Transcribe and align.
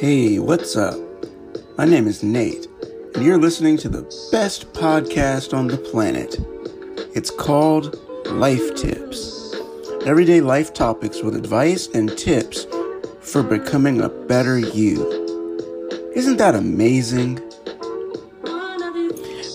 Hey, 0.00 0.38
what's 0.38 0.78
up? 0.78 0.98
My 1.76 1.84
name 1.84 2.06
is 2.06 2.22
Nate, 2.22 2.66
and 3.14 3.22
you're 3.22 3.36
listening 3.36 3.76
to 3.76 3.90
the 3.90 4.00
best 4.32 4.72
podcast 4.72 5.52
on 5.52 5.66
the 5.66 5.76
planet. 5.76 6.36
It's 7.14 7.30
called 7.30 7.98
Life 8.28 8.76
Tips. 8.76 9.54
Everyday 10.06 10.40
life 10.40 10.72
topics 10.72 11.20
with 11.20 11.36
advice 11.36 11.86
and 11.88 12.16
tips 12.16 12.66
for 13.20 13.42
becoming 13.42 14.00
a 14.00 14.08
better 14.08 14.58
you. 14.58 15.04
Isn't 16.14 16.38
that 16.38 16.54
amazing? 16.54 17.34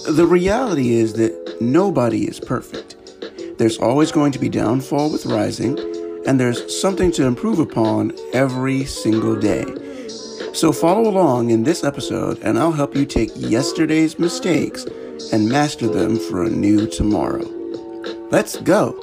The 0.07 0.27
reality 0.29 0.91
is 0.93 1.13
that 1.13 1.57
nobody 1.59 2.25
is 2.25 2.39
perfect. 2.39 2.97
There's 3.57 3.79
always 3.79 4.11
going 4.11 4.31
to 4.33 4.39
be 4.39 4.49
downfall 4.49 5.11
with 5.11 5.25
rising, 5.25 5.79
and 6.27 6.39
there's 6.39 6.79
something 6.79 7.11
to 7.13 7.25
improve 7.25 7.57
upon 7.57 8.13
every 8.31 8.85
single 8.85 9.35
day. 9.35 9.65
So 10.55 10.71
follow 10.71 11.09
along 11.09 11.49
in 11.49 11.63
this 11.63 11.83
episode, 11.83 12.39
and 12.41 12.57
I'll 12.57 12.71
help 12.71 12.95
you 12.95 13.05
take 13.05 13.29
yesterday's 13.35 14.17
mistakes 14.17 14.85
and 15.33 15.49
master 15.49 15.85
them 15.85 16.17
for 16.17 16.45
a 16.45 16.49
new 16.49 16.87
tomorrow. 16.87 17.43
Let's 18.31 18.55
go. 18.61 18.97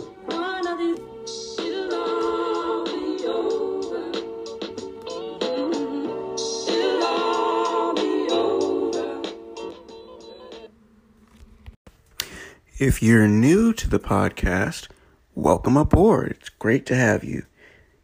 If 12.79 13.03
you're 13.03 13.29
new 13.29 13.75
to 13.75 13.91
the 13.91 14.01
podcast, 14.01 14.89
welcome 15.35 15.77
aboard. 15.77 16.39
It's 16.41 16.49
great 16.49 16.87
to 16.87 16.97
have 16.97 17.23
you. 17.23 17.45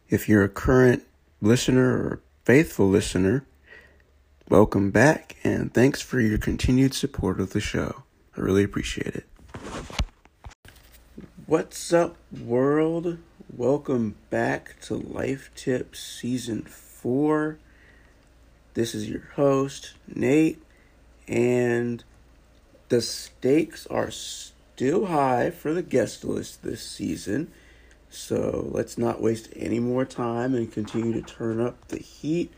If 0.07 0.29
you're 0.29 0.43
a 0.43 0.49
current 0.49 1.03
listener 1.41 1.89
or 1.89 2.21
faithful 2.49 2.89
listener, 2.89 3.45
welcome 4.49 4.89
back 4.89 5.35
and 5.43 5.71
thanks 5.71 6.01
for 6.01 6.19
your 6.19 6.39
continued 6.39 6.95
support 6.95 7.39
of 7.39 7.51
the 7.51 7.59
show. 7.59 8.01
I 8.35 8.41
really 8.41 8.63
appreciate 8.63 9.13
it. 9.15 9.27
What's 11.45 11.93
up, 11.93 12.15
world? 12.35 13.19
Welcome 13.55 14.15
back 14.31 14.81
to 14.85 14.95
Life 14.95 15.51
Tips 15.53 15.99
Season 15.99 16.63
4. 16.63 17.59
This 18.73 18.95
is 18.95 19.07
your 19.07 19.29
host, 19.35 19.93
Nate, 20.07 20.59
and 21.27 22.03
the 22.87 23.01
stakes 23.01 23.85
are 23.91 24.09
still 24.09 25.05
high 25.05 25.51
for 25.51 25.71
the 25.71 25.83
guest 25.83 26.25
list 26.25 26.63
this 26.63 26.81
season. 26.81 27.51
So 28.09 28.67
let's 28.71 28.97
not 28.97 29.21
waste 29.21 29.49
any 29.55 29.79
more 29.79 30.05
time 30.05 30.55
and 30.55 30.71
continue 30.71 31.13
to 31.13 31.21
turn 31.21 31.61
up 31.61 31.87
the 31.89 31.99
heat. 31.99 32.51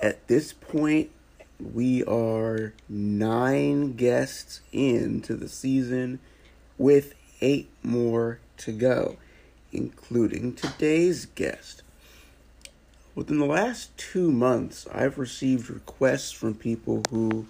At 0.00 0.28
this 0.28 0.52
point, 0.52 1.10
we 1.58 2.04
are 2.04 2.72
nine 2.88 3.94
guests 3.94 4.60
into 4.72 5.34
the 5.34 5.48
season 5.48 6.20
with 6.78 7.14
eight 7.40 7.70
more 7.82 8.38
to 8.58 8.72
go, 8.72 9.16
including 9.72 10.54
today's 10.54 11.26
guest. 11.26 11.82
Within 13.14 13.38
the 13.38 13.46
last 13.46 13.96
two 13.98 14.32
months, 14.32 14.86
I've 14.92 15.18
received 15.18 15.68
requests 15.68 16.30
from 16.30 16.54
people 16.54 17.02
who 17.10 17.46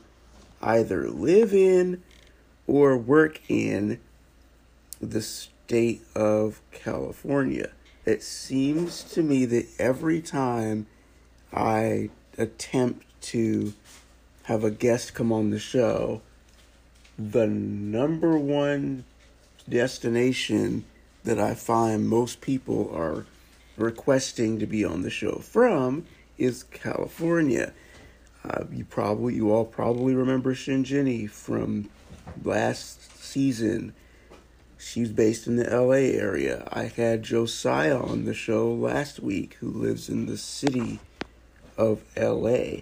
either 0.61 1.09
live 1.09 1.53
in 1.53 2.03
or 2.67 2.97
work 2.97 3.41
in 3.49 4.01
the 5.01 5.21
state 5.73 6.03
of 6.15 6.61
California. 6.71 7.71
It 8.05 8.23
seems 8.23 9.03
to 9.05 9.23
me 9.23 9.47
that 9.47 9.67
every 9.79 10.21
time 10.21 10.87
I 11.51 12.11
attempt 12.37 13.07
to 13.33 13.73
have 14.43 14.65
a 14.65 14.71
guest 14.71 15.15
come 15.15 15.33
on 15.33 15.49
the 15.49 15.59
show, 15.59 16.21
the 17.19 17.47
number 17.47 18.37
one 18.37 19.05
destination 19.67 20.85
that 21.25 21.39
I 21.39 21.55
find 21.55 22.07
most 22.07 22.43
people 22.43 22.95
are 22.95 23.25
requesting 23.79 24.59
to 24.59 24.67
be 24.67 24.85
on 24.85 25.01
the 25.01 25.09
show 25.09 25.37
from 25.37 26.05
is 26.37 26.65
California. 26.65 27.73
Uh, 28.45 28.65
you 28.71 28.85
probably, 28.85 29.37
you 29.37 29.51
all 29.51 29.65
probably 29.65 30.15
remember 30.15 30.53
Shinjini 30.53 31.31
from 31.31 31.89
last 32.45 33.25
season. 33.25 33.95
She's 34.85 35.13
based 35.13 35.47
in 35.47 35.57
the 35.57 35.71
LA 35.71 36.19
area. 36.19 36.69
I 36.71 36.85
had 36.85 37.23
Josiah 37.23 37.99
on 37.99 38.25
the 38.25 38.35
show 38.35 38.71
last 38.71 39.21
week, 39.21 39.55
who 39.61 39.69
lives 39.71 40.09
in 40.09 40.27
the 40.27 40.37
city 40.37 40.99
of 41.79 42.03
LA. 42.17 42.81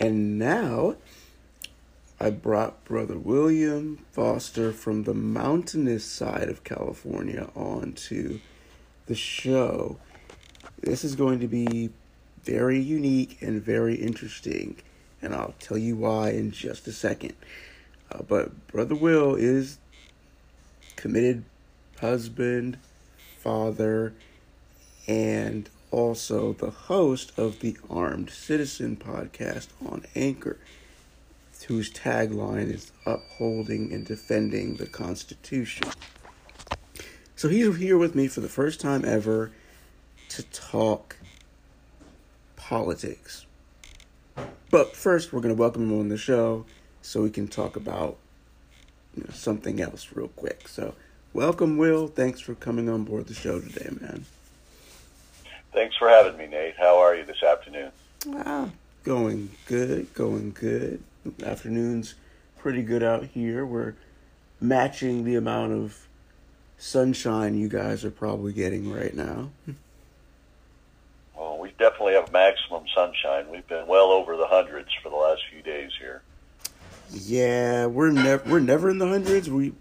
And 0.00 0.38
now 0.38 0.96
I 2.20 2.30
brought 2.30 2.84
Brother 2.84 3.16
William 3.16 4.04
Foster 4.10 4.72
from 4.72 5.04
the 5.04 5.14
mountainous 5.14 6.04
side 6.04 6.48
of 6.48 6.64
California 6.64 7.48
on 7.54 7.92
to 8.08 8.40
the 9.06 9.14
show. 9.14 9.96
This 10.80 11.04
is 11.04 11.14
going 11.14 11.38
to 11.40 11.48
be 11.48 11.90
very 12.42 12.80
unique 12.80 13.38
and 13.40 13.62
very 13.62 13.94
interesting, 13.94 14.76
and 15.22 15.34
I'll 15.34 15.54
tell 15.60 15.78
you 15.78 15.96
why 15.96 16.30
in 16.30 16.50
just 16.50 16.86
a 16.88 16.92
second. 16.92 17.34
Uh, 18.10 18.22
but 18.22 18.66
Brother 18.66 18.96
Will 18.96 19.34
is 19.34 19.78
committed 20.98 21.44
husband, 22.00 22.76
father, 23.38 24.12
and 25.06 25.70
also 25.92 26.52
the 26.54 26.70
host 26.70 27.32
of 27.38 27.60
the 27.60 27.76
Armed 27.88 28.30
Citizen 28.30 28.96
podcast 28.96 29.68
on 29.86 30.04
Anchor, 30.16 30.58
whose 31.68 31.92
tagline 31.92 32.72
is 32.72 32.90
upholding 33.06 33.92
and 33.92 34.04
defending 34.04 34.76
the 34.76 34.86
Constitution. 34.86 35.88
So 37.36 37.48
he's 37.48 37.76
here 37.76 37.96
with 37.96 38.16
me 38.16 38.26
for 38.26 38.40
the 38.40 38.48
first 38.48 38.80
time 38.80 39.04
ever 39.04 39.52
to 40.30 40.42
talk 40.42 41.16
politics. 42.56 43.46
But 44.70 44.96
first, 44.96 45.32
we're 45.32 45.40
going 45.40 45.54
to 45.54 45.60
welcome 45.60 45.84
him 45.84 45.98
on 45.98 46.08
the 46.08 46.18
show 46.18 46.66
so 47.02 47.22
we 47.22 47.30
can 47.30 47.46
talk 47.46 47.76
about 47.76 48.18
you 49.16 49.24
know, 49.24 49.30
something 49.32 49.80
else 49.80 50.08
real 50.14 50.28
quick. 50.28 50.68
So, 50.68 50.94
welcome, 51.32 51.76
Will. 51.78 52.08
Thanks 52.08 52.40
for 52.40 52.54
coming 52.54 52.88
on 52.88 53.04
board 53.04 53.26
the 53.26 53.34
show 53.34 53.60
today, 53.60 53.90
man. 54.00 54.24
Thanks 55.72 55.96
for 55.96 56.08
having 56.08 56.36
me, 56.36 56.46
Nate. 56.46 56.74
How 56.78 56.98
are 56.98 57.14
you 57.14 57.24
this 57.24 57.42
afternoon? 57.42 57.92
Ah, 58.34 58.70
going 59.04 59.50
good, 59.66 60.12
going 60.14 60.52
good. 60.52 61.02
Afternoon's 61.44 62.14
pretty 62.58 62.82
good 62.82 63.02
out 63.02 63.24
here. 63.24 63.64
We're 63.64 63.94
matching 64.60 65.24
the 65.24 65.36
amount 65.36 65.72
of 65.72 66.06
sunshine 66.78 67.56
you 67.56 67.68
guys 67.68 68.04
are 68.04 68.10
probably 68.10 68.52
getting 68.52 68.92
right 68.92 69.14
now. 69.14 69.50
Well, 71.36 71.58
we 71.58 71.70
definitely 71.78 72.14
have 72.14 72.32
maximum 72.32 72.84
sunshine. 72.94 73.50
We've 73.50 73.66
been 73.66 73.86
well 73.86 74.10
over 74.10 74.36
the 74.36 74.46
hundreds 74.46 74.88
for 75.02 75.10
the 75.10 75.16
last 75.16 75.42
few 75.50 75.62
days 75.62 75.90
here. 75.98 76.22
Yeah, 77.12 77.86
we're 77.86 78.10
never 78.10 78.50
we're 78.50 78.60
never 78.60 78.90
in 78.90 78.98
the 78.98 79.08
hundreds. 79.08 79.48
We 79.48 79.72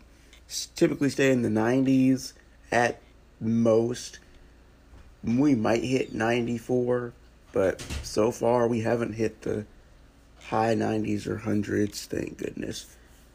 typically 0.76 1.10
stay 1.10 1.32
in 1.32 1.42
the 1.42 1.50
nineties 1.50 2.34
at 2.72 3.02
most. 3.40 4.20
We 5.24 5.56
might 5.56 5.84
hit 5.84 6.14
ninety 6.14 6.58
four, 6.58 7.14
but 7.52 7.82
so 8.04 8.32
far 8.32 8.68
we 8.68 8.82
haven't 8.82 9.14
hit 9.14 9.42
the 9.42 9.66
high 10.50 10.74
nineties 10.74 11.28
or 11.28 11.38
hundreds. 11.38 12.06
Thank 12.06 12.38
goodness. 12.38 12.86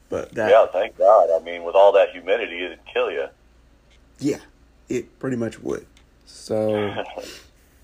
But 0.09 0.33
that 0.33 0.51
yeah, 0.51 0.67
thank 0.67 0.97
God. 0.97 1.31
I 1.31 1.43
mean, 1.43 1.65
with 1.65 1.75
all 1.75 1.93
that 1.93 2.11
humidity, 2.11 2.65
it'd 2.65 2.85
kill 2.87 3.11
you. 3.11 3.29
Yeah, 4.19 4.41
it 4.89 5.19
pretty 5.19 5.37
much 5.37 5.61
would. 5.61 5.87
So, 6.27 7.03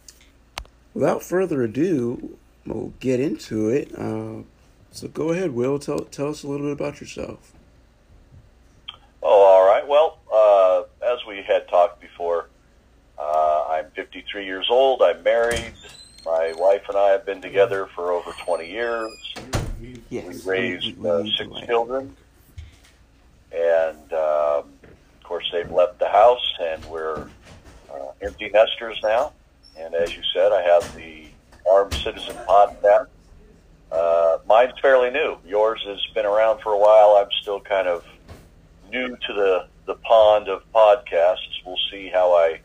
without 0.95 1.23
further 1.23 1.63
ado, 1.63 2.39
we'll 2.67 2.93
get 3.01 3.21
into 3.21 3.69
it. 3.71 3.91
Uh, 3.97 4.43
so 4.91 5.09
go 5.09 5.31
ahead, 5.31 5.53
Will. 5.53 5.79
Tell 5.79 6.01
tell 6.01 6.29
us 6.29 6.43
a 6.43 6.49
little 6.49 6.67
bit 6.67 6.73
about 6.73 7.01
yourself. 7.01 7.53
Oh, 9.23 9.45
all 9.45 9.67
right. 9.67 9.87
Well, 9.87 10.19
uh, 10.33 10.83
as 11.05 11.19
we 11.27 11.43
had 11.43 11.69
talked 11.69 12.01
before, 12.01 12.49
uh, 13.19 13.67
I'm 13.69 13.91
53 13.91 14.45
years 14.45 14.67
old. 14.71 15.03
I'm 15.03 15.23
married. 15.23 15.75
My 16.25 16.53
wife 16.57 16.83
and 16.89 16.97
I 16.97 17.11
have 17.11 17.25
been 17.25 17.41
together 17.41 17.87
for 17.95 18.13
over 18.13 18.33
20 18.45 18.71
years. 18.71 19.35
Yes, 20.11 20.45
we 20.45 20.51
raised 20.51 21.05
uh, 21.05 21.25
six 21.37 21.51
children, 21.67 22.17
and 23.53 24.13
um, 24.13 24.65
of 24.83 25.23
course 25.23 25.49
they've 25.53 25.71
left 25.71 25.99
the 25.99 26.09
house, 26.09 26.53
and 26.61 26.85
we're 26.87 27.29
uh, 27.93 28.09
empty 28.21 28.51
nesters 28.51 28.99
now. 29.03 29.33
And 29.79 29.95
as 29.95 30.17
you 30.17 30.23
said, 30.35 30.51
I 30.51 30.63
have 30.63 30.95
the 30.97 31.27
Armed 31.71 31.95
Citizen 31.95 32.35
podcast. 32.47 33.07
Uh, 33.91 34.39
mine's 34.47 34.79
fairly 34.81 35.11
new. 35.11 35.39
Yours 35.47 35.83
has 35.87 35.99
been 36.15 36.27
around 36.27 36.61
for 36.61 36.73
a 36.73 36.79
while. 36.79 37.17
I'm 37.21 37.31
still 37.43 37.61
kind 37.61 37.89
of 37.89 38.05
new 38.91 39.09
to 39.09 39.33
the, 39.33 39.67
the 39.87 39.95
pond 39.95 40.49
of 40.49 40.63
podcasts. 40.75 41.63
We'll 41.65 41.77
see 41.91 42.11
how 42.13 42.35
I 42.35 42.61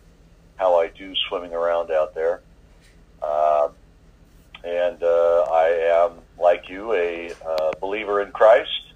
how 0.55 0.79
I 0.79 0.87
do 0.89 1.13
swimming 1.27 1.53
around 1.53 1.91
out 1.91 2.13
there. 2.13 2.41
Uh, 3.21 3.69
and 4.63 5.01
uh, 5.01 5.41
I 5.51 5.67
am, 6.05 6.19
like 6.39 6.69
you, 6.69 6.93
a 6.93 7.33
uh, 7.45 7.71
believer 7.81 8.21
in 8.21 8.31
Christ. 8.31 8.93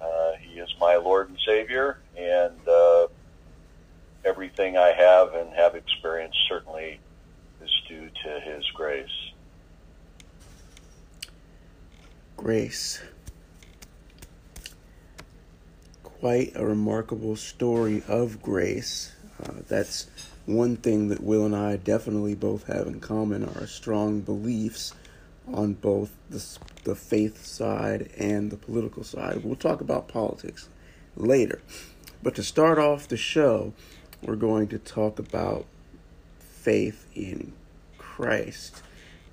Uh, 0.00 0.32
he 0.40 0.58
is 0.58 0.74
my 0.80 0.96
Lord 0.96 1.28
and 1.28 1.38
Savior, 1.46 1.98
and 2.16 2.56
uh, 2.68 3.06
everything 4.24 4.76
I 4.76 4.92
have 4.92 5.34
and 5.34 5.54
have 5.54 5.74
experienced 5.74 6.38
certainly 6.48 6.98
is 7.62 7.70
due 7.88 8.08
to 8.24 8.40
His 8.40 8.64
grace. 8.74 9.25
Grace. 12.36 13.00
Quite 16.02 16.52
a 16.54 16.66
remarkable 16.66 17.36
story 17.36 18.02
of 18.06 18.42
grace. 18.42 19.12
Uh, 19.42 19.52
that's 19.68 20.06
one 20.44 20.76
thing 20.76 21.08
that 21.08 21.22
Will 21.22 21.44
and 21.44 21.56
I 21.56 21.76
definitely 21.76 22.34
both 22.34 22.66
have 22.66 22.86
in 22.86 23.00
common 23.00 23.44
are 23.44 23.66
strong 23.66 24.20
beliefs 24.20 24.94
on 25.52 25.74
both 25.74 26.12
the, 26.30 26.44
the 26.84 26.94
faith 26.94 27.44
side 27.44 28.10
and 28.18 28.50
the 28.50 28.56
political 28.56 29.02
side. 29.02 29.42
We'll 29.42 29.56
talk 29.56 29.80
about 29.80 30.08
politics 30.08 30.68
later. 31.16 31.62
But 32.22 32.34
to 32.36 32.42
start 32.42 32.78
off 32.78 33.08
the 33.08 33.16
show, 33.16 33.72
we're 34.22 34.36
going 34.36 34.68
to 34.68 34.78
talk 34.78 35.18
about 35.18 35.66
faith 36.38 37.06
in 37.14 37.52
Christ. 37.98 38.82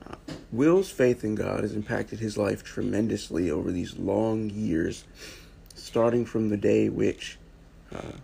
Uh, 0.07 0.15
Will's 0.51 0.89
faith 0.89 1.23
in 1.23 1.35
God 1.35 1.61
has 1.61 1.73
impacted 1.73 2.19
his 2.19 2.37
life 2.37 2.63
tremendously 2.63 3.49
over 3.49 3.71
these 3.71 3.97
long 3.97 4.49
years, 4.49 5.05
starting 5.75 6.25
from 6.25 6.49
the 6.49 6.57
day 6.57 6.89
which 6.89 7.37
uh, 7.93 8.17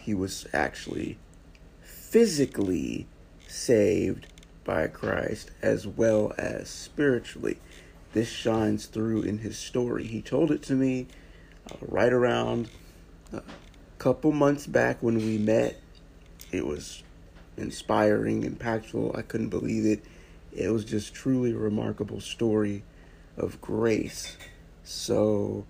he 0.00 0.14
was 0.14 0.46
actually 0.52 1.18
physically 1.82 3.06
saved 3.48 4.26
by 4.64 4.86
Christ 4.86 5.50
as 5.62 5.86
well 5.86 6.32
as 6.38 6.68
spiritually. 6.68 7.58
This 8.12 8.28
shines 8.28 8.86
through 8.86 9.22
in 9.22 9.38
his 9.38 9.58
story. 9.58 10.06
He 10.06 10.22
told 10.22 10.50
it 10.50 10.62
to 10.64 10.74
me 10.74 11.06
uh, 11.70 11.76
right 11.80 12.12
around 12.12 12.68
a 13.32 13.42
couple 13.98 14.32
months 14.32 14.66
back 14.66 15.02
when 15.02 15.16
we 15.16 15.38
met. 15.38 15.80
It 16.52 16.66
was 16.66 17.02
inspiring, 17.56 18.42
impactful. 18.42 19.16
I 19.18 19.22
couldn't 19.22 19.48
believe 19.48 19.84
it. 19.84 20.04
It 20.54 20.72
was 20.72 20.84
just 20.84 21.14
truly 21.14 21.52
a 21.52 21.56
remarkable 21.56 22.20
story 22.20 22.84
of 23.36 23.60
grace. 23.60 24.36
So 24.84 25.66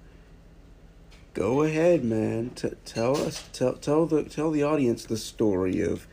go 1.32 1.62
ahead, 1.62 2.04
man. 2.04 2.50
T- 2.50 2.70
tell 2.84 3.16
us, 3.16 3.48
tell 3.52 3.74
tell 3.74 4.06
the 4.06 4.24
tell 4.24 4.50
the 4.50 4.62
audience 4.62 5.04
the 5.04 5.16
story 5.16 5.80
of 5.80 6.06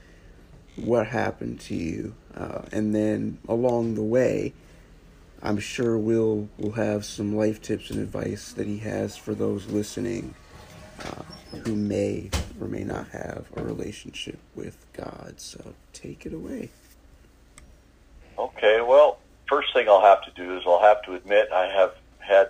what 0.78 1.08
happened 1.08 1.60
to 1.60 1.76
you, 1.76 2.16
uh, 2.36 2.62
and 2.72 2.96
then 2.96 3.38
along 3.48 3.96
the 3.96 4.04
way, 4.04 4.54
I'm 5.44 5.60
sure 5.60 5.98
Will 5.98 6.48
will 6.58 6.74
have 6.74 7.04
some 7.04 7.36
life 7.36 7.62
tips 7.62 7.90
and 7.90 8.00
advice 8.00 8.54
that 8.54 8.68
he 8.68 8.78
has 8.78 9.18
for 9.18 9.36
those 9.36 9.68
listening 9.68 10.34
uh, 11.04 11.24
who 11.66 11.76
may 11.76 12.30
or 12.60 12.68
may 12.68 12.84
not 12.84 13.10
have 13.10 13.48
a 13.58 13.64
relationship 13.64 14.40
with 14.56 14.86
God. 14.94 15.42
So 15.42 15.74
take 15.92 16.26
it 16.26 16.34
away. 16.34 16.70
Okay, 18.42 18.82
well, 18.82 19.20
first 19.48 19.72
thing 19.72 19.88
I'll 19.88 20.02
have 20.02 20.24
to 20.24 20.32
do 20.32 20.58
is 20.58 20.64
I'll 20.66 20.82
have 20.82 21.04
to 21.04 21.14
admit 21.14 21.50
I 21.54 21.68
have 21.68 21.92
had 22.18 22.50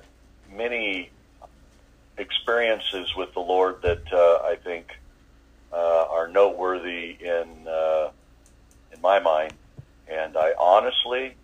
many 0.50 1.12
experiences 2.18 3.10
with 3.18 3.34
the 3.34 3.42
Lord 3.42 3.76
that 3.84 4.04
uh, 4.14 4.48
I 4.48 4.56
think 4.64 4.88
uh, 5.74 6.06
are 6.10 6.30
noteworthy 6.30 7.18
in 7.20 7.68
uh, 7.68 8.12
in 8.94 9.02
my 9.02 9.20
mind, 9.20 9.56
and 10.08 10.38
I 10.38 10.54
honestly 10.58 11.36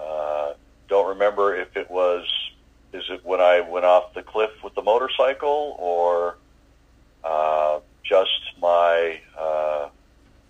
uh, 0.00 0.52
don't 0.88 1.08
remember 1.08 1.56
if 1.56 1.76
it 1.76 1.90
was 1.90 2.24
is 2.92 3.02
it 3.10 3.22
when 3.24 3.40
I 3.40 3.62
went 3.68 3.84
off 3.84 4.14
the 4.14 4.22
cliff 4.22 4.50
with 4.62 4.76
the 4.76 4.82
motorcycle 4.82 5.74
or 5.76 6.38
uh, 7.24 7.80
just 8.04 8.30
my 8.62 9.18
uh, 9.36 9.88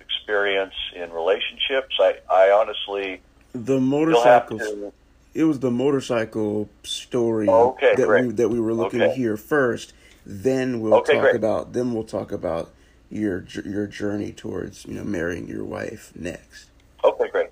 experience 0.01 0.75
in 0.95 1.11
relationships. 1.11 1.97
I, 1.99 2.17
I 2.31 2.51
honestly 2.51 3.23
the 3.53 3.81
motorcycle. 3.81 4.93
It 5.35 5.45
was 5.45 5.61
the 5.61 5.71
motorcycle 5.71 6.69
story 6.83 7.49
okay, 7.49 7.95
that 7.97 8.07
great. 8.07 8.27
we 8.27 8.33
that 8.33 8.49
we 8.49 8.61
were 8.61 8.73
looking 8.73 9.03
okay. 9.03 9.15
hear 9.15 9.37
first. 9.37 9.93
Then 10.27 10.81
we'll 10.81 10.95
okay, 10.95 11.15
talk 11.15 11.23
great. 11.23 11.37
about 11.37 11.73
then 11.73 11.93
we'll 11.93 12.05
talk 12.05 12.33
about 12.33 12.71
your 13.11 13.45
your 13.65 13.87
journey 13.87 14.33
towards 14.33 14.85
you 14.85 14.95
know 14.95 15.05
marrying 15.05 15.49
your 15.49 15.65
wife 15.65 16.13
next. 16.15 16.71
Okay, 17.05 17.29
great. 17.31 17.51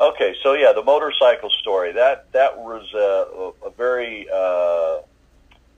Okay, 0.00 0.34
so 0.42 0.52
yeah, 0.54 0.72
the 0.72 0.82
motorcycle 0.82 1.50
story 1.60 1.92
that 1.92 2.30
that 2.32 2.56
was 2.56 2.92
a, 2.94 3.66
a 3.66 3.70
very 3.70 4.28
uh, 4.32 4.98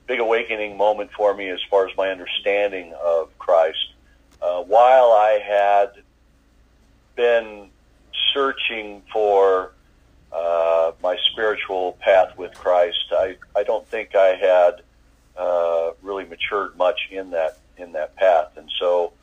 big 0.07 0.19
awakening 0.19 0.77
moment 0.77 1.11
for 1.11 1.33
me 1.33 1.49
as 1.49 1.59
far 1.69 1.87
as 1.87 1.95
my 1.97 2.09
understanding 2.09 2.93
of 3.03 3.37
Christ. 3.39 3.93
Uh, 4.41 4.61
while 4.63 5.11
I 5.11 5.39
had 5.43 6.03
been 7.15 7.70
searching 8.33 9.01
for 9.11 9.73
uh, 10.31 10.91
my 11.03 11.17
spiritual 11.31 11.97
path 11.99 12.37
with 12.37 12.53
Christ, 12.53 13.05
I, 13.11 13.37
I 13.55 13.63
don't 13.63 13.85
think 13.87 14.15
I 14.15 14.35
had 14.35 14.81
uh, 15.37 15.91
really 16.01 16.25
matured 16.25 16.77
much 16.77 17.09
in 17.11 17.31
that 17.31 17.57
in 17.77 17.93
that 17.93 18.15
path. 18.15 18.57
And 18.57 18.69
so, 18.79 19.13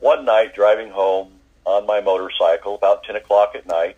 one 0.00 0.24
night 0.24 0.54
driving 0.54 0.90
home 0.90 1.32
on 1.64 1.86
my 1.86 2.00
motorcycle, 2.00 2.74
about 2.74 3.04
ten 3.04 3.16
o'clock 3.16 3.54
at 3.54 3.66
night, 3.66 3.96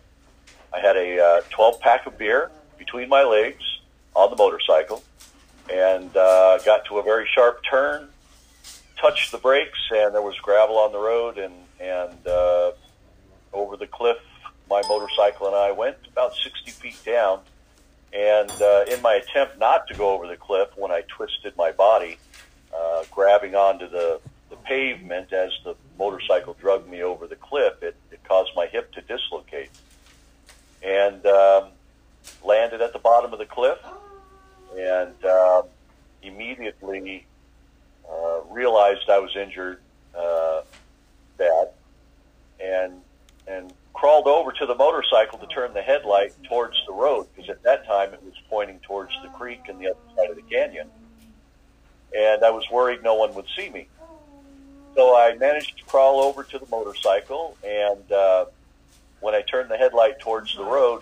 I 0.73 0.79
had 0.79 0.97
a 0.97 1.23
uh, 1.23 1.41
twelve 1.49 1.79
pack 1.79 2.05
of 2.05 2.17
beer 2.17 2.51
between 2.77 3.09
my 3.09 3.23
legs 3.23 3.63
on 4.15 4.29
the 4.29 4.35
motorcycle, 4.35 5.03
and 5.71 6.15
uh, 6.15 6.59
got 6.65 6.85
to 6.85 6.99
a 6.99 7.03
very 7.03 7.27
sharp 7.33 7.61
turn, 7.69 8.09
touched 8.97 9.31
the 9.31 9.37
brakes, 9.37 9.79
and 9.91 10.13
there 10.13 10.21
was 10.21 10.35
gravel 10.37 10.77
on 10.77 10.91
the 10.91 10.99
road, 10.99 11.37
and 11.37 11.53
and 11.79 12.27
uh, 12.27 12.71
over 13.53 13.77
the 13.77 13.87
cliff, 13.87 14.17
my 14.69 14.81
motorcycle 14.87 15.47
and 15.47 15.55
I 15.55 15.71
went 15.71 15.97
about 16.11 16.33
sixty 16.35 16.71
feet 16.71 17.03
down. 17.05 17.41
And 18.11 18.49
uh, 18.49 18.85
in 18.89 19.01
my 19.03 19.13
attempt 19.15 19.59
not 19.59 19.87
to 19.87 19.93
go 19.93 20.09
over 20.11 20.25
the 20.27 20.35
cliff, 20.35 20.69
when 20.75 20.91
I 20.91 21.03
twisted 21.07 21.55
my 21.55 21.71
body, 21.71 22.17
uh, 22.75 23.03
grabbing 23.11 23.53
onto 23.53 23.87
the, 23.87 24.19
the 24.49 24.55
pavement 24.55 25.31
as 25.31 25.51
the 25.63 25.75
motorcycle 25.97 26.55
drugged 26.59 26.89
me 26.89 27.03
over 27.03 27.27
the 27.27 27.35
cliff, 27.35 27.83
it, 27.83 27.95
it 28.11 28.19
caused 28.23 28.51
my 28.55 28.65
hip 28.65 28.91
to 28.93 29.01
dislocate 29.01 29.69
and 30.81 31.23
um, 31.27 31.65
landed 32.43 32.81
at 32.81 32.93
the 32.93 32.99
bottom 32.99 33.31
of 33.31 33.37
the 33.37 33.45
cliff 33.45 33.77
and 34.75 35.25
um, 35.25 35.63
immediately 36.23 37.25
uh, 38.09 38.39
realized 38.49 39.07
I 39.07 39.19
was 39.19 39.35
injured 39.35 39.79
uh, 40.17 40.61
bad 41.37 41.69
and 42.59 43.01
and 43.47 43.71
crawled 43.99 44.27
over 44.27 44.51
to 44.51 44.65
the 44.65 44.75
motorcycle 44.75 45.37
to 45.39 45.47
turn 45.47 45.73
the 45.73 45.81
headlight 45.81 46.33
towards 46.43 46.77
the 46.87 46.93
road 46.93 47.27
because 47.35 47.49
at 47.49 47.61
that 47.63 47.85
time 47.85 48.13
it 48.13 48.23
was 48.23 48.33
pointing 48.49 48.79
towards 48.79 49.11
the 49.23 49.29
creek 49.29 49.61
and 49.67 49.79
the 49.79 49.87
other 49.87 49.99
side 50.15 50.29
of 50.29 50.35
the 50.35 50.41
canyon 50.43 50.87
and 52.15 52.43
I 52.43 52.49
was 52.49 52.63
worried 52.71 53.03
no 53.03 53.15
one 53.15 53.33
would 53.35 53.47
see 53.57 53.69
me 53.69 53.87
so 54.95 55.15
I 55.15 55.35
managed 55.35 55.77
to 55.77 55.83
crawl 55.83 56.21
over 56.21 56.43
to 56.43 56.59
the 56.59 56.65
motorcycle 56.67 57.57
and 57.65 58.11
uh, 58.11 58.45
when 59.19 59.35
I 59.35 59.41
turned 59.41 59.69
the 59.69 59.77
headlight 59.77 60.19
towards 60.19 60.55
the 60.55 60.63
road 60.63 61.01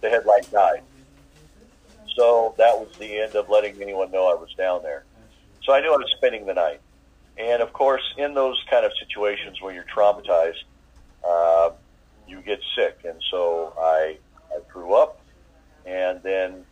the 0.00 0.10
headlight 0.10 0.50
died 0.50 0.82
so 2.16 2.54
that 2.56 2.78
was 2.78 2.88
the 2.98 3.18
end 3.18 3.34
of 3.34 3.50
letting 3.50 3.80
anyone 3.80 4.10
know 4.10 4.26
I 4.26 4.34
was 4.34 4.52
down 4.54 4.82
there. 4.82 5.04
So 5.62 5.72
I 5.72 5.80
knew 5.80 5.92
I 5.92 5.96
was 5.96 6.12
spending 6.16 6.46
the 6.46 6.54
night. 6.54 6.80
And 7.36 7.60
of 7.60 7.72
course, 7.74 8.02
in 8.16 8.32
those 8.32 8.62
kind 8.70 8.86
of 8.86 8.92
situations 8.98 9.60
where 9.60 9.74
you're 9.74 9.84
traumatized, 9.84 10.64
uh, 11.22 11.70
you 12.26 12.40
get 12.40 12.60
sick. 12.76 12.98
And 13.04 13.20
so 13.30 13.74
I, 13.78 14.18
I 14.50 14.60
grew 14.72 14.94
up 14.94 15.20
and 15.84 16.20
then 16.22 16.64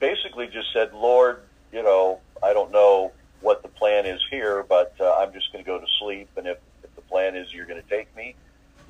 basically 0.00 0.46
just 0.46 0.72
said, 0.72 0.92
Lord, 0.94 1.42
you 1.72 1.82
know, 1.82 2.20
I 2.42 2.52
don't 2.52 2.72
know 2.72 3.12
what 3.40 3.62
the 3.62 3.68
plan 3.68 4.06
is 4.06 4.20
here, 4.30 4.64
but 4.68 4.94
uh, 5.00 5.16
I'm 5.16 5.32
just 5.32 5.52
going 5.52 5.64
to 5.64 5.68
go 5.68 5.78
to 5.78 5.86
sleep. 6.00 6.28
And 6.36 6.46
if, 6.46 6.58
if 6.82 6.94
the 6.96 7.02
plan 7.02 7.36
is 7.36 7.52
you're 7.52 7.66
going 7.66 7.82
to 7.82 7.88
take 7.88 8.14
me, 8.16 8.34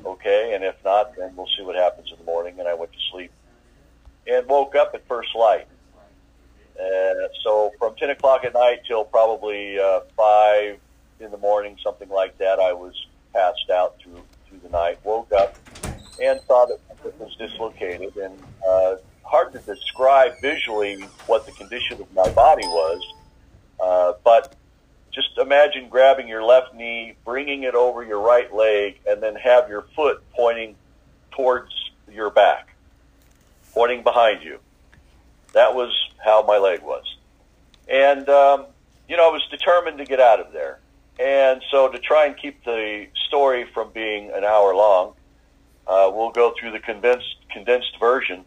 okay. 0.04 0.54
And 0.54 0.62
if 0.62 0.76
not, 0.84 1.16
then 1.16 1.34
we'll 1.36 1.48
see 1.56 1.64
what 1.64 1.76
happens 1.76 2.10
in 2.10 2.18
the 2.18 2.25
morning. 2.25 2.58
And 2.58 2.68
I 2.68 2.75
went 2.75 2.92
to 2.92 2.98
sleep 3.10 3.32
and 4.26 4.46
woke 4.46 4.75
up 4.75 4.92
at 4.94 5.06
first 5.08 5.30
light. 5.34 5.66
Uh, 6.78 7.28
so 7.42 7.72
from 7.78 7.94
10 7.96 8.10
o'clock 8.10 8.44
at 8.44 8.52
night 8.52 8.80
till 8.86 9.04
probably 9.04 9.78
uh, 9.78 10.00
5 10.16 10.78
in 11.20 11.30
the 11.30 11.38
morning, 11.38 11.76
something 11.82 12.08
like 12.08 12.36
that, 12.38 12.58
I 12.58 12.72
was 12.72 12.94
passed 13.32 13.70
out 13.72 13.96
through, 14.02 14.22
through 14.48 14.60
the 14.62 14.68
night, 14.68 14.98
woke 15.02 15.32
up, 15.32 15.58
and 16.23 16.40
saw 16.46 16.66
that 16.66 16.78
it 17.04 17.14
was 17.18 17.35
dislocated. 17.37 18.16
And 18.16 18.38
uh, 18.66 18.96
hard 19.23 19.52
to 19.52 19.58
describe 19.58 20.40
visually 20.40 21.02
what 21.26 21.46
the 21.46 21.52
condition 21.52 22.00
of 22.00 22.12
my 22.14 22.28
body 22.30 22.66
was, 22.66 23.00
uh, 23.80 24.12
but 24.25 24.54
just 25.12 25.37
imagine 25.38 25.88
grabbing 25.88 26.28
your 26.28 26.42
left 26.42 26.75
knee, 26.75 27.14
bringing 27.25 27.62
it 27.62 27.75
over 27.75 28.04
your 28.04 28.20
right 28.20 28.54
leg, 28.54 29.00
and 29.06 29.23
then 29.23 29.35
have 29.35 29.68
your 29.68 29.82
foot 29.94 30.23
pointing 30.35 30.76
towards 31.30 31.73
your 32.12 32.30
back, 32.30 32.75
pointing 33.73 34.02
behind 34.02 34.42
you. 34.42 34.58
That 35.52 35.75
was 35.75 35.92
how 36.23 36.44
my 36.46 36.58
leg 36.58 36.82
was. 36.82 37.04
And, 37.88 38.28
um, 38.28 38.66
you 39.08 39.16
know, 39.16 39.28
I 39.28 39.32
was 39.32 39.46
determined 39.50 39.99
to 39.99 40.04
get 40.04 40.20
out 40.20 40.40
of 40.40 40.52
there. 40.52 40.80
And 41.18 41.62
so 41.70 41.88
to 41.88 41.99
try 41.99 42.26
and 42.26 42.37
keep 42.37 42.62
the 42.64 43.06
story 43.26 43.64
from 43.73 43.90
being 43.92 44.30
an 44.32 44.44
hour 44.44 44.75
long, 44.75 45.14
uh, 45.87 46.11
we'll 46.12 46.33
go 46.33 46.52
through 46.59 46.73
the 46.73 46.81
condensed 46.81 47.37
condensed 47.50 47.99
version. 47.99 48.45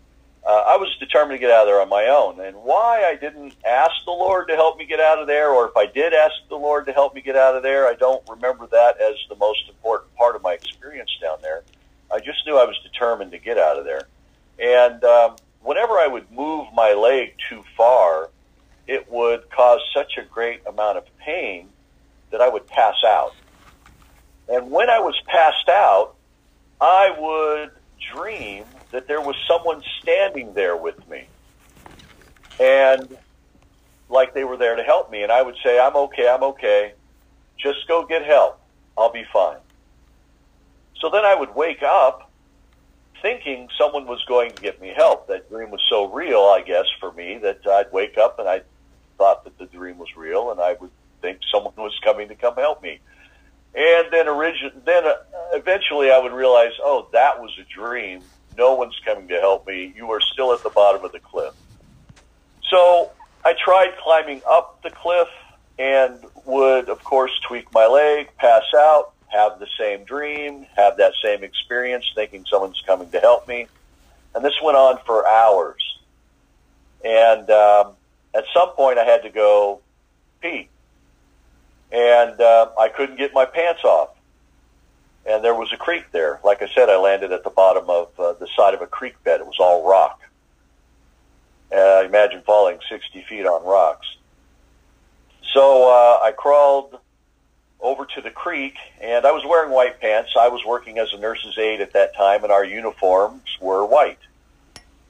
Uh, 0.48 0.64
I 0.68 0.78
was 0.78 0.96
determined 1.00 1.36
to 1.36 1.40
get 1.40 1.52
out 1.52 1.62
of 1.62 1.68
there 1.68 1.82
on 1.82 1.90
my 1.90 2.08
own, 2.08 2.40
and 2.40 2.56
why 2.58 3.04
I 3.04 3.16
didn't 3.16 3.54
ask 3.68 3.92
the 4.06 4.12
Lord 4.12 4.48
to 4.48 4.56
help 4.56 4.78
me 4.78 4.86
get 4.86 5.00
out 5.00 5.20
of 5.20 5.28
there, 5.28 5.52
or 5.52 5.68
if 5.68 5.76
I 5.76 5.86
did 5.86 6.14
ask 6.14 6.34
the 6.50 6.56
Lord 6.56 6.86
to 6.88 6.94
help 6.94 7.14
me 7.14 7.22
get 7.22 7.36
out 7.36 7.56
of 7.56 7.64
there, 7.64 7.88
I 7.88 7.94
don't 7.94 8.24
remember 8.28 8.68
that 8.68 9.00
as 9.02 9.16
the 9.28 9.36
most 9.36 9.68
important 9.68 10.16
part 10.16 10.36
of 10.36 10.42
my 10.42 10.54
experience 10.54 11.12
down 11.22 11.38
there. 11.42 11.64
I 12.12 12.20
just 12.20 12.46
knew 12.48 12.58
I 12.58 12.66
was 12.66 12.80
determined 12.84 13.32
to 13.32 13.38
get 13.38 13.58
out 13.58 13.78
of 13.78 13.86
there, 13.86 14.08
and 14.58 15.04
um, 15.04 15.36
whenever 15.62 15.94
I 15.94 16.08
would 16.08 16.32
move 16.32 16.68
my 16.74 16.94
leg 16.94 17.34
too 17.50 17.64
far, 17.78 18.30
it 18.88 19.12
would 19.12 19.50
cause 19.52 19.82
such 19.94 20.18
a 20.18 20.24
great 20.24 20.66
amount 20.66 20.98
of 20.98 21.04
pain 21.20 21.70
that 22.32 22.42
I 22.42 22.50
would 22.50 22.68
pass 22.70 22.96
out. 23.06 23.34
And 24.48 24.72
when 24.72 24.90
I 24.90 25.00
was 25.00 25.16
passed 25.28 25.70
out, 25.70 26.16
I 26.82 27.16
would 27.18 27.72
dream 28.14 28.66
that 28.92 29.08
there 29.08 29.22
was 29.22 29.36
someone 29.48 29.84
standing 30.02 30.54
there 30.54 30.76
with 30.76 31.08
me. 31.10 31.26
And 32.60 33.18
like 34.10 34.34
they 34.34 34.44
were 34.44 34.58
there 34.58 34.76
to 34.76 34.84
help 34.84 35.12
me. 35.12 35.24
And 35.24 35.32
I 35.32 35.42
would 35.42 35.56
say, 35.64 35.80
I'm 35.80 35.96
okay, 35.96 36.28
I'm 36.28 36.44
okay. 36.44 36.94
Just 37.58 37.88
go 37.88 38.06
get 38.06 38.26
help. 38.26 38.60
I'll 38.98 39.12
be 39.12 39.26
fine. 39.32 39.58
So 41.00 41.10
then 41.10 41.24
I 41.26 41.36
would 41.36 41.56
wake 41.56 41.84
up 41.84 42.30
thinking 43.22 43.70
someone 43.78 44.08
was 44.08 44.24
going 44.28 44.54
to 44.54 44.62
get 44.62 44.82
me 44.82 44.94
help. 44.96 45.28
That 45.28 45.50
dream 45.50 45.72
was 45.72 45.82
so 45.90 46.12
real, 46.12 46.42
I 46.42 46.62
guess, 46.62 46.86
for 47.00 47.12
me 47.12 47.38
that 47.40 47.66
I'd 47.68 47.92
wake 47.92 48.18
up 48.18 48.40
and 48.40 48.48
I 48.48 48.62
thought 49.18 49.44
that 49.44 49.58
the 49.58 49.66
dream 49.66 49.98
was 49.98 50.16
real 50.16 50.52
and 50.52 50.60
I 50.60 50.74
would 50.80 50.92
think 51.22 51.40
someone 51.52 51.74
was 51.78 51.98
coming 52.04 52.30
to 52.30 52.36
come 52.36 52.56
help 52.56 52.82
me. 52.82 53.00
And 53.76 54.08
then 54.12 54.28
origin, 54.28 54.72
then 54.86 55.06
uh, 55.06 55.14
eventually 55.54 56.12
I 56.12 56.20
would 56.20 56.34
realize, 56.34 56.72
oh, 56.84 57.08
that 57.14 57.40
was 57.40 57.52
a 57.60 57.66
dream. 57.74 58.24
No 58.58 58.74
one's 58.76 59.00
coming 59.06 59.28
to 59.28 59.40
help 59.40 59.68
me. 59.68 59.94
You 59.96 60.10
are 60.12 60.22
still 60.22 60.54
at 60.54 60.64
the 60.64 60.72
bottom 60.72 61.06
of 61.06 61.12
the 61.12 61.20
cliff. 61.20 61.54
So 62.70 63.12
I 63.46 63.54
tried 63.64 63.92
climbing 64.04 64.42
up 64.50 64.82
the 64.84 64.90
cliff 64.90 65.28
and 65.78 66.26
would, 66.46 66.90
of 66.90 67.04
course, 67.04 67.32
tweak 67.48 67.72
my 67.72 67.88
leg, 67.88 68.28
pass 68.38 68.64
out, 68.76 69.14
have 69.28 69.60
the 69.60 69.68
same 69.80 70.04
dream, 70.04 70.66
have 70.76 70.98
that 70.98 71.14
same 71.24 71.44
experience, 71.44 72.06
thinking 72.16 72.46
someone's 72.50 72.82
coming 72.86 73.10
to 73.12 73.20
help 73.20 73.48
me. 73.48 73.68
And 74.36 74.44
this 74.44 74.60
went 74.64 74.78
on 74.78 74.98
for 75.06 75.28
hours. 75.28 75.82
And 77.04 77.50
um, 77.50 77.94
at 78.36 78.44
some 78.54 78.72
point, 78.72 78.98
I 78.98 79.06
had 79.06 79.24
to 79.24 79.30
go 79.30 79.82
pee 80.42 80.70
and 81.92 82.40
uh, 82.40 82.70
I 82.80 82.90
couldn't 82.90 83.18
get 83.18 83.34
my 83.34 83.46
pants 83.46 83.84
off. 83.84 84.10
And 85.26 85.44
there 85.44 85.56
was 85.56 85.72
a 85.74 85.78
creek 85.78 86.06
there. 86.12 86.40
Like 86.44 86.62
I 86.62 86.70
said, 86.74 86.90
I 86.90 86.98
landed 86.98 87.32
at 87.32 87.44
the 87.44 87.50
bottom 87.50 87.90
of 87.90 88.20
uh, 88.20 88.34
the 88.34 88.48
side 88.56 88.74
of 88.74 88.82
a 88.82 88.88
creek 88.88 89.22
bed. 89.24 89.42
It 89.42 89.46
was 89.46 89.58
all 89.60 89.88
rock. 89.88 90.22
Uh, 91.72 92.04
imagine 92.06 92.42
falling 92.46 92.80
60 92.90 93.24
feet 93.24 93.46
on 93.46 93.64
rocks. 93.64 94.08
So 95.54 95.90
uh, 95.90 96.20
I 96.24 96.32
crawled 96.32 97.00
over 97.80 98.06
to 98.06 98.22
the 98.22 98.32
creek, 98.32 98.76
and 99.00 99.26
I 99.26 99.32
was 99.32 99.44
wearing 99.48 99.72
white 99.72 100.00
pants. 100.00 100.32
I 100.40 100.50
was 100.50 100.62
working 100.66 100.98
as 100.98 101.14
a 101.14 101.18
nurse's 101.18 101.58
aide 101.58 101.82
at 101.82 101.94
that 101.94 102.16
time, 102.16 102.44
and 102.44 102.52
our 102.52 102.66
uniforms 102.66 103.44
were 103.62 103.86
white. 103.86 104.20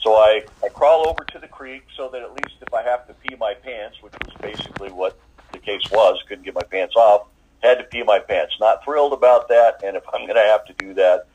So 0.01 0.13
I, 0.13 0.43
I 0.63 0.69
crawl 0.69 1.07
over 1.07 1.23
to 1.31 1.39
the 1.39 1.47
creek 1.47 1.83
so 1.95 2.09
that 2.09 2.21
at 2.21 2.33
least 2.33 2.55
if 2.61 2.73
I 2.73 2.83
have 2.83 3.07
to 3.07 3.13
pee 3.13 3.35
my 3.35 3.53
pants, 3.53 4.01
which 4.01 4.13
was 4.23 4.33
basically 4.41 4.91
what 4.91 5.19
the 5.59 5.65
case 5.65 5.81
was, 5.91 6.21
couldn't 6.27 6.45
get 6.45 6.55
my 6.55 6.63
pants 6.63 6.95
off, 6.95 7.27
had 7.61 7.75
to 7.75 7.83
pee 7.83 8.03
my 8.03 8.19
pants. 8.19 8.53
Not 8.59 8.83
thrilled 8.83 9.13
about 9.13 9.49
that, 9.49 9.79
and 9.83 9.95
if 9.95 10.03
I'm 10.13 10.21
going 10.21 10.35
to 10.35 10.41
have 10.41 10.65
to 10.65 10.73
do 10.73 10.93
that, 10.95 11.27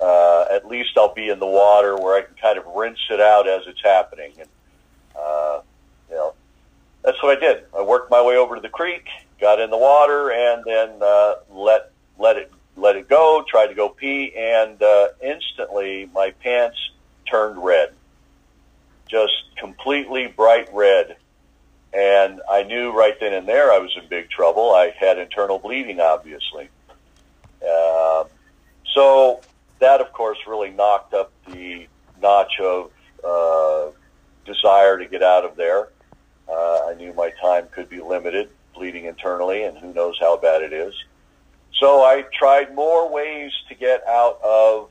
uh, 0.00 0.46
at 0.50 0.66
least 0.66 0.90
I'll 0.96 1.14
be 1.14 1.28
in 1.28 1.38
the 1.38 1.46
water 1.46 1.96
where 1.96 2.16
I 2.16 2.22
can 2.22 2.34
kind 2.40 2.58
of 2.58 2.64
rinse 2.74 2.98
it 3.10 3.20
out 3.20 3.48
as 3.48 3.62
it's 3.66 3.82
happening. 3.82 4.32
And, 4.38 4.48
uh, 5.16 5.60
you 6.08 6.16
know, 6.16 6.34
that's 7.02 7.22
what 7.22 7.36
I 7.36 7.40
did. 7.40 7.64
I 7.76 7.82
worked 7.82 8.10
my 8.10 8.22
way 8.22 8.36
over 8.36 8.54
to 8.54 8.60
the 8.60 8.68
creek, 8.68 9.06
got 9.40 9.60
in 9.60 9.70
the 9.70 9.78
water, 9.78 10.30
and 10.30 10.64
then 10.64 11.02
uh, 11.02 11.34
let 11.50 11.90
let 12.18 12.36
it 12.36 12.52
let 12.76 12.96
it 12.96 13.08
go. 13.08 13.44
Tried 13.48 13.68
to 13.68 13.74
go 13.74 13.88
pee, 13.88 14.32
and 14.36 14.80
uh, 14.82 15.08
instantly 15.20 16.08
my 16.14 16.30
pants 16.42 16.78
turned 17.28 17.62
red, 17.62 17.92
just 19.08 19.32
completely 19.58 20.28
bright 20.28 20.68
red. 20.72 21.16
And 21.94 22.40
I 22.50 22.62
knew 22.62 22.90
right 22.90 23.14
then 23.20 23.34
and 23.34 23.46
there 23.46 23.70
I 23.70 23.78
was 23.78 23.94
in 24.00 24.08
big 24.08 24.30
trouble. 24.30 24.74
I 24.74 24.94
had 24.98 25.18
internal 25.18 25.58
bleeding, 25.58 26.00
obviously. 26.00 26.70
Uh, 27.62 28.24
so 28.94 29.40
that, 29.80 30.00
of 30.00 30.12
course, 30.12 30.38
really 30.46 30.70
knocked 30.70 31.12
up 31.12 31.32
the 31.48 31.86
notch 32.20 32.58
of 32.60 32.90
uh, 33.22 33.90
desire 34.46 34.98
to 34.98 35.06
get 35.06 35.22
out 35.22 35.44
of 35.44 35.56
there. 35.56 35.88
Uh, 36.48 36.86
I 36.88 36.94
knew 36.94 37.12
my 37.12 37.30
time 37.40 37.68
could 37.72 37.88
be 37.88 38.00
limited, 38.00 38.48
bleeding 38.74 39.04
internally, 39.04 39.64
and 39.64 39.76
who 39.76 39.92
knows 39.92 40.16
how 40.18 40.36
bad 40.36 40.62
it 40.62 40.72
is. 40.72 40.94
So 41.78 42.02
I 42.02 42.24
tried 42.32 42.74
more 42.74 43.10
ways 43.10 43.52
to 43.68 43.74
get 43.74 44.06
out 44.06 44.40
of 44.42 44.90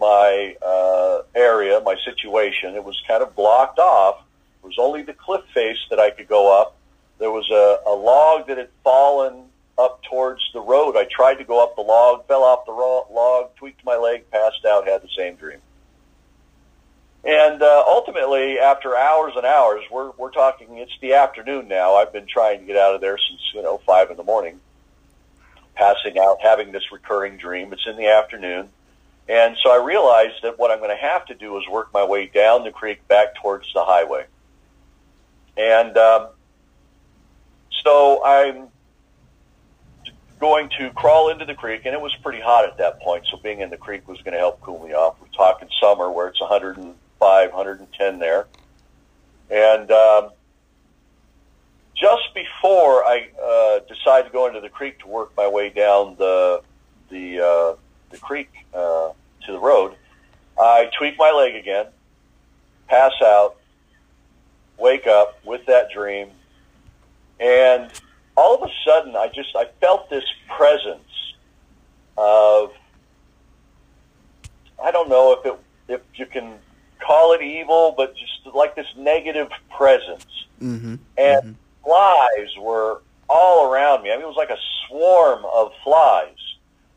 my 0.00 0.56
uh, 0.64 1.22
area, 1.34 1.80
my 1.84 1.96
situation. 2.04 2.74
It 2.74 2.84
was 2.84 3.00
kind 3.06 3.22
of 3.22 3.36
blocked 3.36 3.78
off 3.78 4.23
it 4.64 4.68
was 4.68 4.78
only 4.78 5.02
the 5.02 5.12
cliff 5.12 5.42
face 5.52 5.78
that 5.90 6.00
I 6.00 6.10
could 6.10 6.26
go 6.26 6.58
up. 6.58 6.76
There 7.18 7.30
was 7.30 7.48
a, 7.50 7.88
a 7.88 7.94
log 7.94 8.46
that 8.48 8.56
had 8.56 8.70
fallen 8.82 9.44
up 9.76 10.02
towards 10.04 10.40
the 10.54 10.60
road. 10.60 10.96
I 10.96 11.04
tried 11.04 11.34
to 11.34 11.44
go 11.44 11.62
up 11.62 11.76
the 11.76 11.82
log, 11.82 12.26
fell 12.26 12.42
off 12.42 12.64
the 12.64 12.72
log, 12.72 13.54
tweaked 13.56 13.84
my 13.84 13.96
leg, 13.96 14.30
passed 14.30 14.64
out, 14.66 14.88
had 14.88 15.02
the 15.02 15.08
same 15.16 15.36
dream. 15.36 15.58
And 17.24 17.62
uh, 17.62 17.84
ultimately, 17.86 18.58
after 18.58 18.96
hours 18.96 19.32
and 19.36 19.46
hours, 19.46 19.82
we're 19.90 20.10
we're 20.12 20.30
talking. 20.30 20.78
It's 20.78 20.92
the 21.00 21.14
afternoon 21.14 21.68
now. 21.68 21.94
I've 21.94 22.12
been 22.12 22.26
trying 22.26 22.60
to 22.60 22.66
get 22.66 22.76
out 22.76 22.94
of 22.94 23.00
there 23.00 23.18
since 23.18 23.40
you 23.54 23.62
know 23.62 23.78
five 23.86 24.10
in 24.10 24.16
the 24.16 24.24
morning. 24.24 24.60
Passing 25.74 26.18
out, 26.18 26.38
having 26.42 26.70
this 26.70 26.92
recurring 26.92 27.36
dream. 27.36 27.72
It's 27.72 27.86
in 27.86 27.96
the 27.96 28.08
afternoon, 28.08 28.68
and 29.26 29.56
so 29.62 29.70
I 29.70 29.82
realized 29.82 30.42
that 30.42 30.58
what 30.58 30.70
I'm 30.70 30.78
going 30.78 30.90
to 30.90 31.02
have 31.02 31.24
to 31.26 31.34
do 31.34 31.56
is 31.58 31.64
work 31.68 31.92
my 31.94 32.04
way 32.04 32.26
down 32.26 32.62
the 32.62 32.70
creek 32.70 33.06
back 33.08 33.34
towards 33.36 33.72
the 33.72 33.84
highway. 33.84 34.26
And 35.56 35.96
um, 35.96 36.28
so 37.84 38.24
I'm 38.24 38.68
going 40.40 40.68
to 40.78 40.90
crawl 40.90 41.30
into 41.30 41.44
the 41.44 41.54
creek, 41.54 41.82
and 41.84 41.94
it 41.94 42.00
was 42.00 42.12
pretty 42.22 42.40
hot 42.40 42.64
at 42.64 42.76
that 42.78 43.00
point, 43.00 43.24
so 43.30 43.38
being 43.42 43.60
in 43.60 43.70
the 43.70 43.76
creek 43.76 44.06
was 44.08 44.20
going 44.22 44.34
to 44.34 44.38
help 44.38 44.60
cool 44.60 44.84
me 44.84 44.92
off. 44.92 45.16
We're 45.20 45.28
talking 45.28 45.68
summer 45.80 46.10
where 46.10 46.28
it's 46.28 46.40
105, 46.40 47.52
110 47.52 48.18
there. 48.18 48.46
And 49.50 49.90
um, 49.90 50.30
just 51.96 52.34
before 52.34 53.04
I 53.04 53.28
uh, 53.42 53.78
decide 53.88 54.22
to 54.22 54.30
go 54.30 54.46
into 54.46 54.60
the 54.60 54.68
creek 54.68 54.98
to 55.00 55.06
work 55.06 55.32
my 55.36 55.48
way 55.48 55.70
down 55.70 56.16
the 56.18 56.62
the 57.10 57.40
uh, 57.40 57.76
the 58.10 58.18
creek 58.18 58.50
uh, 58.72 59.10
to 59.46 59.52
the 59.52 59.58
road, 59.58 59.94
I 60.58 60.90
tweak 60.98 61.14
my 61.18 61.30
leg 61.30 61.54
again, 61.54 61.86
pass 62.88 63.12
out, 63.22 63.56
wake 64.78 65.06
up 65.06 65.38
with 65.44 65.64
that 65.66 65.90
dream, 65.90 66.30
and 67.40 67.90
all 68.36 68.54
of 68.54 68.68
a 68.68 68.72
sudden, 68.84 69.16
I 69.16 69.28
just 69.28 69.54
I 69.56 69.66
felt 69.80 70.10
this 70.10 70.24
presence 70.56 71.00
of 72.16 72.72
I 74.82 74.90
don't 74.90 75.08
know 75.08 75.32
if 75.32 75.46
it 75.46 75.58
if 75.88 76.00
you 76.14 76.26
can 76.26 76.58
call 77.04 77.32
it 77.32 77.42
evil, 77.42 77.94
but 77.96 78.14
just 78.16 78.54
like 78.54 78.74
this 78.74 78.86
negative 78.96 79.48
presence, 79.76 80.26
mm-hmm. 80.60 80.96
and 81.18 81.42
mm-hmm. 81.42 81.52
flies 81.84 82.48
were 82.60 83.02
all 83.28 83.70
around 83.70 84.02
me. 84.02 84.10
I 84.10 84.14
mean, 84.14 84.24
it 84.24 84.28
was 84.28 84.36
like 84.36 84.50
a 84.50 84.58
swarm 84.88 85.44
of 85.52 85.72
flies. 85.82 86.36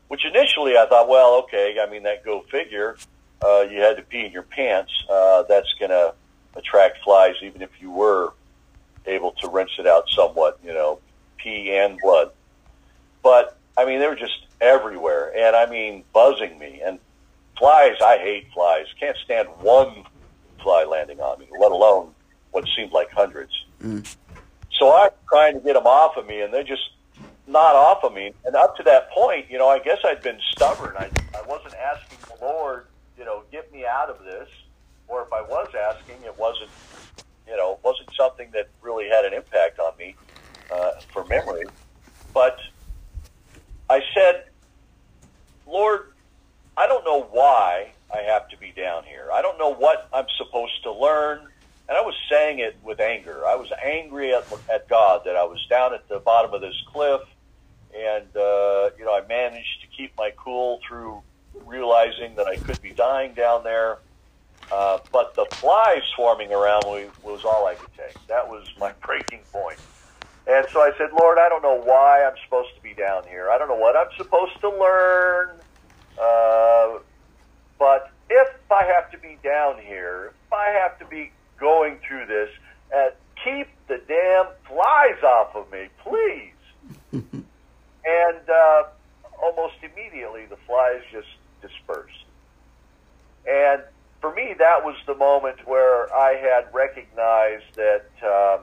Which 0.08 0.24
initially 0.24 0.74
I 0.74 0.86
thought, 0.88 1.06
well, 1.06 1.34
okay, 1.44 1.76
I 1.82 1.90
mean 1.90 2.02
that 2.04 2.24
go 2.24 2.42
figure. 2.50 2.96
Uh, 3.44 3.66
you 3.70 3.80
had 3.80 3.98
to 3.98 4.02
pee 4.02 4.24
in 4.24 4.32
your 4.32 4.42
pants. 4.42 4.90
Uh, 5.10 5.42
that's 5.42 5.68
gonna 5.78 6.14
attract 6.58 6.98
flies, 7.04 7.34
even 7.42 7.62
if 7.62 7.70
you 7.80 7.90
were 7.90 8.32
able 9.06 9.32
to 9.32 9.48
rinse 9.48 9.70
it 9.78 9.86
out 9.86 10.04
somewhat, 10.14 10.58
you 10.64 10.72
know, 10.72 10.98
pee 11.38 11.74
and 11.74 11.98
blood. 12.02 12.30
But 13.22 13.58
I 13.76 13.84
mean, 13.84 14.00
they 14.00 14.06
were 14.06 14.16
just 14.16 14.46
everywhere, 14.60 15.32
and 15.36 15.56
I 15.56 15.66
mean, 15.70 16.04
buzzing 16.12 16.58
me. 16.58 16.80
And 16.84 16.98
flies, 17.58 17.94
I 18.04 18.18
hate 18.18 18.48
flies. 18.52 18.86
Can't 18.98 19.16
stand 19.24 19.48
one 19.60 20.04
fly 20.62 20.84
landing 20.84 21.20
on 21.20 21.38
me, 21.38 21.46
let 21.58 21.72
alone 21.72 22.14
what 22.50 22.64
seemed 22.76 22.92
like 22.92 23.10
hundreds. 23.10 23.52
Mm. 23.82 24.16
So 24.78 24.94
I'm 24.94 25.10
trying 25.28 25.54
to 25.54 25.60
get 25.60 25.74
them 25.74 25.86
off 25.86 26.16
of 26.16 26.26
me, 26.26 26.40
and 26.40 26.52
they're 26.52 26.62
just 26.62 26.90
not 27.46 27.74
off 27.74 28.04
of 28.04 28.12
me. 28.12 28.32
And 28.44 28.54
up 28.54 28.76
to 28.76 28.82
that 28.84 29.10
point, 29.10 29.46
you 29.50 29.58
know, 29.58 29.68
I 29.68 29.78
guess 29.78 29.98
I'd 30.04 30.22
been 30.22 30.38
stubborn. 30.52 30.94
I, 30.96 31.10
I 31.36 31.42
wasn't 31.46 31.74
asking 31.74 32.18
the 32.28 32.44
Lord, 32.44 32.86
you 33.16 33.24
know, 33.24 33.42
get 33.50 33.72
me 33.72 33.84
out 33.86 34.08
of 34.08 34.24
this 34.24 34.48
or 35.08 35.22
if 35.22 35.32
I 35.32 35.42
was 35.42 35.68
asking, 35.74 36.24
it 36.24 36.38
wasn't, 36.38 36.70
you 37.46 37.56
know, 37.56 37.78
wasn't 37.82 38.08
something 38.18 38.50
that 38.52 38.70
really 38.82 39.08
had 39.08 39.24
an 39.24 39.32
impact 39.34 39.78
on 39.78 39.96
me 39.98 40.16
uh, 40.70 40.90
for 41.12 41.24
memory. 41.24 41.64
But 42.34 42.56
I 43.88 44.00
said, 44.14 44.44
Lord, 45.66 46.00
I 46.76 46.86
don't 46.86 47.04
know 47.04 47.24
why 47.30 47.92
I 48.14 48.22
have 48.22 48.48
to 48.50 48.58
be 48.58 48.72
down 48.76 49.04
here. 49.04 49.28
I 49.32 49.42
don't 49.42 49.58
know 49.58 49.74
what 49.74 50.08
I'm 50.12 50.26
supposed 50.36 50.82
to 50.84 50.92
learn. 50.92 51.40
And 51.88 51.96
I 51.96 52.02
was 52.02 52.14
saying 52.30 52.58
it 52.58 52.78
with 52.82 53.00
anger. 53.00 53.46
I 53.46 53.56
was 53.56 53.68
angry 53.82 54.34
at, 54.34 54.46
at 54.72 54.88
God 54.88 55.22
that 55.24 55.36
I 55.36 55.44
was 55.44 55.64
down 55.70 55.94
at 55.94 56.06
the 56.08 56.18
bottom 56.18 56.52
of 56.52 56.60
this 56.60 56.76
cliff, 56.92 57.22
and 57.96 58.28
uh, 58.36 58.90
you 58.98 59.06
know 59.06 59.14
I 59.14 59.22
managed 59.26 59.80
to 59.80 59.86
keep 59.96 60.12
my 60.18 60.30
cool 60.36 60.80
through 60.86 61.22
realizing 61.64 62.36
that 62.36 62.46
I 62.46 62.58
could 62.58 62.82
be 62.82 62.92
dying 62.92 63.32
down 63.34 63.64
there. 63.64 63.98
Uh, 64.70 64.98
but 65.12 65.34
the 65.36 65.46
flies 65.60 66.02
swarming 66.16 66.52
around 66.52 66.86
me 66.94 67.10
was 67.22 67.42
all 67.44 67.66
I 67.66 67.74
could 67.74 67.92
take. 67.96 68.18
That 68.28 68.48
was 68.48 68.64
my 68.78 68.92
breaking 69.06 69.44
point. 69.52 69.78
And 70.46 70.66
so 70.72 70.80
I 70.80 70.92
said, 70.98 71.08
Lord, 71.18 71.38
I 71.38 71.48
don't 71.48 71.62
know 71.62 71.80
why 71.80 72.24
I'm 72.24 72.36
supposed 72.46 72.70
to 72.76 72.82
be 72.82 72.94
down 72.94 73.24
here. 73.28 73.50
I 73.50 73.58
don't 73.58 73.68
know 73.68 73.76
what 73.76 73.96
I'm 73.96 74.10
supposed 74.16 74.60
to 74.62 74.70
learn. 74.70 75.60
Uh, 76.18 77.00
but 77.78 78.02
if 78.30 78.48
I 78.70 78.84
have 78.84 79.10
to 79.12 79.18
be 79.18 79.38
down 79.44 79.80
here, 79.82 80.34
if 80.46 80.52
I 80.52 80.70
have 80.82 80.98
to 81.00 81.06
be 81.06 81.32
going 81.60 82.00
through 82.06 82.26
this, 82.26 82.50
uh, 82.96 83.10
keep 83.44 83.68
the 83.88 83.98
damn 84.08 84.46
flies 84.68 85.22
off 85.24 85.56
of 85.56 85.70
me, 85.72 85.88
please. 86.02 86.54
and 88.04 88.50
uh, 88.50 88.82
almost 89.42 89.76
immediately, 89.82 90.46
the 90.46 90.58
flies 90.66 91.02
just 91.12 91.28
dispersed. 91.62 92.27
Me, 94.38 94.54
that 94.54 94.84
was 94.84 94.94
the 95.10 95.16
moment 95.16 95.66
where 95.66 96.14
I 96.14 96.38
had 96.38 96.70
recognized 96.72 97.66
that 97.74 98.06
um, 98.22 98.60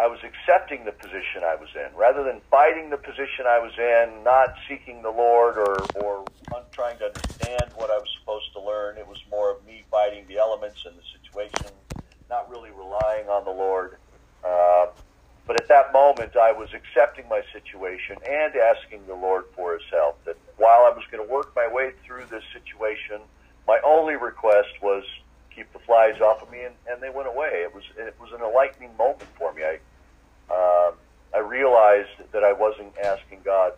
I 0.00 0.08
was 0.08 0.18
accepting 0.24 0.86
the 0.86 0.96
position 0.96 1.44
I 1.44 1.60
was 1.60 1.68
in, 1.76 1.92
rather 1.94 2.24
than 2.24 2.40
fighting 2.50 2.88
the 2.88 2.96
position 2.96 3.44
I 3.44 3.60
was 3.60 3.76
in, 3.76 4.24
not 4.24 4.56
seeking 4.66 5.02
the 5.02 5.12
Lord 5.12 5.58
or 5.58 5.92
or 5.92 6.24
trying 6.72 6.96
to 7.00 7.04
understand 7.04 7.76
what 7.76 7.90
I 7.90 7.98
was 8.00 8.08
supposed 8.20 8.48
to 8.56 8.60
learn. 8.64 8.96
It 8.96 9.06
was 9.06 9.20
more 9.28 9.52
of 9.52 9.60
me 9.66 9.84
fighting 9.90 10.24
the 10.26 10.38
elements 10.38 10.80
and 10.86 10.96
the 10.96 11.04
situation, 11.12 11.68
not 12.30 12.48
really 12.48 12.70
relying 12.70 13.28
on 13.28 13.44
the 13.44 13.52
Lord. 13.52 13.98
Uh, 14.40 14.86
but 15.46 15.56
at 15.56 15.68
that 15.68 15.92
moment, 15.92 16.32
I 16.34 16.52
was 16.52 16.72
accepting 16.72 17.28
my 17.28 17.42
situation 17.52 18.16
and 18.24 18.56
asking 18.56 19.04
the 19.06 19.20
Lord 19.20 19.44
for 19.54 19.74
His 19.74 19.84
help. 19.92 20.24
That 20.24 20.40
while 20.56 20.88
I 20.88 20.96
was 20.96 21.04
going 21.12 21.20
to 21.20 21.30
work 21.30 21.52
my 21.54 21.68
way 21.68 21.92
through 22.06 22.24
this 22.32 22.44
situation, 22.56 23.20
my 23.66 23.80
only 23.84 24.16
request 24.16 24.68
was 24.82 25.04
keep 25.54 25.72
the 25.72 25.78
flies 25.80 26.20
off 26.20 26.42
of 26.42 26.50
me, 26.50 26.62
and, 26.62 26.74
and 26.90 27.00
they 27.02 27.10
went 27.10 27.28
away. 27.28 27.62
It 27.62 27.74
was 27.74 27.84
it 27.96 28.14
was 28.20 28.30
an 28.32 28.40
enlightening 28.40 28.96
moment 28.96 29.28
for 29.38 29.52
me. 29.52 29.62
I 29.62 29.78
uh, 30.52 30.92
I 31.34 31.38
realized 31.38 32.10
that 32.32 32.44
I 32.44 32.52
wasn't 32.52 32.96
asking 32.98 33.40
God 33.44 33.72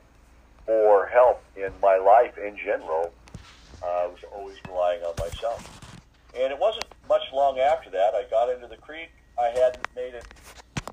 for 0.66 1.06
help 1.06 1.42
in 1.56 1.72
my 1.80 1.96
life 1.96 2.36
in 2.38 2.56
general. 2.56 3.12
Uh, 3.82 3.86
I 3.86 4.06
was 4.06 4.18
always 4.34 4.56
relying 4.68 5.02
on 5.02 5.14
myself. 5.18 5.72
And 6.34 6.52
it 6.52 6.58
wasn't 6.58 6.86
much 7.08 7.22
long 7.32 7.58
after 7.58 7.88
that. 7.90 8.14
I 8.14 8.24
got 8.30 8.52
into 8.52 8.66
the 8.66 8.76
creek. 8.76 9.10
I 9.38 9.46
hadn't 9.48 9.86
made 9.94 10.14
it 10.14 10.26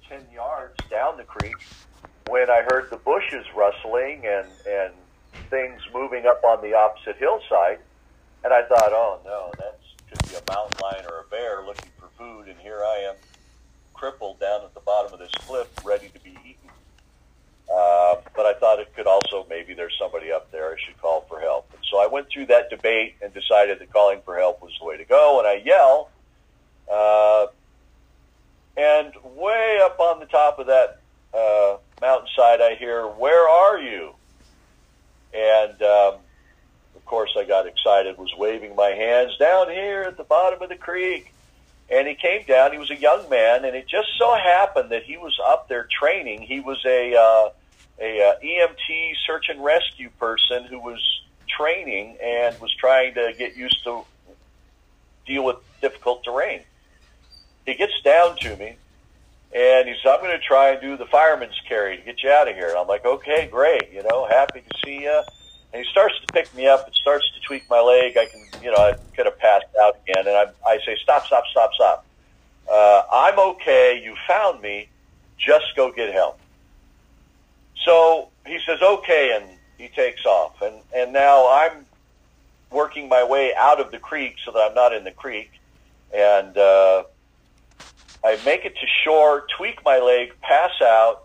10 0.07 0.21
yards 0.33 0.75
down 0.89 1.17
the 1.17 1.23
creek 1.23 1.55
when 2.27 2.50
I 2.50 2.65
heard 2.71 2.89
the 2.89 2.97
bushes 2.97 3.45
rustling 3.55 4.25
and, 4.25 4.47
and 4.67 4.93
things 5.50 5.81
moving 5.93 6.25
up 6.25 6.43
on 6.43 6.62
the 6.62 6.73
opposite 6.73 7.17
hillside. 7.17 7.79
And 8.43 8.53
I 8.53 8.63
thought, 8.63 8.91
oh 8.91 9.19
no, 9.23 9.51
that 9.57 9.79
could 10.09 10.29
be 10.29 10.35
a 10.35 10.43
mountain 10.47 10.77
lion 10.81 11.05
or 11.09 11.21
a 11.21 11.29
bear 11.29 11.65
looking 11.65 11.89
for 11.97 12.09
food. 12.17 12.47
And 12.47 12.59
here 12.59 12.83
I 12.83 13.09
am, 13.09 13.15
crippled 13.93 14.39
down 14.39 14.62
at 14.63 14.73
the 14.73 14.82
bottom 14.82 15.13
of 15.13 15.19
this 15.19 15.32
cliff, 15.47 15.67
ready 15.86 16.10
to 16.10 16.19
be 16.19 16.32
eaten. 16.32 16.69
Uh, 17.73 18.15
but 18.36 18.45
I 18.45 18.53
thought 18.60 18.79
it 18.79 18.93
could 18.95 19.08
also 19.08 19.45
maybe 19.49 19.73
there's 19.73 19.95
somebody 19.97 20.32
up 20.32 20.51
there 20.51 20.73
I 20.73 20.75
should 20.86 20.99
call 21.01 21.21
for 21.29 21.39
help. 21.39 21.69
And 21.73 21.82
so 21.89 21.97
I 21.97 22.08
went 22.08 22.27
through 22.29 22.47
that 22.47 22.69
debate 22.69 23.15
and 23.21 23.34
decided 23.34 23.79
that 23.79 23.91
calling 23.93 24.19
for 24.25 24.38
help 24.38 24.62
was 24.62 24.73
the 24.79 24.86
way 24.86 24.97
to 24.97 25.06
go. 25.06 25.39
And 25.39 25.47
I 25.47 25.62
yell, 25.63 26.10
uh, 26.91 27.47
and 28.75 29.13
way 29.23 29.79
up 29.82 29.99
on 29.99 30.19
the 30.19 30.25
top 30.25 30.60
of 30.60 30.67
that 30.67 30.99
uh, 31.34 31.77
mountainside, 32.01 32.60
I 32.62 32.75
hear, 32.75 33.08
"Where 33.08 33.47
are 33.47 33.79
you?" 33.79 34.13
And 35.34 35.82
um, 35.82 36.15
of 37.04 37.08
course, 37.08 37.36
I 37.38 37.44
got 37.44 37.68
excited, 37.68 38.18
was 38.18 38.34
waving 38.38 38.78
my 38.78 38.92
hands 38.92 39.36
down 39.38 39.70
here 39.70 40.04
at 40.04 40.16
the 40.16 40.24
bottom 40.24 40.62
of 40.62 40.70
the 40.70 40.78
creek. 40.78 41.34
And 41.92 42.08
he 42.08 42.16
came 42.16 42.44
down. 42.48 42.72
He 42.72 42.78
was 42.78 42.89
a 42.92 42.96
young 42.96 43.30
man, 43.30 43.66
and 43.66 43.76
it 43.76 43.89
just 43.89 44.08
so 44.18 44.34
happened 44.36 44.89
that 44.92 45.04
he 45.04 45.18
was 45.18 45.38
up 45.46 45.68
there 45.68 45.86
training. 46.00 46.44
He 46.44 46.62
was 46.62 46.82
a 46.86 47.13
uh, 47.13 47.50
a 48.00 48.22
uh, 48.22 48.39
EMT 48.42 49.16
search 49.28 49.50
and 49.50 49.62
rescue 49.62 50.10
person 50.18 50.63
who 50.63 50.80
was 50.80 51.02
training 51.50 52.18
and 52.24 52.60
was 52.62 52.74
trying 52.74 53.16
to 53.16 53.34
get 53.38 53.58
used 53.58 53.84
to 53.84 54.04
deal 55.28 55.44
with 55.44 55.58
difficult 55.82 56.24
terrain. 56.24 56.62
He 57.66 57.74
gets 57.76 58.02
down 58.02 58.38
to 58.38 58.56
me, 58.56 58.78
and 59.54 59.89
he 59.89 59.94
says, 59.96 60.13
"I'm 60.16 60.22
going 60.22 60.39
to 60.39 60.44
try 60.44 60.70
and 60.70 60.82
do 60.82 60.96
the 60.96 61.06
fireman's 61.06 61.60
carry 61.68 61.98
to 61.98 62.02
get 62.02 62.24
you 62.24 62.30
out 62.30 62.48
of 62.48 62.56
here." 62.56 62.70
And 62.70 62.78
I'm 62.78 62.88
like, 62.88 63.04
"Okay, 63.06 63.50
great. 63.52 63.92
You 63.92 64.04
know, 64.04 64.26
happy 64.26 64.62
to 64.62 64.78
see 64.86 65.02
you." 65.02 65.22
And 65.73 65.83
he 65.83 65.89
starts 65.89 66.13
to 66.19 66.31
pick 66.31 66.53
me 66.53 66.67
up 66.67 66.86
and 66.86 66.95
starts 66.95 67.25
to 67.33 67.39
tweak 67.41 67.67
my 67.67 67.79
leg. 67.79 68.15
I 68.15 68.27
can, 68.27 68.45
you 68.63 68.71
know, 68.71 68.77
I 68.77 68.93
could 69.15 69.25
have 69.25 69.39
passed 69.39 69.65
out 69.81 69.97
again. 70.07 70.27
And 70.27 70.38
I, 70.38 70.45
I 70.67 70.77
say, 70.86 70.95
stop, 71.01 71.25
stop, 71.25 71.45
stop, 71.49 71.73
stop. 71.73 72.05
Uh, 72.71 73.01
I'm 73.12 73.39
okay. 73.39 73.99
You 74.03 74.15
found 74.27 74.62
me. 74.62 74.88
Just 75.38 75.75
go 75.75 75.91
get 75.91 76.13
help. 76.13 76.39
So 77.83 78.29
he 78.45 78.59
says, 78.65 78.81
okay, 78.81 79.36
and 79.36 79.57
he 79.79 79.88
takes 79.88 80.25
off. 80.27 80.62
And, 80.62 80.75
and 80.95 81.12
now 81.12 81.51
I'm 81.51 81.88
working 82.69 83.09
my 83.09 83.23
way 83.23 83.53
out 83.55 83.81
of 83.81 83.91
the 83.91 83.97
creek 83.97 84.36
so 84.45 84.51
that 84.51 84.59
I'm 84.59 84.75
not 84.75 84.93
in 84.93 85.03
the 85.03 85.12
creek. 85.12 85.51
And 86.13 86.55
uh, 86.55 87.03
I 88.23 88.39
make 88.45 88.63
it 88.63 88.75
to 88.75 88.88
shore, 89.03 89.47
tweak 89.57 89.83
my 89.83 89.97
leg, 89.97 90.33
pass 90.39 90.71
out. 90.83 91.23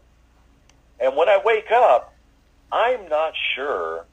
And 0.98 1.16
when 1.16 1.28
I 1.28 1.38
wake 1.44 1.70
up, 1.70 2.14
I'm 2.72 3.08
not 3.10 3.34
sure 3.54 4.06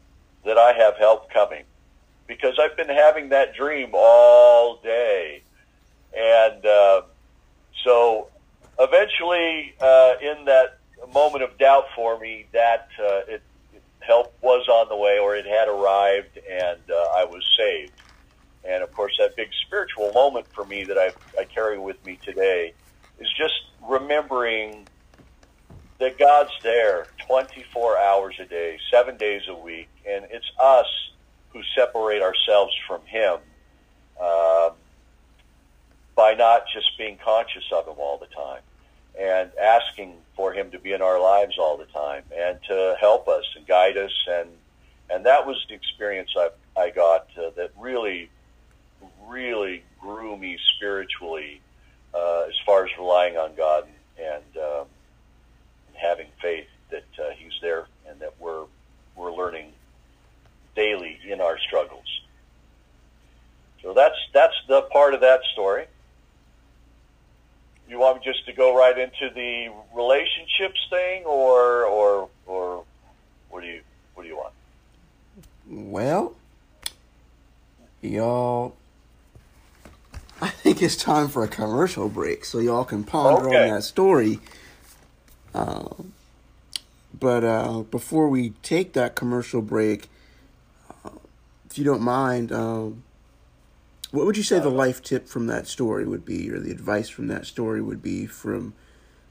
that 0.45 0.57
I 0.57 0.73
have 0.73 0.95
help 0.97 1.31
coming 1.31 1.63
because 2.27 2.59
I've 2.59 2.77
been 2.77 2.89
having 2.89 3.29
that 3.29 3.55
dream 3.55 3.91
all 3.93 4.79
day. 4.83 5.43
And 6.17 6.65
uh, 6.65 7.01
so 7.83 8.29
eventually, 8.79 9.73
uh, 9.81 10.13
in 10.21 10.45
that 10.45 10.77
moment 11.11 11.43
of 11.43 11.57
doubt 11.57 11.85
for 11.95 12.19
me, 12.19 12.47
that 12.53 12.87
uh, 12.99 13.21
it, 13.27 13.43
help 13.99 14.35
was 14.41 14.67
on 14.67 14.87
the 14.87 14.95
way 14.95 15.17
or 15.19 15.35
it 15.35 15.45
had 15.45 15.67
arrived 15.67 16.37
and 16.49 16.79
uh, 16.89 16.93
I 17.17 17.25
was 17.25 17.43
saved. 17.57 17.93
And 18.63 18.83
of 18.83 18.93
course, 18.93 19.13
that 19.19 19.35
big 19.35 19.49
spiritual 19.65 20.13
moment 20.13 20.45
for 20.53 20.65
me 20.65 20.85
that 20.85 20.97
I, 20.97 21.11
I 21.39 21.45
carry 21.45 21.77
with 21.79 22.03
me 22.05 22.19
today 22.23 22.73
is 23.19 23.27
just 23.37 23.53
remembering 23.81 24.87
that 25.99 26.19
God's 26.19 26.51
there 26.63 27.07
24 27.27 27.97
hours 27.97 28.35
a 28.39 28.45
day, 28.45 28.77
seven 28.91 29.17
days 29.17 29.43
a 29.49 29.55
week, 29.55 29.89
and 30.07 30.25
it's 30.29 30.49
us 30.61 30.85
who 31.49 31.61
separate 31.75 32.21
ourselves 32.21 32.73
from 32.87 33.01
Him 33.05 33.37
um, 34.21 34.71
by 36.15 36.33
not 36.33 36.63
just 36.73 36.97
being 36.97 37.17
conscious 37.23 37.63
of 37.73 37.87
Him 37.87 37.95
all 37.97 38.19
the 38.19 38.27
time 38.27 38.61
and 39.19 39.51
asking 39.61 40.15
for 40.35 40.53
Him 40.53 40.71
to 40.71 40.79
be 40.79 40.91
in 40.91 41.01
our 41.01 41.19
lives 41.21 41.55
all 41.57 41.77
the 41.77 41.85
time 41.85 42.23
and 42.37 42.59
to 42.67 42.95
help 42.99 43.27
us 43.27 43.45
and 43.55 43.65
guide 43.65 43.97
us. 43.97 44.11
And 44.29 44.49
and 45.09 45.25
that 45.25 45.45
was 45.45 45.63
the 45.69 45.75
experience 45.75 46.31
I 46.37 46.49
I 46.77 46.89
got 46.89 47.27
uh, 47.37 47.51
that 47.55 47.71
really, 47.79 48.29
really 49.25 49.85
grew 50.01 50.35
me 50.35 50.57
spiritually 50.75 51.61
uh, 52.13 52.43
as 52.49 52.55
far 52.65 52.83
as 52.85 52.91
relying 52.99 53.37
on 53.37 53.55
God 53.55 53.85
and. 54.17 54.57
Um, 54.57 54.87
having 55.95 56.27
faith 56.41 56.67
that 56.91 57.05
uh, 57.19 57.31
He's 57.37 57.53
there 57.61 57.87
and 58.07 58.19
that 58.19 58.33
we're 58.39 58.65
we're 59.15 59.33
learning 59.33 59.71
daily 60.75 61.17
in 61.27 61.41
our 61.41 61.57
struggles. 61.59 62.21
So 63.81 63.93
that's 63.93 64.15
that's 64.33 64.55
the 64.67 64.81
part 64.83 65.13
of 65.13 65.21
that 65.21 65.41
story. 65.53 65.85
You 67.87 67.99
want 67.99 68.17
me 68.17 68.23
just 68.25 68.45
to 68.47 68.53
go 68.53 68.75
right 68.75 68.97
into 68.97 69.29
the 69.33 69.71
relationships 69.93 70.79
thing, 70.89 71.23
or 71.25 71.85
or 71.85 72.29
or 72.47 72.83
what 73.49 73.61
do 73.61 73.67
you 73.67 73.81
what 74.15 74.23
do 74.23 74.29
you 74.29 74.37
want? 74.37 74.53
Well, 75.67 76.35
y'all, 78.01 78.75
I 80.41 80.49
think 80.49 80.81
it's 80.81 80.95
time 80.95 81.27
for 81.27 81.43
a 81.43 81.47
commercial 81.47 82.09
break 82.09 82.43
so 82.43 82.59
y'all 82.59 82.85
can 82.85 83.03
ponder 83.03 83.47
okay. 83.49 83.69
on 83.69 83.75
that 83.75 83.83
story 83.83 84.39
um, 85.55 86.13
but 87.17 87.43
uh, 87.43 87.83
before 87.89 88.27
we 88.27 88.49
take 88.61 88.91
that 88.93 89.15
commercial 89.15 89.61
break, 89.61 90.09
uh, 91.03 91.11
if 91.69 91.77
you 91.77 91.85
don't 91.85 92.01
mind, 92.01 92.51
um, 92.51 93.03
what 94.11 94.25
would 94.25 94.37
you 94.37 94.43
say 94.43 94.59
the 94.59 94.69
life 94.69 95.01
tip 95.01 95.27
from 95.27 95.47
that 95.47 95.67
story 95.67 96.05
would 96.05 96.25
be, 96.25 96.51
or 96.51 96.59
the 96.59 96.71
advice 96.71 97.07
from 97.07 97.27
that 97.27 97.45
story 97.45 97.81
would 97.81 98.03
be 98.03 98.25
from, 98.25 98.73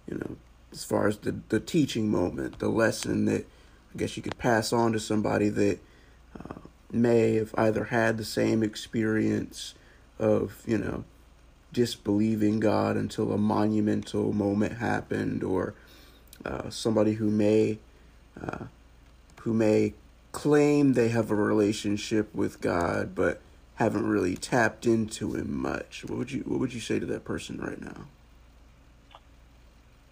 you 0.08 0.16
know, 0.16 0.36
as 0.72 0.82
far 0.82 1.06
as 1.06 1.18
the, 1.18 1.36
the 1.50 1.60
teaching 1.60 2.10
moment, 2.10 2.58
the 2.58 2.68
lesson 2.68 3.26
that 3.26 3.46
I 3.94 3.98
guess 3.98 4.16
you 4.16 4.22
could 4.22 4.38
pass 4.38 4.72
on 4.72 4.92
to 4.92 5.00
somebody 5.00 5.50
that 5.50 5.78
uh, 6.38 6.54
may 6.90 7.34
have 7.36 7.54
either 7.56 7.84
had 7.84 8.16
the 8.16 8.24
same 8.24 8.62
experience 8.62 9.74
of, 10.18 10.62
you 10.66 10.78
know, 10.78 11.04
disbelieving 11.72 12.60
God 12.60 12.96
until 12.96 13.32
a 13.32 13.38
monumental 13.38 14.32
moment 14.32 14.78
happened, 14.78 15.44
or 15.44 15.74
uh, 16.44 16.70
somebody 16.70 17.14
who 17.14 17.30
may 17.30 17.78
uh, 18.40 18.64
who 19.40 19.52
may 19.52 19.94
claim 20.32 20.94
they 20.94 21.08
have 21.08 21.30
a 21.30 21.34
relationship 21.34 22.34
with 22.34 22.60
God, 22.60 23.14
but 23.14 23.40
haven't 23.76 24.06
really 24.06 24.36
tapped 24.36 24.86
into 24.86 25.34
Him 25.34 25.56
much. 25.56 26.04
What 26.06 26.18
would 26.18 26.32
you 26.32 26.40
What 26.40 26.60
would 26.60 26.74
you 26.74 26.80
say 26.80 26.98
to 26.98 27.06
that 27.06 27.24
person 27.24 27.58
right 27.58 27.80
now? 27.80 28.06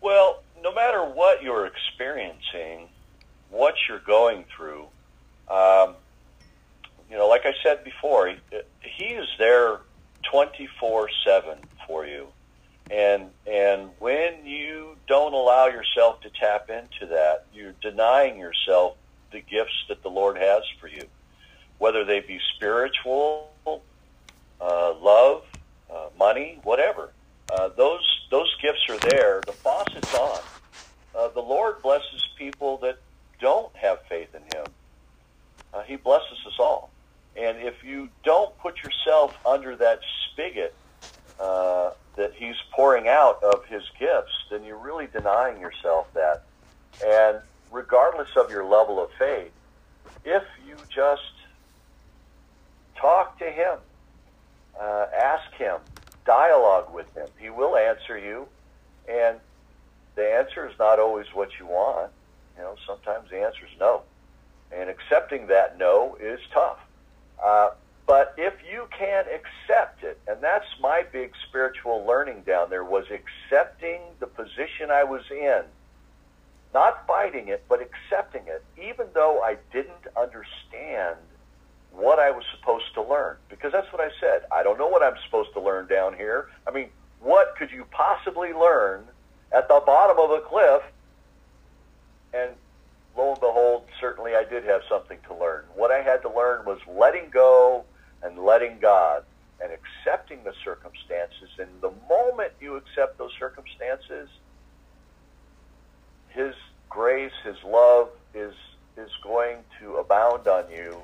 Well, 0.00 0.42
no 0.62 0.74
matter 0.74 1.04
what 1.04 1.42
you're 1.42 1.66
experiencing, 1.66 2.88
what 3.50 3.74
you're 3.88 4.00
going 4.00 4.44
through, 4.56 4.86
um, 5.48 5.94
you 7.10 7.16
know, 7.16 7.28
like 7.28 7.42
I 7.44 7.52
said 7.62 7.84
before, 7.84 8.28
he, 8.28 8.36
he 8.80 9.04
is 9.04 9.28
there 9.38 9.80
24 10.30 11.08
7 11.24 11.58
for 11.86 12.06
you. 12.06 12.26
And, 12.92 13.30
and 13.46 13.88
when 14.00 14.44
you 14.44 14.96
don't 15.08 15.32
allow 15.32 15.66
yourself 15.66 16.20
to 16.20 16.30
tap 16.38 16.68
into 16.68 17.06
that, 17.12 17.46
you're 17.52 17.74
denying 17.80 18.38
yourself 18.38 18.96
the 19.32 19.40
gifts 19.40 19.84
that 19.88 20.02
the 20.02 20.10
Lord 20.10 20.36
has 20.36 20.62
for 20.78 20.88
you, 20.88 21.06
whether 21.78 22.04
they 22.04 22.20
be 22.20 22.38
spiritual, 22.54 23.48
uh, 24.60 24.94
love, 25.00 25.42
uh, 25.90 26.08
money, 26.18 26.58
whatever. 26.64 27.12
Uh, 27.50 27.70
those 27.76 28.06
those 28.30 28.54
gifts 28.62 28.82
are 28.90 28.98
there. 28.98 29.42
The 29.46 29.54
faucet's 29.64 30.12
on. 30.12 30.42
Uh, 31.14 31.28
the 31.34 31.40
Lord 31.40 31.82
blesses 31.82 32.28
people 32.38 32.78
that 32.82 32.98
don't 33.40 33.74
have 33.76 33.98
faith 34.08 34.34
in 34.34 34.42
Him. 34.42 34.68
Uh, 35.72 35.82
he 35.82 35.96
blesses 35.96 36.38
us 36.46 36.54
all. 36.58 36.92
And 37.36 37.58
if 37.58 37.82
you 37.82 38.10
don't 38.24 38.56
put 38.58 38.74
yourself 38.82 39.32
under 39.46 39.76
that 39.76 40.00
spigot 40.30 40.74
uh, 41.38 41.90
that 42.16 42.34
He's 42.34 42.56
pouring 42.72 43.08
out 43.08 43.42
of 43.42 43.64
His 43.66 43.82
gifts, 43.98 44.32
then 44.50 44.64
you're 44.64 44.78
really 44.78 45.06
denying 45.06 45.60
yourself 45.60 46.12
that. 46.14 46.44
And 47.04 47.38
regardless 47.70 48.28
of 48.36 48.50
your 48.50 48.64
level 48.64 49.02
of 49.02 49.10
faith, 49.18 49.52
if 50.24 50.42
you 50.66 50.76
just 50.88 51.32
talk 52.96 53.38
to 53.38 53.50
Him, 53.50 53.78
uh, 54.80 55.06
ask 55.16 55.52
Him, 55.54 55.78
dialogue 56.24 56.92
with 56.94 57.12
Him, 57.14 57.26
He 57.38 57.50
will 57.50 57.76
answer 57.76 58.18
you. 58.18 58.46
And 59.08 59.38
the 60.14 60.30
answer 60.34 60.68
is 60.68 60.78
not 60.78 60.98
always 60.98 61.26
what 61.34 61.50
you 61.58 61.66
want. 61.66 62.12
You 62.56 62.62
know, 62.62 62.76
sometimes 62.86 63.30
the 63.30 63.40
answer 63.40 63.64
is 63.64 63.80
no. 63.80 64.02
And 64.70 64.88
accepting 64.88 65.48
that 65.48 65.78
no 65.78 66.16
is 66.20 66.40
tough. 66.52 66.78
Uh, 67.42 67.70
but 68.06 68.34
if 68.36 68.54
you 68.70 68.88
can 68.96 69.24
accept 69.26 70.02
it, 70.02 70.18
and 70.26 70.40
that's 70.40 70.66
my 70.80 71.04
big 71.12 71.32
spiritual 71.48 72.04
learning 72.04 72.42
down 72.46 72.70
there 72.70 72.84
was 72.84 73.04
accepting 73.10 74.00
the 74.18 74.26
position 74.26 74.90
I 74.90 75.04
was 75.04 75.22
in, 75.30 75.62
not 76.74 77.06
fighting 77.06 77.48
it, 77.48 77.64
but 77.68 77.80
accepting 77.80 78.42
it, 78.46 78.64
even 78.80 79.06
though 79.14 79.40
I 79.42 79.56
didn't 79.72 80.06
understand 80.16 81.16
what 81.92 82.18
I 82.18 82.30
was 82.30 82.44
supposed 82.56 82.92
to 82.94 83.02
learn. 83.02 83.36
Because 83.48 83.72
that's 83.72 83.92
what 83.92 84.00
I 84.00 84.10
said. 84.18 84.42
I 84.50 84.62
don't 84.62 84.78
know 84.78 84.88
what 84.88 85.02
I'm 85.02 85.16
supposed 85.24 85.52
to 85.52 85.60
learn 85.60 85.86
down 85.86 86.14
here. 86.14 86.48
I 86.66 86.70
mean, 86.70 86.88
what 87.20 87.54
could 87.56 87.70
you 87.70 87.84
possibly 87.90 88.52
learn 88.52 89.04
at 89.54 89.68
the 89.68 89.82
bottom 89.84 90.18
of 90.18 90.30
a 90.30 90.40
cliff? 90.40 90.82
And 92.34 92.50
lo 93.16 93.32
and 93.32 93.40
behold, 93.40 93.84
certainly 94.00 94.34
I 94.34 94.44
did 94.44 94.64
have 94.64 94.80
something 94.88 95.18
to 95.28 95.34
learn. 95.34 95.64
What 95.74 95.90
I 95.90 96.00
had 96.00 96.22
to 96.22 96.30
learn 96.30 96.64
was 96.64 96.78
letting 96.88 97.28
go 97.30 97.84
and 98.22 98.38
letting 98.38 98.78
God 98.78 99.24
and 99.62 99.70
accepting 99.72 100.42
the 100.44 100.54
circumstances. 100.64 101.48
And 101.58 101.68
the 101.80 101.92
moment 102.08 102.52
you 102.60 102.76
accept 102.76 103.18
those 103.18 103.32
circumstances, 103.38 104.28
His 106.30 106.54
grace, 106.88 107.32
His 107.44 107.56
love 107.64 108.08
is 108.34 108.54
is 108.96 109.10
going 109.22 109.58
to 109.80 109.96
abound 109.96 110.46
on 110.46 110.64
you, 110.70 110.96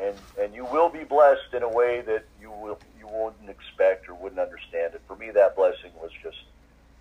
and 0.00 0.16
and 0.40 0.54
you 0.54 0.64
will 0.66 0.88
be 0.88 1.04
blessed 1.04 1.54
in 1.54 1.62
a 1.62 1.68
way 1.68 2.00
that 2.02 2.24
you 2.40 2.50
will 2.50 2.78
you 2.98 3.08
wouldn't 3.08 3.48
expect 3.48 4.08
or 4.08 4.14
wouldn't 4.14 4.40
understand 4.40 4.94
it. 4.94 5.02
For 5.06 5.16
me, 5.16 5.30
that 5.30 5.56
blessing 5.56 5.92
was 6.00 6.10
just 6.22 6.38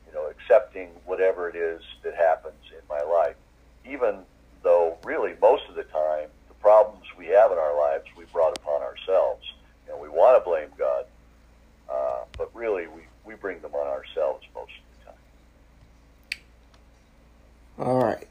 you 0.08 0.13
know 0.13 0.30
accepting 0.30 0.89
whatever 1.06 1.50
it 1.50 1.56
is 1.56 1.82
that 2.04 2.15
happens 2.15 2.62
in 2.71 2.82
my 2.89 3.02
life, 3.02 3.36
even 3.86 4.19
though 4.63 4.97
really 5.04 5.34
most 5.41 5.63
of 5.69 5.76
the 5.76 5.84
time 5.84 6.30
the 6.47 6.54
problems 6.56 7.06
we 7.17 7.28
have 7.28 7.52
in 7.52 7.58
our 7.58 7.78
lives 7.78 8.06
we 8.17 8.26
brought 8.26 8.58
upon 8.58 8.82
ourselves. 8.82 9.45
You 9.86 9.93
know, 9.93 10.00
we 10.00 10.10
want 10.10 10.41
to 10.41 10.47
blame 10.47 10.69
God, 10.78 11.06
uh, 11.89 12.19
but 12.38 12.54
really 12.56 12.88
we, 12.88 13.02
we 13.26 13.36
bring 13.36 13.60
them 13.62 13.74
on 13.74 13.88
ourselves 13.88 14.45
most 14.56 14.71
of 14.71 15.00
the 15.00 15.06
time. 17.86 17.88
All 17.88 18.04
right. 18.04 18.28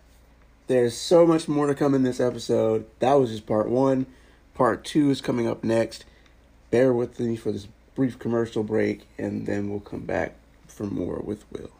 There's 0.71 0.95
so 0.95 1.27
much 1.27 1.49
more 1.49 1.67
to 1.67 1.75
come 1.75 1.97
in 1.97 2.05
this 2.05 2.21
episode. 2.21 2.87
That 3.01 3.15
was 3.15 3.31
just 3.31 3.45
part 3.45 3.69
one. 3.69 4.07
Part 4.55 4.85
two 4.85 5.11
is 5.11 5.21
coming 5.21 5.49
up 5.49 5.65
next. 5.65 6.05
Bear 6.71 6.93
with 6.93 7.19
me 7.19 7.35
for 7.35 7.51
this 7.51 7.67
brief 7.97 8.21
commercial 8.21 8.63
break, 8.63 9.01
and 9.19 9.47
then 9.47 9.69
we'll 9.69 9.81
come 9.81 10.03
back 10.03 10.37
for 10.69 10.85
more 10.85 11.23
with 11.25 11.45
Will. 11.51 11.73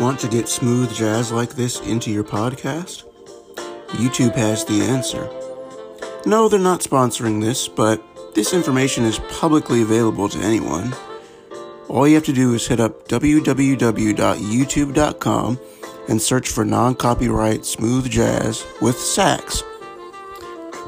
Want 0.00 0.18
to 0.18 0.26
get 0.26 0.48
smooth 0.48 0.92
jazz 0.92 1.30
like 1.30 1.50
this 1.50 1.78
into 1.82 2.10
your 2.10 2.24
podcast? 2.24 3.04
YouTube 3.90 4.34
has 4.34 4.64
the 4.64 4.82
answer. 4.82 5.30
No, 6.28 6.48
they're 6.48 6.58
not 6.58 6.80
sponsoring 6.80 7.40
this, 7.40 7.68
but 7.68 8.02
this 8.34 8.52
information 8.52 9.04
is 9.04 9.20
publicly 9.30 9.80
available 9.80 10.28
to 10.30 10.40
anyone. 10.40 10.92
All 11.88 12.08
you 12.08 12.16
have 12.16 12.24
to 12.24 12.32
do 12.32 12.52
is 12.54 12.66
hit 12.66 12.80
up 12.80 13.06
www.youtube.com 13.06 15.60
and 16.08 16.20
search 16.20 16.48
for 16.48 16.64
non 16.64 16.94
copyright 16.94 17.66
smooth 17.66 18.10
jazz 18.10 18.66
with 18.80 18.98
sax. 18.98 19.62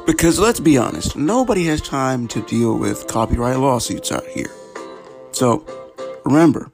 Because 0.05 0.39
let's 0.39 0.59
be 0.59 0.77
honest, 0.77 1.15
nobody 1.15 1.63
has 1.65 1.81
time 1.81 2.27
to 2.29 2.41
deal 2.43 2.77
with 2.77 3.07
copyright 3.07 3.59
lawsuits 3.59 4.11
out 4.11 4.25
here. 4.25 4.51
So 5.31 5.65
remember, 6.25 6.71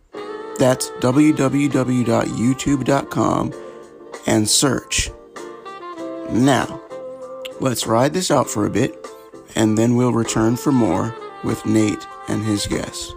that's 0.58 0.90
www.youtube.com 0.92 3.54
and 4.26 4.50
search. 4.50 5.12
Now, 6.30 6.82
let's 7.60 7.86
ride 7.86 8.14
this 8.14 8.32
out 8.32 8.50
for 8.50 8.66
a 8.66 8.70
bit, 8.70 9.06
and 9.56 9.78
then 9.78 9.96
we'll 9.96 10.14
return 10.14 10.56
for 10.56 10.72
more 10.72 11.14
with 11.44 11.66
Nate 11.66 12.08
and 12.28 12.44
his 12.44 12.68
guests. 12.68 13.14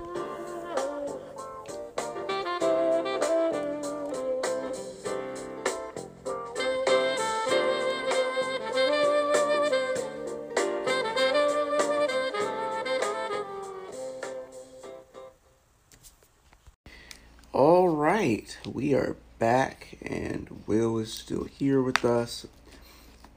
We 18.79 18.95
are 18.95 19.17
back, 19.41 19.99
and 20.03 20.63
Will 20.69 20.99
is 20.99 21.13
still 21.13 21.43
here 21.43 21.83
with 21.83 22.05
us. 22.05 22.47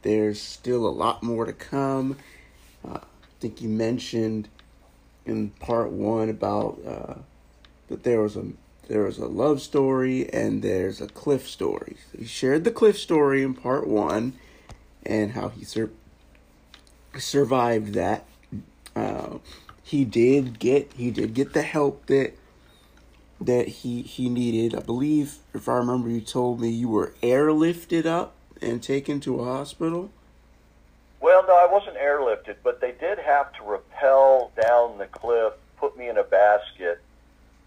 There's 0.04 0.40
still 0.40 0.88
a 0.88 0.94
lot 0.94 1.24
more 1.24 1.46
to 1.48 1.52
come. 1.52 2.18
Uh, 2.88 3.00
I 3.02 3.28
think 3.40 3.60
you 3.60 3.68
mentioned 3.68 4.50
in 5.26 5.50
part 5.50 5.90
one 5.90 6.30
about 6.30 6.78
uh, 6.86 7.14
that 7.88 8.04
there 8.04 8.22
was 8.22 8.38
a 8.38 8.52
there 8.88 9.02
was 9.02 9.18
a 9.18 9.26
love 9.26 9.64
story 9.64 10.32
and 10.32 10.62
there's 10.62 11.02
a 11.02 11.08
cliff 11.08 11.50
story. 11.50 11.98
So 12.12 12.20
he 12.20 12.26
shared 12.26 12.64
the 12.64 12.70
cliff 12.70 13.00
story 13.00 13.42
in 13.42 13.56
part 13.56 13.88
one, 13.88 14.34
and 15.04 15.32
how 15.32 15.50
he 15.50 15.66
sur- 15.66 15.90
survived 17.18 17.96
that. 17.96 18.26
Uh, 18.96 19.40
he 19.82 20.06
did 20.06 20.60
get 20.60 20.94
he 20.94 21.10
did 21.10 21.34
get 21.34 21.54
the 21.54 21.64
help 21.64 22.06
that 22.06 22.38
that 23.42 23.68
he 23.68 24.04
he 24.04 24.30
needed. 24.30 24.76
I 24.78 24.82
believe, 24.82 25.38
if 25.54 25.68
I 25.68 25.74
remember, 25.74 26.10
you 26.10 26.22
told 26.22 26.62
me 26.62 26.70
you 26.70 26.88
were 26.88 27.14
airlifted 27.22 28.06
up 28.06 28.36
and 28.62 28.82
taken 28.82 29.20
to 29.22 29.40
a 29.40 29.44
hospital. 29.44 30.12
Well, 31.20 31.46
no, 31.48 31.54
I 31.54 31.72
wasn't 31.72 31.98
airlifted, 31.98 32.58
but 32.64 32.82
they 32.82 32.94
did 32.94 33.20
have 33.20 33.52
to 33.54 33.64
rappel 33.64 34.52
down 34.62 34.98
the 34.98 35.08
cliff, 35.08 35.54
put 35.78 35.98
me 35.98 36.08
in 36.08 36.18
a 36.18 36.24
basket, 36.24 37.02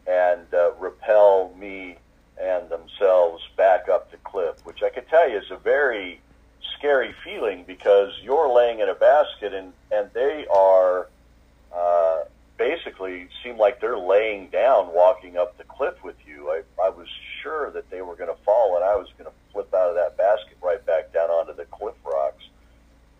and 0.06 0.42
uh, 0.52 0.72
rappel 0.78 1.54
me 1.58 1.96
and 2.40 2.68
themselves 2.68 3.42
back 3.56 3.88
up 3.88 4.10
the 4.10 4.16
cliff, 4.18 4.56
which 4.64 4.82
I 4.82 4.90
can 4.90 5.04
tell 5.06 5.28
you 5.28 5.38
is 5.38 5.50
a 5.50 5.56
very 5.56 6.20
scary 6.76 7.14
feeling 7.24 7.64
because 7.64 8.12
you're 8.22 8.52
laying 8.52 8.80
in 8.80 8.88
a 8.88 8.94
basket 8.94 9.52
and 9.52 9.72
and 9.90 10.08
they 10.14 10.46
are. 10.46 11.08
Uh, 11.74 12.24
basically 12.56 13.28
seem 13.42 13.58
like 13.58 13.80
they're 13.80 13.98
laying 13.98 14.48
down 14.48 14.94
walking 14.94 15.36
up 15.36 15.56
the 15.58 15.64
cliff 15.64 15.94
with 16.04 16.16
you. 16.26 16.50
I, 16.50 16.62
I 16.82 16.90
was 16.90 17.08
sure 17.42 17.70
that 17.72 17.90
they 17.90 18.02
were 18.02 18.16
going 18.16 18.30
to 18.30 18.42
fall 18.44 18.76
and 18.76 18.84
I 18.84 18.94
was 18.94 19.08
going 19.18 19.28
to 19.30 19.36
flip 19.52 19.72
out 19.74 19.88
of 19.90 19.94
that 19.96 20.16
basket 20.16 20.56
right 20.62 20.84
back 20.86 21.12
down 21.12 21.30
onto 21.30 21.54
the 21.54 21.64
cliff 21.64 21.94
rocks. 22.04 22.44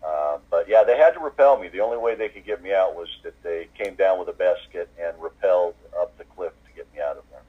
Um, 0.03 0.41
but 0.51 0.69
yeah 0.69 0.83
they 0.83 0.97
had 0.97 1.11
to 1.11 1.19
rappel 1.19 1.57
me. 1.57 1.67
The 1.67 1.81
only 1.81 1.97
way 1.97 2.15
they 2.15 2.29
could 2.29 2.45
get 2.45 2.61
me 2.61 2.73
out 2.73 2.95
was 2.95 3.09
that 3.23 3.41
they 3.43 3.67
came 3.77 3.95
down 3.95 4.19
with 4.19 4.29
a 4.29 4.33
basket 4.33 4.89
and 5.01 5.15
rappelled 5.17 5.75
up 5.99 6.17
the 6.17 6.23
cliff 6.23 6.53
to 6.67 6.73
get 6.75 6.87
me 6.93 7.01
out 7.01 7.17
of 7.17 7.23
there. 7.31 7.41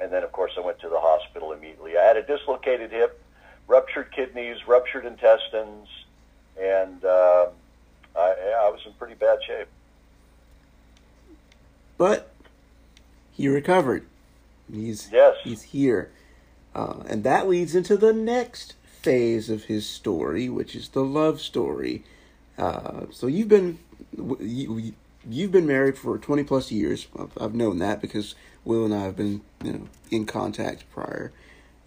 And 0.00 0.12
then, 0.12 0.22
of 0.22 0.32
course, 0.32 0.52
I 0.56 0.60
went 0.60 0.80
to 0.80 0.88
the 0.88 0.98
hospital 1.00 1.52
immediately. 1.52 1.96
I 1.96 2.04
had 2.04 2.16
a 2.16 2.22
dislocated 2.22 2.90
hip, 2.90 3.20
ruptured 3.68 4.12
kidneys, 4.12 4.56
ruptured 4.66 5.06
intestines, 5.06 5.88
and 6.60 7.02
um, 7.04 7.48
I, 8.16 8.34
yeah, 8.46 8.58
I 8.60 8.70
was 8.70 8.80
in 8.86 8.92
pretty 8.94 9.14
bad 9.14 9.38
shape. 9.46 9.68
But 11.96 12.30
he 13.32 13.48
recovered. 13.48 14.06
He's 14.72 15.10
Yes. 15.12 15.36
he's 15.44 15.62
here, 15.62 16.10
uh, 16.74 17.02
and 17.08 17.22
that 17.24 17.48
leads 17.48 17.74
into 17.74 17.96
the 17.96 18.12
next 18.12 18.74
phase 19.02 19.50
of 19.50 19.64
his 19.64 19.86
story, 19.86 20.48
which 20.48 20.74
is 20.74 20.88
the 20.88 21.04
love 21.04 21.40
story. 21.40 22.02
Uh, 22.56 23.06
so 23.10 23.26
you've 23.26 23.48
been 23.48 23.78
you, 24.40 24.94
you've 25.28 25.52
been 25.52 25.66
married 25.66 25.98
for 25.98 26.16
twenty 26.18 26.42
plus 26.44 26.72
years. 26.72 27.06
I've, 27.18 27.36
I've 27.38 27.54
known 27.54 27.78
that 27.78 28.00
because 28.00 28.34
Will 28.64 28.84
and 28.84 28.94
I 28.94 29.02
have 29.02 29.16
been 29.16 29.42
you 29.62 29.72
know 29.72 29.88
in 30.10 30.24
contact 30.24 30.84
prior, 30.90 31.32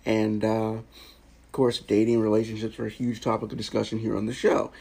and 0.06 0.46
uh, 0.46 0.74
of 0.74 1.52
course, 1.52 1.80
dating 1.80 2.20
relationships 2.20 2.78
are 2.78 2.86
a 2.86 2.90
huge 2.90 3.22
topic 3.22 3.52
of 3.52 3.58
discussion 3.58 4.00
here 4.00 4.16
on 4.16 4.28
the 4.28 4.34
show. 4.34 4.72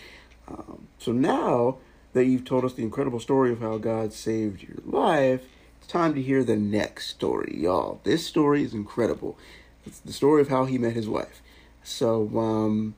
Um, 0.49 0.89
so 0.99 1.13
now 1.13 1.79
that 2.17 2.25
you've 2.25 2.47
told 2.47 2.65
us 2.65 2.73
the 2.73 2.83
incredible 2.83 3.21
story 3.21 3.53
of 3.53 3.61
how 3.61 3.77
God 3.77 4.11
saved 4.11 4.63
your 4.63 4.79
life, 4.87 5.43
it's 5.77 5.87
time 5.87 6.15
to 6.15 6.23
hear 6.23 6.43
the 6.43 6.57
next 6.57 7.11
story, 7.11 7.59
y'all. 7.61 8.01
This 8.05 8.25
story 8.25 8.63
is 8.63 8.73
incredible. 8.73 9.37
It's 9.85 9.99
the 9.99 10.15
story 10.15 10.41
of 10.41 10.49
how 10.49 10.65
he 10.65 10.79
met 10.79 10.95
his 10.95 11.07
wife. 11.07 11.43
So, 11.85 12.39
um, 12.39 12.95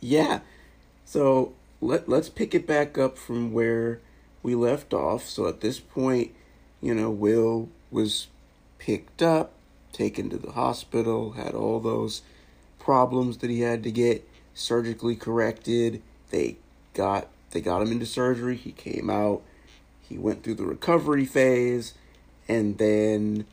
yeah. 0.00 0.40
So 1.04 1.52
let 1.82 2.08
let's 2.08 2.30
pick 2.30 2.54
it 2.54 2.66
back 2.66 2.96
up 2.96 3.18
from 3.18 3.52
where 3.52 4.00
we 4.42 4.54
left 4.54 4.94
off. 4.94 5.28
So 5.28 5.46
at 5.46 5.60
this 5.60 5.78
point, 5.78 6.32
you 6.80 6.94
know, 6.94 7.10
Will 7.10 7.68
was 7.90 8.28
picked 8.78 9.20
up, 9.20 9.52
taken 9.92 10.30
to 10.30 10.38
the 10.38 10.52
hospital, 10.52 11.32
had 11.32 11.54
all 11.54 11.78
those 11.78 12.22
problems 12.78 13.36
that 13.38 13.50
he 13.50 13.60
had 13.60 13.82
to 13.82 13.92
get 13.92 14.26
surgically 14.54 15.14
corrected. 15.14 16.00
They 16.30 16.56
got 16.94 17.28
they 17.50 17.60
got 17.60 17.82
him 17.82 17.92
into 17.92 18.06
surgery. 18.06 18.56
He 18.56 18.72
came 18.72 19.10
out. 19.10 19.42
He 20.00 20.18
went 20.18 20.42
through 20.42 20.54
the 20.54 20.64
recovery 20.64 21.24
phase, 21.24 21.94
and 22.48 22.78
then 22.78 23.46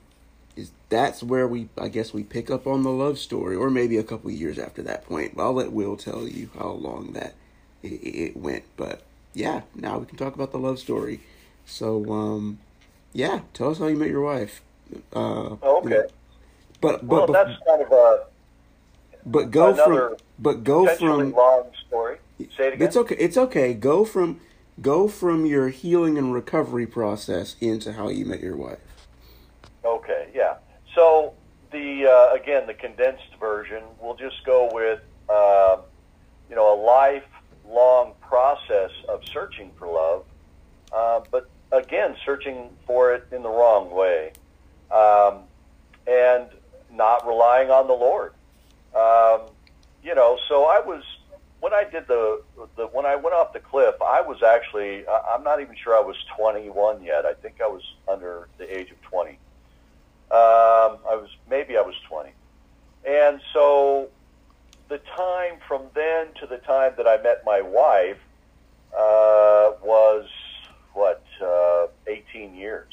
is 0.55 0.71
that's 0.89 1.21
where 1.21 1.47
we 1.47 1.69
I 1.77 1.89
guess 1.89 2.13
we 2.13 2.23
pick 2.23 2.49
up 2.49 2.65
on 2.67 2.83
the 2.83 2.91
love 2.91 3.17
story, 3.17 3.55
or 3.55 3.69
maybe 3.69 3.97
a 3.97 4.03
couple 4.03 4.31
years 4.31 4.57
after 4.57 4.81
that 4.83 5.05
point. 5.05 5.33
I'll 5.37 5.53
let 5.53 5.71
Will 5.71 5.97
tell 5.97 6.27
you 6.27 6.49
how 6.57 6.69
long 6.69 7.13
that 7.13 7.33
it, 7.83 7.87
it 7.87 8.37
went, 8.37 8.63
but 8.77 9.01
yeah, 9.33 9.61
now 9.75 9.97
we 9.97 10.05
can 10.05 10.17
talk 10.17 10.33
about 10.33 10.51
the 10.51 10.57
love 10.57 10.79
story. 10.79 11.19
So, 11.65 12.11
um, 12.11 12.59
yeah, 13.13 13.41
tell 13.53 13.71
us 13.71 13.79
how 13.79 13.87
you 13.87 13.97
met 13.97 14.09
your 14.09 14.21
wife. 14.21 14.61
Uh, 15.13 15.55
Okay. 15.63 16.03
But 16.81 17.01
but 17.01 17.03
Well, 17.03 17.27
but, 17.27 17.33
that's 17.33 17.63
kind 17.65 17.81
of 17.81 17.91
a 17.91 18.25
but 19.25 19.49
go 19.51 19.73
from 19.73 20.17
but 20.37 20.63
go 20.63 20.87
from 20.95 21.31
long 21.31 21.71
story. 21.87 22.17
Say 22.37 22.67
it 22.67 22.73
again. 22.73 22.87
it's 22.87 22.97
okay. 22.97 23.15
It's 23.17 23.37
okay. 23.37 23.73
Go 23.73 24.05
from 24.05 24.41
go 24.81 25.07
from 25.07 25.45
your 25.45 25.69
healing 25.69 26.17
and 26.17 26.33
recovery 26.33 26.85
process 26.85 27.55
into 27.61 27.93
how 27.93 28.09
you 28.09 28.25
met 28.25 28.41
your 28.41 28.57
wife. 28.57 28.79
Okay, 29.83 30.29
yeah. 30.33 30.55
So 30.93 31.33
the 31.71 32.07
uh, 32.07 32.35
again 32.35 32.67
the 32.67 32.73
condensed 32.73 33.35
version, 33.39 33.83
we'll 34.01 34.15
just 34.15 34.43
go 34.45 34.69
with 34.71 34.99
um, 35.29 35.81
you 36.49 36.55
know 36.55 36.73
a 36.73 36.79
lifelong 36.81 38.13
process 38.21 38.91
of 39.07 39.23
searching 39.31 39.71
for 39.77 39.87
love, 39.87 40.25
uh, 40.93 41.21
but 41.31 41.49
again 41.71 42.15
searching 42.25 42.69
for 42.85 43.13
it 43.13 43.27
in 43.31 43.43
the 43.43 43.49
wrong 43.49 43.91
way, 43.91 44.33
um, 44.91 45.43
and 46.07 46.47
not 46.91 47.25
relying 47.25 47.69
on 47.69 47.87
the 47.87 47.93
Lord. 47.93 48.33
Um, 48.95 49.49
you 50.03 50.15
know, 50.15 50.37
so 50.47 50.65
I 50.65 50.79
was 50.79 51.03
when 51.59 51.73
I 51.73 51.83
did 51.91 52.07
the, 52.07 52.41
the 52.77 52.87
when 52.93 53.05
I 53.05 53.15
went 53.15 53.35
off 53.35 53.53
the 53.53 53.59
cliff, 53.59 53.95
I 54.01 54.21
was 54.21 54.43
actually 54.43 55.07
I- 55.07 55.35
I'm 55.35 55.43
not 55.43 55.61
even 55.61 55.75
sure 55.75 55.95
I 55.95 56.01
was 56.01 56.17
21 56.37 57.03
yet. 57.03 57.25
I 57.25 57.33
think 57.33 57.55
I 57.63 57.67
was 57.67 57.83
under 58.11 58.49
the 58.57 58.65
age 58.65 58.91
of 58.91 59.01
20. 59.01 59.31
Um, 60.31 60.99
I 61.09 61.15
was 61.15 61.29
maybe 61.49 61.77
I 61.77 61.81
was 61.81 61.95
20, 62.09 62.31
and 63.07 63.41
so 63.53 64.09
the 64.89 64.99
time 65.15 65.59
from 65.67 65.83
then 65.95 66.27
to 66.41 66.47
the 66.47 66.57
time 66.57 66.93
that 66.97 67.07
I 67.07 67.21
met 67.21 67.39
my 67.45 67.61
wife 67.61 68.19
uh, 68.97 69.73
was 69.83 70.27
what 70.93 71.23
uh, 71.43 71.87
18 72.07 72.55
years, 72.55 72.91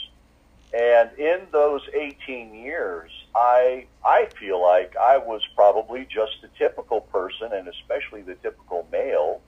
and 0.72 1.10
in 1.18 1.48
those 1.52 1.82
18 1.94 2.54
years, 2.54 3.10
I 3.34 3.86
I 4.04 4.28
feel 4.38 4.62
like 4.62 4.94
I 4.96 5.18
was 5.18 5.42
probably 5.54 6.06
just 6.10 6.42
the 6.42 6.48
typical 6.58 7.00
person, 7.00 7.52
and 7.52 7.68
especially 7.68 8.22
the 8.22 8.34
typical 8.34 8.86
male. 8.92 9.40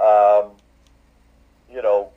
Um, 0.00 0.52
you 1.70 1.82
know, 1.82 2.10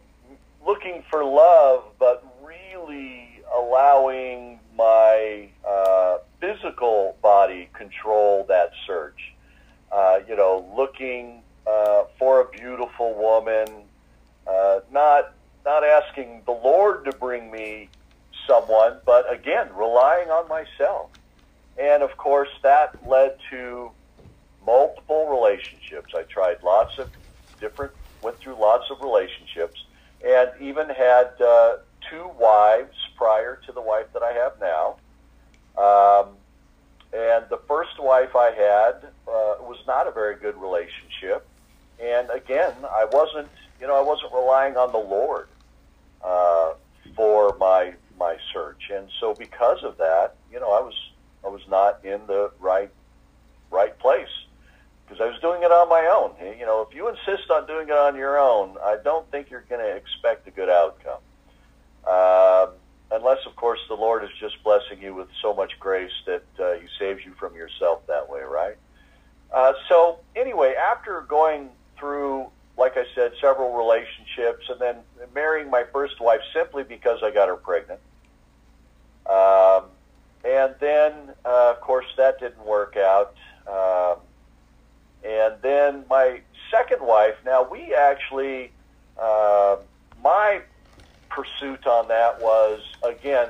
looking 0.65 1.03
for 1.09 1.23
love, 1.23 1.83
but 1.99 2.23
really 2.43 3.41
allowing 3.57 4.59
my 4.77 5.49
uh, 5.67 6.17
physical 6.39 7.17
body 7.21 7.69
control 7.73 8.45
that 8.47 8.71
search. 8.85 9.33
Uh, 9.91 10.19
you 10.27 10.35
know, 10.35 10.71
looking 10.75 11.41
uh, 11.67 12.03
for 12.17 12.41
a 12.41 12.45
beautiful 12.45 13.13
woman, 13.15 13.83
uh, 14.47 14.79
not 14.91 15.33
not 15.65 15.83
asking 15.83 16.41
the 16.45 16.51
Lord 16.51 17.05
to 17.05 17.11
bring 17.11 17.51
me 17.51 17.89
someone, 18.47 18.97
but 19.05 19.31
again, 19.31 19.67
relying 19.75 20.29
on 20.29 20.47
myself. 20.47 21.09
And 21.77 22.03
of 22.03 22.15
course, 22.17 22.49
that 22.63 22.95
led 23.07 23.37
to 23.49 23.91
multiple 24.65 25.27
relationships. 25.27 26.13
I 26.15 26.23
tried 26.23 26.61
lots 26.63 26.97
of 26.99 27.09
different, 27.59 27.93
went 28.21 28.39
through 28.39 28.55
lots 28.59 28.85
of 28.91 29.01
relationships, 29.01 29.83
and 30.25 30.49
even 30.59 30.89
had 30.89 31.31
uh, 31.41 31.77
two 32.09 32.29
wives 32.39 32.95
prior 33.17 33.59
to 33.65 33.71
the 33.71 33.81
wife 33.81 34.07
that 34.13 34.23
I 34.23 34.33
have 34.33 34.53
now. 34.59 34.97
Um, 35.77 36.35
and 37.13 37.45
the 37.49 37.59
first 37.67 37.99
wife 37.99 38.35
I 38.35 38.51
had 38.51 39.09
uh, 39.27 39.55
was 39.61 39.79
not 39.87 40.07
a 40.07 40.11
very 40.11 40.35
good 40.35 40.55
relationship. 40.57 41.47
And 42.01 42.29
again, 42.29 42.73
I 42.83 43.05
wasn't, 43.11 43.49
you 43.79 43.87
know, 43.87 43.95
I 43.95 44.01
wasn't 44.01 44.33
relying 44.33 44.77
on 44.77 44.91
the 44.91 44.97
Lord 44.97 45.47
uh, 46.23 46.73
for 47.15 47.55
my 47.59 47.93
my 48.21 48.37
search. 48.53 48.91
And 48.93 49.09
so, 49.19 49.33
because 49.33 49.83
of 49.83 49.97
that, 49.97 50.35
you 50.51 50.59
know, 50.59 50.71
I 50.71 50.81
was 50.81 50.93
I 51.43 51.47
was 51.47 51.61
not 51.67 52.05
in 52.05 52.21
the 52.27 52.51
right 52.59 52.91
right 53.71 53.97
place 53.97 54.35
because 55.03 55.19
I 55.19 55.27
was 55.27 55.39
doing 55.41 55.63
it 55.63 55.71
on 55.71 55.89
my 55.89 56.05
own. 56.05 56.31
You 56.59 56.65
know, 56.65 56.85
if 56.87 56.95
you 56.95 57.09
insist 57.09 57.49
on 57.49 57.65
doing 57.65 57.89
it 57.89 57.97
on 58.07 58.15
your 58.15 58.39
own, 58.39 58.77
I 58.83 58.97
don't 59.03 59.29
think 59.31 59.49
you're 59.49 59.65
going 59.67 59.81
to 59.81 59.95
expect 59.95 60.47
a 60.47 60.51
good 60.51 60.69
outcome. 60.69 61.21
Um, 62.07 62.75
unless, 63.11 63.39
of 63.45 63.55
course, 63.55 63.79
the 63.89 63.95
Lord 63.95 64.23
is 64.23 64.29
just 64.39 64.63
blessing 64.63 65.01
you 65.01 65.13
with 65.13 65.27
so 65.41 65.53
much 65.53 65.73
grace 65.79 66.11
that 66.27 66.45
uh, 66.59 66.73
He 66.73 66.87
saves 66.97 67.25
you 67.25 67.33
from 67.33 67.55
yourself 67.55 68.07
that 68.07 68.29
way, 68.29 68.41
right? 68.41 68.77
Uh, 69.51 69.73
so, 69.89 70.19
anyway, 70.35 70.75
after 70.75 71.21
going 71.27 71.69
through, 71.97 72.47
like 72.77 72.95
I 72.95 73.03
said, 73.13 73.33
several 73.41 73.75
relationships 73.75 74.69
and 74.69 74.79
then 74.79 74.95
marrying 75.35 75.69
my 75.69 75.83
first 75.91 76.21
wife 76.21 76.41
simply 76.53 76.83
because 76.83 77.19
I 77.21 77.31
got 77.31 77.49
her 77.49 77.57
pregnant. 77.57 77.99
Um, 79.29 79.85
and 80.43 80.75
then, 80.79 81.13
uh, 81.45 81.71
of 81.71 81.81
course, 81.81 82.07
that 82.17 82.39
didn't 82.39 82.65
work 82.65 82.95
out. 82.97 83.35
Um, 83.67 84.17
and 85.23 85.55
then 85.61 86.05
my 86.09 86.41
second 86.71 87.05
wife, 87.05 87.35
now 87.45 87.67
we 87.69 87.93
actually, 87.93 88.71
uh, 89.21 89.77
my 90.21 90.61
pursuit 91.29 91.85
on 91.85 92.07
that 92.07 92.41
was, 92.41 92.81
again, 93.03 93.49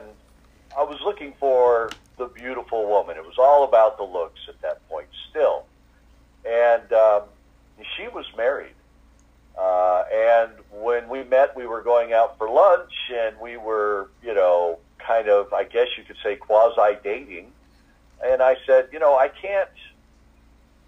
I 0.78 0.84
was 0.84 1.00
looking 1.04 1.34
for 1.40 1.96
the 2.18 2.26
beautiful 2.26 2.88
woman. 2.88 3.18
It 3.18 3.24
was 3.24 3.38
all 3.40 3.64
about 3.64 3.98
the 3.98 4.04
looks 4.04 4.40
at 4.48 4.62
that 4.62 4.88
point 4.90 5.08
still. 5.30 5.66
And 6.46 6.92
um, 6.92 7.24
she 7.96 8.08
was 8.10 8.26
married. 8.36 8.76
Uh, 9.60 10.04
and 10.14 10.52
when 10.72 11.10
we 11.10 11.24
met, 11.24 11.56
we 11.56 11.66
were 11.66 11.82
going 11.82 12.14
out 12.14 12.38
for 12.38 12.50
lunch, 12.50 12.94
and 13.14 13.36
we 13.42 13.58
were, 13.58 14.10
you 14.22 14.34
know, 14.34 14.80
kind 15.06 15.28
of, 15.28 15.54
I 15.54 15.64
guess 15.64 15.88
you 15.98 16.04
could 16.04 16.18
say, 16.24 16.36
quasi 16.36 16.98
dating. 17.04 17.52
And 18.24 18.42
I 18.42 18.56
said, 18.66 18.90
you 18.92 19.00
know, 19.00 19.18
I 19.18 19.28
can't. 19.30 19.70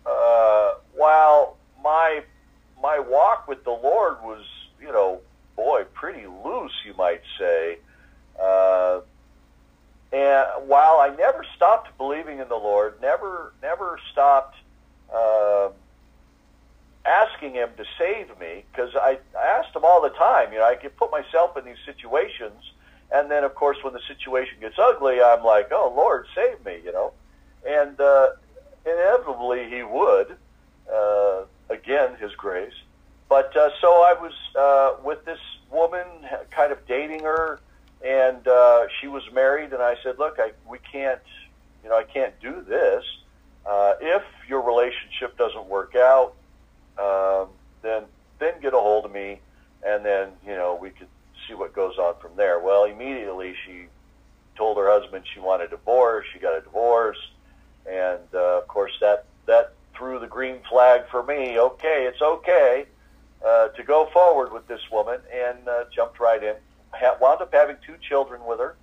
Uh, 0.05 0.75
while 0.95 1.57
my 1.83 2.23
my 2.81 2.99
walk 2.99 3.47
with 3.47 3.63
the 3.63 3.71
Lord 3.71 4.21
was, 4.21 4.45
you 4.81 4.91
know, 4.91 5.21
boy, 5.55 5.85
pretty 5.93 6.27
loose, 6.27 6.73
you 6.85 6.93
might 6.95 7.21
say. 7.39 7.77
Uh, 8.39 8.99
and 10.11 10.67
while 10.67 10.99
I 10.99 11.15
never 11.17 11.45
stopped 11.55 11.97
believing 11.97 12.39
in 12.39 12.47
the 12.47 12.55
Lord, 12.55 13.01
never 13.01 13.53
never 13.61 13.99
stopped 14.11 14.57
uh, 15.13 15.69
asking 17.05 17.53
him 17.53 17.69
to 17.77 17.85
save 17.97 18.27
me 18.39 18.63
because 18.71 18.95
I, 18.95 19.17
I 19.37 19.45
asked 19.59 19.75
him 19.75 19.83
all 19.83 20.01
the 20.01 20.09
time. 20.09 20.53
You 20.53 20.59
know, 20.59 20.65
I 20.65 20.75
could 20.75 20.95
put 20.97 21.11
myself 21.11 21.57
in 21.57 21.65
these 21.65 21.81
situations, 21.85 22.71
and 23.11 23.29
then 23.29 23.43
of 23.43 23.55
course 23.55 23.77
when 23.83 23.93
the 23.93 24.01
situation 24.07 24.57
gets 24.59 24.77
ugly, 24.77 25.21
I'm 25.21 25.43
like, 25.43 25.69
oh 25.71 25.93
Lord, 25.95 26.27
save 26.35 26.63
me. 26.65 26.79
You 26.83 26.91
know, 26.93 27.13
and 27.67 27.99
uh, 27.99 28.29
inevitably 28.85 29.69
he 29.69 29.83
would. 29.83 30.35
Uh, 30.93 31.43
again, 31.69 32.15
his 32.19 32.33
grace. 32.35 32.73
But 33.29 33.55
uh, 33.57 33.69
so 33.81 33.87
I 33.87 34.13
was 34.13 34.33
uh, 34.55 35.03
with 35.03 35.25
this 35.25 35.39
woman, 35.71 36.05
kind 36.51 36.71
of 36.71 36.85
dating 36.87 37.21
her, 37.23 37.59
and 38.05 38.47
uh, 38.47 38.87
she 38.99 39.07
was 39.07 39.23
married. 39.33 39.73
And 39.73 39.81
I 39.81 39.95
said, 40.03 40.19
"Look, 40.19 40.35
I, 40.39 40.51
we 40.69 40.77
can't, 40.79 41.21
you 41.83 41.89
know, 41.89 41.97
I 41.97 42.03
can't 42.03 42.39
do 42.41 42.61
this. 42.61 43.03
Uh, 43.65 43.93
if 44.01 44.23
your 44.47 44.61
relationship 44.61 45.37
doesn't 45.37 45.65
work 45.67 45.95
out, 45.95 46.35
um, 46.97 47.47
then 47.81 48.03
then 48.39 48.53
get 48.61 48.73
a 48.73 48.77
hold 48.77 49.05
of 49.05 49.11
me, 49.11 49.39
and 49.85 50.05
then 50.05 50.29
you 50.45 50.53
know 50.53 50.77
we 50.79 50.89
could 50.89 51.07
see 51.47 51.53
what 51.53 51.73
goes 51.73 51.97
on 51.97 52.15
from 52.21 52.35
there." 52.35 52.59
Well, 52.59 52.85
immediately 52.85 53.55
she 53.65 53.87
told 54.55 54.77
her 54.77 54.89
husband 54.89 55.25
she 55.33 55.39
wanted 55.39 55.67
a 55.67 55.69
divorce. 55.69 56.25
She 56.33 56.39
got 56.39 56.57
a 56.57 56.61
divorce, 56.61 57.17
and 57.89 58.21
uh, 58.33 58.59
of 58.59 58.67
course 58.67 58.93
that 59.01 59.25
that 59.45 59.73
threw 59.95 60.19
the 60.19 60.27
green 60.27 60.59
flag 60.69 61.03
for 61.09 61.23
me. 61.23 61.59
Okay, 61.59 62.05
it's 62.07 62.21
okay 62.21 62.85
uh, 63.45 63.67
to 63.69 63.83
go 63.83 64.09
forward 64.13 64.51
with 64.51 64.67
this 64.67 64.81
woman, 64.91 65.19
and 65.33 65.67
uh, 65.67 65.83
jumped 65.93 66.19
right 66.19 66.43
in. 66.43 66.55
Ha- 66.91 67.17
wound 67.19 67.41
up 67.41 67.53
having 67.53 67.77
two 67.85 67.95
children 68.01 68.41
with 68.45 68.59
her. 68.59 68.75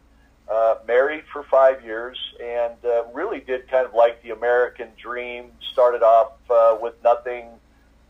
Uh, 0.51 0.77
married 0.87 1.23
for 1.33 1.44
five 1.44 1.85
years, 1.85 2.18
and 2.42 2.75
uh, 2.85 3.05
really 3.12 3.38
did 3.38 3.68
kind 3.68 3.87
of 3.87 3.94
like 3.94 4.20
the 4.23 4.31
American 4.31 4.88
dream. 5.01 5.53
Started 5.73 6.03
off 6.03 6.33
uh, 6.51 6.77
with 6.81 6.94
nothing, 7.05 7.46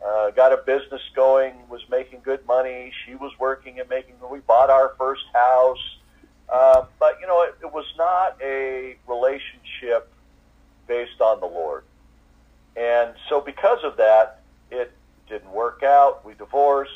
uh, 0.07 0.31
got 0.31 0.53
a 0.53 0.59
business 0.59 1.03
going, 1.15 1.55
was 1.69 1.83
making 1.91 2.21
good 2.23 2.45
money. 2.47 2.93
She 3.05 3.15
was 3.15 3.33
working 3.39 3.81
and 3.81 3.89
making. 3.89 4.15
We 4.31 4.41
bought 4.41 4.71
our 4.71 4.95
first 4.99 5.25
house, 5.33 5.99
uh, 6.49 6.85
but 6.99 7.19
you 7.21 7.27
know, 7.27 7.43
it, 7.43 7.57
it 7.63 7.73
was 7.73 7.87
not 7.99 8.37
a 8.43 8.97
relationship 9.07 10.11
based 10.87 11.21
on 11.21 11.41
the 11.41 11.47
Lord. 11.47 11.85
And 12.77 13.15
so 13.29 13.41
because 13.41 13.85
of 13.85 13.97
that, 13.99 14.41
it 14.71 14.93
didn't 15.29 15.53
work 15.53 15.83
out. 15.83 16.25
We 16.25 16.35
divorced. 16.35 16.93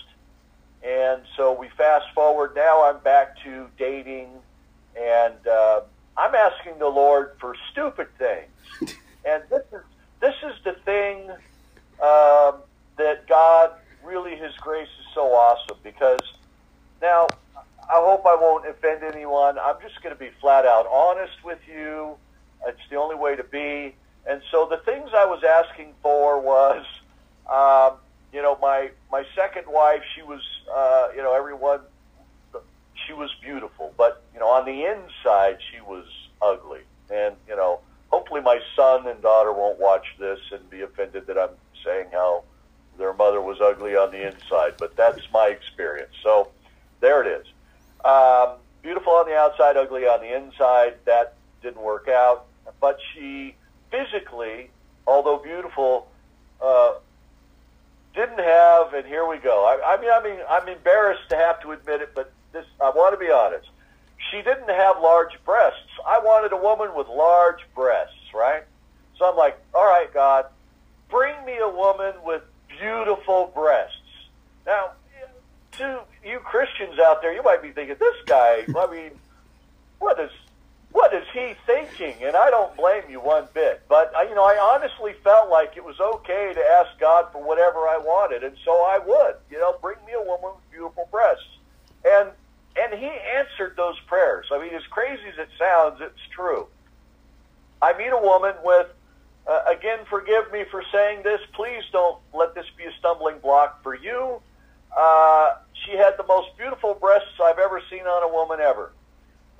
And 0.82 1.22
so 1.36 1.52
we 1.52 1.68
fast 1.76 2.06
forward. 2.14 2.52
Now 2.54 2.84
I'm 2.84 2.98
back 2.98 3.38
to 3.44 3.68
dating, 3.78 4.28
and 4.94 5.46
uh, 5.46 5.80
I'm 6.16 6.34
asking 6.34 6.78
the 6.78 6.88
Lord 6.88 7.32
for 7.38 7.56
stupid 7.72 8.08
things. 8.18 8.96
and 9.24 9.42
this 9.48 9.62
is 9.72 9.80
this 10.20 10.34
is 10.42 10.54
the 10.64 10.72
thing 10.84 11.30
um, 12.02 12.56
that 12.96 13.26
God 13.28 13.70
really 14.04 14.36
His 14.36 14.52
grace 14.60 14.88
is 15.00 15.06
so 15.14 15.32
awesome 15.32 15.78
because 15.82 16.20
now 17.02 17.28
I 17.88 18.00
hope 18.00 18.24
I 18.26 18.34
won't 18.34 18.66
offend 18.66 19.02
anyone. 19.02 19.58
I'm 19.58 19.76
just 19.82 20.02
going 20.02 20.14
to 20.14 20.18
be 20.18 20.30
flat 20.40 20.64
out 20.64 20.86
honest 20.86 21.44
with 21.44 21.58
you. 21.66 22.16
It's 22.66 22.80
the 22.90 22.96
only 22.96 23.16
way 23.16 23.36
to 23.36 23.44
be. 23.44 23.94
And 24.26 24.40
so 24.50 24.66
the 24.70 24.78
things 24.78 25.10
I 25.14 25.26
was 25.26 25.42
asking 25.44 25.92
for 26.02 26.40
was, 26.40 26.84
um, 27.50 27.98
you 28.32 28.40
know, 28.40 28.56
my 28.60 28.90
my 29.12 29.24
second 29.36 29.64
wife. 29.68 30.02
She 30.16 30.22
was, 30.22 30.40
uh, 30.74 31.08
you 31.14 31.22
know, 31.22 31.34
everyone. 31.34 31.80
She 33.06 33.12
was 33.12 33.30
beautiful, 33.42 33.92
but 33.98 34.24
you 34.32 34.40
know, 34.40 34.48
on 34.48 34.64
the 34.64 34.84
inside, 34.84 35.58
she 35.70 35.80
was 35.82 36.06
ugly. 36.40 36.80
And 37.10 37.36
you 37.46 37.54
know, 37.54 37.80
hopefully, 38.08 38.40
my 38.40 38.60
son 38.74 39.06
and 39.06 39.20
daughter 39.20 39.52
won't 39.52 39.78
watch 39.78 40.06
this 40.18 40.40
and 40.52 40.68
be 40.70 40.80
offended 40.80 41.26
that 41.26 41.36
I'm 41.36 41.50
saying 41.84 42.06
how 42.12 42.44
their 42.98 43.12
mother 43.12 43.40
was 43.40 43.60
ugly 43.60 43.96
on 43.96 44.10
the 44.10 44.26
inside. 44.26 44.74
But 44.78 44.96
that's 44.96 45.22
my 45.32 45.46
experience. 45.48 46.14
So 46.22 46.50
there 47.00 47.22
it 47.22 47.40
is. 47.40 47.46
Um, 48.04 48.56
beautiful 48.82 49.12
on 49.14 49.26
the 49.26 49.36
outside, 49.36 49.76
ugly 49.76 50.06
on 50.06 50.20
the 50.20 50.34
inside. 50.36 50.94
That 51.04 51.34
didn't 51.62 51.82
work 51.82 52.08
out. 52.08 52.46
But 52.80 52.98
she 53.12 53.54
physically, 53.90 54.70
although 55.06 55.38
beautiful, 55.38 56.08
uh, 56.62 56.94
didn't 58.14 58.38
have, 58.38 58.94
and 58.94 59.06
here 59.06 59.26
we 59.26 59.38
go. 59.38 59.64
I, 59.64 59.94
I 59.94 60.00
mean, 60.00 60.10
I 60.10 60.22
mean, 60.22 60.38
I'm 60.48 60.68
embarrassed 60.68 61.28
to 61.30 61.36
have 61.36 61.60
to 61.62 61.72
admit 61.72 62.00
it, 62.00 62.14
but 62.14 62.32
this, 62.52 62.64
I 62.80 62.90
want 62.90 63.18
to 63.18 63.18
be 63.18 63.30
honest. 63.30 63.68
She 64.30 64.38
didn't 64.38 64.68
have 64.68 65.00
large 65.00 65.32
breasts. 65.44 65.80
I 66.06 66.18
wanted 66.20 66.52
a 66.52 66.56
woman 66.56 66.94
with 66.94 67.08
large 67.08 67.60
breasts, 67.74 68.32
right? 68.32 68.62
So 69.18 69.28
I'm 69.28 69.36
like, 69.36 69.58
all 69.74 69.84
right, 69.84 70.12
God, 70.14 70.46
bring 71.10 71.34
me 71.44 71.58
a 71.58 71.68
woman 71.68 72.14
with 72.24 72.42
beautiful 72.80 73.52
breasts. 73.54 73.96
Now, 74.66 74.92
to 75.72 76.00
you 76.24 76.38
Christians 76.38 76.98
out 76.98 77.22
there, 77.22 77.32
you 77.32 77.42
might 77.42 77.62
be 77.62 77.70
thinking, 77.70 77.96
this 77.98 78.16
guy, 78.26 78.64
I 78.78 78.90
mean, 78.90 79.10
what 79.98 80.18
is 80.20 80.30
what 80.94 81.12
is 81.12 81.26
he 81.32 81.54
thinking? 81.66 82.14
And 82.22 82.36
I 82.36 82.50
don't 82.50 82.76
blame 82.76 83.02
you 83.10 83.18
one 83.18 83.48
bit. 83.52 83.82
But, 83.88 84.14
uh, 84.16 84.22
you 84.22 84.34
know, 84.36 84.44
I 84.44 84.56
honestly 84.56 85.12
felt 85.24 85.50
like 85.50 85.76
it 85.76 85.82
was 85.82 85.98
okay 85.98 86.52
to 86.54 86.60
ask 86.60 87.00
God 87.00 87.32
for 87.32 87.42
whatever 87.42 87.80
I 87.80 87.98
wanted. 87.98 88.44
And 88.44 88.56
so 88.64 88.70
I 88.70 89.00
would, 89.04 89.34
you 89.50 89.58
know, 89.58 89.76
bring 89.82 89.96
me 90.06 90.12
a 90.12 90.22
woman 90.22 90.52
with 90.54 90.70
beautiful 90.70 91.08
breasts. 91.10 91.48
And, 92.04 92.28
and 92.76 92.94
he 92.94 93.10
answered 93.36 93.74
those 93.76 93.98
prayers. 94.06 94.46
I 94.52 94.62
mean, 94.62 94.72
as 94.72 94.84
crazy 94.88 95.24
as 95.32 95.36
it 95.36 95.48
sounds, 95.58 96.00
it's 96.00 96.28
true. 96.30 96.68
I 97.82 97.98
meet 97.98 98.10
a 98.10 98.22
woman 98.22 98.54
with, 98.62 98.86
uh, 99.46 99.62
again, 99.68 99.98
forgive 100.08 100.50
me 100.52 100.64
for 100.70 100.82
saying 100.90 101.22
this. 101.22 101.40
Please 101.52 101.82
don't 101.92 102.18
let 102.32 102.54
this 102.54 102.66
be 102.76 102.84
a 102.84 102.92
stumbling 102.98 103.38
block 103.38 103.82
for 103.82 103.94
you. 103.94 104.40
Uh, 104.96 105.54
she 105.84 105.92
had 105.92 106.16
the 106.16 106.24
most 106.26 106.56
beautiful 106.56 106.94
breasts 106.94 107.40
I've 107.42 107.58
ever 107.58 107.82
seen 107.90 108.02
on 108.02 108.22
a 108.22 108.32
woman 108.32 108.60
ever. 108.60 108.92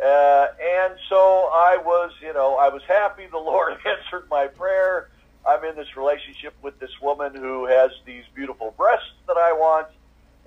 Uh, 0.03 0.47
and 0.61 0.94
so 1.09 1.51
I 1.53 1.79
was, 1.85 2.12
you 2.20 2.33
know, 2.33 2.57
I 2.57 2.68
was 2.68 2.83
happy 2.88 3.27
the 3.31 3.38
Lord 3.38 3.75
answered 3.87 4.29
my 4.31 4.47
prayer. 4.47 5.11
I'm 5.47 5.62
in 5.64 5.77
this 5.77 5.97
relationship 5.97 6.55
with 6.62 6.79
this 6.79 7.01
woman 7.03 7.35
who 7.35 7.66
has 7.66 7.90
these 8.07 8.25
beautiful 8.35 8.75
breasts 8.77 9.12
that 9.27 9.37
I 9.37 9.53
want. 9.53 9.88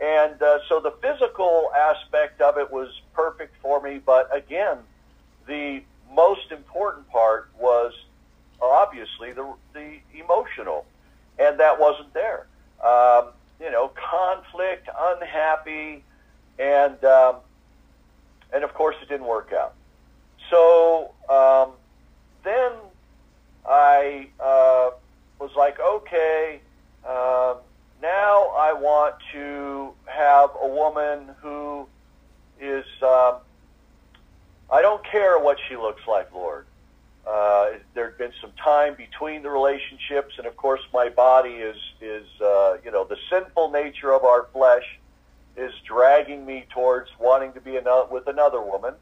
And 0.02 0.42
uh, 0.42 0.60
so 0.68 0.80
the 0.80 0.94
physical 1.02 1.72
aspect 1.76 2.42
of 2.42 2.58
it 2.58 2.72
was 2.72 2.90
perfect 3.14 3.56
for 3.62 3.82
me. 3.82 4.00
But 4.04 4.36
again, 4.36 4.78
the 5.48 5.82
most 6.12 6.52
important 6.52 7.08
part 7.10 7.50
was 7.60 7.94
obviously 8.62 9.32
the, 9.34 9.54
the 9.74 9.98
emotional. 10.18 10.86
And 11.40 11.60
that 11.60 11.80
wasn't 11.80 12.14
there. 12.14 12.48
Um, 12.84 13.32
you 13.60 13.72
know, 13.72 13.92
conflict, 14.10 14.90
unhappy, 15.00 16.04
and 16.60 17.04
um, 17.04 17.38
and 18.54 18.64
of 18.64 18.74
course 18.74 18.96
it 19.02 19.10
didn't 19.10 19.28
work 19.28 19.52
out. 19.54 19.74
So 20.50 21.12
um, 21.30 21.72
then 22.44 22.72
I 23.68 24.30
uh, 24.40 24.92
was 25.40 25.52
like, 25.56 25.80
okay, 25.80 26.62
um, 27.06 27.58
now 28.02 28.52
I 28.56 28.74
want 28.74 29.16
to 29.34 29.92
have 30.06 30.50
a 30.62 30.68
woman 30.68 31.36
who 31.42 31.88
is. 32.60 32.86
Um, 33.02 33.36
I 34.70 34.82
don't 34.82 35.04
care 35.06 35.40
what 35.40 35.58
she 35.68 35.78
looks 35.78 36.02
like, 36.08 36.34
Lord. 36.34 36.66
Uh, 37.28 37.72
there 37.94 38.06
had 38.06 38.18
been 38.18 38.32
some 38.40 38.52
time 38.64 38.96
between 38.96 39.44
the 39.44 39.50
relationships, 39.50 40.36
and 40.38 40.48
of 40.48 40.56
course, 40.56 40.82
my 40.94 41.10
body 41.10 41.56
is 41.56 41.78
is 42.00 42.26
uh, 42.42 42.78
you 42.86 42.92
know 42.92 43.04
the 43.04 43.18
sinful 43.30 43.72
nature 43.72 44.14
of 44.14 44.24
our 44.24 44.48
flesh 44.54 44.98
is 45.58 45.74
dragging 45.86 46.46
me 46.46 46.66
towards 46.70 47.10
wanting 47.20 47.52
to 47.54 47.60
be 47.60 47.76
another, 47.76 48.08
with 48.10 48.28
another 48.28 48.62
woman. 48.62 48.94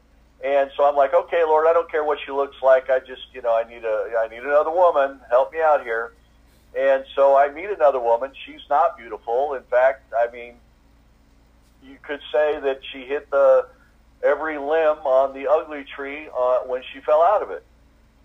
And 0.44 0.70
so 0.76 0.84
I'm 0.84 0.96
like, 0.96 1.14
okay, 1.14 1.44
Lord, 1.44 1.66
I 1.68 1.72
don't 1.72 1.90
care 1.90 2.04
what 2.04 2.18
she 2.24 2.32
looks 2.32 2.56
like. 2.62 2.90
I 2.90 2.98
just, 2.98 3.22
you 3.32 3.42
know, 3.42 3.54
I 3.54 3.68
need 3.68 3.84
a, 3.84 4.14
I 4.18 4.28
need 4.28 4.42
another 4.42 4.70
woman. 4.70 5.20
Help 5.30 5.52
me 5.52 5.60
out 5.60 5.82
here. 5.82 6.12
And 6.76 7.04
so 7.14 7.36
I 7.36 7.50
meet 7.50 7.70
another 7.70 8.00
woman. 8.00 8.32
She's 8.44 8.62
not 8.68 8.98
beautiful. 8.98 9.54
In 9.54 9.62
fact, 9.64 10.12
I 10.14 10.30
mean, 10.30 10.54
you 11.82 11.96
could 12.02 12.20
say 12.32 12.58
that 12.60 12.80
she 12.92 13.04
hit 13.04 13.30
the 13.30 13.66
every 14.22 14.58
limb 14.58 14.98
on 15.04 15.34
the 15.34 15.48
ugly 15.50 15.84
tree 15.84 16.28
uh, 16.36 16.58
when 16.60 16.82
she 16.92 17.00
fell 17.00 17.22
out 17.22 17.42
of 17.42 17.50
it. 17.50 17.64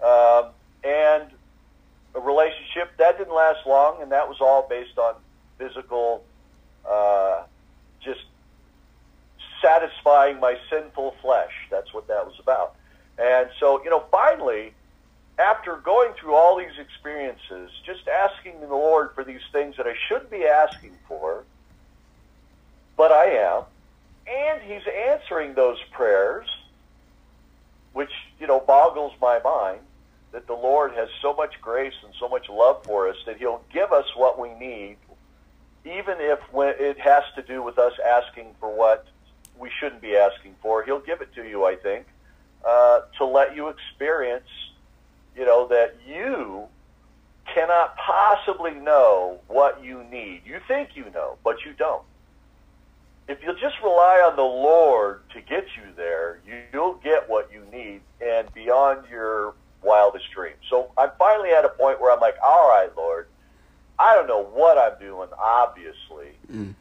Um, 0.03 0.49
and 0.83 1.29
a 2.15 2.19
relationship 2.19 2.97
that 2.97 3.17
didn't 3.17 3.33
last 3.33 3.65
long, 3.65 4.01
and 4.01 4.11
that 4.11 4.27
was 4.27 4.37
all 4.41 4.67
based 4.67 4.97
on 4.97 5.15
physical 5.57 6.23
uh, 6.89 7.43
just 8.03 8.21
satisfying 9.61 10.39
my 10.39 10.57
sinful 10.69 11.15
flesh. 11.21 11.53
That's 11.69 11.93
what 11.93 12.07
that 12.07 12.25
was 12.25 12.35
about. 12.39 12.75
And 13.17 13.49
so, 13.59 13.83
you 13.83 13.89
know, 13.89 14.03
finally, 14.11 14.73
after 15.37 15.77
going 15.77 16.13
through 16.13 16.33
all 16.33 16.57
these 16.57 16.77
experiences, 16.79 17.69
just 17.85 18.07
asking 18.07 18.59
the 18.59 18.67
Lord 18.67 19.11
for 19.13 19.23
these 19.23 19.41
things 19.51 19.77
that 19.77 19.85
I 19.85 19.93
should 20.07 20.29
be 20.29 20.45
asking 20.45 20.93
for, 21.07 21.43
but 22.97 23.11
I 23.11 23.25
am, 23.25 23.63
and 24.27 24.61
He's 24.61 24.87
answering 25.09 25.53
those 25.53 25.77
prayers, 25.91 26.47
which, 27.93 28.11
you 28.39 28.47
know, 28.47 28.59
boggles 28.59 29.13
my 29.21 29.39
mind 29.43 29.81
that 30.31 30.47
the 30.47 30.53
Lord 30.53 30.93
has 30.93 31.09
so 31.21 31.33
much 31.33 31.61
grace 31.61 31.93
and 32.03 32.13
so 32.19 32.29
much 32.29 32.47
love 32.49 32.83
for 32.85 33.09
us 33.09 33.17
that 33.25 33.37
He'll 33.37 33.61
give 33.73 33.91
us 33.91 34.05
what 34.15 34.39
we 34.39 34.53
need 34.53 34.97
even 35.85 36.15
if 36.19 36.39
it 36.53 36.99
has 36.99 37.23
to 37.35 37.41
do 37.41 37.63
with 37.63 37.79
us 37.79 37.93
asking 38.05 38.47
for 38.59 38.75
what 38.75 39.07
we 39.57 39.69
shouldn't 39.79 40.01
be 40.01 40.15
asking 40.15 40.55
for, 40.61 40.83
He'll 40.83 40.99
give 40.99 41.21
it 41.21 41.33
to 41.35 41.43
you. 41.43 41.65
I 41.65 41.75
think 41.75 42.05
uh, 42.67 43.01
to 43.17 43.25
let 43.25 43.55
you 43.55 43.69
experience, 43.69 44.47
you 45.35 45.45
know, 45.45 45.67
that 45.67 45.95
you 46.07 46.65
cannot 47.53 47.97
possibly 47.97 48.73
know 48.73 49.39
what 49.47 49.83
you 49.83 50.03
need. 50.11 50.41
You 50.45 50.59
think 50.67 50.89
you 50.95 51.05
know, 51.13 51.37
but 51.43 51.65
you 51.65 51.73
don't. 51.73 52.03
If 53.27 53.39
you'll 53.43 53.55
just 53.55 53.75
rely 53.81 54.27
on 54.29 54.35
the 54.35 54.41
Lord 54.41 55.21
to 55.33 55.41
get 55.41 55.65
you 55.77 55.93
there, 55.95 56.39
you'll 56.73 56.95
get 56.95 57.29
what 57.29 57.49
you 57.51 57.63
need 57.71 58.01
and 58.19 58.51
beyond 58.53 59.07
your 59.09 59.53
wildest 59.83 60.25
dreams. 60.35 60.59
So 60.69 60.91
I'm 60.97 61.11
finally 61.17 61.49
at 61.51 61.65
a 61.65 61.69
point 61.69 62.01
where 62.01 62.13
I'm 62.13 62.19
like, 62.19 62.35
all 62.45 62.69
right, 62.69 62.89
Lord, 62.95 63.27
I 63.99 64.15
don't 64.15 64.27
know 64.27 64.43
what 64.43 64.77
I'm 64.77 64.99
doing, 64.99 65.29
obviously. 65.43 66.37
Mm. 66.51 66.75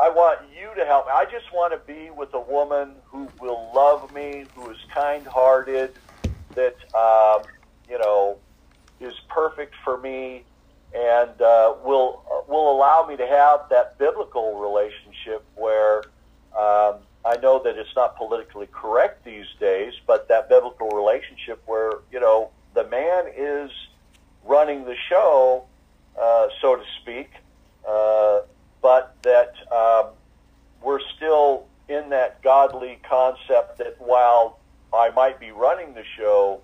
I 0.00 0.08
want 0.08 0.40
you 0.58 0.74
to 0.76 0.86
help 0.86 1.06
me. 1.06 1.12
I 1.14 1.24
just 1.24 1.46
want 1.52 1.72
to 1.72 1.92
be 1.92 2.10
with 2.10 2.34
a 2.34 2.40
woman 2.40 2.96
who 3.10 3.28
will 3.38 3.72
love 3.74 4.12
me, 4.12 4.46
who 4.54 4.70
is 4.70 4.76
kind-hearted, 4.92 5.90
that 6.56 6.76
um, 6.96 7.46
you 7.88 7.98
know 7.98 8.38
is 9.00 9.14
perfect 9.28 9.74
for 9.84 9.98
me, 9.98 10.44
and 10.94 11.40
uh, 11.40 11.74
will 11.84 12.22
uh, 12.32 12.40
will 12.48 12.76
allow 12.76 13.06
me 13.06 13.16
to 13.16 13.26
have 13.26 13.60
that 13.70 13.98
biblical 13.98 14.58
relationship 14.58 15.46
where 15.54 16.06
um, 16.58 16.96
I 17.24 17.36
know 17.38 17.62
that 17.64 17.78
it's 17.78 17.94
not 17.96 18.16
politically 18.16 18.68
correct 18.70 19.24
these 19.24 19.46
days, 19.58 19.94
but 20.06 20.28
that 20.28 20.48
biblical 20.48 20.90
relationship 20.90 21.62
where 21.66 21.92
you 22.12 22.20
know 22.20 22.50
the 22.74 22.84
man 22.88 23.24
is 23.34 23.70
running 24.44 24.84
the 24.84 24.96
show, 25.08 25.64
uh, 26.20 26.48
so 26.60 26.76
to 26.76 26.82
speak, 27.00 27.30
uh, 27.88 28.40
but 28.82 29.16
that 29.22 29.54
um, 29.72 30.10
we're 30.82 31.00
still 31.16 31.66
in 31.88 32.10
that 32.10 32.42
godly 32.42 32.98
concept 33.08 33.78
that 33.78 33.96
while 33.98 34.58
I 34.92 35.10
might 35.10 35.40
be 35.40 35.50
running 35.50 35.94
the 35.94 36.04
show, 36.16 36.60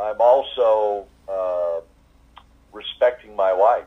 I'm 0.00 0.20
also 0.20 1.06
uh, 1.28 1.80
respecting 2.72 3.36
my 3.36 3.52
wife 3.52 3.84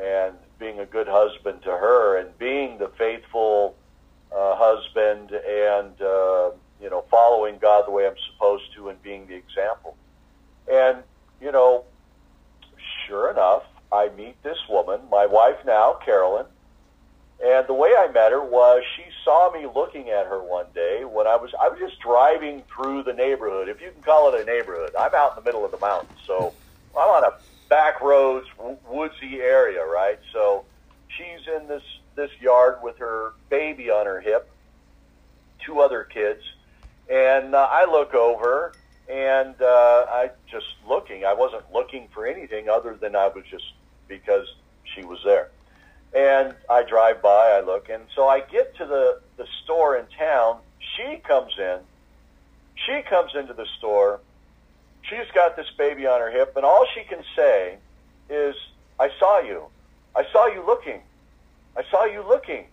and 0.00 0.34
being 0.58 0.78
a 0.80 0.86
good 0.86 1.08
husband 1.08 1.62
to 1.62 1.70
her 1.70 2.18
and 2.18 2.36
being 2.38 2.78
the 2.78 2.88
faithful 2.96 3.74
uh, 4.36 4.54
husband 4.56 5.30
and 5.32 6.00
uh, 6.00 6.50
you 6.80 6.90
know 6.90 7.04
following 7.10 7.58
God 7.60 7.84
the 7.86 7.92
way 7.92 8.06
I'm 8.06 8.14
supposed 8.32 8.64
to 8.76 8.88
and 8.88 9.02
being 9.02 9.26
the 9.26 9.34
example. 9.36 9.96
And 10.70 11.04
you 11.40 11.52
know, 11.52 11.86
sure 13.06 13.30
enough, 13.30 13.62
I 13.92 14.10
meet 14.16 14.42
this 14.42 14.58
woman, 14.68 15.00
my 15.10 15.26
wife 15.26 15.56
now, 15.66 15.96
Carolyn. 16.04 16.46
And 17.42 17.66
the 17.68 17.74
way 17.74 17.90
I 17.96 18.08
met 18.12 18.32
her 18.32 18.44
was 18.44 18.82
she 18.96 19.04
saw 19.24 19.50
me 19.52 19.66
looking 19.66 20.10
at 20.10 20.26
her 20.26 20.42
one 20.44 20.66
day 20.74 21.04
when 21.04 21.26
I 21.26 21.36
was 21.36 21.50
I 21.60 21.68
was 21.68 21.78
just 21.80 22.00
driving 22.00 22.64
through 22.74 23.04
the 23.04 23.14
neighborhood, 23.14 23.68
if 23.68 23.80
you 23.80 23.90
can 23.92 24.02
call 24.02 24.32
it 24.32 24.40
a 24.40 24.44
neighborhood. 24.44 24.92
I'm 24.98 25.14
out 25.14 25.36
in 25.36 25.42
the 25.42 25.48
middle 25.48 25.64
of 25.64 25.70
the 25.72 25.80
mountains, 25.80 26.18
so 26.26 26.54
I'm 26.96 27.08
on 27.08 27.24
a 27.24 27.32
back 27.70 28.00
roads, 28.02 28.46
woodsy 28.88 29.40
area, 29.40 29.80
right? 29.84 30.18
So 30.32 30.66
she's 31.16 31.40
in 31.56 31.66
this 31.68 31.82
this 32.16 32.30
yard 32.40 32.76
with 32.82 32.98
her 32.98 33.32
baby 33.48 33.90
on 33.90 34.06
her 34.06 34.20
hip, 34.20 34.50
two 35.64 35.80
other 35.80 36.04
kids, 36.04 36.42
and 37.10 37.54
uh, 37.54 37.68
I 37.70 37.84
look 37.90 38.14
over 38.14 38.74
and 39.10 39.60
uh, 39.60 40.04
I 40.08 40.30
just 40.50 40.66
looking. 40.88 41.24
I 41.24 41.34
wasn't 41.34 41.64
looking 41.72 42.08
for 42.14 42.26
anything 42.26 42.68
other 42.68 42.94
than 42.94 43.16
I 43.16 43.28
was 43.28 43.44
just 43.50 43.64
because 44.08 44.46
she 44.94 45.02
was 45.02 45.18
there. 45.24 45.48
And 46.14 46.54
I 46.68 46.82
drive 46.82 47.22
by, 47.22 47.56
I 47.56 47.60
look, 47.60 47.88
and 47.88 48.02
so 48.14 48.28
I 48.28 48.40
get 48.40 48.76
to 48.76 48.86
the 48.86 49.20
the 49.36 49.46
store 49.64 49.96
in 49.96 50.06
town. 50.18 50.58
She 50.96 51.16
comes 51.18 51.52
in. 51.58 51.78
She 52.86 53.02
comes 53.08 53.32
into 53.34 53.54
the 53.54 53.66
store. 53.78 54.20
She's 55.02 55.30
got 55.34 55.56
this 55.56 55.70
baby 55.76 56.06
on 56.06 56.20
her 56.20 56.30
hip, 56.30 56.54
and 56.56 56.64
all 56.64 56.86
she 56.94 57.02
can 57.04 57.22
say 57.36 57.78
is, 58.28 58.54
"I 58.98 59.10
saw 59.18 59.40
you. 59.40 59.66
I 60.14 60.24
saw 60.32 60.46
you 60.46 60.64
looking. 60.66 61.00
I 61.76 61.84
saw 61.90 62.04
you 62.04 62.22
looking." 62.22 62.66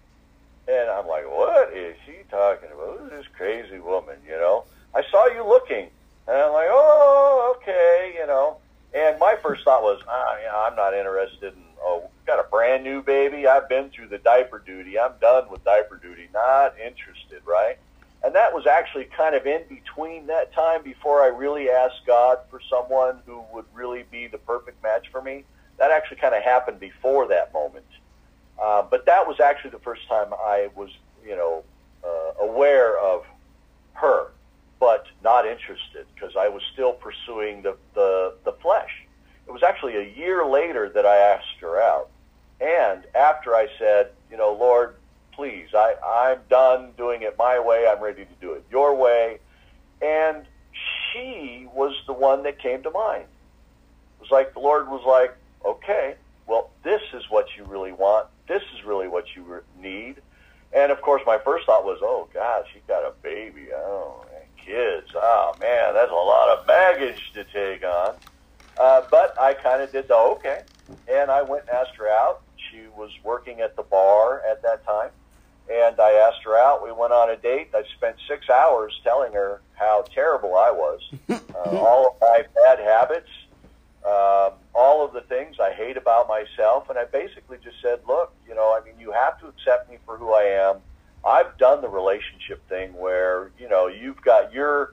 And 0.67 0.89
I'm 0.89 1.07
like, 1.07 1.25
"What 1.25 1.73
is 1.73 1.95
she 2.05 2.17
talking 2.29 2.69
about? 2.71 2.99
Who's 2.99 3.11
this 3.11 3.27
crazy 3.35 3.79
woman?" 3.79 4.17
You 4.25 4.37
know, 4.37 4.65
I 4.93 5.03
saw 5.09 5.27
you 5.27 5.43
looking, 5.43 5.89
and 6.27 6.37
I'm 6.37 6.53
like, 6.53 6.69
"Oh, 6.69 7.55
okay," 7.57 8.15
you 8.19 8.27
know. 8.27 8.57
And 8.93 9.19
my 9.19 9.35
first 9.43 9.63
thought 9.63 9.83
was, 9.83 10.01
ah, 10.07 10.37
yeah, 10.41 10.55
I'm 10.55 10.75
not 10.75 10.93
interested 10.93 11.53
in, 11.53 11.63
oh, 11.81 12.09
got 12.25 12.39
a 12.39 12.49
brand 12.49 12.83
new 12.83 13.01
baby. 13.03 13.45
I've 13.45 13.69
been 13.69 13.89
through 13.89 14.07
the 14.07 14.17
diaper 14.17 14.59
duty. 14.65 14.97
I'm 14.97 15.13
done 15.19 15.49
with 15.49 15.63
diaper 15.63 15.97
duty. 15.97 16.29
Not 16.33 16.73
interested, 16.79 17.41
right? 17.45 17.77
And 18.23 18.33
that 18.33 18.53
was 18.53 18.65
actually 18.65 19.05
kind 19.05 19.35
of 19.35 19.45
in 19.45 19.63
between 19.69 20.27
that 20.27 20.53
time 20.53 20.83
before 20.83 21.21
I 21.21 21.27
really 21.27 21.69
asked 21.69 22.01
God 22.07 22.39
for 22.49 22.59
someone 22.69 23.19
who 23.25 23.43
would 23.53 23.65
really 23.73 24.03
be 24.09 24.27
the 24.27 24.39
perfect 24.39 24.81
match 24.81 25.09
for 25.11 25.21
me. 25.21 25.43
That 25.77 25.91
actually 25.91 26.17
kind 26.17 26.33
of 26.33 26.41
happened 26.41 26.79
before 26.79 27.27
that 27.27 27.53
moment. 27.53 27.85
Uh, 28.61 28.83
but 28.89 29.05
that 29.05 29.27
was 29.27 29.39
actually 29.39 29.71
the 29.71 29.79
first 29.79 30.07
time 30.07 30.33
I 30.33 30.69
was, 30.75 30.89
you 31.25 31.35
know, 31.35 31.63
uh, 32.03 32.43
aware 32.45 32.97
of 32.99 33.25
her 33.93 34.27
but 34.79 35.05
not 35.23 35.45
interested 35.45 36.05
because 36.13 36.35
I 36.37 36.49
was 36.49 36.61
still 36.73 36.93
pursuing 36.93 37.61
the, 37.63 37.75
the, 37.93 38.33
the 38.45 38.51
flesh. 38.53 39.05
It 39.47 39.51
was 39.51 39.63
actually 39.63 39.95
a 39.95 40.15
year 40.15 40.45
later 40.45 40.89
that 40.89 41.05
I 41.05 41.15
asked 41.15 41.59
her 41.61 41.81
out. 41.81 42.09
And 42.59 43.03
after 43.15 43.55
I 43.55 43.67
said, 43.79 44.11
you 44.29 44.37
know, 44.37 44.53
Lord, 44.53 44.95
please, 45.31 45.69
I, 45.73 45.95
I'm 46.05 46.39
done 46.49 46.91
doing 46.97 47.21
it 47.21 47.35
my 47.37 47.59
way. 47.59 47.87
I'm 47.87 48.01
ready 48.01 48.25
to 48.25 48.31
do 48.41 48.53
it 48.53 48.63
your 48.69 48.95
way. 48.95 49.39
And 50.01 50.45
she 51.11 51.67
was 51.73 51.95
the 52.05 52.13
one 52.13 52.43
that 52.43 52.59
came 52.59 52.83
to 52.83 52.91
mind. 52.91 53.23
It 53.23 54.21
was 54.21 54.31
like 54.31 54.53
the 54.53 54.59
Lord 54.59 54.89
was 54.89 55.03
like, 55.05 55.35
okay, 55.65 56.15
well, 56.45 56.69
this 56.83 57.01
is 57.13 57.23
what 57.29 57.47
you 57.57 57.63
really 57.65 57.91
want. 57.91 58.27
This 58.47 58.61
is 58.75 58.85
really 58.85 59.07
what 59.07 59.25
you 59.35 59.61
need. 59.79 60.21
And 60.75 60.91
of 60.91 61.01
course, 61.01 61.21
my 61.25 61.37
first 61.43 61.65
thought 61.65 61.85
was, 61.85 61.99
oh, 62.01 62.27
God, 62.33 62.63
she 62.73 62.79
got 62.87 63.03
a 63.03 63.13
baby. 63.23 63.67
Oh, 63.73 64.25
and 64.35 64.47
kids. 64.67 65.07
Oh 65.15 65.55
man, 65.59 65.93
that's 65.93 66.11
a 66.11 66.13
lot 66.13 66.57
of 66.57 66.67
baggage 66.67 67.19
to 67.33 67.43
take 67.45 67.83
on. 67.83 68.15
Uh, 68.79 69.01
but 69.09 69.33
I 69.39 69.53
kind 69.53 69.81
of 69.81 69.91
did 69.91 70.07
the 70.07 70.15
okay, 70.15 70.61
and 71.11 71.31
I 71.31 71.41
went 71.41 71.63
and 71.67 71.77
asked 71.77 71.97
her 71.97 72.09
out. 72.09 72.41
She 72.69 72.87
was 72.95 73.09
working 73.23 73.61
at 73.61 73.75
the 73.75 73.83
bar 73.83 74.41
at 74.49 74.61
that 74.63 74.85
time, 74.85 75.09
and 75.71 75.99
I 75.99 76.11
asked 76.27 76.43
her 76.43 76.55
out. 76.55 76.83
We 76.83 76.91
went 76.91 77.13
on 77.13 77.29
a 77.29 77.37
date. 77.37 77.69
I 77.73 77.83
spent 77.95 78.17
six 78.29 78.49
hours 78.49 78.93
telling 79.03 79.33
her 79.33 79.61
how 79.73 80.05
terrible 80.13 80.55
I 80.55 80.71
was, 80.71 80.99
uh, 81.29 81.69
all 81.71 82.07
of 82.07 82.13
my 82.21 82.43
bad 82.55 82.79
habits, 82.79 83.29
um, 84.07 84.53
all 84.73 85.03
of 85.05 85.11
the 85.11 85.21
things 85.21 85.57
I 85.61 85.73
hate 85.73 85.97
about 85.97 86.29
myself, 86.29 86.89
and 86.89 86.97
I 86.97 87.03
basically 87.11 87.57
just 87.61 87.81
said, 87.81 87.99
"Look, 88.07 88.33
you 88.47 88.55
know, 88.55 88.77
I 88.79 88.85
mean, 88.85 88.97
you 88.99 89.11
have 89.11 89.37
to 89.39 89.47
accept 89.47 89.89
me 89.89 89.97
for 90.05 90.17
who 90.17 90.33
I 90.33 90.43
am." 90.43 90.77
I've 91.25 91.57
done 91.57 91.81
the 91.81 91.89
relationship 91.89 92.67
thing 92.69 92.93
where 92.93 93.51
you 93.59 93.67
know 93.67 93.87
you've 93.87 94.21
got 94.21 94.53
your 94.53 94.91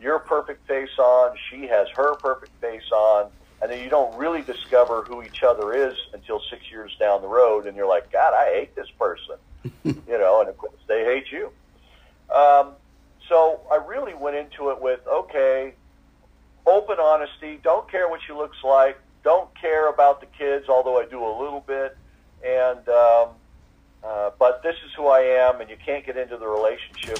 your 0.00 0.18
perfect 0.18 0.66
face 0.66 0.96
on, 0.98 1.36
she 1.50 1.66
has 1.68 1.88
her 1.96 2.16
perfect 2.16 2.52
face 2.60 2.90
on, 2.92 3.30
and 3.62 3.70
then 3.70 3.80
you 3.80 3.90
don't 3.90 4.16
really 4.16 4.42
discover 4.42 5.02
who 5.02 5.22
each 5.22 5.42
other 5.46 5.74
is 5.74 5.96
until 6.12 6.40
six 6.50 6.62
years 6.70 6.94
down 6.98 7.20
the 7.20 7.28
road, 7.28 7.66
and 7.66 7.76
you're 7.76 7.88
like, 7.88 8.12
God, 8.12 8.32
I 8.34 8.52
hate 8.54 8.76
this 8.76 8.88
person, 8.98 9.36
you 9.84 10.18
know, 10.18 10.40
and 10.40 10.48
of 10.48 10.56
course 10.56 10.80
they 10.88 11.04
hate 11.04 11.26
you. 11.30 11.52
Um, 12.34 12.74
so 13.28 13.60
I 13.70 13.84
really 13.86 14.14
went 14.14 14.36
into 14.36 14.70
it 14.70 14.80
with 14.80 15.00
okay, 15.06 15.74
open 16.68 16.98
honesty. 17.00 17.58
Don't 17.62 17.90
care 17.90 18.08
what 18.08 18.20
she 18.26 18.32
looks 18.32 18.58
like. 18.62 18.98
Don't 19.24 19.48
care 19.60 19.88
about 19.88 20.20
the 20.20 20.26
kids, 20.26 20.68
although 20.68 20.98
I 20.98 21.06
do 21.06 21.22
a 21.24 21.34
little 21.40 21.64
bit, 21.66 21.96
and 22.44 22.88
um, 22.88 23.28
uh, 24.04 24.30
but 24.38 24.62
this 24.62 24.76
is 24.86 24.92
who 24.96 25.08
I 25.08 25.20
am, 25.20 25.60
and 25.60 25.68
you 25.68 25.76
can't 25.84 26.06
get 26.06 26.16
into 26.16 26.36
the 26.36 26.46
relationship 26.46 27.18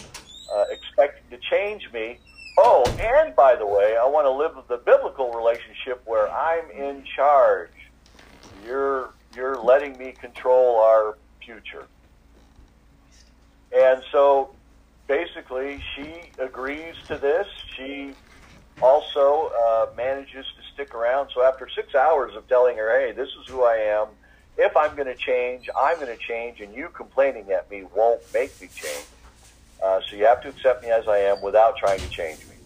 uh, 0.54 0.64
expecting 0.70 1.28
to 1.30 1.44
change 1.50 1.90
me. 1.92 2.18
Oh, 2.56 2.84
and 2.98 3.34
by 3.36 3.56
the 3.56 3.66
way, 3.66 3.96
I 3.96 4.06
want 4.06 4.26
to 4.26 4.30
live 4.30 4.52
the 4.68 4.78
biblical 4.78 5.32
relationship 5.32 6.02
where 6.06 6.30
I'm 6.30 6.70
in 6.70 7.04
charge. 7.16 7.70
You're 8.64 9.10
you're 9.34 9.56
letting 9.56 9.96
me 9.98 10.12
control 10.12 10.80
our 10.80 11.16
future. 11.44 11.86
And 13.76 14.02
so 14.10 14.50
basically, 15.06 15.82
she 15.94 16.14
agrees 16.38 16.94
to 17.06 17.18
this. 17.18 17.46
She 17.76 18.14
also 18.82 19.52
uh, 19.66 19.86
manages 19.96 20.46
to 20.46 20.72
stick 20.72 20.94
around. 20.94 21.30
So 21.34 21.42
after 21.42 21.68
six 21.68 21.94
hours 21.94 22.34
of 22.34 22.48
telling 22.48 22.76
her, 22.76 23.00
hey, 23.00 23.12
this 23.12 23.28
is 23.28 23.46
who 23.46 23.64
I 23.64 23.76
am, 23.76 24.08
if 24.56 24.76
I'm 24.76 24.94
going 24.96 25.06
to 25.06 25.14
change, 25.14 25.68
I'm 25.78 25.96
going 26.00 26.14
to 26.14 26.22
change, 26.22 26.60
and 26.60 26.74
you 26.74 26.88
complaining 26.88 27.50
at 27.52 27.70
me 27.70 27.84
won't 27.94 28.20
make 28.34 28.60
me 28.60 28.68
change. 28.74 29.06
Uh, 29.82 30.00
so 30.08 30.16
you 30.16 30.24
have 30.24 30.42
to 30.42 30.48
accept 30.48 30.82
me 30.82 30.90
as 30.90 31.06
I 31.06 31.18
am 31.18 31.40
without 31.40 31.76
trying 31.76 32.00
to 32.00 32.08
change 32.08 32.40
me. 32.40 32.56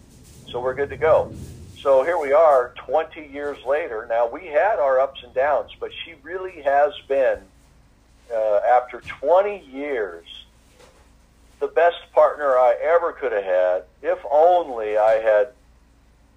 So 0.49 0.59
we're 0.59 0.73
good 0.73 0.89
to 0.89 0.97
go. 0.97 1.31
So 1.79 2.03
here 2.03 2.17
we 2.17 2.33
are, 2.33 2.73
20 2.77 3.27
years 3.27 3.63
later. 3.65 4.07
Now 4.09 4.27
we 4.27 4.47
had 4.47 4.79
our 4.79 4.99
ups 4.99 5.21
and 5.23 5.33
downs, 5.33 5.71
but 5.79 5.91
she 6.03 6.15
really 6.23 6.61
has 6.61 6.93
been 7.07 7.39
uh, 8.33 8.59
after 8.67 9.01
20 9.01 9.63
years, 9.71 10.25
the 11.59 11.67
best 11.67 11.97
partner 12.13 12.57
I 12.57 12.75
ever 12.81 13.13
could 13.13 13.31
have 13.31 13.43
had, 13.43 13.83
if 14.01 14.19
only 14.31 14.97
I 14.97 15.19
had 15.19 15.49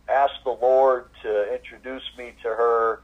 asked 0.09 0.45
the 0.45 0.51
Lord 0.51 1.07
to 1.23 1.55
introduce 1.55 2.05
me 2.17 2.33
to 2.43 2.49
her 2.49 3.01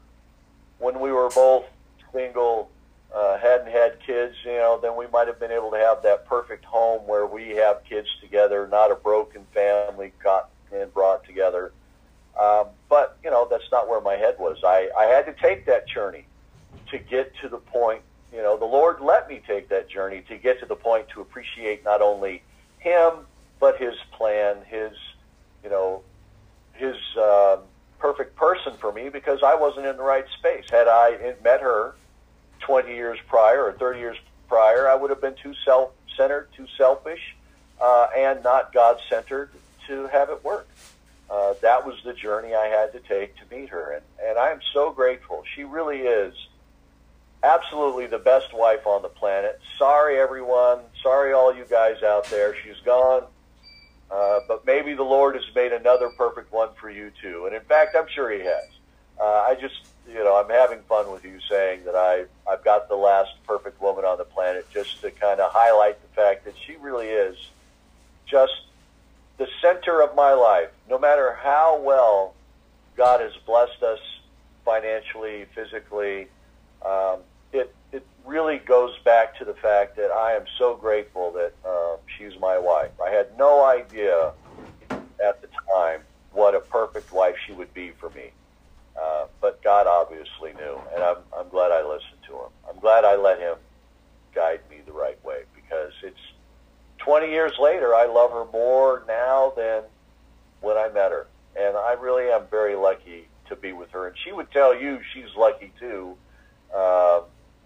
when 0.79 0.99
we 0.99 1.11
were 1.11 1.29
both 1.29 1.65
single, 2.11 2.69
uh, 3.13 3.37
hadn't 3.37 3.71
had 3.71 3.99
kids, 4.05 4.35
you 4.45 4.53
know, 4.53 4.79
then 4.81 4.95
we 4.95 5.07
might 5.07 5.27
have 5.27 5.39
been 5.39 5.51
able 5.51 5.71
to 5.71 5.77
have 5.77 6.01
that 6.03 6.25
perfect 6.25 6.65
home 6.65 7.05
where 7.07 7.25
we 7.25 7.49
have 7.49 7.83
kids 7.83 8.07
together, 8.21 8.67
not 8.67 8.91
a 8.91 8.95
broken 8.95 9.45
family 9.53 10.11
got 10.23 10.49
and 10.71 10.93
brought 10.93 11.23
together. 11.25 11.71
Um, 12.39 12.67
but, 12.89 13.17
you 13.23 13.29
know, 13.29 13.47
that's 13.49 13.71
not 13.71 13.87
where 13.87 14.01
my 14.01 14.15
head 14.15 14.35
was. 14.39 14.57
I, 14.63 14.89
I 14.97 15.05
had 15.05 15.25
to 15.27 15.33
take 15.33 15.65
that 15.67 15.87
journey 15.87 16.25
to 16.89 16.97
get 16.97 17.33
to 17.41 17.49
the 17.49 17.57
point, 17.57 18.01
you 18.31 18.41
know, 18.41 18.57
the 18.57 18.65
Lord 18.65 19.01
let 19.01 19.29
me 19.29 19.41
take 19.45 19.69
that 19.69 19.89
journey 19.89 20.23
to 20.27 20.37
get 20.37 20.59
to 20.59 20.65
the 20.65 20.75
point 20.75 21.07
to 21.09 21.21
appreciate 21.21 21.83
not 21.83 22.01
only 22.01 22.41
Him, 22.79 23.13
but 23.59 23.77
His 23.79 23.93
plan, 24.11 24.57
His, 24.67 24.91
you 25.63 25.69
know, 25.69 26.01
His 26.73 26.95
uh, 27.17 27.57
perfect 27.99 28.35
person 28.35 28.73
for 28.79 28.91
me 28.91 29.09
because 29.09 29.39
I 29.43 29.55
wasn't 29.55 29.85
in 29.85 29.97
the 29.97 30.03
right 30.03 30.25
space. 30.37 30.65
Had 30.69 30.87
I 30.87 31.35
met 31.43 31.61
her 31.61 31.95
20 32.59 32.93
years 32.93 33.19
prior 33.27 33.65
or 33.65 33.73
30 33.73 33.99
years 33.99 34.17
prior, 34.47 34.89
I 34.89 34.95
would 34.95 35.09
have 35.09 35.21
been 35.21 35.35
too 35.41 35.53
self-centered, 35.65 36.49
too 36.55 36.67
selfish, 36.77 37.35
uh, 37.81 38.07
and 38.15 38.43
not 38.43 38.73
God-centered 38.73 39.51
to 39.87 40.07
have 40.07 40.29
it 40.29 40.43
work. 40.43 40.67
Uh, 41.29 41.53
that 41.61 41.85
was 41.85 41.95
the 42.03 42.13
journey 42.13 42.53
I 42.53 42.67
had 42.67 42.91
to 42.93 42.99
take 42.99 43.35
to 43.37 43.55
meet 43.55 43.69
her, 43.69 43.93
and, 43.93 44.03
and 44.23 44.37
I 44.37 44.51
am 44.51 44.59
so 44.73 44.91
grateful. 44.91 45.43
She 45.55 45.63
really 45.63 45.99
is 45.99 46.33
absolutely 47.41 48.07
the 48.07 48.19
best 48.19 48.53
wife 48.53 48.85
on 48.85 49.01
the 49.01 49.09
planet. 49.09 49.59
Sorry, 49.77 50.19
everyone. 50.19 50.79
Sorry, 51.01 51.33
all 51.33 51.55
you 51.55 51.65
guys 51.69 52.03
out 52.03 52.25
there. 52.25 52.55
She's 52.63 52.79
gone. 52.85 53.23
Uh, 54.13 54.41
but 54.47 54.63
maybe 54.65 54.93
the 54.93 55.03
Lord 55.03 55.33
has 55.35 55.43
made 55.55 55.71
another 55.73 56.09
perfect 56.09 56.51
one 56.53 56.69
for 56.79 56.89
you 56.89 57.11
too. 57.21 57.45
And 57.47 57.55
in 57.55 57.63
fact, 57.63 57.95
I'm 57.97 58.07
sure 58.13 58.31
He 58.31 58.41
has. 58.41 58.67
Uh, 59.19 59.23
I 59.23 59.55
just, 59.59 59.73
you 60.07 60.23
know, 60.23 60.35
I'm 60.35 60.49
having 60.49 60.81
fun 60.83 61.11
with 61.11 61.23
you 61.23 61.39
saying 61.49 61.85
that 61.85 61.95
I, 61.95 62.25
I've 62.47 62.63
got 62.63 62.89
the 62.89 62.95
last 62.95 63.31
perfect 63.47 63.81
woman 63.81 64.05
on 64.05 64.19
the 64.19 64.23
planet 64.25 64.67
just 64.71 65.01
to 65.01 65.09
kind 65.09 65.39
of 65.39 65.51
highlight 65.51 65.99
the 66.01 66.07
fact 66.09 66.45
that 66.45 66.53
she 66.65 66.75
really 66.75 67.07
is 67.07 67.35
just 68.27 68.53
the 69.37 69.47
center 69.61 70.03
of 70.03 70.15
my 70.15 70.33
life. 70.33 70.69
No 70.87 70.99
matter 70.99 71.35
how 71.41 71.81
well 71.81 72.35
God 72.95 73.19
has 73.19 73.33
blessed 73.47 73.81
us 73.81 73.99
financially, 74.63 75.45
physically, 75.55 76.27
um, 76.85 77.19
it 77.93 78.05
really 78.25 78.57
goes 78.57 78.97
back 79.05 79.37
to 79.37 79.45
the 79.45 79.53
fact 79.53 79.95
that 79.97 80.11
I 80.11 80.33
am 80.33 80.45
so 80.57 80.75
grateful 80.75 81.31
that 81.33 81.53
uh, 81.65 81.97
she's 82.17 82.37
my 82.39 82.57
wife. 82.57 82.91
I 82.99 83.11
had 83.11 83.37
no 83.37 83.63
idea 83.63 84.33
at 85.23 85.41
the 85.41 85.47
time 85.73 86.01
what 86.31 86.55
a 86.55 86.59
perfect 86.59 87.13
wife 87.13 87.35
she 87.45 87.53
would 87.53 87.73
be 87.73 87.91
for 87.91 88.09
me, 88.09 88.31
uh, 88.99 89.25
but 89.39 89.61
God 89.63 89.85
obviously 89.85 90.53
knew, 90.53 90.79
and 90.93 91.03
I'm 91.03 91.17
I'm 91.37 91.47
glad 91.49 91.71
I 91.71 91.83
listened 91.83 92.21
to 92.27 92.33
him. 92.33 92.49
I'm 92.67 92.79
glad 92.79 93.05
I 93.05 93.15
let 93.15 93.39
him 93.39 93.55
guide 94.33 94.61
me 94.69 94.77
the 94.85 94.91
right 94.91 95.23
way 95.23 95.43
because 95.55 95.93
it's 96.01 96.17
20 96.97 97.29
years 97.29 97.53
later. 97.59 97.93
I 97.93 98.07
love 98.07 98.31
her 98.31 98.45
more 98.51 99.03
now 99.07 99.53
than 99.55 99.83
when 100.61 100.77
I 100.77 100.89
met 100.89 101.11
her, 101.11 101.27
and 101.55 101.77
I 101.77 101.93
really 101.93 102.31
am 102.31 102.47
very 102.49 102.75
lucky 102.75 103.27
to 103.49 103.55
be 103.55 103.73
with 103.73 103.91
her. 103.91 104.07
And 104.07 104.15
she 104.17 104.31
would 104.31 104.49
tell 104.51 104.75
you 104.75 104.99
she's 105.13 105.35
lucky 105.37 105.71
too. 105.79 106.17
Uh, 106.75 107.21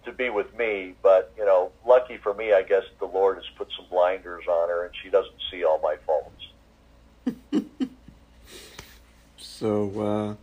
to 0.08 0.16
be 0.16 0.30
with 0.30 0.56
me, 0.56 0.94
but 1.02 1.32
you 1.36 1.44
know, 1.44 1.70
lucky 1.86 2.16
for 2.16 2.34
me, 2.34 2.52
I 2.52 2.62
guess 2.62 2.82
the 2.98 3.06
Lord 3.06 3.36
has 3.36 3.46
put 3.56 3.68
some 3.76 3.86
blinders 3.90 4.44
on 4.48 4.68
her, 4.68 4.86
and 4.86 4.94
she 5.02 5.10
doesn't 5.10 5.40
see 5.50 5.64
all 5.64 5.80
my 5.80 5.96
faults. 6.06 7.54
so, 9.36 10.00
uh, 10.00 10.34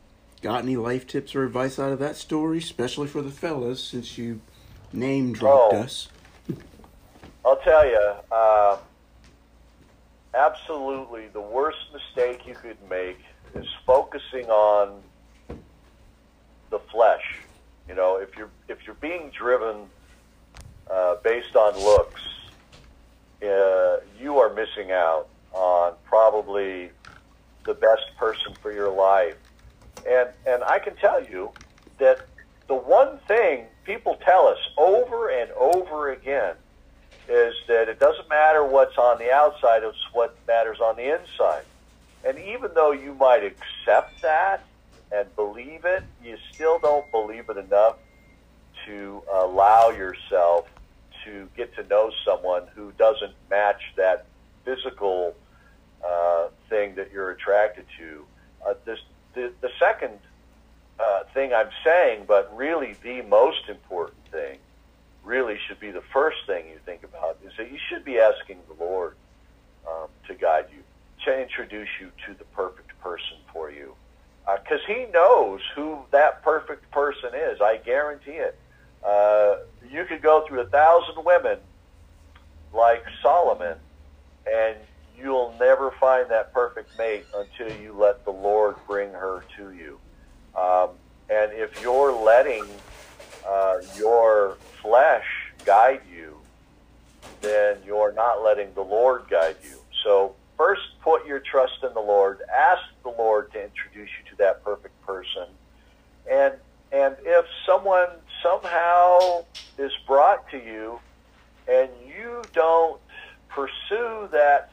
got 0.42 0.64
any 0.64 0.78
life 0.78 1.08
tips 1.08 1.36
or 1.36 1.44
advice 1.44 1.80
out 1.80 1.92
of 1.92 2.00
that 2.00 2.16
story, 2.16 2.60
especially 2.60 3.08
for 3.08 3.22
the 3.22 3.32
fellas, 3.32 3.84
since 3.84 4.18
you 4.18 4.40
name 4.94 5.34
dropped 5.34 5.74
Oh. 5.74 5.78
us? 5.80 6.10
I'll 7.46 7.58
tell 7.58 7.86
you, 7.86 8.14
uh, 8.32 8.78
absolutely, 10.34 11.28
the 11.28 11.42
worst 11.42 11.78
mistake 11.94 12.46
you 12.48 12.56
could 12.56 12.78
make 12.90 13.20
is 13.56 13.66
focusing 13.86 14.46
on 14.50 15.02
the 16.70 16.80
flesh. 16.92 17.40
You 17.88 17.96
know, 17.96 18.18
if 18.18 18.36
you're 18.36 18.50
if 18.68 18.86
you're 18.86 18.96
being 18.96 19.32
driven 19.38 19.88
uh, 20.90 21.16
based 21.24 21.56
on 21.56 21.78
looks, 21.78 22.22
uh, 23.44 23.98
you 24.20 24.38
are 24.40 24.54
missing 24.54 24.92
out 24.92 25.28
on 25.54 25.94
probably 26.06 26.90
the 27.66 27.74
best 27.74 28.06
person 28.18 28.54
for 28.62 28.72
your 28.72 28.92
life. 28.92 29.36
And 30.08 30.30
and 30.48 30.64
I 30.64 30.80
can 30.80 30.96
tell 30.96 31.24
you 31.24 31.52
that 32.00 32.26
the 32.68 32.76
one 32.76 33.20
thing 33.28 33.66
people 33.84 34.18
tell 34.26 34.48
us 34.48 34.60
over 34.78 35.30
and 35.30 35.52
over 35.52 36.12
again 36.12 36.56
is 37.28 37.54
that 37.68 37.90
it 37.90 38.00
doesn't 38.00 38.30
matter 38.30 38.64
what's 38.64 38.98
on 38.98 39.18
the 39.20 39.32
outside, 39.32 39.84
it's 39.84 39.98
what 40.14 40.38
matters 40.48 40.80
on 40.80 40.96
the 40.96 41.20
inside. 41.20 41.64
And 42.24 42.38
even 42.40 42.72
though 42.74 42.92
you 42.92 43.14
might 43.14 43.44
accept 43.44 44.22
that 44.22 44.64
and 45.16 45.34
believe 45.36 45.86
it, 45.86 46.04
you 46.24 46.38
still 46.54 46.80
don't 46.80 47.10
believe 47.12 47.50
it 47.50 47.58
enough 47.58 47.96
to 48.86 49.22
allow 49.34 49.90
yourself 49.90 50.68
to 51.24 51.48
get 51.56 51.74
to 51.76 51.84
know 51.88 52.12
someone 52.26 52.64
who 52.76 52.92
doesn't 52.98 53.34
match 53.50 53.82
that 53.96 54.26
physical 54.64 55.34
uh, 56.06 56.48
thing 56.70 56.96
that 56.96 57.12
you're 57.12 57.32
attracted 57.32 57.86
to. 57.98 58.26
Uh, 58.68 58.74
this, 58.84 59.00
the, 59.34 59.52
the 59.62 59.70
second 59.80 60.20
uh, 61.00 61.24
thing 61.34 61.54
I'm 61.54 61.70
saying, 61.84 62.26
but 62.28 62.56
really 62.56 62.96
the 63.02 63.22
most 63.22 63.70
important 63.70 64.24
thing, 64.32 64.60
really 65.24 65.58
should 65.68 65.80
be 65.80 65.92
the 65.92 66.04
first 66.14 66.38
thing 66.46 66.66
you 66.68 66.80
think 66.86 67.04
about, 67.04 67.38
is 67.44 67.54
that 67.58 67.72
you 67.72 67.80
should 67.90 68.06
be 68.06 68.20
asking 68.20 68.58
the 68.68 68.84
Lord 68.84 69.16
um, 69.88 70.10
to 70.28 70.36
guide 70.36 70.66
you, 70.72 70.84
to 71.26 71.42
introduce 71.42 71.90
you 72.00 72.12
to 72.28 72.38
the 72.38 72.46
perfect 72.46 73.00
person 73.00 73.38
for 73.52 73.72
you. 73.72 73.96
Because 74.46 74.82
He 74.88 75.06
knows 75.14 75.62
who 75.76 76.00
that 76.12 76.44
perfect 76.44 76.90
person 76.92 77.32
is. 77.34 77.62
I 77.62 77.78
guarantee 77.78 78.32
it. 78.32 78.58
Uh, 79.04 79.58
you 79.90 80.06
could 80.06 80.22
go 80.22 80.46
through 80.48 80.62
a 80.62 80.66
thousand 80.66 81.24
women 81.24 81.60
like 82.74 83.04
Solomon, 83.22 83.78
and 84.52 84.76
you'll 85.18 85.56
never 85.60 85.92
find 85.92 86.30
that 86.30 86.54
perfect 86.54 86.98
mate 86.98 87.26
until 87.36 87.76
you 87.82 87.94
let 87.94 88.26
the 88.26 88.32
Lord 88.32 88.76
bring 88.88 89.12
her 89.12 89.44
to 89.58 89.72
you. 89.72 90.00
Um, 90.60 90.90
and 91.30 91.52
if 91.54 91.82
you're 91.82 92.14
letting 92.14 92.66
uh, 93.48 93.78
your 93.96 94.58
flesh 94.82 95.26
guide 95.66 96.02
you, 96.12 96.38
then 97.42 97.78
you're 97.86 98.14
not 98.14 98.44
letting 98.44 98.74
the 98.74 98.82
Lord 98.82 99.24
guide 99.30 99.58
you. 99.64 99.78
So 100.04 100.36
first, 100.58 100.82
put 101.02 101.26
your 101.26 101.40
trust 101.40 101.84
in 101.84 101.94
the 101.94 102.02
Lord. 102.02 102.40
Ask 102.56 102.84
the 103.04 103.10
Lord 103.10 103.52
to 103.54 103.64
introduce 103.64 104.10
you 104.10 104.25
that 104.38 104.64
perfect 104.64 105.00
person. 105.06 105.48
And 106.32 106.54
and 106.92 107.16
if 107.26 107.46
someone 107.66 108.08
somehow 108.44 109.44
is 109.78 109.92
brought 110.08 110.50
to 110.52 110.58
you 110.58 111.00
and 111.68 111.90
you 112.08 112.48
don't 112.54 113.02
pursue 113.50 114.30
that 114.32 114.70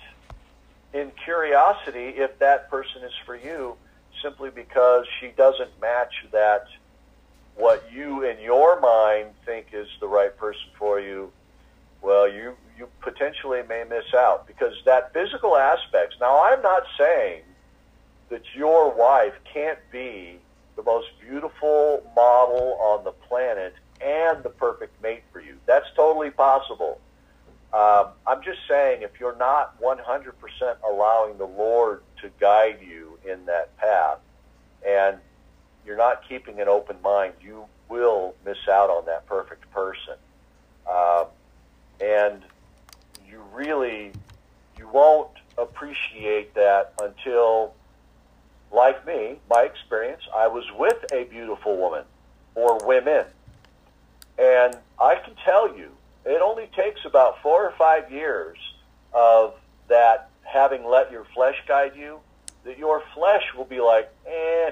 in 0.92 1.10
curiosity 1.24 2.14
if 2.20 2.38
that 2.38 2.70
person 2.70 3.02
is 3.04 3.12
for 3.24 3.36
you 3.36 3.76
simply 4.22 4.50
because 4.50 5.06
she 5.20 5.28
doesn't 5.36 5.70
match 5.80 6.12
that 6.32 6.64
what 7.54 7.84
you 7.92 8.24
in 8.24 8.38
your 8.40 8.80
mind 8.80 9.30
think 9.44 9.66
is 9.72 9.88
the 10.00 10.06
right 10.06 10.36
person 10.36 10.68
for 10.78 11.00
you 11.00 11.30
well 12.02 12.28
you 12.28 12.54
you 12.76 12.88
potentially 13.00 13.60
may 13.68 13.84
miss 13.88 14.04
out 14.14 14.46
because 14.46 14.74
that 14.84 15.12
physical 15.12 15.56
aspects 15.56 16.16
now 16.20 16.42
i'm 16.44 16.62
not 16.62 16.82
saying 16.98 17.40
that 18.32 18.42
your 18.54 18.92
wife 18.94 19.34
can't 19.52 19.78
be 19.90 20.38
the 20.76 20.82
most 20.82 21.08
beautiful 21.20 22.02
model 22.16 22.76
on 22.80 23.04
the 23.04 23.12
planet 23.12 23.74
and 24.00 24.42
the 24.42 24.50
perfect 24.50 25.00
mate 25.02 25.22
for 25.32 25.40
you 25.40 25.54
that's 25.66 25.86
totally 25.94 26.30
possible 26.30 27.00
um, 27.72 28.08
I'm 28.26 28.42
just 28.42 28.60
saying, 28.68 29.00
if 29.00 29.18
you're 29.18 29.36
not 29.36 29.80
100% 29.80 30.34
allowing 30.86 31.38
the 31.38 31.46
Lord 31.46 32.02
to 32.20 32.30
guide 32.38 32.80
you 32.86 33.18
in 33.24 33.46
that 33.46 33.74
path, 33.78 34.18
and 34.86 35.16
you're 35.86 35.96
not 35.96 36.28
keeping 36.28 36.60
an 36.60 36.68
open 36.68 36.96
mind, 37.02 37.32
you 37.40 37.64
will 37.88 38.34
miss 38.44 38.58
out 38.70 38.90
on 38.90 39.06
that 39.06 39.26
perfect 39.26 39.70
person. 39.70 40.16
Um, 40.90 41.26
and 42.02 42.42
you 43.26 43.42
really, 43.54 44.12
you 44.76 44.86
won't 44.88 45.30
appreciate 45.56 46.54
that 46.54 46.92
until, 47.00 47.72
like 48.72 49.06
me, 49.06 49.38
my 49.50 49.62
experience, 49.62 50.22
I 50.34 50.48
was 50.48 50.64
with 50.78 51.04
a 51.12 51.24
beautiful 51.24 51.76
woman 51.76 52.04
or 52.54 52.84
women. 52.86 53.26
And 54.38 54.76
I 55.00 55.16
can 55.16 55.34
tell 55.44 55.76
you, 55.76 55.90
it 56.24 56.40
only 56.42 56.68
takes 56.74 57.04
about 57.04 57.42
four 57.42 57.66
or 57.66 57.72
five 57.72 58.10
years 58.10 58.58
of 59.12 59.54
that 59.88 60.30
having 60.42 60.84
let 60.84 61.10
your 61.10 61.24
flesh 61.34 61.56
guide 61.68 61.92
you, 61.96 62.18
that 62.64 62.78
your 62.78 63.02
flesh 63.14 63.42
will 63.56 63.64
be 63.64 63.80
like, 63.80 64.10
eh, 64.26 64.70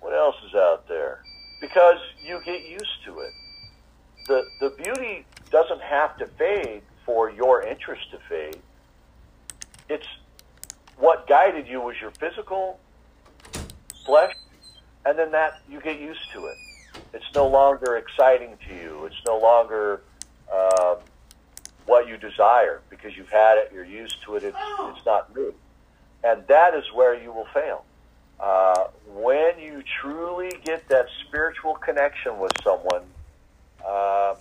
what 0.00 0.14
else 0.14 0.36
is 0.46 0.54
out 0.54 0.86
there? 0.88 1.22
Because 1.60 1.98
you 2.24 2.40
get 2.44 2.68
used 2.68 3.04
to 3.04 3.20
it. 3.20 3.32
The, 4.26 4.44
the 4.60 4.70
beauty 4.70 5.24
doesn't 5.50 5.80
have 5.80 6.16
to 6.18 6.26
fade 6.26 6.82
for 7.04 7.30
your 7.30 7.62
interest 7.62 8.10
to 8.12 8.18
fade. 8.28 8.60
It's 9.88 10.06
what 11.00 11.26
guided 11.26 11.66
you 11.66 11.80
was 11.80 11.96
your 12.00 12.10
physical 12.12 12.78
flesh, 14.04 14.34
and 15.04 15.18
then 15.18 15.32
that 15.32 15.60
you 15.68 15.80
get 15.80 15.98
used 15.98 16.30
to 16.32 16.46
it. 16.46 16.56
It's 17.12 17.34
no 17.34 17.48
longer 17.48 17.96
exciting 17.96 18.56
to 18.68 18.74
you. 18.74 19.06
It's 19.06 19.20
no 19.26 19.38
longer 19.38 20.02
um, 20.52 20.96
what 21.86 22.06
you 22.06 22.16
desire 22.16 22.80
because 22.90 23.16
you've 23.16 23.30
had 23.30 23.58
it, 23.58 23.72
you're 23.74 23.84
used 23.84 24.22
to 24.24 24.36
it, 24.36 24.44
it's, 24.44 24.56
it's 24.80 25.06
not 25.06 25.34
new. 25.34 25.54
And 26.22 26.46
that 26.48 26.74
is 26.74 26.84
where 26.92 27.20
you 27.20 27.32
will 27.32 27.48
fail. 27.54 27.84
Uh, 28.38 28.84
when 29.06 29.58
you 29.58 29.82
truly 30.00 30.50
get 30.64 30.88
that 30.88 31.06
spiritual 31.26 31.74
connection 31.74 32.38
with 32.38 32.52
someone, 32.62 33.02
um, 33.86 34.36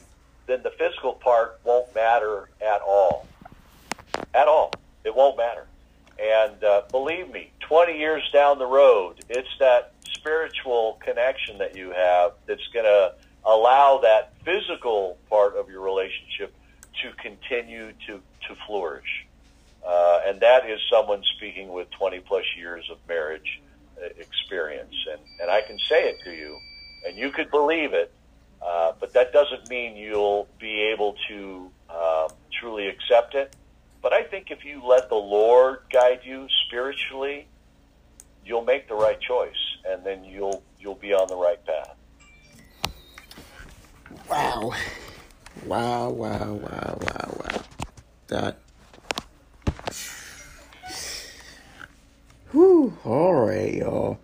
then 0.47 0.61
the 0.63 0.71
physical 0.77 1.13
part 1.13 1.59
won't 1.63 1.93
matter 1.95 2.49
at 2.61 2.81
all. 2.81 3.27
At 4.33 4.47
all. 4.47 4.71
It 5.03 5.15
won't 5.15 5.37
matter. 5.37 5.65
And 6.21 6.63
uh, 6.63 6.81
believe 6.91 7.31
me, 7.31 7.51
20 7.61 7.97
years 7.97 8.23
down 8.33 8.59
the 8.59 8.65
road, 8.65 9.23
it's 9.29 9.49
that 9.59 9.93
spiritual 10.11 10.99
connection 11.03 11.57
that 11.59 11.75
you 11.77 11.91
have 11.91 12.33
that's 12.45 12.67
going 12.73 12.85
to 12.85 13.13
allow 13.45 13.99
that 14.03 14.33
physical 14.43 15.17
part 15.29 15.55
of 15.55 15.69
your 15.69 15.81
relationship 15.81 16.53
to 17.01 17.11
continue 17.21 17.93
to, 18.07 18.19
to 18.47 18.55
flourish. 18.67 19.25
Uh, 19.87 20.21
and 20.25 20.41
that 20.41 20.69
is 20.69 20.79
someone 20.91 21.23
speaking 21.37 21.69
with 21.69 21.89
20 21.91 22.19
plus 22.19 22.43
years 22.57 22.85
of 22.91 22.97
marriage 23.07 23.61
uh, 24.01 24.07
experience. 24.17 24.93
And, 25.09 25.21
and 25.41 25.49
I 25.49 25.61
can 25.61 25.77
say 25.79 26.09
it 26.09 26.17
to 26.25 26.31
you, 26.31 26.57
and 27.07 27.17
you 27.17 27.31
could 27.31 27.49
believe 27.49 27.93
it, 27.93 28.11
uh, 28.61 28.91
but 28.99 29.13
that 29.13 29.31
doesn't 29.31 29.69
mean 29.69 29.95
you'll 29.95 30.49
be 30.59 30.91
able 30.93 31.15
to 31.29 31.71
um, 31.89 32.27
truly 32.59 32.87
accept 32.87 33.35
it. 33.35 33.55
But 34.01 34.13
I 34.13 34.23
think 34.23 34.51
if 34.51 34.63
you 34.63 34.85
let 34.85 35.09
the 35.09 35.15
Lord 35.15 35.79
guide 35.91 36.21
you 36.23 36.47
spiritually, 36.65 37.47
you'll 38.45 38.63
make 38.63 38.87
the 38.87 38.95
right 38.95 39.19
choice, 39.19 39.77
and 39.85 40.03
then 40.05 40.23
you'll 40.23 40.63
you'll 40.79 40.95
be 40.95 41.13
on 41.13 41.27
the 41.27 41.35
right 41.35 41.59
path. 41.65 41.95
Wow. 44.29 44.73
Wow, 45.65 46.09
wow, 46.09 46.53
wow, 46.53 46.97
wow, 47.01 47.37
wow. 47.37 47.61
That. 48.27 48.59
Whew. 52.51 52.97
All 53.03 53.33
right, 53.33 53.73
y'all. 53.73 54.19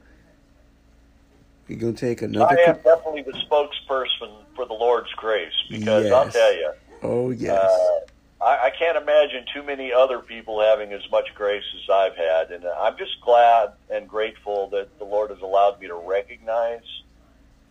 Going 1.67 1.95
to 1.95 1.99
take 1.99 2.21
another. 2.21 2.57
I 2.57 2.69
am 2.69 2.77
definitely 2.77 3.23
the 3.23 3.33
spokesperson 3.33 4.31
for 4.55 4.65
the 4.65 4.73
Lord's 4.73 5.11
grace 5.13 5.51
because 5.69 6.05
yes. 6.05 6.13
I'll 6.13 6.31
tell 6.31 6.55
you. 6.55 6.71
Oh, 7.01 7.31
yes. 7.31 7.59
Uh, 7.59 7.99
I, 8.45 8.67
I 8.67 8.69
can't 8.69 8.95
imagine 8.95 9.45
too 9.51 9.63
many 9.63 9.91
other 9.91 10.19
people 10.19 10.61
having 10.61 10.93
as 10.93 11.01
much 11.09 11.33
grace 11.33 11.63
as 11.75 11.89
I've 11.89 12.15
had. 12.15 12.51
And 12.51 12.65
I'm 12.65 12.95
just 12.97 13.19
glad 13.21 13.73
and 13.89 14.07
grateful 14.07 14.69
that 14.69 14.99
the 14.99 15.05
Lord 15.05 15.31
has 15.31 15.41
allowed 15.41 15.81
me 15.81 15.87
to 15.87 15.95
recognize 15.95 16.85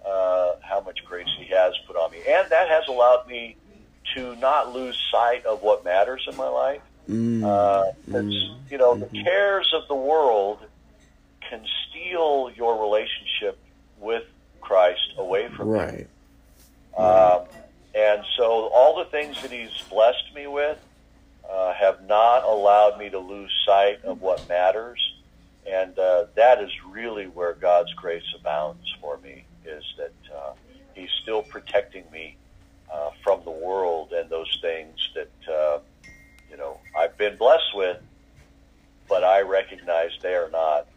uh, 0.04 0.54
how 0.60 0.80
much 0.80 1.04
grace 1.04 1.28
He 1.38 1.46
has 1.46 1.74
put 1.86 1.96
on 1.96 2.10
me. 2.10 2.18
And 2.28 2.50
that 2.50 2.68
has 2.68 2.88
allowed 2.88 3.28
me 3.28 3.56
to 4.16 4.34
not 4.36 4.74
lose 4.74 4.98
sight 5.10 5.46
of 5.46 5.62
what 5.62 5.84
matters 5.84 6.26
in 6.30 6.36
my 6.36 6.48
life. 6.48 6.82
Mm, 7.08 7.44
uh, 7.44 7.92
mm, 8.08 8.56
you 8.70 8.78
know, 8.78 8.94
mm-hmm. 8.94 9.16
the 9.16 9.22
cares 9.22 9.72
of 9.74 9.86
the 9.88 9.94
world 9.94 10.58
can 11.48 11.64
steal 11.88 12.50
your 12.56 12.82
relationship 12.82 13.58
with 14.00 14.24
Christ 14.60 15.12
away 15.18 15.48
from 15.56 15.68
right. 15.68 16.08
you. 16.98 17.04
Um, 17.04 17.44
and 17.94 18.24
so 18.36 18.70
all 18.74 18.96
the 18.96 19.10
things 19.10 19.36
that 19.42 19.52
He's 19.52 19.70
blessed 19.90 20.34
me 20.34 20.46
with 20.46 20.78
uh, 21.50 21.72
have 21.74 22.02
not 22.06 22.44
allowed 22.44 22.98
me 22.98 23.10
to 23.10 23.18
lose 23.18 23.52
sight 23.66 23.98
of 24.04 24.20
what 24.20 24.48
matters. 24.48 24.98
And 25.70 25.98
uh, 25.98 26.26
that 26.36 26.62
is 26.62 26.70
really 26.90 27.26
where 27.26 27.54
God's 27.54 27.92
grace 27.94 28.24
abounds 28.38 28.84
for 29.00 29.18
me, 29.18 29.44
is 29.64 29.84
that 29.98 30.14
uh, 30.34 30.52
He's 30.94 31.10
still 31.22 31.42
protecting 31.42 32.04
me 32.12 32.36
uh, 32.92 33.10
from 33.22 33.44
the 33.44 33.50
world 33.50 34.12
and 34.12 34.28
those 34.28 34.58
things 34.60 34.96
that 35.14 35.52
uh, 35.52 35.78
you 36.50 36.56
know 36.56 36.80
I've 36.96 37.16
been 37.16 37.36
blessed 37.36 37.74
with, 37.74 37.98
but 39.08 39.24
I 39.24 39.40
recognize 39.40 40.10
they 40.22 40.34
are 40.34 40.50
not 40.50 40.88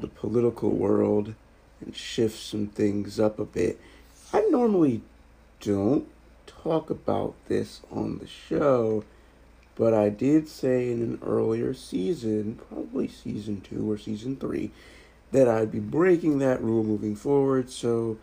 the 0.00 0.08
political 0.08 0.70
world 0.70 1.34
and 1.84 1.94
shift 1.94 2.38
some 2.38 2.68
things 2.68 3.20
up 3.20 3.38
a 3.38 3.44
bit. 3.44 3.78
I 4.32 4.40
normally 4.48 5.02
don't 5.60 6.08
talk 6.46 6.88
about 6.88 7.34
this 7.46 7.82
on 7.90 8.20
the 8.20 8.26
show, 8.26 9.04
but 9.76 9.92
I 9.92 10.08
did 10.08 10.48
say 10.48 10.90
in 10.90 11.02
an 11.02 11.18
earlier 11.22 11.74
season, 11.74 12.58
probably 12.68 13.06
season 13.06 13.60
two 13.60 13.90
or 13.90 13.98
season 13.98 14.36
three, 14.36 14.70
that 15.30 15.46
I'd 15.46 15.72
be 15.72 15.78
breaking 15.78 16.38
that 16.38 16.62
rule 16.62 16.84
moving 16.84 17.16
forward. 17.16 17.68
So, 17.68 18.16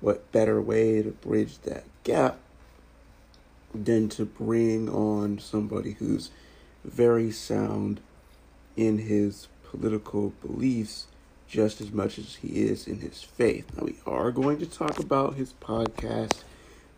what 0.00 0.32
better 0.32 0.60
way 0.60 1.02
to 1.02 1.10
bridge 1.10 1.58
that 1.58 1.84
gap 2.02 2.40
than 3.74 4.08
to 4.10 4.24
bring 4.24 4.88
on 4.88 5.38
somebody 5.38 5.92
who's 5.92 6.30
very 6.84 7.30
sound 7.30 8.00
in 8.76 8.98
his 8.98 9.48
political 9.62 10.30
beliefs 10.42 11.06
just 11.48 11.80
as 11.80 11.92
much 11.92 12.18
as 12.18 12.36
he 12.36 12.48
is 12.64 12.86
in 12.86 13.00
his 13.00 13.22
faith. 13.22 13.66
Now, 13.76 13.84
we 13.84 13.96
are 14.06 14.30
going 14.30 14.58
to 14.58 14.66
talk 14.66 14.98
about 14.98 15.34
his 15.34 15.52
podcast, 15.60 16.42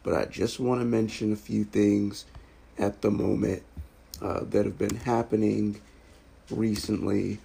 but 0.03 0.14
I 0.14 0.27
just 0.27 0.61
want 0.61 0.81
to 0.81 0.85
mention 0.85 1.33
a 1.33 1.37
few 1.37 1.64
things 1.64 2.25
at 2.79 3.03
the 3.03 3.11
moment 3.11 3.62
uh, 4.22 4.41
that 4.45 4.64
have 4.64 4.79
been 4.79 4.97
happening 4.97 5.81
recently 6.51 7.39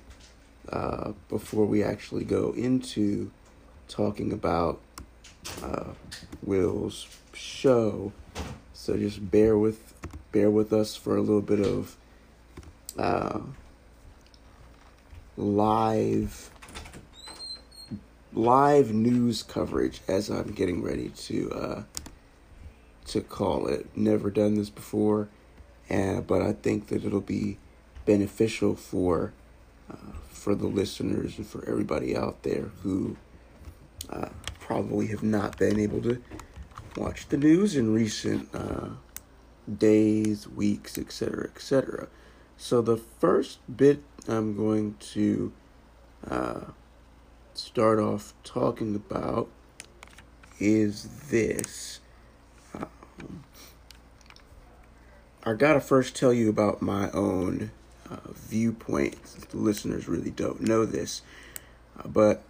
uh, 0.72 1.14
before 1.30 1.66
we 1.66 1.84
actually 1.84 2.26
go 2.26 2.54
into 2.56 3.32
talking 3.88 4.32
about 4.32 4.80
uh, 5.64 5.94
Will's 6.44 7.08
show. 7.34 8.12
So 8.80 8.96
just 8.96 9.30
bear 9.30 9.58
with 9.58 9.94
bear 10.32 10.50
with 10.50 10.72
us 10.72 10.96
for 10.96 11.18
a 11.18 11.22
little 11.22 11.42
bit 11.42 11.60
of 11.60 11.98
uh, 12.98 13.42
live 15.36 16.50
live 18.32 18.94
news 18.94 19.44
coverage 19.44 20.00
as 20.08 20.30
I'm 20.30 20.54
getting 20.54 20.82
ready 20.82 21.10
to 21.10 21.52
uh, 21.52 21.84
to 23.08 23.20
call 23.20 23.68
it. 23.68 23.86
Never 23.98 24.32
done 24.32 24.56
this 24.56 24.70
before, 24.70 25.28
and 25.90 26.26
but 26.26 26.42
I 26.42 26.54
think 26.54 26.88
that 26.88 27.04
it'll 27.04 27.20
be 27.20 27.58
beneficial 28.06 28.76
for 28.76 29.34
uh, 29.92 30.14
for 30.30 30.56
the 30.56 30.68
listeners 30.68 31.38
and 31.38 31.46
for 31.46 31.68
everybody 31.68 32.16
out 32.16 32.44
there 32.44 32.72
who 32.84 33.18
uh, 34.10 34.30
probably 34.62 35.08
have 35.08 35.22
not 35.22 35.58
been 35.58 35.78
able 35.78 36.02
to 36.04 36.24
watch 36.98 37.28
the 37.30 37.38
news 37.38 37.76
in 37.76 37.94
recent 37.94 38.50
uh, 38.54 38.90
days, 39.78 40.48
weeks, 40.48 40.98
etc., 40.98 41.46
etc. 41.46 42.08
So 42.58 42.82
the 42.82 42.98
first 42.98 43.60
bit 43.76 44.04
I'm 44.28 44.56
going 44.56 44.96
to 45.14 45.54
uh, 46.30 46.62
start 47.54 48.00
off 48.00 48.34
talking 48.44 48.96
about 48.96 49.50
is 50.60 51.30
this. 51.30 52.00
Um, 52.74 53.44
I 55.44 55.54
gotta 55.54 55.80
first 55.80 56.16
tell 56.16 56.34
you 56.34 56.50
about 56.50 56.82
my 56.82 57.10
own 57.12 57.72
uh, 58.10 58.32
viewpoint. 58.34 59.16
The 59.50 59.58
listeners 59.58 60.08
really 60.08 60.32
don't 60.32 60.62
know 60.62 60.86
this, 60.86 61.22
uh, 61.98 62.08
but 62.08 62.44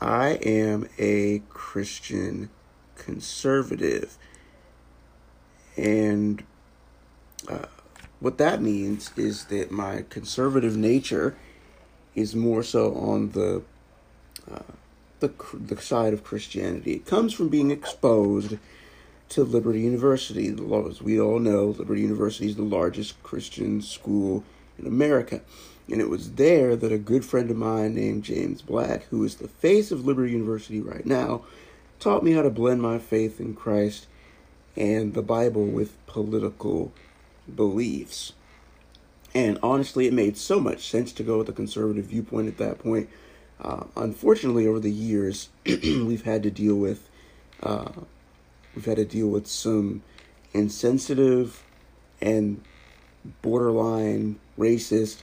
I 0.00 0.38
am 0.42 0.88
a 0.98 1.42
Christian 1.48 2.50
conservative, 2.98 4.18
and 5.76 6.42
uh, 7.48 7.66
what 8.20 8.38
that 8.38 8.60
means 8.60 9.10
is 9.16 9.44
that 9.46 9.70
my 9.70 10.04
conservative 10.10 10.76
nature 10.76 11.36
is 12.14 12.34
more 12.34 12.62
so 12.62 12.94
on 12.96 13.30
the 13.30 13.62
uh, 14.50 14.72
the 15.20 15.32
the 15.54 15.80
side 15.80 16.12
of 16.12 16.24
Christianity. 16.24 16.94
It 16.94 17.06
comes 17.06 17.32
from 17.32 17.48
being 17.48 17.70
exposed 17.70 18.58
to 19.30 19.44
Liberty 19.44 19.80
University. 19.80 20.48
As 20.48 21.02
we 21.02 21.20
all 21.20 21.38
know, 21.38 21.66
Liberty 21.66 22.00
University 22.00 22.46
is 22.46 22.56
the 22.56 22.62
largest 22.62 23.22
Christian 23.22 23.82
school 23.82 24.44
in 24.78 24.86
America. 24.86 25.42
And 25.90 26.00
it 26.00 26.10
was 26.10 26.32
there 26.32 26.76
that 26.76 26.92
a 26.92 26.98
good 26.98 27.24
friend 27.24 27.50
of 27.50 27.56
mine 27.56 27.94
named 27.94 28.24
James 28.24 28.62
Black, 28.62 29.04
who 29.04 29.24
is 29.24 29.36
the 29.36 29.48
face 29.48 29.90
of 29.90 30.04
Liberty 30.04 30.32
University 30.32 30.80
right 30.80 31.06
now, 31.06 31.42
taught 31.98 32.22
me 32.22 32.32
how 32.32 32.42
to 32.42 32.50
blend 32.50 32.82
my 32.82 32.98
faith 32.98 33.40
in 33.40 33.54
Christ 33.54 34.06
and 34.76 35.14
the 35.14 35.22
Bible 35.22 35.66
with 35.66 36.04
political 36.06 36.92
beliefs. 37.52 38.32
And 39.34 39.58
honestly, 39.62 40.06
it 40.06 40.12
made 40.12 40.36
so 40.36 40.60
much 40.60 40.88
sense 40.88 41.12
to 41.12 41.22
go 41.22 41.38
with 41.38 41.48
a 41.48 41.52
conservative 41.52 42.06
viewpoint 42.06 42.48
at 42.48 42.58
that 42.58 42.78
point. 42.78 43.08
Uh, 43.60 43.84
unfortunately, 43.96 44.66
over 44.66 44.80
the 44.80 44.90
years, 44.90 45.48
we've 45.66 46.24
had 46.24 46.42
to 46.44 46.50
deal 46.50 46.76
with 46.76 47.08
uh, 47.62 47.90
we've 48.74 48.84
had 48.84 48.96
to 48.96 49.04
deal 49.04 49.28
with 49.28 49.46
some 49.46 50.02
insensitive 50.52 51.62
and 52.20 52.62
borderline 53.42 54.38
racist 54.56 55.22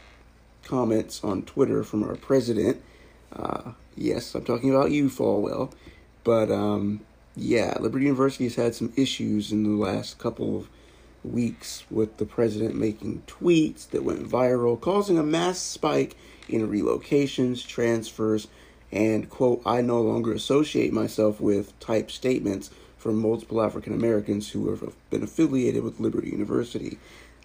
comments 0.65 1.23
on 1.23 1.43
Twitter 1.43 1.83
from 1.83 2.03
our 2.03 2.15
president. 2.15 2.81
Uh, 3.31 3.71
yes, 3.95 4.35
I'm 4.35 4.43
talking 4.43 4.73
about 4.73 4.91
you, 4.91 5.09
Falwell. 5.09 5.71
But 6.25 6.51
um, 6.51 7.01
yeah, 7.35 7.77
Liberty 7.79 8.05
University 8.05 8.45
has 8.45 8.55
had 8.55 8.75
some 8.75 8.91
issues 8.97 9.53
in 9.53 9.63
the 9.63 9.69
last 9.69 10.17
couple 10.17 10.57
of 10.57 10.69
weeks 11.23 11.85
with 11.89 12.17
the 12.17 12.25
president 12.25 12.75
making 12.75 13.23
tweets 13.27 13.87
that 13.91 14.03
went 14.03 14.27
viral, 14.27 14.79
causing 14.81 15.17
a 15.17 15.23
mass 15.23 15.59
spike 15.59 16.17
in 16.49 16.67
relocations, 16.67 17.65
transfers, 17.65 18.47
and 18.91 19.29
quote, 19.29 19.61
I 19.65 19.81
no 19.81 20.01
longer 20.01 20.33
associate 20.33 20.91
myself 20.91 21.39
with 21.39 21.79
type 21.79 22.09
statements 22.09 22.71
from 22.97 23.21
multiple 23.21 23.61
African 23.61 23.93
Americans 23.93 24.49
who 24.49 24.69
have 24.71 24.95
been 25.11 25.23
affiliated 25.23 25.83
with 25.83 25.99
Liberty 25.99 26.31
University. 26.31 26.97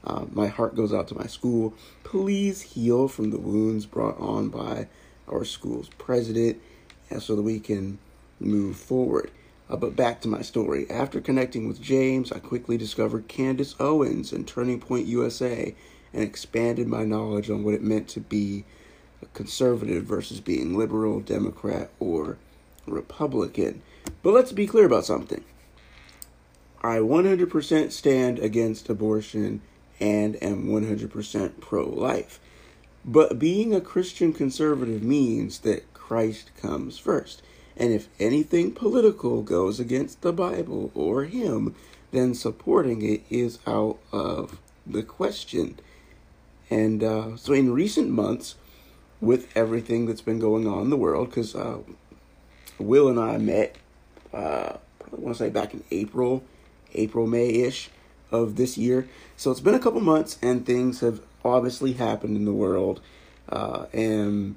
Uh, 0.04 0.24
my 0.32 0.46
heart 0.46 0.74
goes 0.74 0.94
out 0.94 1.06
to 1.08 1.18
my 1.18 1.26
school. 1.26 1.74
Please 2.02 2.62
heal 2.62 3.08
from 3.08 3.30
the 3.30 3.38
wounds 3.38 3.84
brought 3.84 4.18
on 4.18 4.48
by 4.48 4.88
our 5.28 5.44
school's 5.44 5.90
president 5.98 6.58
so 7.18 7.36
that 7.36 7.42
we 7.42 7.60
can 7.60 7.98
move 8.40 8.76
forward. 8.76 9.30
Uh, 9.68 9.76
but 9.76 9.94
back 9.94 10.20
to 10.20 10.28
my 10.28 10.42
story. 10.42 10.90
After 10.90 11.20
connecting 11.20 11.68
with 11.68 11.80
James, 11.80 12.32
I 12.32 12.40
quickly 12.40 12.76
discovered 12.76 13.28
Candace 13.28 13.76
Owens 13.78 14.32
and 14.32 14.46
Turning 14.46 14.80
Point 14.80 15.06
USA 15.06 15.74
and 16.12 16.24
expanded 16.24 16.88
my 16.88 17.04
knowledge 17.04 17.50
on 17.50 17.62
what 17.62 17.74
it 17.74 17.82
meant 17.82 18.08
to 18.08 18.20
be 18.20 18.64
a 19.22 19.26
conservative 19.26 20.04
versus 20.04 20.40
being 20.40 20.76
liberal, 20.76 21.20
Democrat, 21.20 21.90
or 22.00 22.38
Republican. 22.86 23.82
But 24.22 24.34
let's 24.34 24.52
be 24.52 24.66
clear 24.66 24.86
about 24.86 25.04
something. 25.04 25.44
I 26.82 26.96
100% 26.96 27.92
stand 27.92 28.38
against 28.38 28.88
abortion 28.88 29.60
and 30.00 30.42
am 30.42 30.66
100% 30.66 31.60
pro 31.60 31.88
life. 31.88 32.40
But 33.04 33.38
being 33.38 33.74
a 33.74 33.80
Christian 33.80 34.32
conservative 34.32 35.02
means 35.02 35.60
that 35.60 35.92
Christ 35.94 36.50
comes 36.60 36.98
first. 36.98 37.42
And 37.80 37.94
if 37.94 38.08
anything 38.20 38.72
political 38.72 39.42
goes 39.42 39.80
against 39.80 40.20
the 40.20 40.34
Bible 40.34 40.92
or 40.94 41.24
Him, 41.24 41.74
then 42.12 42.34
supporting 42.34 43.00
it 43.00 43.22
is 43.30 43.58
out 43.66 43.98
of 44.12 44.58
the 44.86 45.02
question. 45.02 45.80
And 46.68 47.02
uh, 47.02 47.36
so, 47.38 47.54
in 47.54 47.72
recent 47.72 48.10
months, 48.10 48.56
with 49.18 49.48
everything 49.56 50.04
that's 50.04 50.20
been 50.20 50.38
going 50.38 50.66
on 50.66 50.82
in 50.82 50.90
the 50.90 50.96
world, 50.96 51.30
because 51.30 51.54
uh, 51.54 51.78
Will 52.78 53.08
and 53.08 53.18
I 53.18 53.38
met, 53.38 53.76
uh, 54.32 54.74
I 54.76 55.16
want 55.16 55.36
to 55.36 55.42
say 55.42 55.48
back 55.48 55.72
in 55.72 55.82
April, 55.90 56.44
April, 56.94 57.26
May 57.26 57.48
ish 57.48 57.88
of 58.30 58.56
this 58.56 58.76
year. 58.76 59.08
So 59.38 59.50
it's 59.50 59.60
been 59.60 59.74
a 59.74 59.80
couple 59.80 60.00
months, 60.00 60.38
and 60.42 60.66
things 60.66 61.00
have 61.00 61.22
obviously 61.44 61.94
happened 61.94 62.36
in 62.36 62.44
the 62.44 62.52
world. 62.52 63.00
Uh, 63.48 63.86
and 63.94 64.56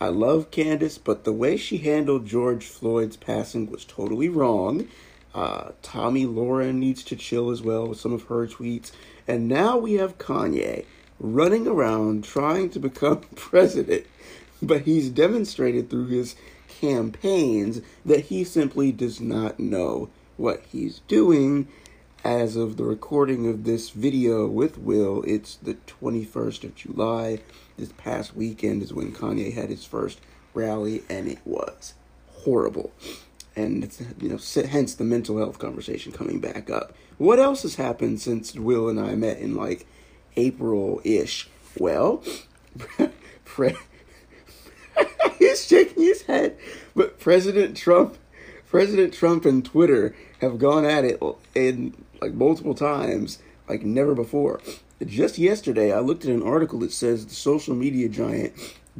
I 0.00 0.08
love 0.08 0.50
Candace, 0.50 0.96
but 0.96 1.24
the 1.24 1.32
way 1.32 1.58
she 1.58 1.78
handled 1.78 2.26
George 2.26 2.64
Floyd's 2.64 3.18
passing 3.18 3.70
was 3.70 3.84
totally 3.84 4.30
wrong. 4.30 4.88
Uh, 5.34 5.72
Tomi 5.82 6.24
Lahren 6.24 6.76
needs 6.76 7.04
to 7.04 7.16
chill 7.16 7.50
as 7.50 7.60
well 7.60 7.86
with 7.86 8.00
some 8.00 8.14
of 8.14 8.22
her 8.24 8.46
tweets. 8.46 8.92
And 9.28 9.46
now 9.46 9.76
we 9.76 9.94
have 9.94 10.16
Kanye 10.16 10.86
running 11.18 11.66
around 11.66 12.24
trying 12.24 12.70
to 12.70 12.78
become 12.80 13.20
president, 13.36 14.06
but 14.62 14.82
he's 14.82 15.10
demonstrated 15.10 15.90
through 15.90 16.06
his 16.06 16.34
campaigns 16.80 17.82
that 18.06 18.26
he 18.26 18.42
simply 18.42 18.92
does 18.92 19.20
not 19.20 19.60
know 19.60 20.08
what 20.38 20.62
he's 20.72 21.00
doing 21.00 21.68
as 22.24 22.56
of 22.56 22.76
the 22.76 22.84
recording 22.84 23.48
of 23.48 23.64
this 23.64 23.90
video 23.90 24.46
with 24.46 24.78
Will, 24.78 25.22
it's 25.26 25.56
the 25.56 25.74
21st 25.74 26.64
of 26.64 26.74
July. 26.74 27.38
This 27.80 27.92
past 27.96 28.36
weekend 28.36 28.82
is 28.82 28.92
when 28.92 29.10
Kanye 29.10 29.54
had 29.54 29.70
his 29.70 29.86
first 29.86 30.20
rally, 30.52 31.02
and 31.08 31.26
it 31.26 31.38
was 31.46 31.94
horrible. 32.28 32.92
And 33.56 33.82
it's, 33.82 34.02
you 34.20 34.28
know, 34.28 34.38
hence 34.66 34.94
the 34.94 35.04
mental 35.04 35.38
health 35.38 35.58
conversation 35.58 36.12
coming 36.12 36.40
back 36.40 36.68
up. 36.68 36.94
What 37.16 37.38
else 37.38 37.62
has 37.62 37.76
happened 37.76 38.20
since 38.20 38.54
Will 38.54 38.90
and 38.90 39.00
I 39.00 39.14
met 39.14 39.38
in 39.38 39.54
like 39.54 39.86
April 40.36 41.00
ish? 41.04 41.48
Well, 41.78 42.22
Fred, 43.44 43.76
he's 45.38 45.66
shaking 45.66 46.02
his 46.02 46.20
head, 46.24 46.58
but 46.94 47.18
President 47.18 47.78
Trump, 47.78 48.18
President 48.68 49.14
Trump 49.14 49.46
and 49.46 49.64
Twitter 49.64 50.14
have 50.42 50.58
gone 50.58 50.84
at 50.84 51.06
it 51.06 51.18
in 51.54 51.94
like 52.20 52.34
multiple 52.34 52.74
times, 52.74 53.38
like 53.70 53.82
never 53.82 54.14
before. 54.14 54.60
Just 55.04 55.38
yesterday, 55.38 55.92
I 55.92 56.00
looked 56.00 56.26
at 56.26 56.30
an 56.30 56.42
article 56.42 56.80
that 56.80 56.92
says 56.92 57.24
the 57.24 57.34
social 57.34 57.74
media 57.74 58.06
giant 58.08 58.52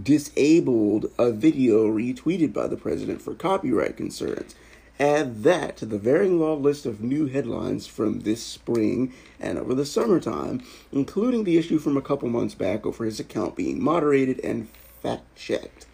disabled 0.02 1.10
a 1.18 1.30
video 1.30 1.86
retweeted 1.86 2.54
by 2.54 2.68
the 2.68 2.76
president 2.76 3.20
for 3.20 3.34
copyright 3.34 3.98
concerns. 3.98 4.54
Add 4.98 5.42
that 5.42 5.76
to 5.76 5.86
the 5.86 5.98
varying 5.98 6.40
long 6.40 6.62
list 6.62 6.86
of 6.86 7.02
new 7.02 7.26
headlines 7.26 7.86
from 7.86 8.20
this 8.20 8.42
spring 8.42 9.12
and 9.38 9.58
over 9.58 9.74
the 9.74 9.84
summertime, 9.84 10.62
including 10.90 11.44
the 11.44 11.58
issue 11.58 11.78
from 11.78 11.98
a 11.98 12.02
couple 12.02 12.28
months 12.30 12.54
back 12.54 12.86
over 12.86 13.04
his 13.04 13.20
account 13.20 13.54
being 13.54 13.82
moderated 13.82 14.40
and 14.40 14.68
fact 15.02 15.36
checked. 15.36 15.84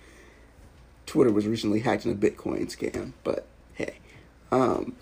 Twitter 1.04 1.32
was 1.32 1.48
recently 1.48 1.80
hacked 1.80 2.04
in 2.04 2.12
a 2.12 2.14
Bitcoin 2.14 2.66
scam, 2.66 3.12
but 3.24 3.46
hey. 3.74 3.98
Um, 4.52 4.94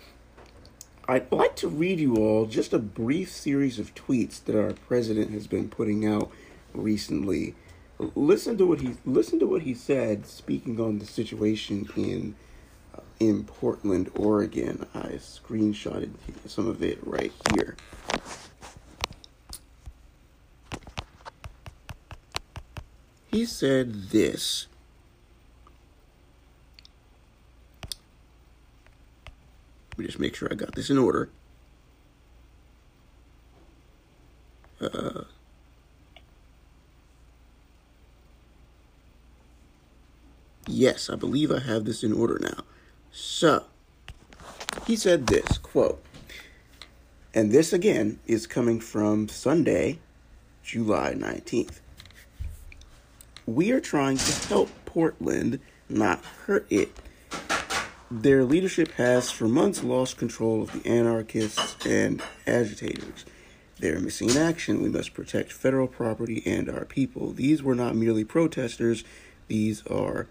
I'd 1.07 1.31
like 1.31 1.55
to 1.57 1.67
read 1.67 1.99
you 1.99 2.15
all 2.15 2.47
just 2.47 2.73
a 2.73 2.79
brief 2.79 3.31
series 3.31 3.77
of 3.77 3.93
tweets 3.93 4.43
that 4.45 4.59
our 4.59 4.73
president 4.73 5.29
has 5.31 5.45
been 5.45 5.69
putting 5.69 6.03
out 6.05 6.31
recently. 6.73 7.53
Listen 7.99 8.57
to 8.57 8.65
what 8.65 8.81
he 8.81 8.95
listen 9.05 9.37
to 9.39 9.45
what 9.45 9.61
he 9.61 9.75
said 9.75 10.25
speaking 10.25 10.79
on 10.79 10.97
the 10.97 11.05
situation 11.05 11.87
in 11.95 12.35
uh, 12.95 13.01
in 13.19 13.43
Portland, 13.43 14.09
Oregon. 14.15 14.87
I 14.95 15.19
screenshotted 15.19 16.09
some 16.47 16.67
of 16.67 16.81
it 16.81 16.97
right 17.05 17.31
here. 17.53 17.77
He 23.27 23.45
said 23.45 24.09
this 24.09 24.65
Let 29.95 29.99
me 29.99 30.05
just 30.07 30.19
make 30.19 30.35
sure 30.35 30.49
I 30.51 30.55
got 30.55 30.75
this 30.75 30.89
in 30.89 30.97
order. 30.97 31.29
Uh, 34.81 35.23
yes, 40.67 41.09
I 41.09 41.15
believe 41.15 41.49
I 41.49 41.59
have 41.59 41.85
this 41.85 42.03
in 42.03 42.11
order 42.11 42.37
now. 42.41 42.65
So, 43.13 43.63
he 44.85 44.97
said 44.97 45.27
this 45.27 45.57
quote, 45.57 46.03
and 47.33 47.53
this 47.53 47.71
again 47.71 48.19
is 48.27 48.47
coming 48.47 48.81
from 48.81 49.29
Sunday, 49.29 49.99
July 50.61 51.13
19th. 51.13 51.79
We 53.45 53.71
are 53.71 53.79
trying 53.79 54.17
to 54.17 54.47
help 54.47 54.69
Portland, 54.85 55.61
not 55.87 56.25
hurt 56.45 56.65
it 56.69 56.91
their 58.11 58.43
leadership 58.43 58.91
has 58.93 59.31
for 59.31 59.47
months 59.47 59.83
lost 59.83 60.17
control 60.17 60.61
of 60.61 60.71
the 60.71 60.87
anarchists 60.87 61.83
and 61.85 62.21
agitators. 62.45 63.25
They're 63.79 63.99
missing 63.99 64.29
in 64.29 64.37
action. 64.37 64.83
We 64.83 64.89
must 64.89 65.15
protect 65.15 65.51
federal 65.51 65.87
property 65.87 66.43
and 66.45 66.69
our 66.69 66.85
people. 66.85 67.31
These 67.31 67.63
were 67.63 67.73
not 67.73 67.95
merely 67.95 68.23
protesters, 68.23 69.03
these 69.47 69.85
are 69.87 70.27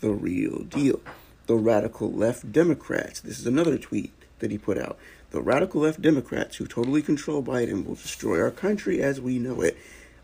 the 0.00 0.10
real 0.10 0.64
deal. 0.64 1.00
The 1.46 1.56
radical 1.56 2.12
left 2.12 2.52
Democrats, 2.52 3.20
this 3.20 3.38
is 3.38 3.46
another 3.46 3.78
tweet 3.78 4.12
that 4.38 4.50
he 4.50 4.58
put 4.58 4.78
out. 4.78 4.98
The 5.30 5.40
radical 5.40 5.80
left 5.80 6.02
Democrats 6.02 6.56
who 6.56 6.66
totally 6.66 7.02
control 7.02 7.42
Biden 7.42 7.86
will 7.86 7.94
destroy 7.94 8.40
our 8.40 8.50
country 8.50 9.02
as 9.02 9.20
we 9.20 9.38
know 9.38 9.62
it. 9.62 9.76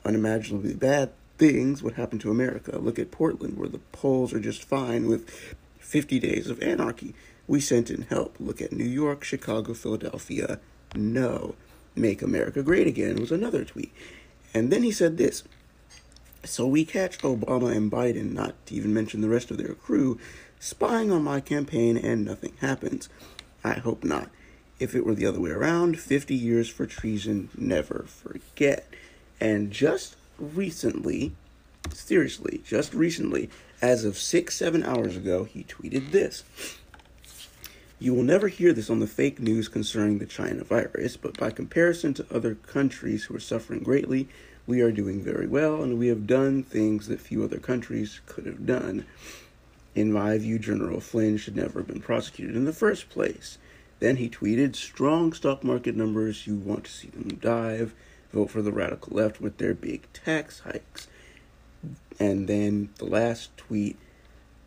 Unimaginably 0.05 0.75
bad 0.75 1.13
things 1.39 1.83
would 1.83 1.95
happen 1.95 2.19
to 2.19 2.31
America. 2.31 2.79
Look 2.79 2.99
at 2.99 3.11
Portland, 3.11 3.57
where 3.57 3.69
the 3.69 3.81
polls 3.93 4.35
are 4.35 4.41
just 4.41 4.63
fine 4.63 5.09
with 5.09 5.57
50 5.91 6.21
days 6.21 6.49
of 6.49 6.63
anarchy. 6.63 7.15
We 7.49 7.61
sent 7.61 7.91
in 7.91 8.03
help. 8.03 8.37
Look 8.39 8.63
at 8.63 8.73
New 8.73 8.85
York, 8.85 9.25
Chicago, 9.25 9.75
Philadelphia. 9.75 10.61
No. 10.95 11.57
Make 11.97 12.23
America 12.23 12.63
Great 12.63 12.87
Again 12.87 13.17
was 13.17 13.33
another 13.33 13.65
tweet. 13.65 13.93
And 14.55 14.73
then 14.73 14.85
he 14.85 14.93
said 14.93 15.17
this 15.17 15.43
So 16.45 16.65
we 16.65 16.85
catch 16.85 17.19
Obama 17.19 17.77
and 17.77 17.91
Biden, 17.91 18.33
not 18.33 18.55
to 18.67 18.75
even 18.77 18.95
mention 18.95 19.21
the 19.21 19.29
rest 19.29 19.51
of 19.51 19.59
their 19.59 19.75
crew, 19.75 20.21
spying 20.61 21.11
on 21.11 21.25
my 21.25 21.41
campaign 21.41 21.97
and 21.97 22.25
nothing 22.25 22.53
happens. 22.61 23.09
I 23.65 23.75
hope 23.75 24.05
not. 24.05 24.31
If 24.79 24.95
it 24.95 25.05
were 25.05 25.17
the 25.17 25.27
other 25.27 25.41
way 25.41 25.51
around, 25.51 25.99
50 25.99 26.37
years 26.37 26.69
for 26.69 26.87
treason, 26.87 27.49
never 27.59 28.05
forget. 28.07 28.87
And 29.41 29.73
just 29.73 30.15
recently, 30.39 31.33
seriously, 31.93 32.63
just 32.65 32.95
recently, 32.95 33.51
as 33.83 34.05
of 34.05 34.19
six, 34.19 34.57
seven 34.57 34.83
hours 34.83 35.17
ago, 35.17 35.45
he 35.45 35.65
tweeted 35.65 36.11
this. 36.11 36.45
You 37.99 38.15
will 38.15 38.23
never 38.23 38.49
hear 38.49 38.73
this 38.73 38.89
on 38.89 39.01
the 39.01 39.07
fake 39.07 39.41
news 39.41 39.69
concerning 39.69 40.19
the 40.19 40.27
China 40.27 40.65
virus, 40.65 41.17
but 41.17 41.39
by 41.39 41.51
comparison 41.51 42.15
to 42.15 42.27
other 42.35 42.55
countries 42.55 43.25
who 43.25 43.37
are 43.37 43.41
suffering 43.41 43.83
greatly, 43.83 44.29
we 44.67 44.81
are 44.81 44.93
doing 44.93 45.23
very 45.23 45.47
well, 45.47 45.83
and 45.83 45.99
we 45.99 46.09
have 46.09 46.27
done 46.27 46.63
things 46.63 47.09
that 47.09 47.21
few 47.21 47.43
other 47.43 47.59
countries 47.59 48.21
could 48.27 48.47
have 48.47 48.65
done. 48.65 49.05
In 49.95 50.13
my 50.13 50.39
view, 50.39 50.59
General 50.59 51.01
Flynn 51.01 51.37
should 51.37 51.57
never 51.57 51.81
have 51.81 51.89
been 51.89 52.01
prosecuted 52.01 52.57
in 52.57 52.65
the 52.65 52.73
first 52.73 53.11
place. 53.11 53.59
Then 53.99 54.17
he 54.17 54.31
tweeted, 54.31 54.77
Strong 54.77 55.35
stock 55.35 55.65
market 55.65 55.97
numbers, 55.97 56.47
you 56.47 56.55
want 56.57 56.85
to 56.85 56.91
see 56.91 57.09
them 57.09 57.37
dive. 57.37 57.95
Vote 58.33 58.51
for 58.51 58.63
the 58.63 58.73
radical 58.73 59.17
left 59.17 59.41
with 59.41 59.59
their 59.59 59.75
big 59.75 60.11
tax 60.13 60.61
hikes. 60.61 61.09
And 62.19 62.49
then 62.49 62.91
the 62.99 63.07
last 63.07 63.57
tweet 63.57 63.97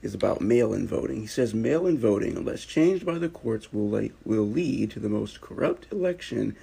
is 0.01 0.13
about 0.13 0.41
mail-in 0.41 0.87
voting. 0.87 1.21
He 1.21 1.27
says 1.27 1.53
mail-in 1.53 1.97
voting, 1.97 2.35
unless 2.35 2.65
changed 2.65 3.05
by 3.05 3.17
the 3.17 3.29
courts, 3.29 3.71
will 3.71 3.89
le- 3.89 4.09
will 4.25 4.47
lead 4.47 4.91
to 4.91 4.99
the 4.99 5.09
most 5.09 5.39
corrupt 5.39 5.91
election 5.91 6.55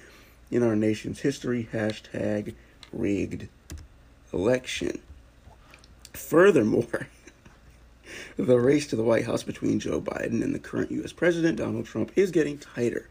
in 0.51 0.63
our 0.63 0.75
nation's 0.75 1.21
history. 1.21 1.67
Hashtag 1.73 2.53
rigged 2.93 3.47
election. 4.33 5.01
Furthermore, 6.13 7.07
the 8.37 8.59
race 8.59 8.85
to 8.87 8.95
the 8.95 9.03
White 9.03 9.25
House 9.25 9.43
between 9.43 9.79
Joe 9.79 10.01
Biden 10.01 10.43
and 10.43 10.53
the 10.53 10.59
current 10.59 10.91
U.S. 10.91 11.13
President 11.13 11.57
Donald 11.57 11.85
Trump 11.85 12.11
is 12.15 12.31
getting 12.31 12.57
tighter. 12.57 13.07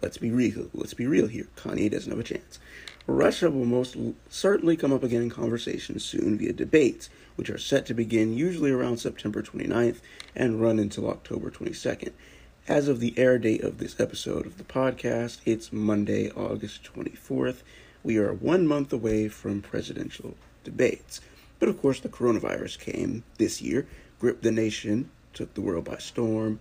Let's 0.00 0.18
be 0.18 0.30
real. 0.30 0.68
Let's 0.72 0.94
be 0.94 1.06
real 1.06 1.26
here. 1.26 1.48
Kanye 1.56 1.90
doesn't 1.90 2.10
have 2.10 2.20
a 2.20 2.24
chance. 2.24 2.58
Russia 3.06 3.50
will 3.50 3.66
most 3.66 3.96
certainly 4.30 4.76
come 4.76 4.92
up 4.92 5.02
again 5.02 5.22
in 5.22 5.30
conversation 5.30 5.98
soon 5.98 6.38
via 6.38 6.54
debates, 6.54 7.10
which 7.36 7.50
are 7.50 7.58
set 7.58 7.84
to 7.84 7.92
begin 7.92 8.32
usually 8.32 8.70
around 8.70 8.96
September 8.96 9.42
29th 9.42 9.98
and 10.34 10.60
run 10.60 10.78
until 10.78 11.10
October 11.10 11.50
22nd. 11.50 12.12
As 12.66 12.88
of 12.88 13.00
the 13.00 13.12
air 13.18 13.38
date 13.38 13.62
of 13.62 13.76
this 13.76 14.00
episode 14.00 14.46
of 14.46 14.56
the 14.56 14.64
podcast, 14.64 15.40
it's 15.44 15.70
Monday, 15.70 16.30
August 16.30 16.82
24th. 16.84 17.58
We 18.02 18.16
are 18.16 18.32
one 18.32 18.66
month 18.66 18.90
away 18.90 19.28
from 19.28 19.60
presidential 19.60 20.34
debates. 20.62 21.20
But 21.58 21.68
of 21.68 21.82
course, 21.82 22.00
the 22.00 22.08
coronavirus 22.08 22.78
came 22.78 23.22
this 23.36 23.60
year, 23.60 23.86
gripped 24.18 24.42
the 24.42 24.50
nation, 24.50 25.10
took 25.34 25.52
the 25.52 25.60
world 25.60 25.84
by 25.84 25.98
storm, 25.98 26.58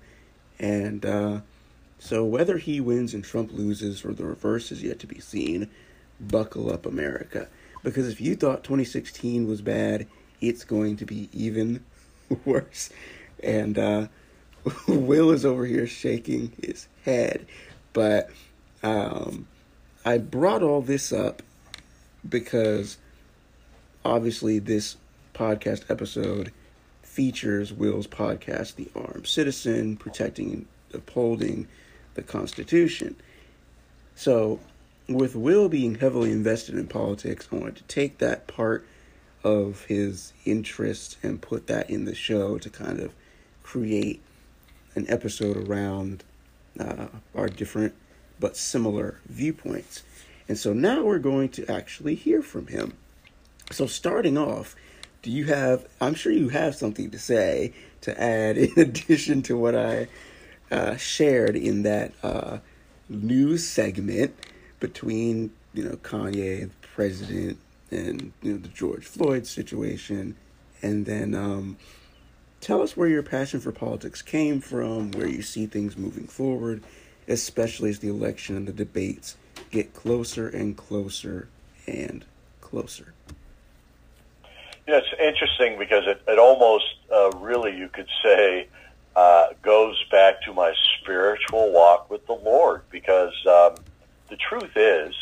and 0.60 1.06
uh, 1.06 1.40
so 2.00 2.26
whether 2.26 2.58
he 2.58 2.82
wins 2.82 3.14
and 3.14 3.24
Trump 3.24 3.54
loses 3.54 4.04
or 4.04 4.12
the 4.12 4.26
reverse 4.26 4.74
is 4.74 4.84
yet 4.84 5.00
to 5.00 5.08
be 5.08 5.22
seen 5.22 5.70
buckle 6.20 6.72
up, 6.72 6.86
America. 6.86 7.48
Because 7.84 8.08
if 8.08 8.22
you 8.22 8.36
thought 8.36 8.64
2016 8.64 9.48
was 9.48 9.62
bad, 9.62 10.08
it's 10.42 10.64
going 10.64 10.98
to 10.98 11.06
be 11.06 11.30
even 11.34 11.84
worse. 12.46 12.90
And 13.42 13.78
uh, 13.78 14.08
Will 14.88 15.32
is 15.32 15.46
over 15.46 15.66
here 15.66 15.88
shaking 15.88 16.54
his 16.62 16.88
head. 17.04 17.46
But 17.92 18.30
um, 18.82 19.48
I 20.06 20.18
brought 20.18 20.64
all 20.64 20.82
this 20.82 21.12
up 21.12 21.42
because 22.28 22.98
obviously 24.06 24.60
this 24.60 24.98
podcast 25.34 25.90
episode 25.90 26.52
features 27.02 27.72
Will's 27.72 28.08
podcast, 28.08 28.76
The 28.76 28.90
Armed 28.96 29.28
Citizen, 29.28 29.98
Protecting 29.98 30.52
and 30.52 30.66
Upholding 30.94 31.68
the 32.16 32.24
Constitution. 32.24 33.16
So 34.16 34.60
with 35.08 35.36
Will 35.36 35.70
being 35.70 35.96
heavily 35.96 36.32
invested 36.32 36.76
in 36.76 36.88
politics, 36.88 37.48
I 37.52 37.56
wanted 37.56 37.76
to 37.78 37.84
take 37.84 38.20
that 38.20 38.48
part 38.48 38.86
of 39.44 39.86
his 39.86 40.34
interest 40.46 41.18
and 41.22 41.42
put 41.42 41.68
that 41.68 41.90
in 41.90 42.06
the 42.06 42.16
show 42.16 42.58
to 42.58 42.70
kind 42.70 43.00
of 43.00 43.14
create 43.62 44.22
an 44.96 45.06
episode 45.10 45.58
around 45.58 46.24
uh, 46.80 47.08
our 47.36 47.48
different 47.48 47.94
but 48.40 48.56
similar 48.56 49.20
viewpoints. 49.28 50.04
And 50.48 50.58
so 50.58 50.74
now 50.74 51.04
we're 51.04 51.20
going 51.20 51.50
to 51.50 51.70
actually 51.70 52.16
hear 52.16 52.42
from 52.42 52.68
him. 52.68 52.94
So, 53.72 53.88
starting 53.88 54.38
off, 54.38 54.76
do 55.22 55.32
you 55.32 55.46
have, 55.46 55.88
I'm 56.02 56.14
sure 56.14 56.32
you 56.32 56.50
have 56.50 56.76
something 56.76 57.10
to 57.12 57.20
say 57.20 57.74
to 58.02 58.22
add 58.22 58.58
in 58.58 58.72
addition 58.78 59.42
to 59.44 59.58
what 59.58 59.76
I 59.76 60.08
uh, 60.70 60.98
shared 60.98 61.56
in 61.56 61.84
that 61.84 62.12
uh, 62.22 62.60
news 63.10 63.68
segment 63.68 64.36
between 64.84 65.50
you 65.74 65.82
know 65.82 65.96
Kanye, 66.04 66.70
the 66.70 66.88
president, 66.94 67.58
and 67.90 68.34
you 68.42 68.52
know 68.52 68.58
the 68.58 68.68
George 68.68 69.06
Floyd 69.06 69.48
situation, 69.48 70.36
and 70.82 71.06
then 71.06 71.34
um, 71.34 71.78
tell 72.60 72.82
us 72.82 72.98
where 72.98 73.08
your 73.08 73.24
passion 73.24 73.62
for 73.62 73.72
politics 73.72 74.22
came 74.22 74.60
from, 74.60 75.12
where 75.12 75.28
you 75.28 75.42
see 75.42 75.68
things 75.68 75.96
moving 75.96 76.28
forward, 76.28 76.84
especially 77.30 77.92
as 77.92 78.00
the 78.00 78.10
election 78.10 78.58
and 78.58 78.68
the 78.68 78.74
debates 78.74 79.38
get 79.72 79.94
closer 79.94 80.50
and 80.50 80.76
closer 80.76 81.48
and 81.88 82.26
closer. 82.60 83.14
Yeah, 84.86 84.98
it's 84.98 85.08
interesting 85.18 85.80
because 85.80 86.04
it, 86.08 86.22
it 86.28 86.38
almost 86.38 86.96
uh, 87.10 87.32
really, 87.38 87.74
you 87.74 87.88
could 87.88 88.10
say, 88.22 88.68
uh, 89.16 89.46
goes 89.62 89.96
back 90.12 90.42
to 90.42 90.54
my 90.54 90.74
spiritual 91.00 91.72
walk 91.72 92.10
with 92.10 92.28
the 92.28 92.34
Lord 92.34 92.82
because 92.92 93.34
um, 93.48 93.76
the 94.30 94.38
truth 94.38 94.76
is, 94.76 95.16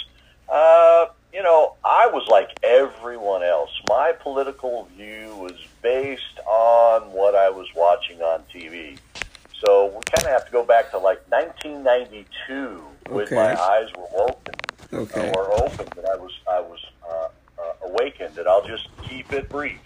uh, 0.52 1.08
you 1.34 1.42
know, 1.42 1.76
I 1.84 2.08
was 2.08 2.28
like 2.28 2.50
everyone 2.64 3.44
else. 3.44 3.70
My 3.88 4.12
political 4.12 4.88
view 4.98 5.36
was 5.38 5.54
based 5.82 6.40
on 6.46 7.04
what 7.12 7.36
I 7.36 7.50
was 7.50 7.68
watching 7.76 8.22
on 8.22 8.44
TV. 8.54 8.98
So 9.60 9.86
we 9.86 10.02
kind 10.12 10.26
of 10.26 10.32
have 10.32 10.46
to 10.46 10.52
go 10.52 10.66
back 10.66 10.92
to 10.92 10.98
like 10.98 11.22
1992 11.30 12.82
okay. 13.08 13.16
when 13.16 13.28
my 13.34 13.60
eyes 13.60 13.90
were 13.98 14.08
open, 14.28 14.56
okay. 14.92 15.30
uh, 15.30 15.34
or 15.34 15.54
open, 15.64 15.88
that 15.96 16.06
I 16.06 16.16
was 16.16 16.34
I 16.50 16.60
was 16.60 16.80
uh, 17.10 17.28
uh, 17.60 17.88
awakened. 17.88 18.38
And 18.38 18.48
I'll 18.48 18.66
just 18.66 18.90
keep 19.08 19.32
it 19.32 19.48
brief. 19.48 19.80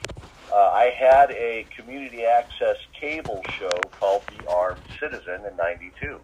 Uh, 0.52 0.56
I 0.56 0.86
had 0.98 1.32
a 1.32 1.66
community 1.76 2.24
access 2.24 2.78
cable 2.94 3.44
show 3.60 3.78
called 3.92 4.24
The 4.38 4.50
Armed 4.50 4.82
Citizen 5.00 5.42
in 5.46 5.56
'92, 5.58 6.20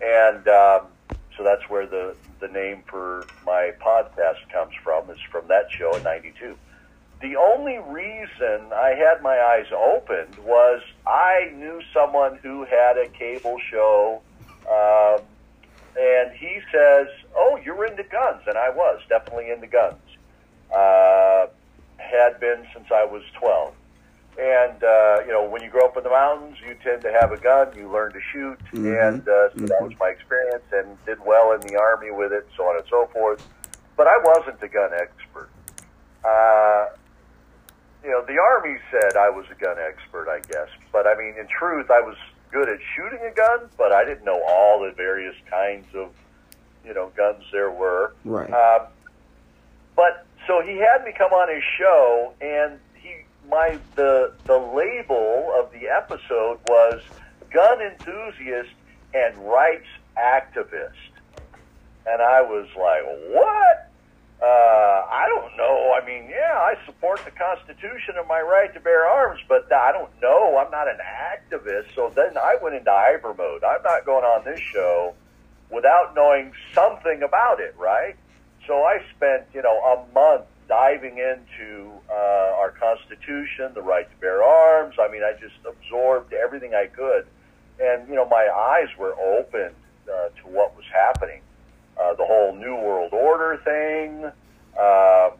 and 0.00 0.48
um, 0.48 0.86
so 1.36 1.44
that's 1.44 1.62
where 1.68 1.86
the, 1.86 2.16
the 2.40 2.48
name 2.48 2.82
for 2.88 3.28
my 3.44 3.70
podcast 3.84 4.40
comes 4.52 4.72
from, 4.82 5.10
is 5.10 5.18
from 5.30 5.48
that 5.48 5.66
show 5.78 5.96
in 5.96 6.02
92. 6.02 6.56
The 7.20 7.36
only 7.36 7.78
reason 7.78 8.72
I 8.74 8.94
had 8.96 9.22
my 9.22 9.38
eyes 9.38 9.66
opened 9.72 10.38
was 10.38 10.82
I 11.06 11.50
knew 11.54 11.80
someone 11.94 12.38
who 12.42 12.64
had 12.64 12.98
a 12.98 13.08
cable 13.18 13.56
show, 13.70 14.22
um, 14.70 15.22
and 15.96 16.32
he 16.38 16.60
says, 16.70 17.06
Oh, 17.34 17.58
you're 17.64 17.86
into 17.86 18.04
guns. 18.04 18.42
And 18.46 18.58
I 18.58 18.68
was 18.68 19.00
definitely 19.08 19.50
into 19.50 19.66
guns. 19.66 20.02
Uh, 20.74 21.46
had 21.96 22.38
been 22.40 22.66
since 22.74 22.86
I 22.92 23.04
was 23.04 23.22
12. 23.40 23.72
And 24.38 24.82
uh, 24.84 25.22
you 25.26 25.32
know, 25.32 25.48
when 25.48 25.62
you 25.62 25.70
grow 25.70 25.86
up 25.86 25.96
in 25.96 26.02
the 26.04 26.10
mountains, 26.10 26.58
you 26.66 26.74
tend 26.84 27.00
to 27.02 27.12
have 27.20 27.32
a 27.32 27.38
gun. 27.38 27.68
You 27.74 27.90
learn 27.90 28.12
to 28.12 28.20
shoot, 28.32 28.58
Mhm. 28.72 29.08
and 29.08 29.20
uh, 29.28 29.48
so 29.50 29.60
that 29.66 29.80
Mhm. 29.80 29.88
was 29.88 29.92
my 29.98 30.08
experience. 30.08 30.64
And 30.72 31.02
did 31.06 31.24
well 31.24 31.52
in 31.52 31.60
the 31.62 31.76
army 31.80 32.10
with 32.10 32.32
it, 32.32 32.46
so 32.56 32.64
on 32.68 32.76
and 32.76 32.84
so 32.88 33.06
forth. 33.06 33.40
But 33.96 34.08
I 34.08 34.18
wasn't 34.18 34.62
a 34.62 34.68
gun 34.68 34.92
expert. 34.92 35.48
Uh, 36.22 36.86
you 38.04 38.10
know, 38.10 38.20
the 38.22 38.38
army 38.38 38.78
said 38.90 39.16
I 39.16 39.30
was 39.30 39.46
a 39.50 39.54
gun 39.54 39.76
expert, 39.78 40.28
I 40.28 40.40
guess. 40.40 40.68
But 40.92 41.06
I 41.06 41.14
mean, 41.14 41.34
in 41.38 41.46
truth, 41.48 41.90
I 41.90 42.00
was 42.00 42.16
good 42.52 42.68
at 42.68 42.78
shooting 42.94 43.20
a 43.26 43.30
gun, 43.30 43.70
but 43.78 43.90
I 43.92 44.04
didn't 44.04 44.24
know 44.24 44.40
all 44.46 44.80
the 44.80 44.90
various 44.92 45.34
kinds 45.50 45.86
of, 45.94 46.10
you 46.84 46.92
know, 46.92 47.08
guns 47.16 47.42
there 47.52 47.70
were. 47.70 48.12
Right. 48.24 48.52
Um, 48.52 48.82
but 49.96 50.26
so 50.46 50.60
he 50.60 50.76
had 50.76 51.04
me 51.04 51.12
come 51.16 51.32
on 51.32 51.48
his 51.52 51.64
show, 51.78 52.34
and 52.40 52.78
my 53.48 53.78
the 53.94 54.32
the 54.46 54.56
label 54.56 55.52
of 55.58 55.72
the 55.72 55.88
episode 55.88 56.58
was 56.66 57.00
gun 57.52 57.80
enthusiast 57.80 58.70
and 59.14 59.36
rights 59.38 59.88
activist, 60.18 61.12
and 62.06 62.22
I 62.22 62.42
was 62.42 62.66
like, 62.76 63.02
what? 63.30 63.90
Uh, 64.42 64.44
I 65.08 65.26
don't 65.28 65.56
know. 65.56 65.94
I 65.96 66.04
mean, 66.04 66.28
yeah, 66.28 66.58
I 66.58 66.74
support 66.84 67.24
the 67.24 67.30
Constitution 67.30 68.16
and 68.18 68.28
my 68.28 68.42
right 68.42 68.72
to 68.74 68.80
bear 68.80 69.06
arms, 69.06 69.40
but 69.48 69.72
I 69.72 69.92
don't 69.92 70.10
know. 70.20 70.58
I'm 70.58 70.70
not 70.70 70.88
an 70.88 70.98
activist. 70.98 71.94
So 71.94 72.12
then 72.14 72.36
I 72.36 72.56
went 72.62 72.74
into 72.74 72.90
hyper 72.90 73.32
mode. 73.32 73.64
I'm 73.64 73.82
not 73.82 74.04
going 74.04 74.24
on 74.24 74.44
this 74.44 74.60
show 74.60 75.14
without 75.70 76.14
knowing 76.14 76.52
something 76.74 77.22
about 77.22 77.60
it, 77.60 77.74
right? 77.78 78.14
So 78.66 78.82
I 78.82 78.98
spent, 79.16 79.44
you 79.54 79.62
know, 79.62 79.78
a 79.78 80.12
month 80.12 80.44
diving 80.68 81.18
into 81.18 81.90
uh, 82.10 82.58
our 82.58 82.72
Constitution, 82.72 83.72
the 83.74 83.82
right 83.82 84.10
to 84.10 84.16
bear 84.20 84.42
arms. 84.42 84.96
I 85.00 85.10
mean, 85.10 85.22
I 85.22 85.32
just 85.40 85.54
absorbed 85.66 86.32
everything 86.32 86.74
I 86.74 86.86
could, 86.86 87.26
and 87.80 88.08
you 88.08 88.14
know, 88.14 88.26
my 88.28 88.48
eyes 88.52 88.88
were 88.98 89.14
opened 89.14 89.74
uh, 90.08 90.28
to 90.28 90.48
what 90.48 90.76
was 90.76 90.84
happening. 90.92 91.40
Uh, 92.00 92.14
the 92.14 92.24
whole 92.24 92.54
New 92.54 92.74
World 92.74 93.12
Order 93.12 93.60
thing, 93.64 94.30
uh, 94.78 95.30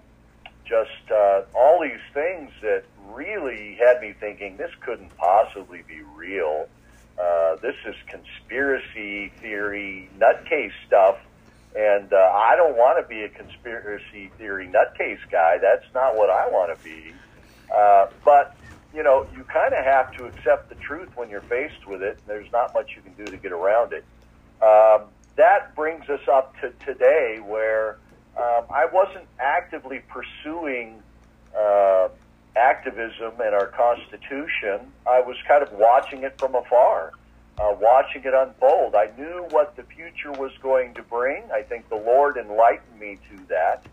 just 0.64 1.10
uh, 1.12 1.42
all 1.54 1.80
these 1.82 2.00
things 2.14 2.50
that 2.62 2.84
really 3.10 3.78
had 3.80 4.00
me 4.00 4.14
thinking 4.18 4.56
this 4.56 4.70
couldn't 4.80 5.14
possibly 5.16 5.82
be 5.86 6.00
real. 6.14 6.66
Uh, 7.20 7.56
this 7.56 7.74
is 7.86 7.94
conspiracy 8.08 9.32
theory 9.40 10.10
nutcase 10.18 10.72
stuff, 10.86 11.16
and 11.76 12.12
uh, 12.12 12.16
I 12.16 12.56
don't 12.56 12.76
want 12.76 13.02
to 13.02 13.06
be 13.06 13.22
a 13.22 13.28
conspiracy 13.28 14.32
theory 14.38 14.66
nutcase 14.66 15.20
guy. 15.30 15.58
That's 15.60 15.84
not 15.94 16.16
what 16.16 16.30
I 16.30 16.48
want 16.48 16.76
to 16.76 16.82
be. 16.82 17.12
Uh, 17.74 18.06
but 18.24 18.56
you 18.94 19.02
know, 19.02 19.26
you 19.34 19.44
kind 19.44 19.74
of 19.74 19.84
have 19.84 20.10
to 20.16 20.24
accept 20.24 20.70
the 20.70 20.76
truth 20.76 21.10
when 21.16 21.28
you're 21.28 21.44
faced 21.48 21.86
with 21.86 22.02
it. 22.02 22.18
There's 22.26 22.50
not 22.52 22.72
much 22.72 22.90
you 22.96 23.02
can 23.02 23.12
do 23.12 23.30
to 23.30 23.36
get 23.36 23.52
around 23.52 23.92
it. 23.92 24.04
Um, 24.62 25.08
that 25.36 25.76
brings 25.76 26.08
us 26.08 26.24
up 26.32 26.54
to 26.62 26.72
today, 26.86 27.38
where 27.44 27.98
um, 28.38 28.64
I 28.72 28.86
wasn't 28.90 29.26
actively 29.38 30.00
pursuing 30.08 31.02
uh, 31.58 32.08
activism 32.56 33.36
and 33.44 33.54
our 33.54 33.70
Constitution. 33.76 34.92
I 35.06 35.20
was 35.20 35.36
kind 35.46 35.62
of 35.62 35.68
watching 35.72 36.22
it 36.22 36.36
from 36.38 36.54
afar, 36.54 37.12
uh, 37.58 37.74
watching 37.80 38.22
it 38.24 38.34
unfold. 38.34 38.94
I 38.94 39.10
knew 39.16 39.46
what 39.50 39.76
the 39.76 39.82
future 39.82 40.32
was 40.32 40.52
going 40.62 40.94
to 40.94 41.02
bring. 41.02 41.44
I 41.52 41.62
think 41.62 41.88
the 41.88 41.96
Lord 41.96 42.36
enlightened 42.36 42.98
me 42.98 43.18
to 43.30 43.46
that. 43.48 43.86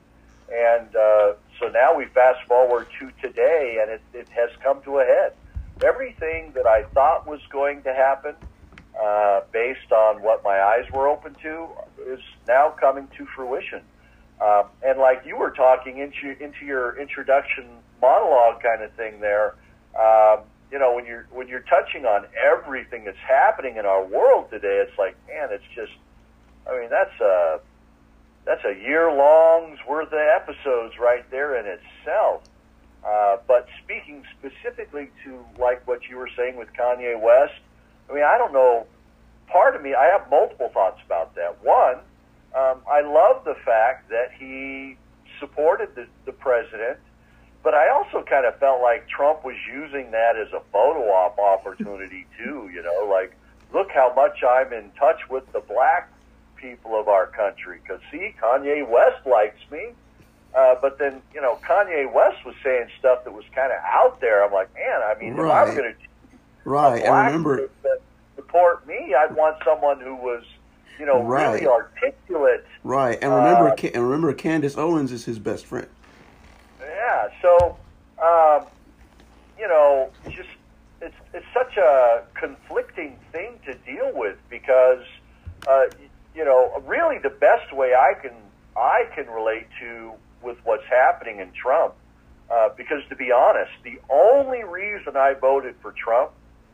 And 0.52 0.96
uh, 0.96 1.34
so 1.60 1.70
now 1.70 1.96
we 1.96 2.06
fast 2.06 2.46
forward 2.48 2.88
to 3.00 3.12
today, 3.22 3.80
and 3.82 3.90
it, 3.92 4.02
it 4.14 4.28
has 4.36 4.50
come 4.62 4.82
to 4.84 5.00
a 5.00 5.06
head. 5.06 5.34
Everything 5.82 6.52
that 6.54 6.68
I 6.68 6.84
thought 6.94 7.26
was 7.26 7.40
going 7.50 7.82
to 7.84 7.94
happen, 7.94 8.36
uh, 9.02 9.42
based 9.52 9.92
on 9.92 10.22
what 10.22 10.44
my 10.44 10.62
eyes 10.62 10.86
were 10.94 11.08
open 11.08 11.36
to, 11.42 11.68
is 12.06 12.20
now 12.48 12.70
coming 12.70 13.08
to 13.18 13.26
fruition. 13.36 13.82
Um, 14.42 14.66
and 14.86 15.00
like 15.00 15.24
you 15.26 15.38
were 15.38 15.52
talking 15.52 16.00
into 16.00 16.36
into 16.44 16.66
your 16.66 17.00
introduction 17.00 17.66
monologue 18.02 18.62
kind 18.62 18.84
of 18.84 18.92
thing 18.94 19.22
there, 19.22 19.56
um, 19.98 20.40
you 20.74 20.80
know, 20.80 20.96
when 20.96 21.06
you're 21.06 21.28
when 21.32 21.48
you're 21.48 21.64
touching 21.70 22.08
on 22.08 22.26
everything 22.34 23.06
that's 23.06 23.16
happening 23.30 23.78
in 23.78 23.86
our 23.86 24.04
world 24.04 24.50
today, 24.50 24.84
it's 24.84 24.98
like, 24.98 25.16
man, 25.28 25.50
it's 25.52 25.64
just, 25.76 25.92
I 26.68 26.80
mean, 26.80 26.90
that's 26.90 27.14
a 27.22 27.60
that's 28.44 28.66
a 28.66 28.74
year 28.82 29.14
long's 29.14 29.78
worth 29.88 30.08
of 30.08 30.20
episodes 30.20 30.96
right 31.00 31.30
there 31.30 31.56
in 31.60 31.68
itself. 31.68 32.42
Uh, 33.06 33.38
but 33.48 33.68
speaking 33.84 34.24
specifically 34.40 35.12
to 35.24 35.46
like 35.60 35.88
what 35.88 36.10
you 36.10 36.18
were 36.18 36.30
saying 36.36 36.56
with 36.58 36.70
Kanye 36.74 37.22
West, 37.22 37.62
I 38.10 38.14
mean, 38.16 38.24
I 38.24 38.40
don't 38.40 38.52
know. 38.52 38.88
Part 39.50 39.76
of 39.76 39.84
me, 39.84 39.94
I 39.94 40.06
have 40.06 40.28
multiple 40.32 40.72
thoughts 40.74 41.02
about 41.06 41.36
that. 41.36 41.64
One, 41.64 41.98
um, 42.58 42.82
I 42.92 43.02
love 43.02 43.46
the 43.46 43.56
fact 43.64 44.10
that 44.10 44.32
he 44.40 44.98
supported 45.40 45.94
the, 45.94 46.08
the 46.26 46.32
president, 46.32 46.98
but 47.64 47.74
I 47.74 47.90
also 47.90 48.24
kind 48.24 48.46
of 48.46 48.58
felt 48.60 48.82
like 48.82 49.08
Trump 49.08 49.44
was 49.46 49.56
using 49.72 50.12
that 50.12 50.36
as 50.38 50.52
a 50.54 50.60
photo 50.72 51.10
op 51.10 51.38
opportunity 51.40 52.26
too. 52.38 52.70
You 52.74 52.84
know, 52.84 53.08
like 53.10 53.36
look 53.74 53.90
how 53.92 54.14
much 54.16 54.44
I'm 54.44 54.72
in 54.74 54.92
touch 55.00 55.22
with 55.30 55.52
the 55.54 55.62
black 55.62 56.10
people 56.56 57.00
of 57.00 57.08
our 57.08 57.28
country. 57.28 57.80
Because 57.82 58.00
see, 58.12 58.34
Kanye 58.42 58.88
West 58.88 59.26
likes 59.26 59.60
me. 59.72 59.90
Uh, 60.56 60.76
but 60.80 61.00
then, 61.00 61.20
you 61.34 61.42
know, 61.42 61.58
Kanye 61.68 62.12
West 62.14 62.46
was 62.46 62.54
saying 62.64 62.88
stuff 63.00 63.24
that 63.24 63.34
was 63.34 63.44
kind 63.56 63.72
of 63.72 63.80
out 63.84 64.22
there. 64.22 64.46
I'm 64.46 64.54
like, 64.54 64.72
man, 64.76 65.02
I 65.04 65.20
mean, 65.20 65.34
if 65.34 65.40
I 65.40 65.42
Right. 65.42 65.68
was 65.68 65.76
going 65.76 65.92
to 65.94 66.38
right. 66.64 67.02
Black 67.04 67.26
remember, 67.26 67.70
that 67.82 68.00
support 68.36 68.86
me, 68.88 69.16
I'd 69.18 69.36
want 69.36 69.58
someone 69.66 70.00
who 70.00 70.16
was, 70.16 70.44
you 71.00 71.08
know, 71.08 71.24
Right. 71.24 71.54
really 71.54 71.66
articulate. 71.68 72.64
right. 72.84 73.18
And 73.20 73.34
remember, 73.34 73.70
Uh, 73.70 73.76
and 73.96 74.04
remember, 74.04 74.32
Candace 74.34 74.78
Owens 74.78 75.12
is 75.12 75.26
his 75.26 75.40
best 75.40 75.66
friend. 75.66 75.88
Yeah. 77.04 77.28
So, 77.42 77.76
um, 78.24 78.66
you 79.60 79.68
know, 79.68 80.10
just 80.36 80.50
it's 81.02 81.16
it's 81.34 81.46
such 81.54 81.76
a 81.78 82.24
conflicting 82.34 83.18
thing 83.32 83.60
to 83.66 83.74
deal 83.76 84.12
with 84.14 84.38
because, 84.50 85.04
uh, 85.68 85.84
you 86.34 86.46
know, 86.46 86.82
really 86.88 87.18
the 87.22 87.30
best 87.30 87.74
way 87.74 87.94
I 87.94 88.14
can 88.22 88.32
I 88.78 89.06
can 89.14 89.28
relate 89.28 89.68
to 89.82 90.14
with 90.42 90.58
what's 90.64 90.86
happening 90.90 91.40
in 91.40 91.52
Trump, 91.52 91.94
uh, 92.50 92.70
because 92.78 93.02
to 93.10 93.16
be 93.16 93.32
honest, 93.32 93.72
the 93.84 94.00
only 94.10 94.64
reason 94.64 95.18
I 95.18 95.34
voted 95.34 95.76
for 95.82 95.92
Trump 95.92 96.32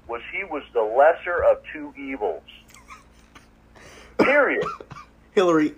was 0.08 0.22
he 0.32 0.44
was 0.44 0.64
the 0.74 0.82
lesser 0.82 1.44
of 1.44 1.58
two 1.74 1.94
evils. 1.98 2.44
Period. 4.20 4.66
Hillary. 5.34 5.74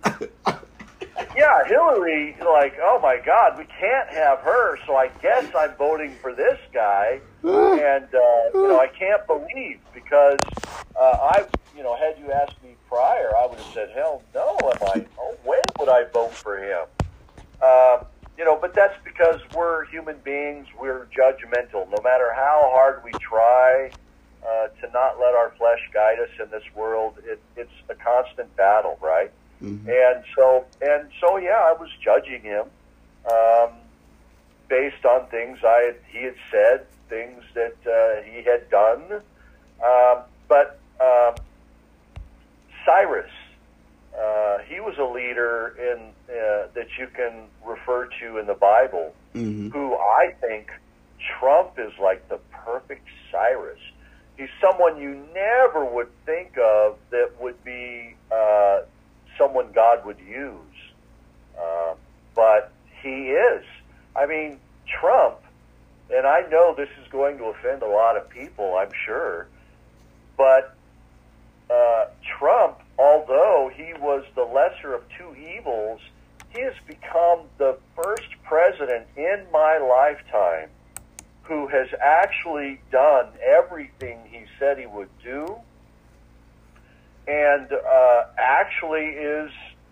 Yeah, 1.52 1.68
Hillary, 1.68 2.36
like, 2.40 2.74
oh 2.82 3.00
my 3.02 3.18
God, 3.26 3.58
we 3.58 3.66
can't 3.66 4.08
have 4.10 4.40
her, 4.40 4.78
so 4.88 4.96
I 4.96 5.10
guess 5.22 5.46
I'm 5.58 5.76
voting 5.78 6.16
for 6.22 6.34
this 6.34 6.58
guy. 6.74 7.20
And, 7.44 8.06
uh, 8.06 8.44
you 8.54 8.68
know, 8.70 8.80
I 8.80 8.88
can't 8.88 9.26
believe 9.28 9.80
because 9.94 10.40
uh, 10.96 11.04
I, 11.04 11.44
you 11.76 11.84
know, 11.84 11.98
had 11.98 12.18
you 12.24 12.32
asked 12.32 12.62
me 12.64 12.76
prior, 12.88 13.36
I 13.36 13.48
would 13.50 13.58
have 13.58 13.68
said, 13.74 13.90
hell 13.96 14.22
no, 14.34 14.72
am 14.72 14.82
I, 14.82 15.06
oh, 15.20 15.36
when 15.44 15.60
would 15.80 15.90
I 15.90 16.04
vote 16.14 16.38
for 16.42 16.58
him? 16.58 16.86
Um, 17.62 18.06
you 18.38 18.46
know, 18.46 18.58
but 18.60 18.74
that's 18.76 18.96
because 19.04 19.40
we're 19.54 19.86
human 19.88 20.18
beings, 20.24 20.68
we're 20.80 21.08
judgmental. 21.08 21.90
No 21.92 22.02
matter 22.02 22.32
how 22.34 22.70
hard 22.74 23.04
we 23.04 23.12
try 23.20 23.92
uh, 24.42 24.68
to 24.68 24.92
not 24.94 25.20
let 25.20 25.36
our 25.36 25.52
flesh 25.58 25.80
guide 25.94 26.20
us 26.20 26.30
in 26.42 26.50
this 26.50 26.64
world, 26.76 27.16
it, 27.26 27.42
it's 27.58 27.74
a 27.90 27.96
constant 27.96 28.56
battle, 28.56 28.98
right? 29.02 29.32
Mhm. 29.62 29.88
And 29.88 30.24
so, 30.36 30.66
and 30.82 31.12
so, 31.20 31.38
yeah, 31.38 31.62
I 31.70 31.74
was 31.74 31.90
judging 32.04 32.42
him 32.42 32.66
um, 33.30 33.70
based 34.70 35.06
on 35.06 35.28
things 35.28 35.60
I 35.64 35.92
had, 35.92 35.96
he 36.12 36.24
had 36.24 36.36
said, 36.52 36.86
things 37.10 37.44
that 37.54 37.78
uh, 37.86 38.24
he 38.24 38.44
had 38.44 38.70
done. 38.70 39.22
Um, 39.84 40.24
but 40.48 40.80
um, 41.00 41.36
Cyrus, 42.86 43.30
uh, 44.20 44.58
he 44.68 44.80
was 44.80 44.96
a 44.98 45.04
leader 45.06 45.74
in 45.80 46.14
uh, 46.30 46.68
that 46.76 46.88
you 47.00 47.08
can 47.16 47.48
refer 47.66 48.08
to 48.22 48.38
in 48.40 48.48
the 48.48 48.56
Bible, 48.56 49.14
hmm 49.34 49.70
who 49.70 49.96
I 49.96 50.32
think 50.42 50.68
Trump 51.40 51.74
is 51.78 51.94
like 52.02 52.28
the 52.28 52.40
perfect 52.66 53.08
Cyrus. 53.32 53.80
He's 54.36 54.50
someone 54.60 54.98
you 55.02 55.26
never 55.34 55.86
would 55.86 56.10
think 56.26 56.58
of 56.58 56.98
that 57.12 57.30
would 57.40 57.64
be 57.64 58.16
uh, 58.32 58.80
someone 59.42 59.72
God 59.74 60.06
would 60.06 60.20
use. 60.20 60.56
Um, 61.58 61.96
but 62.36 62.72
he 63.02 63.32
is. 63.32 63.64
I 64.16 64.26
mean, 64.26 64.60
Trump, 65.00 65.38
and 66.14 66.28
I 66.28 66.42
know 66.52 66.76
this 66.76 66.90
is 67.02 67.12
going 67.12 67.38
to 67.40 67.46
offend 67.46 67.82
a 67.82 67.88
lot 67.88 68.18
of 68.18 68.30
people, 68.30 68.76
I'm 68.78 68.92
sure, 69.06 69.48
but 70.38 70.76
uh, 71.70 72.06
Trump, 72.38 72.80
although 73.00 73.72
he 73.74 73.94
was 74.00 74.24
the 74.36 74.44
lesser 74.44 74.94
of 74.94 75.04
two 75.18 75.36
evils, 75.36 76.02
he 76.50 76.62
has 76.62 76.74
become 76.86 77.42
the 77.58 77.78
first 77.96 78.28
president 78.44 79.08
in 79.16 79.46
my 79.52 79.78
lifetime 79.78 80.70
who 81.44 81.68
has 81.68 81.88
actually 82.02 82.82
done 82.92 83.28
everything 83.42 84.20
he 84.30 84.44
said 84.60 84.78
he 84.78 84.86
would 84.86 85.10
do 85.24 85.58
and 87.28 87.72
uh, 87.72 88.24
actually 88.38 89.06
is, 89.06 89.52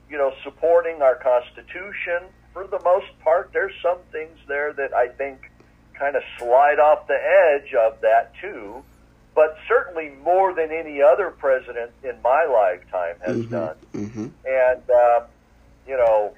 you 0.10 0.18
know, 0.18 0.34
supporting 0.44 1.02
our 1.02 1.16
Constitution 1.16 2.24
for 2.54 2.66
the 2.68 2.80
most 2.84 3.08
part. 3.24 3.52
There's 3.54 3.74
some 3.82 4.00
things 4.12 4.38
there 4.48 4.74
that 4.74 4.94
I 4.94 5.08
think 5.10 5.52
kind 5.94 6.16
of 6.16 6.24
slide 6.38 6.80
off 6.80 7.08
the 7.08 7.20
edge 7.54 7.74
of 7.74 8.02
that 8.02 8.32
too, 8.42 8.84
but 9.36 9.58
certainly 9.68 10.10
more 10.24 10.54
than 10.54 10.72
any 10.72 11.02
other 11.02 11.30
president 11.30 11.92
in 12.04 12.22
my 12.24 12.46
lifetime 12.46 13.16
has 13.26 13.38
Mhm, 13.38 13.50
done. 13.52 13.76
mhm. 13.94 14.32
And 14.46 14.90
uh, 14.90 15.26
you 15.88 15.98
know, 15.98 16.34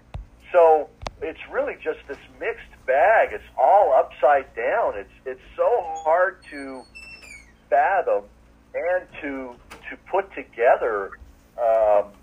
so 0.51 0.89
it's 1.21 1.39
really 1.51 1.75
just 1.83 1.99
this 2.07 2.17
mixed 2.39 2.65
bag. 2.85 3.29
It's 3.31 3.43
all 3.57 3.93
upside 3.93 4.53
down. 4.55 4.97
It's 4.97 5.13
it's 5.25 5.41
so 5.55 5.69
hard 6.03 6.43
to 6.49 6.83
fathom 7.69 8.23
and 8.73 9.07
to 9.21 9.55
to 9.91 9.97
put 10.11 10.33
together. 10.33 11.11
Um, 11.59 12.17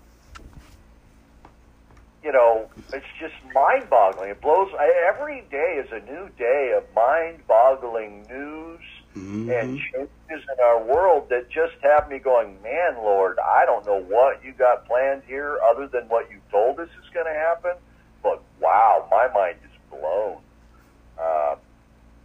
you 2.23 2.33
know, 2.33 2.69
it's 2.93 3.07
just 3.21 3.35
mind-boggling. 3.53 4.31
It 4.31 4.41
blows. 4.41 4.69
Every 5.07 5.47
day 5.51 5.79
is 5.79 5.89
a 5.91 6.03
new 6.03 6.29
day 6.37 6.73
of 6.77 6.83
mind-boggling 6.95 8.27
news 8.27 8.81
and 9.47 9.69
Mhm. 9.69 9.79
changes 9.93 10.45
in 10.45 10.57
our 10.65 10.83
world 10.83 11.29
that 11.29 11.49
just 11.49 11.77
have 11.83 12.09
me 12.09 12.19
going, 12.19 12.61
man, 12.61 12.97
Lord, 12.97 13.37
I 13.39 13.65
don't 13.65 13.85
know 13.85 14.01
what 14.01 14.43
you 14.43 14.53
got 14.53 14.85
planned 14.85 15.23
here 15.27 15.57
other 15.71 15.87
than 15.87 16.09
what 16.09 16.29
you 16.31 16.41
told 16.51 16.79
us 16.79 16.89
is 16.89 17.09
going 17.13 17.25
to 17.27 17.33
happen. 17.33 17.73
But 18.23 18.43
wow, 18.59 19.07
my 19.09 19.27
mind 19.33 19.57
is 19.63 19.71
blown. 19.89 20.41
Uh, 21.17 21.55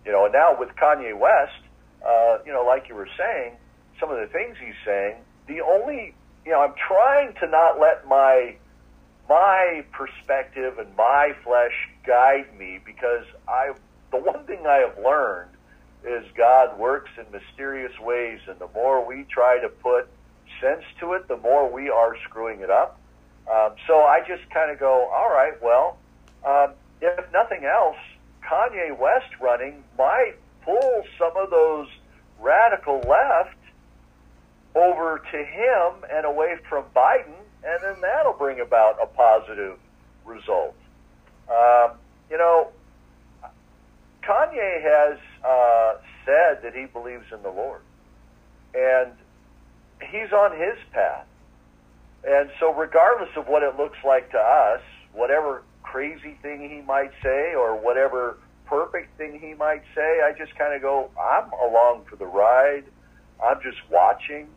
you 0.05 0.13
know, 0.13 0.25
and 0.27 0.33
now 0.35 0.57
with 0.59 0.71
Kanye 0.81 1.17
West, 1.19 1.61
uh, 2.07 2.39
you 2.47 2.53
know, 2.53 2.65
like 2.65 2.89
you 2.89 2.95
were 2.95 3.09
saying, 3.19 3.59
some 4.01 4.11
of 4.11 4.19
the 4.19 4.29
things 4.33 4.57
he's 4.61 4.77
saying, 4.85 5.25
the 5.47 5.61
only, 5.61 6.15
you 6.45 6.53
know, 6.53 6.61
I'm 6.61 6.75
trying 6.75 7.35
to 7.41 7.47
not 7.49 7.81
let 7.81 8.07
my 8.07 8.57
my 9.29 9.85
perspective 9.93 10.79
and 10.79 10.95
my 10.97 11.35
flesh 11.43 11.89
guide 12.07 12.47
me 12.59 12.79
because 12.85 13.25
I 13.49 13.73
the 14.11 14.19
one 14.19 14.45
thing 14.45 14.67
I 14.67 14.87
have 14.87 14.99
learned 15.03 15.51
is 16.05 16.25
God 16.37 16.79
works 16.79 17.11
in 17.17 17.25
mysterious 17.33 17.99
ways 17.99 18.41
and 18.47 18.59
the 18.59 18.69
more 18.75 19.07
we 19.07 19.25
try 19.31 19.59
to 19.61 19.69
put 19.69 20.09
sense 20.61 20.85
to 21.01 21.15
it, 21.15 21.27
the 21.29 21.39
more 21.39 21.71
we 21.71 21.89
are 21.89 22.17
screwing 22.29 22.61
it 22.61 22.71
up. 22.71 23.01
Um, 23.51 23.73
so 23.87 24.01
I 24.01 24.21
just 24.21 24.49
kind 24.51 24.71
of 24.71 24.79
go, 24.79 25.11
all 25.13 25.31
right, 25.31 25.55
well, 25.63 25.99
um, 26.47 26.73
if 27.01 27.33
nothing 27.33 27.65
else, 27.65 27.97
Kanye 28.43 28.97
West 28.99 29.31
running 29.41 29.83
might 29.99 30.35
pull 30.63 31.03
some 31.19 31.37
of 31.37 31.51
those 31.51 31.89
radical 32.41 33.01
left 33.09 33.57
over 34.75 35.23
to 35.31 35.39
him 35.39 36.05
and 36.13 36.27
away 36.27 36.57
from 36.69 36.85
Biden, 36.95 37.35
and 37.65 37.83
then 37.83 37.97
that'll 38.01 38.33
bring 38.33 38.61
about 38.61 38.99
a 39.03 39.07
positive 39.07 39.79
result. 40.25 40.75
Um, 41.49 41.93
you 42.31 42.39
know, 42.39 42.69
Kanye 44.23 44.83
has 44.83 45.19
uh, 45.45 45.95
said 46.25 46.63
that 46.63 46.75
he 46.75 46.87
believes 46.87 47.27
in 47.33 47.43
the 47.43 47.51
Lord, 47.51 47.81
and 48.75 49.13
he's 50.11 50.33
on 50.33 50.53
his 50.53 50.79
path. 50.93 51.27
And 52.27 52.51
so, 52.59 52.73
regardless 52.73 53.31
of 53.37 53.47
what 53.49 53.63
it 53.63 53.77
looks 53.77 53.99
like 54.05 54.31
to 54.31 54.39
us, 54.39 54.81
whatever 55.13 55.63
crazy 55.83 56.39
thing 56.43 56.69
he 56.69 56.81
might 56.81 57.13
say 57.23 57.55
or 57.55 57.77
whatever 57.77 58.39
perfect 58.67 59.17
thing 59.19 59.39
he 59.39 59.55
might 59.55 59.83
say, 59.95 60.21
I 60.23 60.33
just 60.37 60.57
kind 60.57 60.75
of 60.75 60.83
go, 60.83 61.11
I'm 61.21 61.53
along 61.53 62.05
for 62.09 62.17
the 62.17 62.27
ride. 62.27 62.85
I'm 63.45 63.61
just 63.63 63.79
watching. 63.91 64.49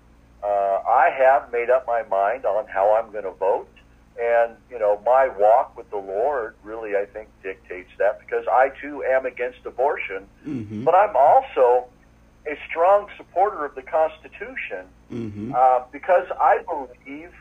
Uh, 0.43 0.79
I 0.87 1.09
have 1.17 1.51
made 1.51 1.69
up 1.69 1.85
my 1.87 2.03
mind 2.03 2.45
on 2.45 2.65
how 2.67 2.95
I'm 2.95 3.11
going 3.11 3.23
to 3.25 3.31
vote. 3.31 3.67
And, 4.19 4.55
you 4.71 4.79
know, 4.79 4.99
my 5.05 5.27
walk 5.27 5.77
with 5.77 5.89
the 5.91 5.97
Lord 5.97 6.55
really, 6.63 6.95
I 6.95 7.05
think, 7.05 7.29
dictates 7.43 7.91
that 7.99 8.19
because 8.19 8.45
I, 8.51 8.69
too, 8.81 9.03
am 9.03 9.25
against 9.27 9.59
abortion. 9.65 10.27
Mhm. 10.45 10.85
But 10.85 10.95
I'm 10.95 11.15
also 11.15 11.85
a 12.47 12.57
strong 12.67 13.09
supporter 13.17 13.63
of 13.65 13.75
the 13.75 13.83
Constitution 13.83 14.87
Mhm. 15.11 15.53
uh, 15.53 15.83
because 15.91 16.25
I 16.39 16.59
believe 16.63 17.31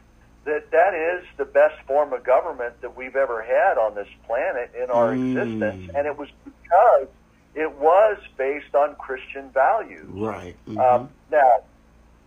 that 0.45 0.71
that 0.71 0.95
is 0.95 1.25
the 1.39 1.45
best 1.47 1.81
form 1.87 2.13
of 2.13 2.23
government 2.25 2.81
that 2.83 2.95
we've 2.95 3.17
ever 3.17 3.43
had 3.43 3.79
on 3.79 3.95
this 3.95 4.09
planet 4.27 4.71
in 4.75 4.91
our 4.91 5.13
Mm. 5.13 5.31
existence, 5.37 5.91
and 5.95 6.07
it 6.07 6.17
was 6.17 6.29
because 6.45 7.09
it 7.55 7.73
was 7.79 8.19
based 8.37 8.75
on 8.75 8.95
Christian 8.97 9.49
values. 9.51 10.07
Right. 10.09 10.57
Mhm. 10.69 10.79
Um, 10.79 11.11
now, 11.31 11.61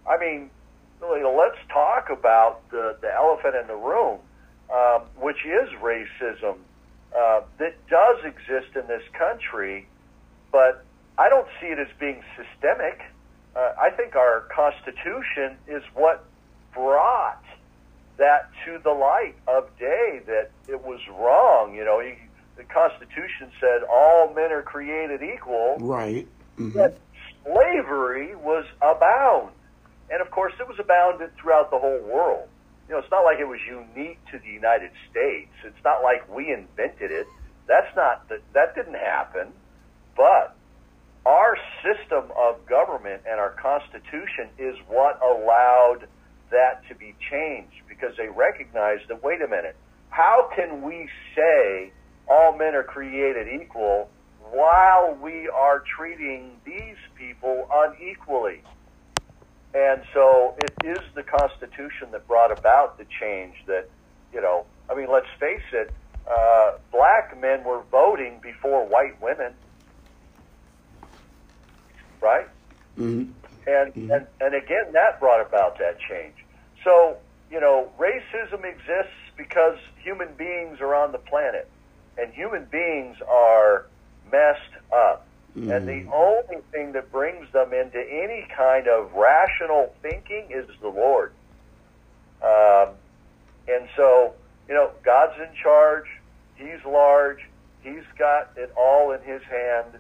I 0.08 0.18
mean, 0.18 0.50
you 1.02 1.22
know, 1.22 1.36
let's 1.38 1.58
talk 1.72 2.10
about 2.10 2.70
the, 2.72 2.98
the 3.02 3.14
elephant 3.14 3.56
in 3.56 3.68
the 3.68 3.76
room, 3.76 4.20
um, 4.74 5.02
which 5.18 5.46
is 5.46 5.70
racism 5.82 6.58
uh, 7.18 7.42
that 7.58 7.76
does 7.90 8.18
exist 8.24 8.76
in 8.76 8.88
this 8.88 9.04
country, 9.18 9.88
but 10.52 10.86
I 11.18 11.30
don't 11.30 11.48
see 11.60 11.68
it 11.68 11.80
as 11.80 11.88
being 12.00 12.24
systemic. 12.36 13.02
Uh, 13.56 13.74
I 13.80 13.90
think 13.90 14.16
our 14.16 14.42
Constitution 14.56 15.58
is 15.68 15.84
what 15.94 16.26
brought 16.74 17.44
that 18.18 18.52
to 18.66 18.78
the 18.84 18.92
light 18.92 19.36
of 19.48 19.70
day 19.80 20.22
that 20.28 20.52
it 20.68 20.84
was 20.84 21.00
wrong. 21.18 21.74
You 21.74 21.86
know, 21.86 22.00
you, 22.00 22.16
the 22.58 22.64
Constitution 22.66 23.52
said 23.60 23.82
all 23.90 24.34
men 24.34 24.52
are 24.52 24.62
created 24.62 25.22
equal 25.24 25.78
right. 25.80 26.28
Mhm. 26.58 26.74
that 26.74 26.98
slavery 27.44 28.36
was 28.36 28.66
abound. 28.82 29.52
And 30.12 30.22
of 30.22 30.32
course, 30.32 30.54
it 30.60 30.68
was 30.68 30.78
abounded 30.80 31.32
throughout 31.38 31.70
the 31.72 31.78
whole 31.78 32.02
world. 32.02 32.50
You 32.88 32.96
know, 32.96 33.00
it's 33.00 33.12
not 33.12 33.24
like 33.24 33.40
it 33.40 33.48
was 33.48 33.60
unique 33.68 34.18
to 34.32 34.40
the 34.40 34.50
United 34.50 34.92
States. 35.12 35.52
It's 35.64 35.84
not 35.86 36.02
like 36.02 36.28
we 36.28 36.52
invented 36.52 37.12
it. 37.12 37.28
That's 37.68 37.96
not 37.96 38.28
that 38.30 38.42
that 38.54 38.74
didn't 38.74 38.98
happen. 38.98 39.54
But 40.18 40.56
our 41.26 41.56
system 41.86 42.32
of 42.36 42.66
government 42.66 43.22
and 43.30 43.40
our 43.40 43.52
constitution 43.62 44.50
is 44.58 44.76
what 44.88 45.22
allowed 45.22 46.08
that 46.50 46.82
to 46.90 46.96
be 46.96 47.14
changed 47.30 47.86
because 47.88 48.18
they 48.18 48.28
recognized 48.28 49.08
that 49.10 49.24
wait 49.24 49.42
a 49.42 49.48
minute, 49.48 49.76
how 50.10 50.50
can 50.56 50.82
we 50.82 51.08
say 51.36 51.92
all 52.28 52.58
men 52.58 52.74
are 52.74 52.84
created 52.84 53.62
equal 53.62 54.10
while 54.52 55.16
we 55.22 55.48
are 55.48 55.84
treating 55.96 56.60
these 56.66 56.98
people 57.16 57.70
unequally? 57.72 58.64
And 59.74 60.04
so 60.14 60.56
it 60.58 60.78
is 60.84 61.02
the 61.16 61.24
Constitution 61.24 62.12
that 62.14 62.28
brought 62.28 62.52
about 62.52 62.98
the 62.98 63.06
change 63.22 63.56
that, 63.68 63.92
you 64.34 64.42
know, 64.42 64.68
I 64.92 64.96
mean, 64.96 65.10
let's 65.12 65.30
face 65.40 65.66
it, 65.74 65.94
uh, 66.32 66.72
black 66.92 67.40
men 67.40 67.64
were 67.66 67.84
voting 67.92 68.42
before 68.44 68.88
white 68.88 69.22
women, 69.22 69.54
right? 72.22 72.48
Mhm. 72.98 73.36
And, 73.68 73.94
Mhm. 73.96 74.12
and 74.12 74.28
and 74.42 74.56
again, 74.56 74.94
that 74.94 75.20
brought 75.20 75.46
about 75.46 75.78
that 75.80 76.00
change. 76.10 76.36
So 76.84 77.20
you 77.50 77.62
know, 77.62 77.94
racism 78.00 78.66
exists 78.66 79.18
because 79.38 79.78
human 80.04 80.36
beings 80.38 80.80
are 80.82 80.96
on 80.96 81.14
the 81.14 81.20
planet, 81.20 81.72
and 82.18 82.34
human 82.34 82.68
beings 82.72 83.18
are 83.32 83.88
messed 84.26 84.76
up. 84.96 85.29
And 85.56 85.88
the 85.88 86.04
Mhm. 86.04 86.14
only 86.14 86.62
thing 86.72 86.92
that 86.94 87.12
brings 87.12 87.52
them 87.52 87.74
into 87.74 88.00
any 88.00 88.44
kind 88.56 88.88
of 88.88 89.14
rational 89.14 89.94
thinking 90.02 90.52
is 90.52 90.68
the 90.80 90.88
Lord. 90.90 91.34
Um, 92.42 92.96
and 93.68 93.90
so, 93.96 94.36
you 94.68 94.74
know, 94.74 94.92
God's 95.04 95.38
in 95.40 95.54
charge. 95.56 96.06
He's 96.56 96.84
large. 96.86 97.40
He's 97.82 98.06
got 98.18 98.52
it 98.56 98.72
all 98.76 99.12
in 99.12 99.22
His 99.22 99.44
hand. 99.44 100.00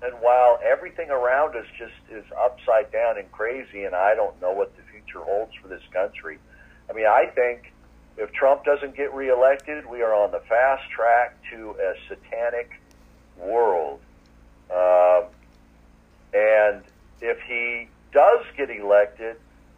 And 0.00 0.14
while 0.20 0.60
everything 0.62 1.10
around 1.10 1.56
us 1.56 1.66
just 1.76 1.94
is 2.10 2.24
upside 2.38 2.92
down 2.92 3.18
and 3.18 3.30
crazy, 3.32 3.84
and 3.84 3.94
I 3.94 4.14
don't 4.14 4.40
know 4.40 4.52
what 4.52 4.76
the 4.76 4.82
future 4.82 5.20
holds 5.24 5.54
for 5.56 5.68
this 5.68 5.82
country, 5.92 6.38
I 6.88 6.92
mean, 6.92 7.06
I 7.06 7.26
think 7.26 7.72
if 8.16 8.32
Trump 8.32 8.64
doesn't 8.64 8.96
get 8.96 9.12
reelected, 9.14 9.86
we 9.86 10.02
are 10.02 10.14
on 10.14 10.30
the 10.30 10.40
fast 10.40 10.88
track 10.90 11.36
to 11.50 11.76
a 11.80 11.94
satanic 12.08 12.70
world. 13.36 14.00
Um, 14.70 15.24
and 16.32 16.82
if 17.20 17.38
he 17.46 17.88
does 18.12 18.44
get 18.56 18.70
elected, 18.70 19.36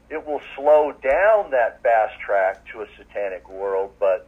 it 0.08 0.26
will 0.26 0.40
slow 0.56 0.92
down 0.92 1.50
that 1.52 1.82
fast 1.82 2.18
track 2.20 2.66
to 2.72 2.82
a 2.82 2.86
satanic 2.96 3.48
world. 3.48 3.92
But 3.98 4.26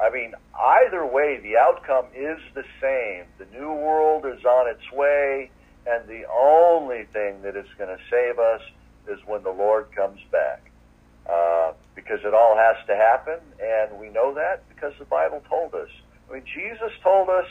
I 0.00 0.10
mean, 0.10 0.34
either 0.58 1.04
way, 1.06 1.38
the 1.42 1.56
outcome 1.58 2.06
is 2.14 2.38
the 2.54 2.64
same. 2.80 3.24
The 3.38 3.46
new 3.56 3.72
world 3.72 4.24
is 4.26 4.44
on 4.44 4.68
its 4.68 4.90
way, 4.92 5.50
and 5.86 6.08
the 6.08 6.24
only 6.32 7.04
thing 7.12 7.42
that 7.42 7.56
is 7.56 7.66
going 7.78 7.96
to 7.96 8.02
save 8.10 8.38
us 8.38 8.62
is 9.08 9.18
when 9.26 9.42
the 9.42 9.50
Lord 9.50 9.92
comes 9.94 10.20
back. 10.32 10.70
Uh, 11.28 11.72
because 11.94 12.20
it 12.24 12.34
all 12.34 12.56
has 12.56 12.76
to 12.86 12.96
happen, 12.96 13.38
and 13.62 14.00
we 14.00 14.08
know 14.08 14.34
that 14.34 14.64
because 14.68 14.92
the 14.98 15.04
Bible 15.04 15.42
told 15.48 15.74
us. 15.74 15.88
I 16.28 16.34
mean, 16.34 16.44
Jesus 16.44 16.90
told 17.02 17.28
us, 17.28 17.46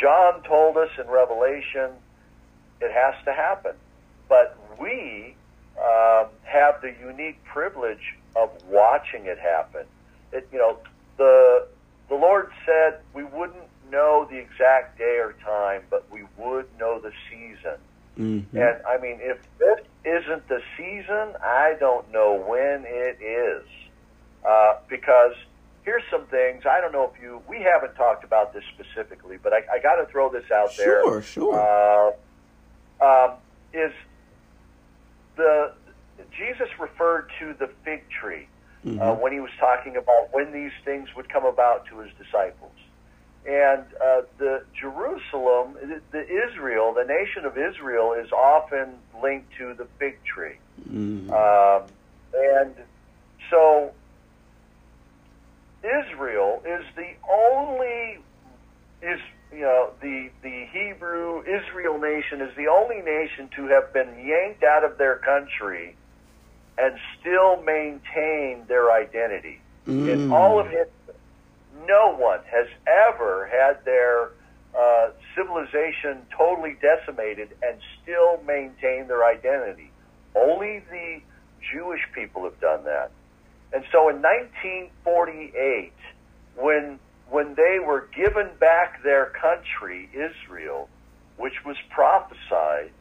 John 0.00 0.42
told 0.42 0.76
us 0.76 0.90
in 0.98 1.06
Revelation, 1.08 1.90
it 2.80 2.92
has 2.92 3.14
to 3.24 3.32
happen. 3.32 3.72
But 4.28 4.56
we 4.80 5.34
um, 5.78 6.26
have 6.44 6.80
the 6.80 6.94
unique 7.00 7.42
privilege 7.44 8.16
of 8.34 8.50
watching 8.68 9.26
it 9.26 9.38
happen. 9.38 9.86
It, 10.32 10.48
you 10.52 10.58
know, 10.58 10.78
the 11.18 11.66
the 12.08 12.14
Lord 12.14 12.50
said 12.66 13.00
we 13.14 13.24
wouldn't 13.24 13.64
know 13.90 14.26
the 14.30 14.38
exact 14.38 14.98
day 14.98 15.18
or 15.18 15.34
time, 15.44 15.82
but 15.90 16.10
we 16.10 16.24
would 16.38 16.66
know 16.78 16.98
the 16.98 17.12
season. 17.30 17.78
Mm-hmm. 18.18 18.56
And 18.56 18.82
I 18.86 18.98
mean, 18.98 19.18
if 19.20 19.38
this 19.58 19.80
isn't 20.04 20.48
the 20.48 20.62
season, 20.76 21.34
I 21.42 21.74
don't 21.78 22.10
know 22.12 22.34
when 22.34 22.84
it 22.86 23.18
is. 23.22 23.66
Uh, 24.46 24.74
because 24.88 25.34
here's 25.84 26.02
some 26.10 26.26
things. 26.26 26.64
I 26.66 26.80
don't 26.80 26.92
know 26.92 27.10
if 27.14 27.20
you, 27.22 27.42
we 27.48 27.58
haven't 27.62 27.94
talked 27.94 28.24
about 28.24 28.52
this 28.52 28.64
specifically, 28.74 29.38
but 29.42 29.52
I, 29.52 29.62
I 29.72 29.78
got 29.82 29.96
to 29.96 30.06
throw 30.06 30.30
this 30.30 30.50
out 30.50 30.70
there. 30.76 31.02
Sure, 31.02 31.22
sure. 31.22 32.14
Uh, 33.00 33.04
um, 33.04 33.34
is 33.72 33.92
the 35.36 35.72
Jesus 36.36 36.68
referred 36.78 37.30
to 37.40 37.54
the 37.58 37.68
fig 37.84 38.02
tree 38.08 38.46
Mm-hmm. 38.84 39.00
uh, 39.00 39.14
when 39.14 39.32
he 39.32 39.38
was 39.38 39.50
talking 39.60 39.96
about 39.96 40.32
when 40.32 40.50
these 40.52 40.72
things 40.84 41.08
would 41.14 41.28
come 41.28 41.44
about 41.44 41.86
to 41.86 42.00
his 42.00 42.10
disciples. 42.18 42.72
And 43.46 43.84
uh, 44.04 44.22
the 44.38 44.64
Jerusalem, 44.74 45.76
the, 45.80 46.00
the 46.10 46.48
Israel, 46.48 46.92
the 46.92 47.04
nation 47.04 47.44
of 47.44 47.56
Israel, 47.56 48.12
is 48.12 48.32
often 48.32 48.94
linked 49.22 49.52
to 49.58 49.74
the 49.74 49.86
fig 50.00 50.18
tree. 50.24 50.56
Mm-hmm. 50.90 51.30
Um, 51.32 51.88
and 52.34 52.74
so 53.50 53.92
Israel 55.84 56.62
is 56.66 56.84
the 56.96 57.12
only 57.30 58.18
is 59.02 59.20
you 59.52 59.60
know 59.60 59.90
the 60.00 60.30
the 60.42 60.66
Hebrew 60.72 61.42
Israel 61.42 61.98
nation 61.98 62.40
is 62.40 62.54
the 62.56 62.68
only 62.68 63.02
nation 63.02 63.50
to 63.56 63.66
have 63.68 63.92
been 63.92 64.26
yanked 64.26 64.62
out 64.64 64.84
of 64.84 64.98
their 64.98 65.18
country 65.18 65.96
and 66.78 66.98
still 67.20 67.62
maintain 67.62 68.66
their 68.68 68.90
identity. 68.92 69.60
In 70.06 70.20
Mm. 70.20 70.30
all 70.30 70.60
of 70.60 70.66
history, 70.66 70.86
no 71.86 72.14
one 72.16 72.40
has 72.50 72.66
ever 72.86 73.46
had 73.46 73.84
their 73.84 74.30
uh, 74.78 75.10
civilization 75.36 76.26
totally 76.36 76.76
decimated 76.80 77.50
and 77.62 77.80
still 78.02 78.42
maintain 78.42 79.08
their 79.08 79.24
identity. 79.24 79.92
Only 80.34 80.80
the 80.90 81.20
Jewish 81.72 82.00
people 82.14 82.44
have 82.44 82.58
done 82.60 82.84
that. 82.84 83.12
And 83.72 83.84
so 83.90 84.08
in 84.08 84.20
1948, 84.20 85.92
when 86.56 86.98
when 87.30 87.54
they 87.54 87.78
were 87.84 88.08
given 88.14 88.50
back 88.60 89.02
their 89.02 89.32
country, 89.40 90.10
Israel, 90.12 90.90
which 91.38 91.64
was 91.64 91.76
prophesied, 91.88 92.92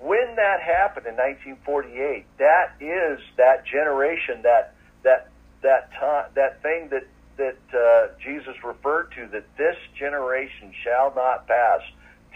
when 0.00 0.34
that 0.34 0.60
happened 0.60 1.06
in 1.06 1.14
1948, 1.14 2.26
that 2.38 2.74
is 2.80 3.20
that 3.36 3.64
generation, 3.66 4.42
that 4.42 4.74
that 5.04 5.28
that 5.62 5.92
time, 5.92 6.30
that 6.34 6.62
thing 6.62 6.88
that 6.90 7.06
that 7.36 7.78
uh, 7.78 8.08
Jesus 8.22 8.54
referred 8.64 9.12
to, 9.16 9.28
that 9.28 9.44
this 9.56 9.76
generation 9.98 10.74
shall 10.84 11.14
not 11.14 11.46
pass 11.46 11.80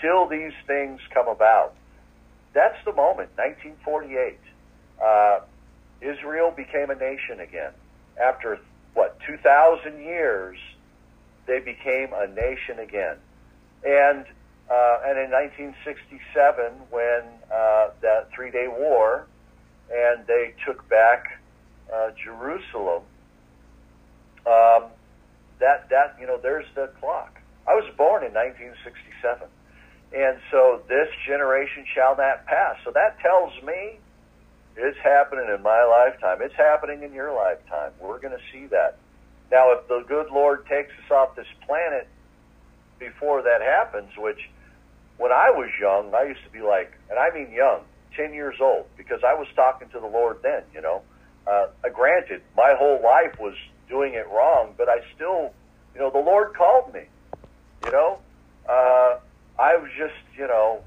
till 0.00 0.28
these 0.28 0.52
things 0.66 1.00
come 1.12 1.28
about. 1.28 1.74
That's 2.54 2.78
the 2.84 2.92
moment, 2.92 3.30
1948. 3.36 4.38
Uh, 5.02 5.40
Israel 6.05 6.51
became 6.51 6.90
a 6.90 6.94
nation 6.94 7.40
again. 7.40 7.72
After, 8.22 8.59
what, 8.93 9.18
2,000 9.26 10.01
years, 10.01 10.59
they 11.47 11.60
became 11.60 12.10
a 12.14 12.26
nation 12.26 12.78
again. 12.78 13.16
And, 13.85 14.24
uh, 14.70 14.98
and 15.05 15.18
in 15.18 15.31
1967, 15.31 16.72
when 16.90 17.22
uh, 17.52 17.90
that 18.01 18.31
three 18.35 18.51
day 18.51 18.68
war, 18.68 19.26
and 19.93 20.26
they 20.26 20.55
took 20.64 20.89
back 20.89 21.40
uh, 21.93 22.10
Jerusalem, 22.22 23.02
um, 24.47 24.85
that, 25.60 25.89
that, 25.90 26.16
you 26.20 26.26
know, 26.26 26.39
there's 26.39 26.66
the 26.74 26.90
clock. 27.01 27.39
I 27.66 27.74
was 27.74 27.85
born 27.97 28.24
in 28.24 28.32
1967. 28.32 29.48
And 30.14 30.39
so 30.51 30.82
this 30.89 31.09
generation 31.26 31.85
shall 31.94 32.16
not 32.16 32.47
pass. 32.47 32.76
So 32.85 32.93
that 32.93 33.18
tells 33.20 33.52
me 33.62 33.98
it's 34.76 34.98
happening 34.98 35.46
in 35.55 35.62
my 35.62 35.84
lifetime. 35.84 36.38
It's 36.40 36.55
happening 36.56 37.02
in 37.02 37.12
your 37.12 37.32
lifetime. 37.34 37.92
We're 38.01 38.18
going 38.18 38.36
to 38.36 38.44
see 38.52 38.66
that. 38.66 38.98
Now, 39.51 39.72
if 39.72 39.86
the 39.88 40.05
good 40.09 40.26
Lord 40.32 40.66
takes 40.66 40.90
us 40.90 41.10
off 41.10 41.36
this 41.36 41.46
planet 41.66 42.09
before 42.98 43.42
that 43.42 43.60
happens, 43.60 44.10
which 44.16 44.40
when 45.16 45.30
I 45.30 45.51
was 45.51 45.70
young, 45.80 46.12
I 46.14 46.24
used 46.24 46.42
to 46.44 46.51
be 46.51 46.60
like, 46.60 46.92
and 47.09 47.18
I 47.18 47.30
mean 47.32 47.52
young, 47.52 47.82
10 48.16 48.34
years 48.34 48.56
old, 48.60 48.86
because 48.96 49.20
I 49.24 49.34
was 49.34 49.46
talking 49.55 49.88
to 49.90 50.01
the 50.01 50.06
Lord 50.06 50.38
then, 50.42 50.62
you 50.74 50.80
know. 50.80 51.02
Uh, 51.46 51.66
granted, 51.92 52.42
my 52.56 52.74
whole 52.76 53.01
life 53.02 53.38
was 53.38 53.55
doing 53.88 54.14
it 54.14 54.26
wrong, 54.28 54.74
but 54.76 54.88
I 54.88 55.01
still, 55.14 55.52
you 55.94 56.01
know, 56.01 56.10
the 56.10 56.18
Lord 56.18 56.55
called 56.55 56.92
me, 56.92 57.05
you 57.84 57.92
know. 57.92 58.18
Uh, 58.68 59.18
I 59.59 59.76
was 59.76 59.90
just, 59.96 60.14
you 60.36 60.48
know, 60.48 60.82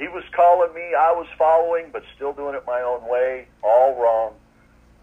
he 0.00 0.08
was 0.08 0.24
calling 0.34 0.72
me, 0.72 0.94
I 0.96 1.12
was 1.12 1.26
following, 1.36 1.90
but 1.92 2.02
still 2.16 2.32
doing 2.32 2.54
it 2.54 2.64
my 2.66 2.80
own 2.80 3.06
way, 3.06 3.46
all 3.62 4.00
wrong. 4.00 4.32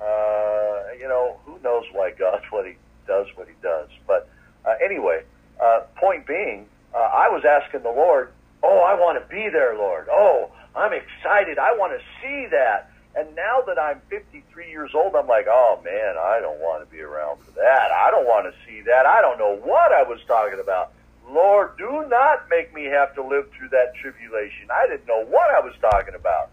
Uh, 0.02 0.94
you 1.00 1.08
know, 1.08 1.38
who 1.46 1.60
knows 1.64 1.86
why 1.94 2.12
God 2.18 2.42
what 2.50 2.66
he 2.66 2.74
does 3.06 3.28
what 3.36 3.48
he 3.48 3.54
does. 3.62 3.90
But 4.08 4.28
uh, 4.66 4.74
anyway, 4.84 5.22
uh, 5.64 5.82
point 5.96 6.26
being, 6.26 6.66
uh, 6.96 6.98
I 6.98 7.30
was 7.30 7.46
asking 7.46 7.84
the 7.84 7.92
Lord, 7.94 8.34
oh, 8.64 8.80
I 8.80 8.96
want 8.96 9.22
to 9.22 9.30
be 9.30 9.50
there, 9.54 9.78
Lord. 9.78 10.08
Oh, 10.12 10.50
I'm 10.76 10.94
excited. 10.94 11.60
I 11.60 11.78
want 11.78 11.94
to 11.94 12.04
see 12.22 12.48
that. 12.50 12.90
And 13.16 13.36
now 13.36 13.62
that 13.66 13.80
I'm 13.80 14.02
53 14.10 14.70
years 14.70 14.92
old, 14.94 15.16
I'm 15.16 15.28
like, 15.28 15.46
oh 15.48 15.80
man, 15.86 16.18
I 16.18 16.40
don't 16.42 16.60
want 16.60 16.84
to 16.84 16.92
be 16.92 17.02
around 17.02 17.38
for 17.46 17.52
that. 17.52 17.90
I 17.92 18.10
don't 18.10 18.26
want 18.26 18.46
to 18.46 18.54
see 18.66 18.82
that. 18.82 19.06
I 19.06 19.22
don't 19.22 19.38
know 19.38 19.58
what 19.62 19.92
I 19.92 20.04
was 20.04 20.20
talking 20.28 20.60
about. 20.60 20.94
Lord, 21.30 21.78
do 21.78 22.06
not 22.08 22.50
make 22.50 22.74
me 22.74 22.86
have 22.86 23.14
to 23.16 23.24
live 23.24 23.46
through 23.58 23.70
that 23.70 23.96
tribulation. 24.02 24.70
I 24.72 24.88
didn't 24.88 25.08
know 25.08 25.26
what 25.26 25.54
I 25.54 25.60
was 25.60 25.74
talking 25.82 26.16
about. 26.16 26.50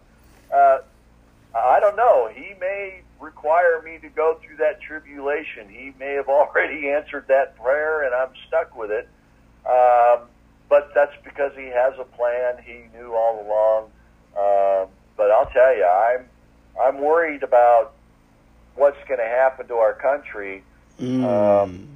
Uh, 0.52 0.78
I 1.56 1.78
don't 1.80 1.96
know. 1.96 2.28
He 2.34 2.54
may 2.60 3.02
require 3.20 3.80
me 3.82 3.98
to 3.98 4.08
go 4.08 4.38
through 4.44 4.56
that 4.56 4.80
tribulation. 4.82 5.68
He 5.68 5.92
may 5.98 6.14
have 6.14 6.28
already 6.38 6.90
answered 6.90 7.26
that 7.28 7.56
prayer, 7.56 8.04
and 8.04 8.14
I'm 8.14 8.30
stuck 8.48 8.76
with 8.76 8.90
it. 8.90 9.08
Um, 9.68 10.26
but 10.68 10.90
that's 10.94 11.14
because 11.24 11.52
he 11.56 11.66
has 11.66 11.94
a 11.98 12.04
plan. 12.04 12.56
He 12.64 12.84
knew 12.96 13.14
all 13.14 13.46
along. 13.46 13.84
Um, 14.36 14.88
but 15.16 15.30
I'll 15.30 15.46
tell 15.46 15.76
you, 15.76 15.84
I'm 15.86 16.26
I'm 16.82 17.00
worried 17.00 17.44
about 17.44 17.92
what's 18.74 18.98
going 19.06 19.20
to 19.20 19.26
happen 19.26 19.68
to 19.68 19.74
our 19.74 19.94
country 19.94 20.64
Mm. 21.00 21.24
um, 21.24 21.88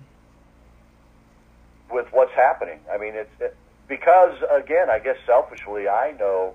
with 1.90 2.06
what's 2.12 2.32
happening. 2.32 2.81
I 2.93 2.98
mean, 2.98 3.15
it's 3.15 3.31
it, 3.40 3.56
because 3.89 4.35
again, 4.51 4.90
I 4.90 4.98
guess 4.98 5.16
selfishly, 5.27 5.89
I 5.89 6.12
know 6.19 6.55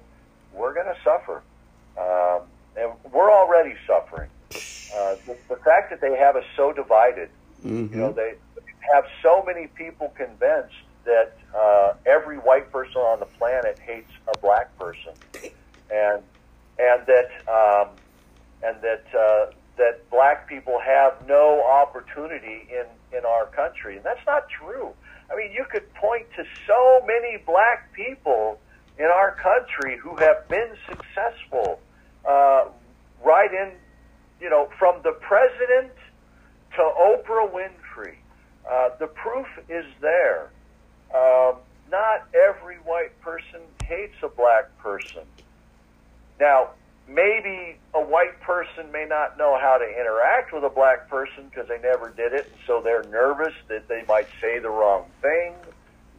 we're 0.54 0.74
going 0.74 0.86
to 0.88 0.98
suffer, 1.04 1.42
um, 1.98 2.42
and 2.78 2.92
we're 3.12 3.32
already 3.32 3.76
suffering. 3.88 4.30
Uh, 4.96 5.16
the, 5.26 5.36
the 5.50 5.56
fact 5.58 5.90
that 5.90 6.02
they 6.02 6.16
have 6.16 6.36
us 6.36 6.44
so 6.56 6.72
divided, 6.72 7.30
Mhm. 7.66 7.92
you 7.92 7.98
know, 7.98 8.12
they 8.12 8.36
have 8.94 9.06
so 9.24 9.42
many 9.44 9.68
people 9.68 10.10
convinced 10.16 10.76
that 11.06 11.36
uh, 11.56 11.94
every 12.06 12.38
white 12.38 12.72
person 12.72 12.98
on 12.98 13.20
the 13.20 13.26
planet 13.26 13.80
hates 13.80 14.12
a 14.34 14.38
black 14.40 14.78
person, 14.78 15.14
and 15.90 16.22
and 16.80 17.06
that 17.08 17.30
um, 17.48 17.90
and 18.62 18.82
that 18.82 19.04
uh, 19.18 19.52
that 19.78 20.08
black 20.12 20.48
people 20.48 20.80
have 20.80 21.14
no 21.28 21.64
opportunity 21.64 22.68
in 22.70 22.86
in 23.18 23.26
our 23.26 23.48
country, 23.48 23.96
and 23.96 24.06
that's 24.06 24.26
not 24.28 24.48
true. 24.50 24.94
I 25.32 25.36
mean, 25.36 25.52
you 25.52 25.66
could 25.72 25.92
point 25.96 26.26
to 26.36 26.44
so 26.68 27.02
many 27.06 27.38
black 27.46 27.92
people 27.94 28.60
in 28.98 29.06
our 29.06 29.32
country 29.32 29.98
who 29.98 30.16
have 30.18 30.48
been 30.48 30.70
successful, 30.88 31.80
uh, 32.28 32.66
right 33.24 33.52
in, 33.52 33.72
you 34.40 34.50
know, 34.50 34.70
from 34.78 35.02
the 35.04 35.14
president 35.14 35.94
to 36.76 36.82
Oprah 36.82 37.52
Winfrey. 37.52 38.16
Uh, 38.70 38.90
the 39.00 39.08
proof 39.08 39.48
is 39.70 39.86
there. 40.02 40.50
Um, 41.14 41.56
not 41.92 42.28
every 42.34 42.78
white 42.78 43.20
person 43.22 43.62
hates 43.86 44.16
a 44.24 44.28
black 44.28 44.76
person. 44.80 45.24
Now, 46.40 46.72
maybe 47.08 47.78
a 47.94 48.02
white 48.02 48.40
person 48.42 48.92
may 48.92 49.06
not 49.08 49.38
know 49.38 49.58
how 49.60 49.78
to 49.78 49.86
interact 49.86 50.54
with 50.54 50.64
a 50.64 50.70
black 50.70 51.10
person 51.10 51.50
because 51.50 51.68
they 51.68 51.80
never 51.80 52.10
did 52.10 52.34
it, 52.34 52.48
and 52.48 52.60
so 52.66 52.82
they're 52.84 53.04
nervous 53.04 53.54
that 53.68 53.88
they 53.88 54.04
might 54.08 54.28
say 54.42 54.60
the 54.60 54.70
wrong 54.70 55.06
thing, 55.22 55.54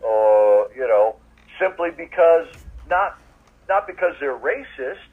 or 0.03 0.69
you 0.75 0.87
know, 0.87 1.17
simply 1.61 1.91
because 1.91 2.47
not 2.89 3.19
not 3.69 3.87
because 3.87 4.15
they're 4.21 4.39
racist, 4.39 5.09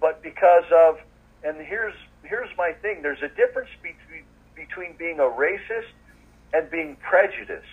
but 0.00 0.22
because 0.22 0.64
of. 0.72 0.98
And 1.42 1.58
here's 1.64 1.94
here's 2.22 2.50
my 2.58 2.72
thing: 2.82 3.02
there's 3.02 3.22
a 3.22 3.28
difference 3.28 3.70
between 3.82 4.24
between 4.54 4.96
being 4.96 5.18
a 5.18 5.22
racist 5.22 5.92
and 6.52 6.70
being 6.70 6.96
prejudiced. 6.96 7.66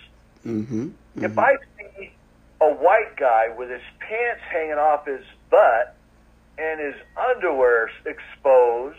Mm-hmm. 0.46 0.90
If 1.16 1.38
I 1.38 1.56
see 1.78 2.12
a 2.60 2.72
white 2.72 3.16
guy 3.16 3.48
with 3.56 3.70
his 3.70 3.82
pants 3.98 4.42
hanging 4.50 4.78
off 4.78 5.06
his 5.06 5.24
butt 5.50 5.96
and 6.58 6.80
his 6.80 6.94
underwear 7.16 7.90
exposed, 8.06 8.96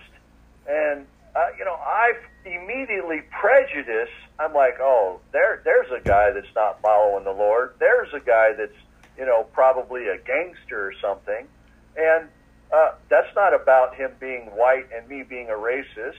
and 0.68 1.06
uh, 1.36 1.48
you 1.58 1.66
know, 1.66 1.76
I've 1.76 2.22
immediately 2.46 3.22
prejudice. 3.42 4.10
I'm 4.40 4.54
like, 4.54 4.76
oh, 4.80 5.20
there, 5.34 5.62
there's 5.66 5.92
a 5.92 6.06
guy 6.06 6.32
that's 6.34 6.54
not 6.56 6.82
following 6.82 7.24
the 7.26 7.32
Lord. 7.32 7.74
There's 7.80 8.14
a 8.14 8.20
guy 8.20 8.54
that's, 8.58 8.76
you 9.18 9.26
know, 9.26 9.44
probably 9.54 10.08
a 10.08 10.18
gangster 10.18 10.88
or 10.88 10.94
something, 11.02 11.48
and 11.98 12.28
uh, 12.74 12.92
that's 13.10 13.34
not 13.36 13.54
about 13.54 13.96
him 13.96 14.12
being 14.20 14.44
white 14.56 14.86
and 14.96 15.08
me 15.08 15.24
being 15.24 15.50
a 15.50 15.54
racist. 15.54 16.16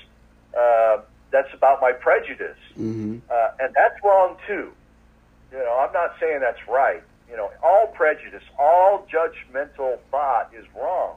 Uh, 0.59 1.03
that's 1.33 1.53
about 1.53 1.81
my 1.81 1.93
prejudice, 1.93 2.57
Mm-hmm. 2.79 3.19
uh, 3.31 3.49
and 3.59 3.75
that's 3.75 3.97
wrong 4.05 4.37
too. 4.47 4.71
You 5.53 5.59
know, 5.59 5.79
I'm 5.87 5.93
not 5.93 6.15
saying 6.21 6.41
that's 6.41 6.67
right. 6.69 7.03
You 7.29 7.37
know, 7.37 7.51
all 7.63 7.89
prejudice, 7.89 8.43
all 8.59 9.07
judgmental 9.13 9.99
thought 10.11 10.51
is 10.57 10.65
wrong. 10.75 11.17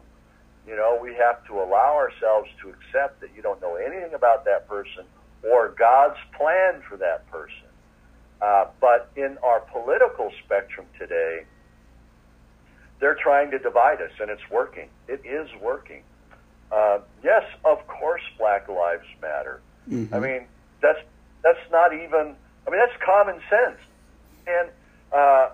You 0.68 0.76
know, 0.76 1.00
we 1.02 1.16
have 1.16 1.46
to 1.48 1.54
allow 1.54 1.96
ourselves 1.96 2.50
to 2.62 2.70
accept 2.70 3.22
that 3.22 3.30
you 3.36 3.42
don't 3.42 3.62
know 3.62 3.76
anything 3.76 4.14
about 4.14 4.46
that 4.46 4.68
person 4.68 5.04
or 5.44 5.70
God's 5.70 6.18
plan 6.38 6.82
for 6.88 6.98
that 6.98 7.30
person. 7.32 7.68
Uh, 8.42 8.66
but 8.80 9.10
in 9.16 9.38
our 9.44 9.62
political 9.62 10.32
spectrum 10.46 10.86
today, 10.98 11.44
they're 13.00 13.18
trying 13.22 13.52
to 13.52 13.60
divide 13.60 14.02
us, 14.02 14.12
and 14.20 14.30
it's 14.30 14.50
working. 14.50 14.90
It 15.08 15.22
is 15.26 15.50
working. 15.62 16.04
Uh, 16.72 17.00
yes, 17.24 17.44
of 17.66 17.86
course, 17.88 18.22
Black 18.38 18.68
Lives 18.68 19.08
Matter. 19.22 19.62
Mm-hmm. 19.90 20.14
I 20.14 20.20
mean, 20.20 20.42
that's 20.82 21.00
that's 21.44 21.72
not 21.72 21.94
even. 21.94 22.36
I 22.68 22.70
mean, 22.70 22.80
that's 22.80 23.02
common 23.04 23.42
sense. 23.50 23.80
And 24.46 24.70
uh, 25.12 25.50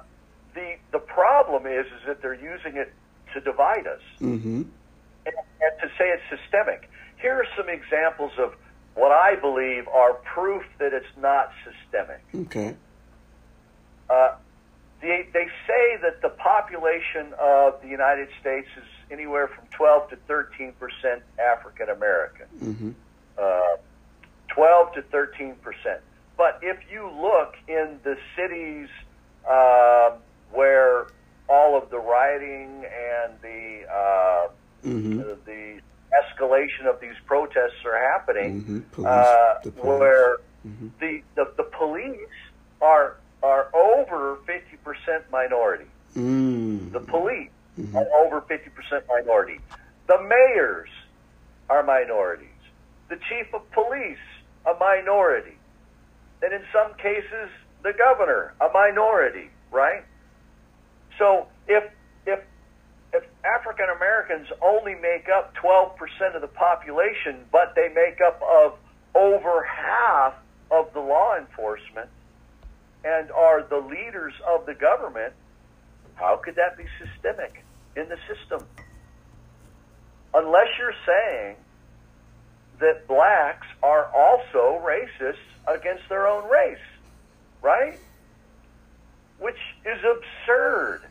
the 0.54 0.76
the 0.92 1.00
problem 1.00 1.66
is 1.66 1.86
is 1.86 2.08
that 2.08 2.22
they're 2.22 2.34
using 2.34 2.76
it 2.76 2.92
to 3.34 3.42
divide 3.42 3.86
us 3.88 4.02
Mm-hmm. 4.22 4.64
And, 5.26 5.36
and 5.62 5.82
to 5.82 5.88
say 5.98 6.06
it's 6.10 6.42
systemic. 6.42 6.90
Here 7.22 7.34
are 7.34 7.48
some 7.58 7.70
examples 7.70 8.32
of 8.38 8.56
what 8.94 9.12
I 9.12 9.36
believe 9.36 9.88
are 9.88 10.14
proof 10.14 10.64
that 10.80 10.94
it's 10.94 11.06
not 11.18 11.52
systemic. 11.64 12.22
Okay. 12.34 12.76
Uh, 14.10 14.36
they, 15.02 15.28
they 15.34 15.48
say 15.68 15.98
that 16.02 16.22
the 16.22 16.30
population 16.30 17.34
of 17.40 17.82
the 17.82 17.88
United 17.88 18.30
States 18.40 18.68
is 18.78 18.84
anywhere 19.12 19.48
from 19.48 19.66
12 19.72 20.10
to 20.12 20.16
13 20.28 20.74
percent 20.80 21.24
African 21.40 21.90
American. 21.90 22.48
Mm-hmm. 22.62 22.92
Uh, 23.38 23.78
12 24.48 24.94
to 24.94 25.02
13 25.04 25.56
percent. 25.56 26.02
But 26.38 26.60
if 26.62 26.78
you 26.92 27.10
look 27.10 27.56
in 27.68 28.00
the 28.04 28.18
cities 28.36 28.90
um 29.48 30.20
where 30.52 31.08
all 31.48 31.78
of 31.78 31.90
the 31.90 32.00
rioting 32.00 32.86
and 32.86 33.34
the 33.42 33.82
uh, 33.92 34.48
Mm-hmm. 34.86 35.20
the 35.46 35.82
escalation 36.14 36.86
of 36.88 37.00
these 37.02 37.16
protests 37.26 37.84
are 37.86 37.98
happening, 38.12 38.62
Mm-hmm. 38.62 38.80
Police. 38.92 39.08
uh, 39.08 39.60
the 39.64 39.70
where 39.72 40.38
Mhm. 40.66 40.90
the, 41.00 41.22
the 41.36 41.46
the 41.58 41.64
police 41.64 42.38
are 42.82 43.18
are 43.44 43.68
over 43.76 44.38
50 44.48 44.78
percent 44.78 45.24
minority. 45.32 45.86
Mm. 46.16 46.92
The 46.92 47.00
police 47.02 47.50
Mhm. 47.80 47.96
are 47.96 48.08
over 48.26 48.42
50 48.42 48.70
percent 48.72 49.04
minority. 49.08 49.60
The 50.08 50.20
mayors 50.22 50.90
are 51.70 51.84
minorities. 51.84 52.50
The 53.10 53.18
chief 53.30 53.54
of 53.54 53.70
police 53.72 54.18
a 54.66 54.74
minority, 54.80 55.58
and 56.42 56.54
in 56.54 56.64
some 56.74 56.94
cases 56.96 57.50
the 57.84 57.94
governor 57.94 58.54
a 58.62 58.70
minority. 58.74 59.50
Right. 59.72 60.04
So 61.20 61.48
if 61.68 61.84
if 62.26 62.40
if 63.16 63.24
African 63.46 63.86
Americans 63.96 64.48
only 64.62 64.96
make 64.96 65.28
up 65.30 65.56
12% 65.56 66.36
of 66.36 66.42
the 66.42 66.48
population, 66.48 67.46
but 67.52 67.74
they 67.76 67.88
make 67.90 68.20
up 68.20 68.42
of 68.42 68.78
over 69.16 69.64
half 69.64 70.34
of 70.70 70.92
the 70.94 71.00
law 71.00 71.38
enforcement 71.38 72.10
and 73.06 73.32
are 73.32 73.64
the 73.64 73.78
leaders 73.78 74.34
of 74.48 74.66
the 74.66 74.74
government, 74.74 75.34
how 76.16 76.36
could 76.44 76.56
that 76.56 76.78
be 76.78 76.84
systemic 77.00 77.64
in 77.96 78.10
the 78.10 78.18
system? 78.28 78.68
Unless 80.34 80.68
you're 80.78 80.94
saying 81.06 81.56
that 82.80 83.08
blacks 83.08 83.68
are 83.82 84.06
also 84.14 84.82
racist 84.86 85.38
against 85.68 86.04
their 86.10 86.28
own 86.28 86.50
race, 86.50 86.78
right? 87.62 87.98
Which 89.40 89.60
is 89.86 90.00
absurd. 90.04 91.04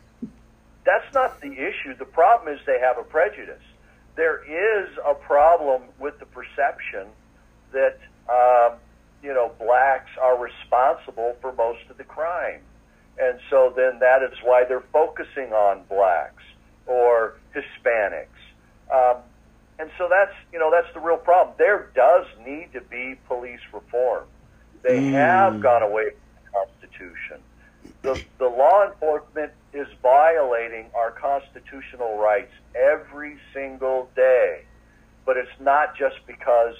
That's 0.85 1.07
not 1.13 1.41
the 1.41 1.51
issue. 1.53 1.97
The 1.97 2.05
problem 2.05 2.53
is 2.53 2.59
they 2.65 2.79
have 2.81 2.97
a 2.99 3.03
prejudice. 3.03 3.63
There 4.17 4.39
is 4.45 4.89
a 5.05 5.13
problem 5.15 5.83
with 5.99 6.15
the 6.19 6.25
perception 6.27 7.13
that 7.73 7.97
um, 8.29 8.79
you 9.23 9.33
know 9.33 9.53
blacks 9.59 10.11
are 10.21 10.37
responsible 10.39 11.35
for 11.41 11.53
most 11.53 11.81
of 11.89 11.97
the 11.97 12.05
crime, 12.05 12.61
and 13.19 13.39
so 13.49 13.73
then 13.75 13.99
that 13.99 14.23
is 14.23 14.37
why 14.43 14.63
they're 14.67 14.85
focusing 14.93 15.53
on 15.53 15.83
blacks 15.89 16.43
or 16.85 17.35
Hispanics. 17.55 18.39
Um, 18.93 19.23
and 19.79 19.91
so 19.97 20.07
that's 20.09 20.35
you 20.53 20.59
know 20.59 20.71
that's 20.71 20.91
the 20.93 21.01
real 21.01 21.17
problem. 21.17 21.55
There 21.59 21.91
does 21.95 22.25
need 22.45 22.71
to 22.73 22.81
be 22.81 23.15
police 23.27 23.61
reform. 23.73 24.25
They 24.83 25.01
Mm. 25.01 25.11
have 25.11 25.61
gone 25.61 25.83
away 25.83 26.05
from 26.11 26.29
the 26.35 26.49
Constitution. 26.53 27.41
The, 28.03 28.21
the 28.39 28.47
law 28.47 28.85
enforcement 28.87 29.53
is 29.75 29.87
violating 30.01 30.85
our 30.95 31.11
constitutional 31.11 32.17
rights 32.17 32.51
every 32.73 33.37
single 33.53 34.09
day. 34.15 34.61
But 35.25 35.35
it's 35.37 35.59
not 35.59 35.97
just 35.97 36.15
because 36.25 36.75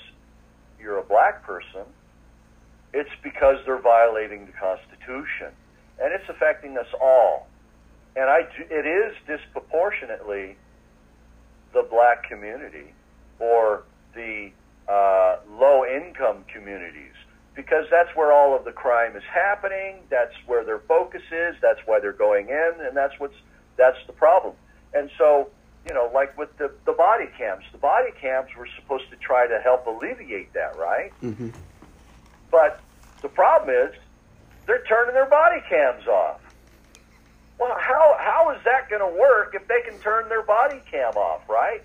you're 0.80 1.00
a 1.00 1.04
black 1.04 1.44
person. 1.44 1.84
It's 2.94 3.10
because 3.22 3.58
they're 3.66 3.82
violating 3.82 4.46
the 4.46 4.54
Constitution. 4.54 5.52
And 6.00 6.14
it's 6.14 6.30
affecting 6.30 6.78
us 6.78 6.88
all. 7.02 7.48
And 8.16 8.30
I, 8.30 8.42
it 8.70 8.86
is 8.86 9.16
disproportionately 9.28 10.56
the 11.74 11.86
black 11.90 12.30
community 12.30 12.94
or 13.40 13.84
the 14.14 14.52
uh, 14.88 15.38
low 15.50 15.84
income 15.86 16.46
communities 16.54 17.16
because 17.56 17.86
that's 17.90 18.16
where 18.16 18.32
all 18.32 18.56
of 18.56 18.66
the 18.66 18.72
crime 18.72 19.16
is 19.16 19.24
happening. 19.34 20.02
That's 20.10 20.34
where 20.46 20.64
their 20.64 20.80
focus 20.80 21.22
is. 21.32 21.56
That's 21.62 21.80
why 21.86 22.00
they're 22.00 22.12
going 22.12 22.50
in, 22.50 22.72
and 22.80 22.96
that's 22.96 23.18
what's 23.20 23.36
that's 23.78 23.98
the 24.08 24.14
problem. 24.14 24.54
And 24.94 25.10
so, 25.18 25.50
you 25.86 25.94
know, 25.94 26.10
like 26.14 26.38
with 26.38 26.56
the 26.58 26.72
the 26.86 26.94
body 26.94 27.28
cams, 27.38 27.64
the 27.72 27.78
body 27.78 28.12
cams 28.20 28.50
were 28.58 28.68
supposed 28.80 29.10
to 29.10 29.16
try 29.18 29.48
to 29.48 29.60
help 29.60 29.88
alleviate 29.88 30.54
that, 30.54 30.78
right? 30.78 31.12
Mm-hmm. 31.24 31.50
But 32.52 32.82
the 33.22 33.30
problem 33.30 33.76
is 33.76 33.96
they're 34.68 34.84
turning 34.84 35.14
their 35.14 35.30
body 35.30 35.62
cams 35.70 36.08
off. 36.08 36.42
Well, 37.58 37.76
how 37.80 38.18
how 38.20 38.52
is 38.52 38.64
that 38.66 38.90
going 38.90 39.02
to 39.02 39.20
work 39.20 39.56
if 39.56 39.68
they 39.68 39.82
can 39.90 39.98
turn 40.00 40.28
their 40.28 40.44
body 40.44 40.82
cam 40.92 41.16
off, 41.16 41.48
right? 41.50 41.82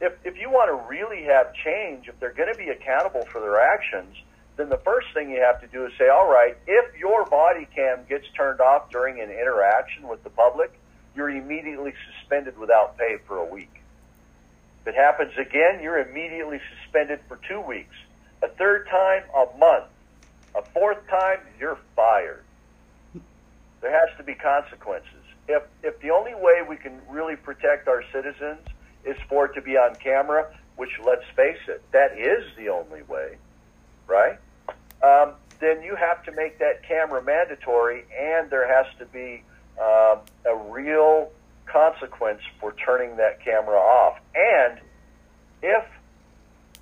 If 0.00 0.14
if 0.24 0.38
you 0.38 0.50
want 0.50 0.70
to 0.70 0.88
really 0.88 1.24
have 1.24 1.52
change, 1.54 2.08
if 2.08 2.18
they're 2.20 2.32
going 2.32 2.50
to 2.50 2.58
be 2.58 2.70
accountable 2.70 3.26
for 3.30 3.40
their 3.40 3.60
actions, 3.60 4.16
then 4.56 4.68
the 4.68 4.78
first 4.78 5.08
thing 5.14 5.30
you 5.30 5.40
have 5.40 5.60
to 5.60 5.66
do 5.66 5.84
is 5.86 5.92
say, 5.98 6.08
all 6.08 6.30
right, 6.30 6.56
if 6.66 6.96
your 6.96 7.24
body 7.24 7.66
cam 7.74 8.04
gets 8.08 8.26
turned 8.36 8.60
off 8.60 8.90
during 8.90 9.20
an 9.20 9.30
interaction 9.30 10.08
with 10.08 10.22
the 10.22 10.30
public, 10.30 10.72
you're 11.16 11.30
immediately 11.30 11.92
suspended 12.20 12.56
without 12.58 12.96
pay 12.96 13.16
for 13.26 13.38
a 13.38 13.44
week. 13.44 13.82
If 14.82 14.88
it 14.88 14.94
happens 14.94 15.32
again, 15.38 15.80
you're 15.82 15.98
immediately 15.98 16.60
suspended 16.82 17.20
for 17.26 17.38
two 17.48 17.60
weeks. 17.60 17.94
A 18.42 18.48
third 18.48 18.86
time, 18.88 19.22
a 19.34 19.58
month. 19.58 19.86
A 20.54 20.62
fourth 20.72 20.98
time, 21.08 21.38
you're 21.58 21.78
fired. 21.96 22.44
There 23.80 23.90
has 23.90 24.16
to 24.18 24.24
be 24.24 24.34
consequences. 24.34 25.10
If 25.48 25.62
if 25.82 26.00
the 26.00 26.10
only 26.10 26.34
way 26.34 26.62
we 26.66 26.76
can 26.76 27.00
really 27.10 27.36
protect 27.36 27.86
our 27.88 28.02
citizens 28.12 28.60
is 29.04 29.16
for 29.28 29.46
it 29.46 29.54
to 29.54 29.62
be 29.62 29.76
on 29.76 29.96
camera, 30.02 30.46
which 30.76 30.90
let's 31.04 31.24
face 31.36 31.60
it, 31.68 31.82
that 31.92 32.18
is 32.18 32.44
the 32.56 32.70
only 32.70 33.02
way, 33.02 33.36
right? 34.06 34.38
Um, 35.04 35.34
then 35.60 35.82
you 35.82 35.96
have 35.96 36.24
to 36.24 36.32
make 36.32 36.58
that 36.58 36.82
camera 36.86 37.22
mandatory, 37.22 38.04
and 38.18 38.50
there 38.50 38.66
has 38.66 38.86
to 38.98 39.06
be 39.06 39.42
um, 39.78 40.20
a 40.46 40.56
real 40.70 41.30
consequence 41.66 42.40
for 42.60 42.72
turning 42.72 43.16
that 43.16 43.44
camera 43.44 43.78
off. 43.78 44.18
And 44.34 44.80
if 45.62 45.84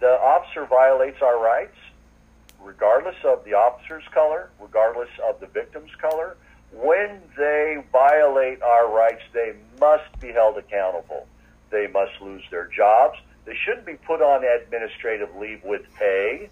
the 0.00 0.10
officer 0.10 0.66
violates 0.66 1.22
our 1.22 1.42
rights, 1.42 1.76
regardless 2.62 3.16
of 3.24 3.44
the 3.44 3.54
officer's 3.54 4.04
color, 4.12 4.50
regardless 4.60 5.10
of 5.28 5.40
the 5.40 5.46
victim's 5.46 5.94
color, 6.00 6.36
when 6.72 7.20
they 7.36 7.84
violate 7.92 8.62
our 8.62 8.90
rights, 8.90 9.22
they 9.32 9.54
must 9.80 10.20
be 10.20 10.32
held 10.32 10.56
accountable. 10.58 11.26
They 11.70 11.86
must 11.86 12.20
lose 12.20 12.42
their 12.50 12.66
jobs. 12.66 13.18
They 13.44 13.56
shouldn't 13.64 13.86
be 13.86 13.94
put 13.94 14.22
on 14.22 14.42
administrative 14.44 15.34
leave 15.36 15.62
with 15.64 15.82
pay. 15.98 16.48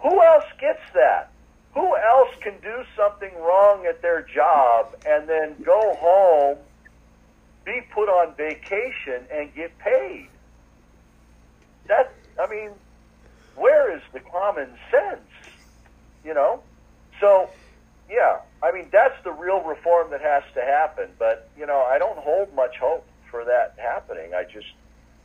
Who 0.00 0.22
else 0.22 0.44
gets 0.60 0.82
that? 0.94 1.30
who 1.76 1.94
else 1.94 2.30
can 2.40 2.54
do 2.62 2.84
something 2.96 3.30
wrong 3.38 3.84
at 3.86 4.00
their 4.00 4.22
job 4.22 4.96
and 5.04 5.28
then 5.28 5.54
go 5.62 5.94
home, 6.00 6.56
be 7.66 7.82
put 7.92 8.08
on 8.08 8.34
vacation, 8.34 9.26
and 9.30 9.54
get 9.54 9.78
paid? 9.78 10.28
That 11.86 12.14
I 12.42 12.48
mean, 12.48 12.70
where 13.56 13.94
is 13.94 14.02
the 14.14 14.20
common 14.20 14.70
sense? 14.90 15.28
You 16.24 16.32
know, 16.32 16.62
so 17.20 17.50
yeah, 18.10 18.38
I 18.62 18.72
mean 18.72 18.88
that's 18.90 19.22
the 19.22 19.32
real 19.32 19.60
reform 19.60 20.10
that 20.12 20.22
has 20.22 20.44
to 20.54 20.62
happen. 20.62 21.10
But 21.18 21.50
you 21.58 21.66
know, 21.66 21.82
I 21.82 21.98
don't 21.98 22.18
hold 22.18 22.54
much 22.54 22.78
hope 22.80 23.06
for 23.30 23.44
that 23.44 23.74
happening. 23.76 24.32
I 24.32 24.44
just, 24.44 24.72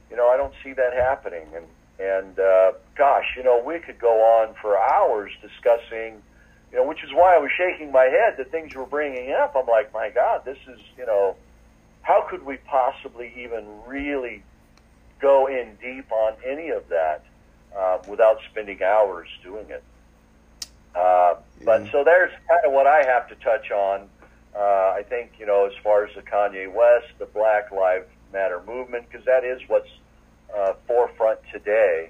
you 0.10 0.18
know, 0.18 0.28
I 0.28 0.36
don't 0.36 0.54
see 0.62 0.74
that 0.74 0.92
happening. 0.94 1.48
And 1.56 1.66
and 2.02 2.40
uh, 2.40 2.72
gosh, 2.96 3.26
you 3.38 3.44
know, 3.44 3.62
we 3.64 3.80
could 3.80 4.00
go 4.00 4.22
on 4.22 4.56
for 4.60 4.78
hours 4.78 5.32
discussing, 5.42 6.22
you 6.72 6.78
know, 6.78 6.88
which 6.88 7.04
is 7.04 7.12
why 7.14 7.36
I 7.36 7.38
was 7.38 7.52
shaking 7.56 7.92
my 7.92 8.06
head. 8.06 8.36
The 8.38 8.46
things 8.46 8.74
you 8.74 8.80
were 8.80 8.88
bringing 8.88 9.32
up, 9.34 9.56
I'm 9.56 9.68
like, 9.68 9.94
my 9.94 10.10
God, 10.10 10.44
this 10.44 10.58
is, 10.68 10.80
you 10.98 11.06
know, 11.06 11.36
how 12.02 12.26
could 12.28 12.44
we 12.44 12.58
possibly 12.58 13.32
even 13.38 13.66
really 13.86 14.42
go 15.20 15.48
in 15.48 15.78
deep 15.80 16.12
on 16.12 16.34
any 16.46 16.70
of 16.70 16.90
that 16.90 17.24
uh, 17.78 18.00
without 18.08 18.40
spending 18.50 18.82
hours 18.82 19.28
doing 19.44 19.70
it? 19.70 19.84
Uh, 20.96 21.36
but 21.64 21.90
so 21.92 22.04
there's 22.04 22.32
kind 22.48 22.66
of 22.66 22.74
what 22.74 22.88
I 22.88 23.06
have 23.06 23.30
to 23.30 23.36
touch 23.36 23.70
on. 23.72 24.10
Uh, 24.56 24.60
I 24.98 25.06
think 25.08 25.34
you 25.40 25.46
know, 25.46 25.68
as 25.68 25.74
far 25.84 26.06
as 26.06 26.16
the 26.16 26.22
Kanye 26.22 26.74
West, 26.74 27.14
the 27.20 27.28
Black 27.28 27.72
Lives 27.72 28.08
Matter 28.34 28.62
movement, 28.66 29.06
because 29.10 29.26
that 29.26 29.46
is 29.46 29.62
what's 29.68 29.90
uh, 30.56 30.74
forefront 30.88 31.40
today. 31.52 32.10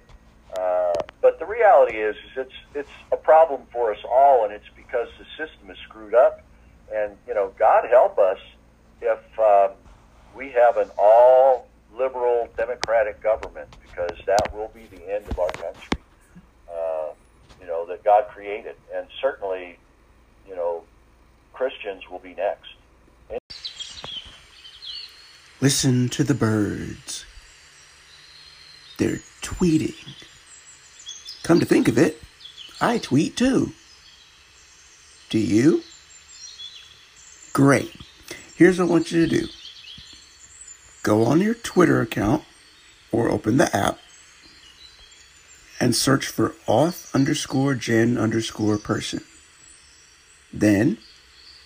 Uh, 0.57 0.93
but 1.21 1.39
the 1.39 1.45
reality 1.45 1.97
is, 1.97 2.15
is 2.15 2.31
it's 2.37 2.55
it's 2.75 2.89
a 3.11 3.17
problem 3.17 3.61
for 3.71 3.93
us 3.93 3.99
all, 4.09 4.43
and 4.43 4.53
it's 4.53 4.69
because 4.75 5.07
the 5.17 5.25
system 5.37 5.69
is 5.69 5.77
screwed 5.79 6.13
up. 6.13 6.43
And 6.93 7.15
you 7.27 7.33
know, 7.33 7.53
God 7.57 7.85
help 7.89 8.19
us 8.19 8.39
if 9.01 9.39
um, 9.39 9.71
we 10.35 10.49
have 10.51 10.77
an 10.77 10.89
all 10.97 11.67
liberal 11.97 12.49
democratic 12.57 13.21
government, 13.21 13.67
because 13.81 14.17
that 14.25 14.53
will 14.53 14.71
be 14.73 14.87
the 14.87 15.13
end 15.13 15.25
of 15.29 15.39
our 15.39 15.49
country. 15.51 16.01
Uh, 16.69 17.13
you 17.61 17.67
know 17.67 17.85
that 17.85 18.03
God 18.03 18.27
created, 18.27 18.75
and 18.93 19.07
certainly, 19.21 19.77
you 20.47 20.55
know, 20.55 20.83
Christians 21.53 22.03
will 22.09 22.19
be 22.19 22.33
next. 22.33 22.73
Listen 25.61 26.09
to 26.09 26.23
the 26.23 26.33
birds. 26.33 27.25
They're 29.01 29.23
tweeting. 29.41 29.95
Come 31.41 31.59
to 31.59 31.65
think 31.65 31.87
of 31.87 31.97
it, 31.97 32.21
I 32.79 32.99
tweet 32.99 33.35
too. 33.35 33.71
Do 35.31 35.39
you? 35.39 35.81
Great. 37.51 37.95
Here's 38.55 38.77
what 38.77 38.85
I 38.85 38.91
want 38.91 39.11
you 39.11 39.25
to 39.25 39.39
do 39.39 39.47
go 41.01 41.25
on 41.25 41.41
your 41.41 41.55
Twitter 41.55 41.99
account 41.99 42.43
or 43.11 43.31
open 43.31 43.57
the 43.57 43.75
app 43.75 43.97
and 45.79 45.95
search 45.95 46.27
for 46.27 46.49
auth 46.67 47.11
underscore 47.15 47.73
gen 47.73 48.19
underscore 48.19 48.77
person. 48.77 49.23
Then 50.53 50.99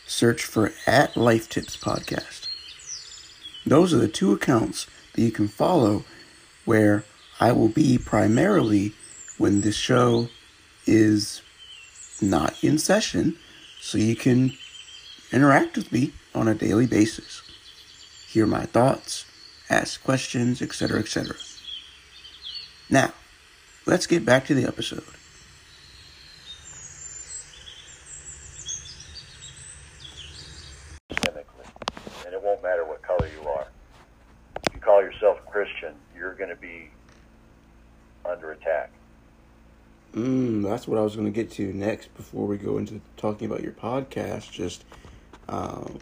search 0.08 0.46
for 0.46 0.72
at 0.88 1.18
Life 1.18 1.50
Tips 1.50 1.76
Podcast. 1.76 2.48
Those 3.66 3.94
are 3.94 3.98
the 3.98 4.08
two 4.08 4.32
accounts 4.32 4.88
that 5.16 5.22
you 5.22 5.32
can 5.32 5.50
follow 5.50 6.06
where 6.64 7.04
I 7.40 7.52
will 7.52 7.70
be 7.70 7.98
primarily 7.98 8.94
when 9.38 9.62
this 9.62 9.76
show 9.76 10.30
is 10.86 11.42
not 12.22 12.64
in 12.64 12.78
session, 12.78 13.38
so 13.82 13.98
you 13.98 14.16
can 14.16 14.54
interact 15.32 15.76
with 15.76 15.92
me 15.92 16.14
on 16.34 16.48
a 16.48 16.56
daily 16.56 16.86
basis, 16.86 17.42
hear 18.28 18.46
my 18.46 18.64
thoughts, 18.64 19.26
ask 19.70 20.02
questions, 20.04 20.62
etc., 20.62 21.00
etc. 21.00 21.36
Now, 22.90 23.14
let's 23.86 24.08
get 24.08 24.24
back 24.26 24.46
to 24.46 24.54
the 24.54 24.66
episode. 24.66 25.04
Systemically, 31.12 31.68
and 32.26 32.34
it 32.34 32.42
won't 32.42 32.64
matter 32.64 32.86
what 32.86 33.02
color 33.02 33.28
you 33.28 33.48
are. 33.50 33.68
If 34.68 34.74
you 34.74 34.80
call 34.80 35.02
yourself 35.02 35.40
a 35.46 35.52
Christian, 35.52 35.96
you're 36.16 36.36
going 36.36 36.50
to 36.50 36.56
be 36.56 36.92
under 38.30 38.52
attack. 38.52 38.92
Mm, 40.14 40.64
what 40.88 40.98
I 40.98 41.02
was 41.02 41.16
going 41.16 41.26
to 41.26 41.32
get 41.32 41.52
to 41.52 41.74
next 41.74 42.16
before 42.16 42.46
we 42.48 42.58
go 42.58 42.78
into 42.78 43.02
talking 43.18 43.48
about 43.48 43.62
your 43.62 43.72
podcast. 43.72 44.52
Just, 44.52 44.84
um, 45.48 46.00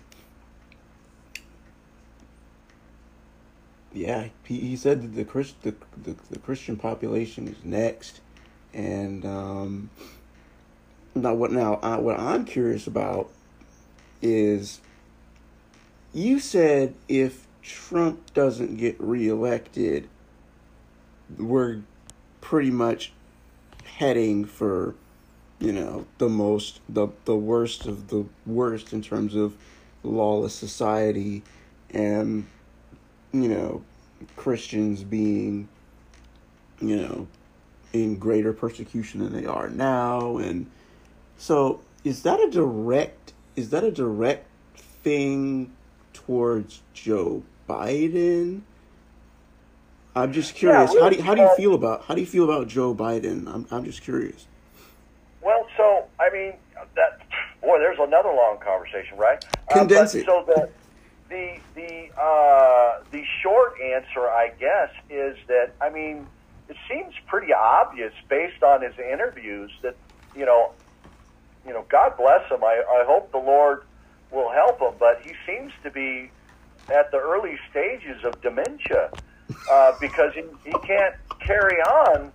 yeah, 3.93 4.27
he, 4.43 4.59
he 4.59 4.75
said 4.75 5.01
that 5.01 5.15
the, 5.15 5.25
Christ, 5.25 5.61
the, 5.61 5.75
the 6.01 6.15
the 6.29 6.39
Christian 6.39 6.77
population 6.77 7.47
is 7.47 7.57
next, 7.63 8.21
and 8.73 9.25
um, 9.25 9.89
now 11.15 11.33
what 11.33 11.51
now? 11.51 11.79
I, 11.83 11.97
what 11.97 12.19
I'm 12.19 12.45
curious 12.45 12.87
about 12.87 13.29
is, 14.21 14.81
you 16.13 16.39
said 16.39 16.95
if 17.07 17.45
Trump 17.61 18.33
doesn't 18.33 18.77
get 18.77 18.99
reelected, 18.99 20.09
we're 21.37 21.81
pretty 22.41 22.71
much 22.71 23.13
heading 23.85 24.45
for 24.45 24.95
you 25.59 25.71
know 25.71 26.05
the 26.17 26.29
most 26.29 26.79
the 26.89 27.07
the 27.25 27.35
worst 27.35 27.85
of 27.85 28.09
the 28.09 28.25
worst 28.45 28.93
in 28.93 29.01
terms 29.01 29.35
of 29.35 29.55
lawless 30.03 30.53
society 30.53 31.43
and 31.91 32.45
you 33.31 33.47
know 33.47 33.81
Christians 34.35 35.03
being 35.03 35.67
you 36.81 36.97
know 36.97 37.27
in 37.93 38.17
greater 38.17 38.51
persecution 38.51 39.19
than 39.19 39.31
they 39.31 39.45
are 39.45 39.69
now. 39.69 40.37
And 40.37 40.69
so 41.37 41.81
is 42.03 42.23
that 42.23 42.39
a 42.39 42.49
direct 42.49 43.33
is 43.55 43.69
that 43.69 43.83
a 43.83 43.91
direct 43.91 44.49
thing 45.03 45.71
towards 46.11 46.81
Joe 46.93 47.43
Biden 47.69 48.61
I'm 50.15 50.31
just 50.31 50.55
curious. 50.55 50.93
Yeah, 50.93 51.01
how 51.01 51.09
do 51.09 51.15
you, 51.15 51.23
how 51.23 51.35
do 51.35 51.41
you 51.41 51.55
feel 51.55 51.73
about 51.73 52.05
how 52.05 52.13
do 52.13 52.21
you 52.21 52.27
feel 52.27 52.43
about 52.43 52.67
Joe 52.67 52.93
Biden? 52.93 53.47
I'm 53.47 53.65
I'm 53.71 53.83
just 53.83 54.01
curious. 54.01 54.45
Well, 55.41 55.67
so 55.75 56.05
I 56.19 56.29
mean, 56.31 56.53
that 56.95 57.19
boy, 57.61 57.79
there's 57.79 57.99
another 57.99 58.29
long 58.29 58.59
conversation, 58.59 59.17
right? 59.17 59.43
Condense 59.71 60.13
uh, 60.13 60.19
it. 60.19 60.25
So 60.25 60.43
the 60.45 60.69
the 61.29 61.57
the 61.73 62.21
uh, 62.21 63.03
the 63.11 63.23
short 63.41 63.79
answer, 63.81 64.29
I 64.29 64.51
guess, 64.59 64.89
is 65.09 65.35
that 65.47 65.71
I 65.81 65.89
mean, 65.89 66.27
it 66.69 66.77
seems 66.87 67.13
pretty 67.27 67.51
obvious 67.51 68.13
based 68.29 68.61
on 68.61 68.83
his 68.83 68.93
interviews 68.99 69.71
that 69.81 69.95
you 70.35 70.45
know, 70.45 70.71
you 71.65 71.73
know, 71.73 71.85
God 71.89 72.15
bless 72.17 72.49
him. 72.51 72.63
I 72.63 72.83
I 72.87 73.03
hope 73.07 73.31
the 73.31 73.39
Lord 73.39 73.83
will 74.29 74.51
help 74.51 74.79
him, 74.79 74.93
but 74.99 75.23
he 75.23 75.33
seems 75.47 75.71
to 75.83 75.89
be 75.89 76.29
at 76.89 77.09
the 77.11 77.17
early 77.17 77.57
stages 77.71 78.23
of 78.23 78.39
dementia 78.41 79.09
uh, 79.71 79.91
because 79.99 80.33
he, 80.33 80.43
he 80.63 80.71
can't 80.85 81.15
carry 81.45 81.77
on. 81.81 82.31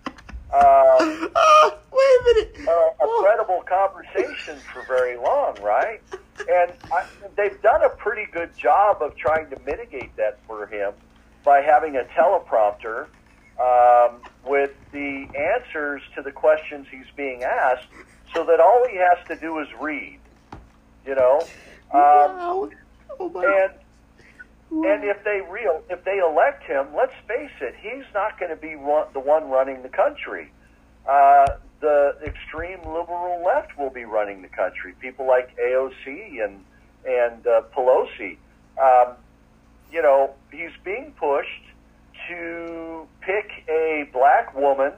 Um, 0.52 1.30
Ah, 1.36 1.74
wait 1.92 2.00
a 2.00 2.24
minute. 2.24 2.68
uh, 2.68 3.04
a 3.04 3.22
credible 3.22 3.62
conversation 3.68 4.60
for 4.72 4.82
very 4.86 5.16
long, 5.16 5.60
right? 5.62 6.00
And 6.48 6.72
I, 6.90 7.02
they've 7.36 7.60
done 7.62 7.82
a 7.82 7.90
pretty 7.90 8.26
good 8.32 8.50
job 8.56 9.02
of 9.02 9.14
trying 9.16 9.50
to 9.50 9.58
mitigate 9.66 10.16
that 10.16 10.38
for 10.46 10.66
him 10.66 10.92
by 11.44 11.60
having 11.60 11.96
a 11.96 12.04
teleprompter 12.18 13.06
um, 13.60 14.20
with 14.46 14.70
the 14.92 15.26
answers 15.36 16.00
to 16.16 16.22
the 16.22 16.32
questions 16.32 16.86
he's 16.90 17.10
being 17.16 17.42
asked, 17.42 17.86
so 18.34 18.44
that 18.44 18.60
all 18.60 18.86
he 18.90 18.96
has 18.96 19.18
to 19.28 19.36
do 19.36 19.58
is 19.58 19.68
read. 19.80 20.18
You 21.06 21.14
know, 21.14 21.40
um, 21.92 22.00
wow. 22.00 22.70
Oh 23.20 23.28
my. 23.30 23.44
and 23.44 23.72
and 24.70 25.04
if 25.04 25.24
they 25.24 25.40
real 25.50 25.82
if 25.88 26.04
they 26.04 26.18
elect 26.18 26.64
him, 26.64 26.88
let's 26.94 27.14
face 27.26 27.50
it, 27.60 27.74
he's 27.80 28.04
not 28.12 28.38
going 28.38 28.50
to 28.50 28.56
be 28.56 28.76
one, 28.76 29.06
the 29.12 29.20
one 29.20 29.48
running 29.48 29.82
the 29.82 29.88
country. 29.88 30.50
Uh, 31.08 31.46
the 31.80 32.16
extreme 32.24 32.80
liberal 32.80 33.42
left 33.44 33.78
will 33.78 33.90
be 33.90 34.04
running 34.04 34.42
the 34.42 34.48
country. 34.48 34.94
People 35.00 35.26
like 35.26 35.56
AOC 35.56 36.44
and 36.44 36.64
and 37.06 37.46
uh, 37.46 37.62
Pelosi. 37.74 38.36
Um, 38.80 39.14
you 39.90 40.02
know, 40.02 40.34
he's 40.52 40.72
being 40.84 41.14
pushed 41.18 41.62
to 42.28 43.06
pick 43.20 43.50
a 43.68 44.08
black 44.12 44.54
woman 44.54 44.92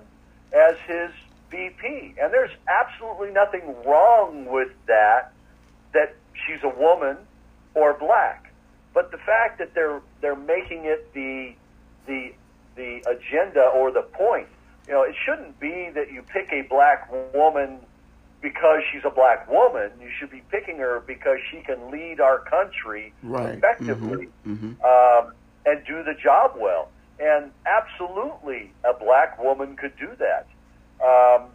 as 0.53 0.75
his 0.87 1.11
VP, 1.51 2.15
and 2.21 2.33
there's 2.33 2.51
absolutely 2.67 3.31
nothing 3.31 3.75
wrong 3.87 4.47
with 4.47 4.71
that. 4.87 5.33
That 5.93 6.17
she's 6.47 6.63
a 6.63 6.69
woman 6.69 7.17
or 7.75 7.95
black, 7.95 8.50
but 8.95 9.11
the 9.11 9.19
fact 9.19 9.59
that 9.59 9.75
they're 9.75 10.01
they're 10.21 10.37
making 10.37 10.85
it 10.85 11.12
the 11.15 11.55
the 12.07 12.31
the 12.77 13.01
agenda 13.07 13.62
or 13.75 13.91
the 13.93 14.03
point, 14.17 14.49
you 14.87 14.95
know, 14.95 15.03
it 15.03 15.15
shouldn't 15.25 15.59
be 15.61 15.91
that 15.95 16.12
you 16.12 16.23
pick 16.23 16.49
a 16.53 16.62
black 16.69 17.11
woman 17.35 17.81
because 18.43 18.81
she's 18.91 19.03
a 19.05 19.11
black 19.15 19.49
woman. 19.49 19.91
You 20.01 20.09
should 20.19 20.31
be 20.31 20.43
picking 20.51 20.79
her 20.79 21.03
because 21.07 21.39
she 21.51 21.61
can 21.62 21.91
lead 21.91 22.21
our 22.21 22.41
country 22.51 23.12
Right. 23.23 23.59
effectively 23.59 24.29
hmm 24.45 24.73
um, 24.85 25.33
and 25.67 25.85
do 25.87 26.03
the 26.03 26.15
job 26.23 26.53
well. 26.59 26.89
And 27.19 27.53
absolutely, 27.67 28.73
a 28.85 28.95
black 28.99 29.39
woman 29.39 29.77
could 29.77 29.93
do 29.99 30.09
that. 30.19 30.49
Um, 31.05 31.51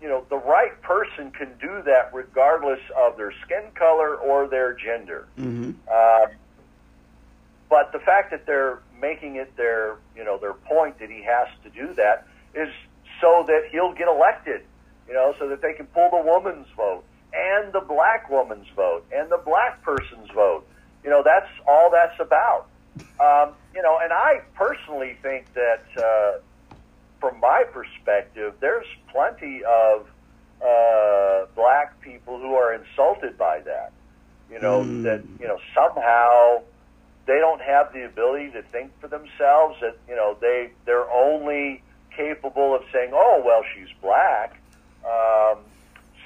you 0.00 0.08
know, 0.08 0.24
the 0.28 0.36
right 0.36 0.76
person 0.82 1.32
can 1.32 1.56
do 1.60 1.82
that 1.86 2.10
regardless 2.12 2.80
of 3.00 3.16
their 3.16 3.32
skin 3.44 3.72
color 3.78 4.14
or 4.16 4.48
their 4.48 4.74
gender. 4.76 5.26
hmm 5.36 5.70
Um, 5.90 6.28
but 7.68 7.92
the 7.92 7.98
fact 7.98 8.30
that 8.30 8.46
they're 8.46 8.80
making 9.00 9.36
it 9.36 9.56
their, 9.56 9.96
you 10.16 10.24
know, 10.24 10.38
their 10.38 10.54
point 10.54 10.98
that 10.98 11.10
he 11.10 11.22
has 11.22 11.48
to 11.64 11.70
do 11.70 11.94
that 11.94 12.26
is 12.54 12.68
so 13.20 13.44
that 13.46 13.62
he'll 13.70 13.92
get 13.92 14.08
elected. 14.08 14.62
You 15.06 15.12
know, 15.12 15.34
so 15.38 15.48
that 15.50 15.60
they 15.60 15.74
can 15.74 15.84
pull 15.86 16.08
the 16.10 16.22
woman's 16.24 16.66
vote 16.74 17.04
and 17.34 17.72
the 17.74 17.80
black 17.80 18.30
woman's 18.30 18.66
vote 18.74 19.04
and 19.14 19.30
the 19.30 19.36
black 19.44 19.82
person's 19.82 20.30
vote. 20.34 20.64
You 21.02 21.10
know, 21.10 21.22
that's 21.22 21.50
all 21.68 21.90
that's 21.90 22.18
about. 22.18 22.68
Um, 23.20 23.54
you 23.74 23.82
know, 23.82 23.98
and 24.02 24.12
I 24.14 24.40
personally 24.54 25.18
think 25.20 25.52
that, 25.52 25.84
uh, 26.02 26.38
from 27.20 27.38
my 27.40 27.64
perspective, 27.70 28.54
there's 28.60 28.86
plenty 29.12 29.62
of 29.64 30.06
uh, 30.64 31.46
black 31.54 32.00
people 32.00 32.38
who 32.38 32.54
are 32.54 32.72
insulted 32.72 33.36
by 33.36 33.60
that. 33.60 33.92
You 34.50 34.58
know, 34.60 34.84
Mm. 34.84 35.02
that 35.02 35.22
you 35.38 35.46
know 35.48 35.58
somehow 35.74 36.62
they 37.26 37.38
don't 37.38 37.60
have 37.60 37.92
the 37.92 38.04
ability 38.04 38.50
to 38.52 38.62
think 38.62 38.92
for 39.00 39.08
themselves. 39.08 39.76
That 39.80 39.96
you 40.08 40.14
know 40.14 40.36
they 40.40 40.70
they're 40.84 41.10
only 41.10 41.82
capable 42.16 42.74
of 42.74 42.82
saying, 42.92 43.10
"Oh, 43.12 43.42
well, 43.44 43.62
she's 43.74 43.88
black." 44.00 44.56
Um, 45.04 45.58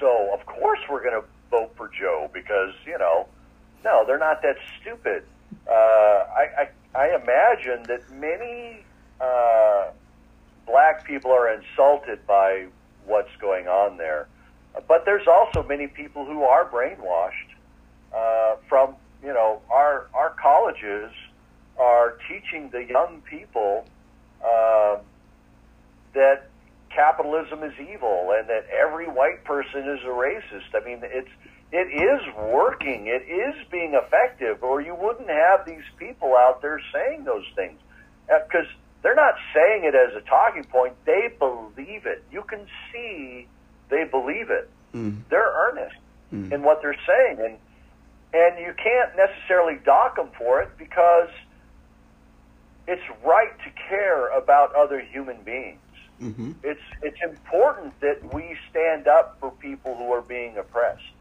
so 0.01 0.33
of 0.33 0.45
course 0.47 0.81
we're 0.91 1.03
going 1.03 1.21
to 1.21 1.27
vote 1.51 1.73
for 1.77 1.91
Joe 1.99 2.31
because 2.33 2.75
you 2.87 2.99
know, 2.99 3.27
no, 3.85 4.05
they're 4.07 4.19
not 4.19 4.43
that 4.43 4.57
stupid. 4.81 5.25
Uh, 5.69 5.73
I, 5.73 6.49
I 6.59 6.69
I 6.95 7.15
imagine 7.15 7.85
that 7.85 8.11
many 8.13 8.85
uh, 9.21 9.91
black 10.67 11.05
people 11.05 11.31
are 11.31 11.53
insulted 11.53 12.27
by 12.27 12.67
what's 13.07 13.35
going 13.41 13.69
on 13.69 13.97
there, 13.97 14.27
but 14.89 15.05
there's 15.05 15.27
also 15.29 15.63
many 15.63 15.87
people 15.87 16.25
who 16.25 16.43
are 16.43 16.69
brainwashed 16.69 17.55
uh, 18.15 18.57
from 18.69 18.95
you 19.23 19.33
know 19.33 19.61
our 19.71 20.07
our 20.15 20.31
colleges 20.41 21.11
are 21.79 22.19
teaching 22.29 22.71
the 22.71 22.85
young 22.85 23.23
people 23.23 23.85
um 24.45 24.99
that 26.15 26.49
capitalism 26.95 27.63
is 27.63 27.73
evil 27.79 28.33
and 28.37 28.49
that 28.49 28.65
every 28.71 29.07
white 29.07 29.45
person 29.45 29.81
is 29.89 30.01
a 30.05 30.09
racist. 30.09 30.75
I 30.75 30.85
mean, 30.85 31.01
it's 31.03 31.29
it 31.71 31.89
is 31.93 32.35
working. 32.51 33.07
It 33.09 33.31
is 33.31 33.55
being 33.71 33.93
effective, 33.95 34.63
or 34.65 34.81
you 34.81 34.95
wouldn't 34.95 35.29
have 35.29 35.67
these 35.67 35.85
people 35.99 36.35
out 36.35 36.63
there 36.63 36.81
saying 36.93 37.25
those 37.25 37.45
things 37.55 37.79
because 38.27 38.67
they're 39.03 39.15
not 39.15 39.35
saying 39.55 39.85
it 39.85 39.95
as 39.95 40.15
a 40.17 40.23
talking 40.27 40.65
point. 40.65 40.95
They 41.05 41.29
believe 41.39 42.07
it. 42.07 42.25
You 42.33 42.43
can 42.43 42.67
see 42.93 43.47
they 43.91 44.05
believe 44.05 44.51
it. 44.51 44.71
Mm. 44.95 45.23
They're 45.31 45.53
earnest 45.69 45.97
Mm. 46.33 46.53
in 46.53 46.63
what 46.63 46.83
they're 46.83 46.95
saying, 47.07 47.39
and 47.41 47.57
and 48.33 48.59
you 48.59 48.75
can't 48.83 49.17
necessarily 49.17 49.79
dock 49.85 50.17
them 50.17 50.31
for 50.39 50.61
it 50.61 50.71
because 50.79 51.29
it's 52.87 53.03
right 53.25 53.53
to 53.65 53.71
care 53.89 54.29
about 54.37 54.75
other 54.75 55.01
human 55.01 55.43
beings. 55.45 55.81
hmm 56.19 56.53
It's 56.63 56.81
it's 57.03 57.19
important 57.23 57.99
that 58.01 58.19
we 58.35 58.57
stand 58.71 59.07
up 59.07 59.37
for 59.41 59.51
people 59.51 59.95
who 59.97 60.13
are 60.13 60.23
being 60.23 60.57
oppressed. 60.59 61.15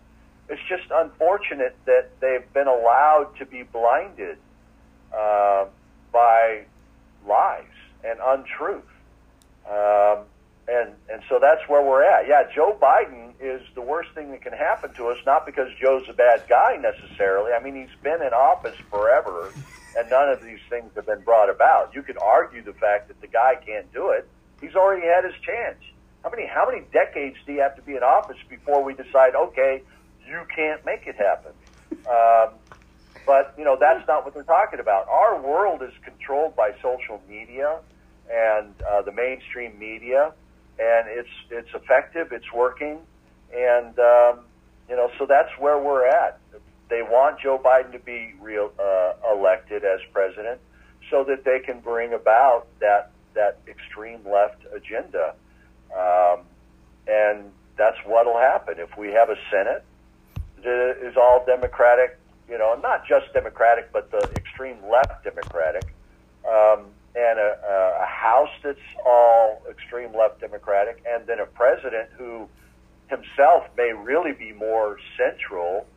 It's 0.50 0.62
just 0.70 0.84
unfortunate 0.92 1.78
that 1.86 2.12
they've 2.22 2.52
been 2.54 2.68
allowed 2.68 3.28
to 3.40 3.46
be 3.46 3.64
blinded 3.64 4.38
uh, 5.18 5.66
by 6.14 6.64
lies 7.28 7.64
and 8.04 8.20
untruth, 8.24 8.86
um, 9.70 10.26
and 10.68 10.92
and 11.10 11.22
so 11.30 11.40
that's 11.40 11.62
where 11.68 11.82
we're 11.82 12.04
at. 12.04 12.28
Yeah, 12.28 12.44
Joe 12.54 12.78
Biden 12.82 13.34
is 13.40 13.62
the 13.76 13.82
worst 13.82 14.10
thing 14.14 14.32
that 14.32 14.42
can 14.42 14.54
happen 14.54 14.94
to 14.96 15.08
us, 15.08 15.18
not 15.26 15.46
because 15.46 15.68
Joe's 15.82 16.04
a 16.10 16.14
bad 16.14 16.44
guy 16.50 16.76
necessarily. 16.76 17.52
I 17.54 17.64
mean, 17.64 17.76
he's 17.76 17.96
been 18.04 18.22
in 18.22 18.34
office 18.34 18.76
forever, 18.90 19.54
and 19.96 20.10
none 20.10 20.30
of 20.30 20.44
these 20.44 20.60
things 20.70 20.92
have 20.96 21.06
been 21.06 21.22
brought 21.22 21.50
about. 21.50 21.96
You 21.96 22.04
could 22.04 22.18
argue 22.18 22.64
the 22.64 22.74
fact 22.74 23.08
that 23.08 23.22
the 23.22 23.28
guy 23.28 23.56
can't 23.66 23.92
do 23.94 24.10
it. 24.10 24.28
He's 24.60 24.76
already 24.76 25.08
had 25.08 25.24
his 25.24 25.36
chance. 25.46 25.80
How 26.24 26.30
many 26.30 26.46
how 26.46 26.68
many 26.70 26.84
decades 26.92 27.38
do 27.46 27.54
you 27.54 27.62
have 27.62 27.76
to 27.78 27.82
be 27.82 27.96
in 27.96 28.04
office 28.04 28.38
before 28.50 28.84
we 28.84 28.94
decide, 28.94 29.36
okay, 29.36 29.84
you 30.28 30.42
can't 30.54 30.84
make 30.86 31.08
it 31.08 31.16
happen? 31.16 31.54
Um, 32.06 32.60
but 33.26 33.54
you 33.58 33.64
know 33.64 33.78
that's 33.80 34.06
not 34.08 34.26
what 34.26 34.34
they're 34.34 34.44
talking 34.44 34.80
about. 34.80 35.08
Our 35.08 35.40
world 35.40 35.82
is 35.82 35.94
controlled 36.04 36.56
by 36.56 36.72
social 36.82 37.22
media 37.30 37.80
and 38.30 38.74
uh, 38.82 39.02
the 39.04 39.12
mainstream 39.12 39.78
media, 39.80 40.34
and 40.80 41.08
it's 41.08 41.30
it's 41.50 41.74
effective. 41.74 42.32
It's 42.32 42.52
working, 42.54 43.00
and 43.54 43.98
um, 44.00 44.40
you 44.90 44.96
know 44.96 45.10
so 45.18 45.26
that's 45.26 45.52
where 45.60 45.80
we're 45.80 46.08
at. 46.08 46.40
They 46.90 47.02
want 47.02 47.40
Joe 47.40 47.60
Biden 47.64 47.92
to 47.92 48.00
be 48.00 48.34
real 48.40 48.72
uh, 48.80 49.14
elected 49.34 49.84
as 49.84 50.00
president, 50.14 50.60
so 51.10 51.24
that 51.26 51.44
they 51.44 51.60
can 51.60 51.80
bring 51.80 52.14
about 52.14 52.68
that 52.80 53.12
that 53.34 53.60
extreme 53.68 54.20
left 54.26 54.62
agenda, 54.74 55.34
um, 55.96 56.42
and 57.08 57.52
that's 57.78 57.98
what'll 58.06 58.38
happen 58.38 58.76
if 58.80 58.98
we 58.98 59.10
have 59.10 59.30
a 59.30 59.38
Senate 59.52 59.84
that 60.64 60.98
is 61.02 61.16
all 61.18 61.44
Democratic. 61.46 62.18
You 62.50 62.58
know, 62.58 62.80
not 62.82 63.06
just 63.06 63.34
Democratic, 63.34 63.92
but 63.92 64.10
the 64.10 64.30
extreme 64.38 64.78
left 64.90 65.24
Democratic, 65.26 65.94
um, 66.48 66.86
and 67.18 67.40
a, 67.40 68.00
a 68.02 68.06
House 68.06 68.50
that's 68.64 68.80
all 69.06 69.64
extreme 69.70 70.16
left 70.16 70.40
Democratic, 70.40 71.04
and 71.10 71.26
then 71.26 71.40
a 71.40 71.46
president 71.46 72.10
who 72.16 72.48
himself 73.08 73.64
may 73.76 73.92
really 73.92 74.34
be 74.34 74.52
more 74.52 75.00
central, 75.18 75.88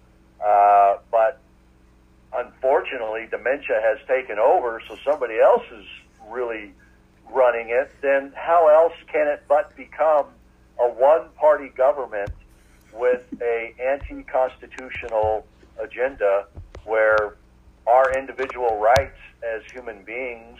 uh, 0.44 0.96
but 1.10 1.40
unfortunately 2.32 3.26
dementia 3.30 3.80
has 3.82 3.98
taken 4.08 4.38
over, 4.38 4.80
so 4.88 4.96
somebody 5.04 5.38
else 5.38 5.64
is 5.72 5.86
really 6.28 6.72
running 7.30 7.68
it, 7.68 7.92
then 8.00 8.32
how 8.34 8.68
else 8.68 8.94
can 9.12 9.28
it 9.28 9.42
but 9.46 9.76
become 9.76 10.26
a 10.80 10.88
one-party 10.88 11.68
government 11.76 12.32
with 12.94 13.22
a 13.42 13.74
anti-constitutional 13.78 15.44
agenda 15.78 16.46
where 16.84 17.34
our 17.86 18.16
individual 18.16 18.78
rights 18.78 19.18
as 19.42 19.62
human 19.72 20.02
beings 20.04 20.58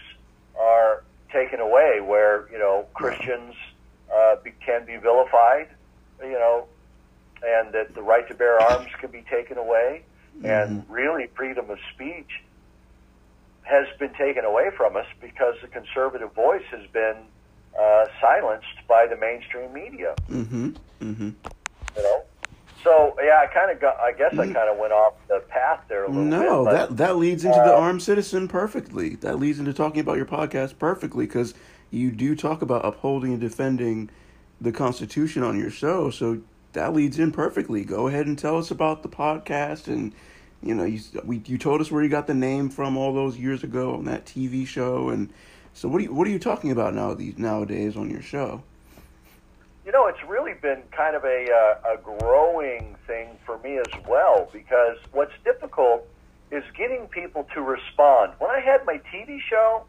are 0.59 1.03
taken 1.33 1.61
away, 1.61 2.01
where 2.01 2.49
you 2.51 2.59
know 2.59 2.87
Christians 2.95 3.55
uh, 4.15 4.37
be, 4.43 4.53
can 4.65 4.85
be 4.87 4.97
vilified, 4.97 5.69
you 6.23 6.33
know, 6.33 6.67
and 7.43 7.73
that 7.73 7.95
the 7.95 8.03
right 8.03 8.27
to 8.29 8.35
bear 8.35 8.59
arms 8.61 8.91
can 9.01 9.11
be 9.11 9.25
taken 9.31 9.59
away, 9.59 10.03
and 10.45 10.85
really 10.89 11.29
freedom 11.37 11.71
of 11.71 11.79
speech 11.95 12.31
has 13.63 13.87
been 13.99 14.13
taken 14.15 14.45
away 14.45 14.71
from 14.77 14.97
us 14.97 15.07
because 15.21 15.55
the 15.63 15.69
conservative 15.69 16.33
voice 16.35 16.65
has 16.71 16.87
been 16.93 17.17
uh, 17.79 18.07
silenced 18.21 18.67
by 18.89 19.07
the 19.09 19.17
mainstream 19.17 19.73
media. 19.73 20.15
hmm 20.27 20.71
hmm 20.99 21.31
You 21.97 22.03
know, 22.03 22.23
so 22.85 23.17
yeah, 23.23 23.41
I 23.43 23.47
kind 23.53 23.71
of 23.71 23.81
got. 23.81 23.99
I 23.99 24.13
guess 24.13 24.33
I 24.39 24.45
kind 24.45 24.69
of 24.71 24.79
went 24.79 24.93
off 24.93 25.15
the 25.29 25.41
path 25.49 25.81
there 25.89 26.05
a 26.05 26.09
little 26.09 26.25
No, 26.25 26.39
bit. 26.41 26.47
No, 26.47 26.65
that 26.73 26.97
that 26.97 27.17
leads 27.17 27.45
into 27.45 27.57
the 27.59 27.75
uh, 27.75 27.79
armed 27.79 28.03
citizen 28.03 28.49
perfectly. 28.49 29.17
That 29.17 29.39
leads 29.39 29.59
into 29.59 29.73
talking 29.73 30.01
about 30.01 30.17
your 30.17 30.27
podcast 30.27 30.79
perfectly 30.79 31.27
because 31.27 31.55
you 31.91 32.11
do 32.11 32.35
talk 32.37 32.63
about 32.63 32.85
upholding 32.85 33.33
and 33.33 33.41
defending 33.41 34.11
the 34.61 34.73
Constitution 34.73 35.43
on 35.43 35.59
your 35.59 35.71
show. 35.71 36.11
So 36.11 36.41
that 36.73 36.93
leads 36.95 37.19
in 37.19 37.33
perfectly. 37.33 37.85
Go 37.85 38.07
ahead 38.09 38.27
and 38.27 38.39
tell 38.39 38.57
us 38.59 38.71
about 38.71 39.03
the 39.03 39.09
podcast 39.09 39.87
and. 39.87 40.13
You 40.63 40.75
know, 40.75 40.85
you 40.85 41.01
we 41.25 41.41
you 41.47 41.57
told 41.57 41.81
us 41.81 41.91
where 41.91 42.03
you 42.03 42.11
got 42.11 42.27
the 42.27 42.35
name 42.35 42.69
from 42.69 42.99
all 42.99 43.15
those 43.15 43.39
years 43.39 43.65
ago 43.65 43.95
on 43.95 44.05
that 44.05 44.27
TV 44.27 44.67
show, 44.67 45.09
and 45.09 45.33
so 45.73 45.89
what 45.89 46.03
are 46.03 46.05
you 46.05 46.13
what 46.13 46.27
are 46.27 46.31
you 46.31 46.39
talking 46.39 46.71
about 46.71 46.93
now 46.93 47.15
these 47.15 47.39
nowadays 47.39 47.97
on 47.97 48.11
your 48.11 48.21
show? 48.21 48.63
You 49.91 49.99
know, 49.99 50.07
it's 50.07 50.23
really 50.29 50.55
been 50.55 50.85
kind 50.93 51.17
of 51.17 51.25
a, 51.25 51.47
uh, 51.51 51.95
a 51.95 52.19
growing 52.21 52.95
thing 53.09 53.37
for 53.45 53.59
me 53.59 53.77
as 53.77 53.93
well 54.09 54.49
because 54.53 54.97
what's 55.11 55.33
difficult 55.43 56.07
is 56.53 56.63
getting 56.79 57.09
people 57.09 57.45
to 57.55 57.61
respond. 57.61 58.35
When 58.39 58.53
I 58.53 58.61
had 58.61 58.87
my 58.87 59.01
TV 59.13 59.41
show, 59.41 59.83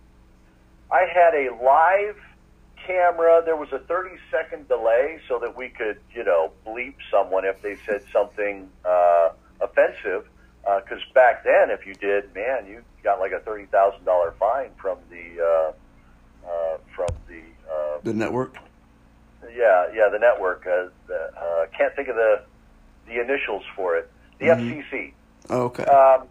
I 0.92 1.02
had 1.02 1.36
a 1.36 1.54
live 1.64 2.18
camera. 2.84 3.44
There 3.46 3.56
was 3.56 3.72
a 3.74 3.78
30 3.78 4.16
second 4.32 4.68
delay 4.68 5.20
so 5.28 5.38
that 5.38 5.56
we 5.56 5.70
could, 5.70 6.00
you 6.16 6.24
know, 6.24 6.52
bleep 6.66 6.96
someone 7.12 7.46
if 7.46 7.62
they 7.62 7.78
said 7.86 8.02
something 8.12 8.72
uh, 8.84 9.30
offensive. 9.62 10.28
Because 10.64 11.04
back 11.14 11.44
then, 11.44 11.70
if 11.70 11.86
you 11.86 11.94
did, 11.94 12.34
man, 12.34 12.66
you 12.66 12.82
got 13.04 13.20
like 13.20 13.34
a 13.34 13.40
thirty 13.40 13.66
thousand 13.66 14.06
dollar 14.06 14.34
fine 14.40 14.70
from 14.80 15.00
the 15.10 15.44
uh, 15.44 16.48
uh, 16.48 16.78
from 16.96 17.10
the 17.28 17.42
uh, 17.72 18.00
The 18.04 18.14
network. 18.14 18.58
Yeah, 19.56 19.88
yeah, 19.94 20.10
the 20.10 20.20
network. 20.20 20.66
Uh, 20.66 20.90
the, 21.08 21.30
uh, 21.38 21.66
can't 21.78 21.96
think 21.96 22.08
of 22.08 22.16
the 22.16 22.42
the 23.08 23.20
initials 23.20 23.64
for 23.76 23.96
it. 23.98 24.10
The 24.40 24.48
Mhm. 24.48 24.84
FCC. 24.92 25.14
Okay. 25.50 25.84
Um, 25.84 26.28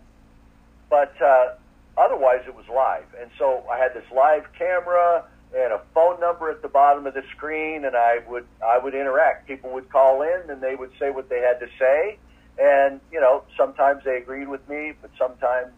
but 0.89 1.21
uh, 1.21 1.51
otherwise, 1.97 2.43
it 2.47 2.55
was 2.55 2.69
live, 2.69 3.05
and 3.21 3.31
so 3.39 3.65
I 3.71 3.79
had 3.79 3.95
this 3.95 4.05
live 4.11 4.47
camera 4.59 5.25
and 5.55 5.73
a 5.73 5.81
phone 5.95 6.19
number 6.21 6.49
at 6.49 6.63
the 6.63 6.69
bottom 6.69 7.07
of 7.07 7.15
the 7.15 7.23
screen, 7.37 7.85
and 7.85 7.97
I 7.97 8.19
would 8.29 8.47
I 8.65 8.79
would 8.79 8.95
interact. 8.95 9.47
People 9.47 9.71
would 9.71 9.91
call 9.91 10.23
in, 10.23 10.49
and 10.51 10.61
they 10.61 10.75
would 10.75 10.93
say 10.99 11.11
what 11.11 11.29
they 11.29 11.41
had 11.41 11.61
to 11.61 11.69
say, 11.79 12.19
and 12.59 13.01
you 13.13 13.21
know 13.21 13.43
sometimes 13.57 14.05
they 14.05 14.17
agreed 14.17 14.49
with 14.49 14.67
me, 14.69 14.93
but 15.01 15.11
sometimes 15.19 15.73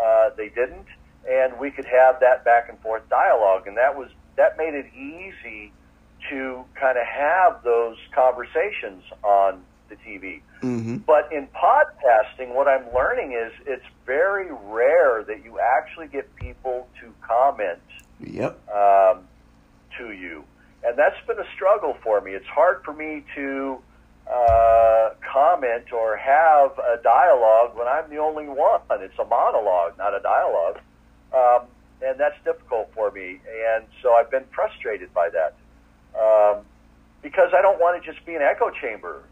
uh, 0.00 0.30
they 0.36 0.48
didn't, 0.48 0.86
and 1.28 1.58
we 1.58 1.70
could 1.70 1.86
have 1.86 2.20
that 2.20 2.44
back 2.44 2.68
and 2.68 2.78
forth 2.80 3.08
dialogue, 3.10 3.66
and 3.66 3.76
that 3.76 3.96
was 3.96 4.08
that 4.36 4.56
made 4.56 4.74
it 4.74 4.86
easy 4.94 5.72
to 6.30 6.64
kind 6.74 6.98
of 6.98 7.06
have 7.06 7.62
those 7.62 7.96
conversations 8.14 9.02
on 9.22 9.62
the 9.88 9.96
TV. 9.96 10.42
mm-hmm. 10.62 10.96
But 10.98 11.32
in 11.32 11.48
podcasting, 11.48 12.54
what 12.54 12.68
I'm 12.68 12.92
learning 12.94 13.32
is 13.32 13.52
it's 13.66 13.84
very 14.04 14.48
rare 14.66 15.24
that 15.24 15.44
you 15.44 15.58
actually 15.58 16.08
get 16.08 16.34
people 16.36 16.88
to 17.00 17.12
comment 17.26 17.78
Yep. 18.20 18.68
um, 18.68 19.28
to 19.98 20.12
you. 20.12 20.44
And 20.84 20.96
that's 20.96 21.16
been 21.26 21.38
a 21.38 21.46
struggle 21.54 21.96
for 22.02 22.20
me. 22.20 22.32
It's 22.32 22.46
hard 22.46 22.82
for 22.84 22.92
me 22.92 23.24
to 23.34 23.78
uh, 24.30 25.10
comment 25.32 25.92
or 25.92 26.16
have 26.16 26.78
a 26.78 27.02
dialogue 27.02 27.76
when 27.76 27.88
I'm 27.88 28.10
the 28.10 28.18
only 28.18 28.46
one. 28.46 28.80
It's 28.90 29.18
a 29.18 29.24
monologue, 29.24 29.96
not 29.98 30.14
a 30.14 30.20
dialogue. 30.20 30.78
Um, 31.32 31.68
and 32.02 32.18
that's 32.18 32.36
difficult 32.44 32.90
for 32.94 33.10
me. 33.10 33.40
And 33.66 33.84
so 34.02 34.12
I've 34.14 34.30
been 34.30 34.44
frustrated 34.54 35.12
by 35.12 35.30
that 35.30 35.54
um, 36.18 36.64
because 37.22 37.50
I 37.54 37.62
don't 37.62 37.78
want 37.80 38.02
to 38.02 38.12
just 38.12 38.24
be 38.26 38.34
an 38.34 38.42
echo 38.42 38.70
chamber. 38.70 39.22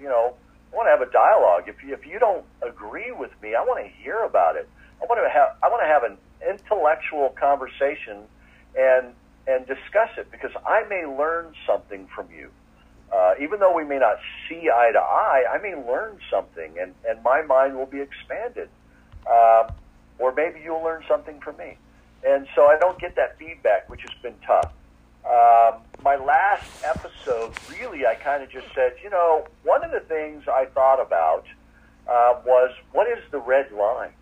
You 0.00 0.08
know, 0.08 0.34
I 0.72 0.76
want 0.76 0.86
to 0.86 0.90
have 0.90 1.02
a 1.02 1.10
dialogue. 1.12 1.64
If 1.68 1.82
you, 1.84 1.94
if 1.94 2.06
you 2.06 2.18
don't 2.18 2.44
agree 2.62 3.12
with 3.12 3.30
me, 3.42 3.54
I 3.54 3.62
want 3.62 3.84
to 3.84 3.90
hear 4.02 4.22
about 4.24 4.56
it. 4.56 4.68
I 5.02 5.06
want 5.06 5.20
to 5.22 5.28
have 5.28 5.56
I 5.62 5.68
want 5.68 5.82
to 5.82 5.88
have 5.88 6.04
an 6.04 6.16
intellectual 6.44 7.30
conversation 7.38 8.24
and 8.76 9.14
and 9.46 9.66
discuss 9.66 10.10
it 10.18 10.30
because 10.30 10.52
I 10.66 10.84
may 10.88 11.06
learn 11.06 11.52
something 11.66 12.06
from 12.14 12.28
you. 12.30 12.50
Uh, 13.12 13.34
even 13.40 13.58
though 13.58 13.74
we 13.74 13.84
may 13.84 13.98
not 13.98 14.16
see 14.48 14.70
eye 14.70 14.92
to 14.92 15.00
eye, 15.00 15.44
I 15.52 15.58
may 15.58 15.74
learn 15.74 16.18
something, 16.30 16.78
and 16.80 16.94
and 17.08 17.22
my 17.22 17.42
mind 17.42 17.76
will 17.76 17.86
be 17.86 18.00
expanded. 18.00 18.68
Um, 19.26 19.70
or 20.18 20.32
maybe 20.32 20.60
you'll 20.62 20.82
learn 20.82 21.02
something 21.08 21.40
from 21.40 21.56
me. 21.56 21.76
And 22.24 22.46
so 22.54 22.66
I 22.66 22.78
don't 22.78 23.00
get 23.00 23.16
that 23.16 23.38
feedback, 23.38 23.88
which 23.88 24.02
has 24.02 24.12
been 24.22 24.34
tough. 24.46 24.70
Um, 25.24 25.82
my 26.02 26.16
last 26.16 26.70
episode, 26.82 27.52
really, 27.68 28.06
I 28.06 28.14
kind 28.22 28.42
of 28.42 28.50
just 28.50 28.66
said, 28.74 28.92
you 29.04 29.10
know, 29.10 29.44
one 29.64 29.84
of 29.84 29.90
the 29.90 30.00
things 30.08 30.44
I 30.48 30.66
thought 30.72 31.00
about 31.00 31.44
uh, 32.08 32.40
was 32.46 32.70
what 32.92 33.06
is 33.06 33.22
the 33.30 33.38
red 33.38 33.66
line? 33.72 34.16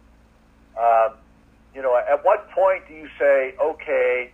Um, 0.78 1.18
you 1.74 1.82
know, 1.82 1.96
at 1.96 2.24
what 2.24 2.50
point 2.54 2.82
do 2.88 2.94
you 2.94 3.08
say, 3.18 3.54
okay, 3.62 4.30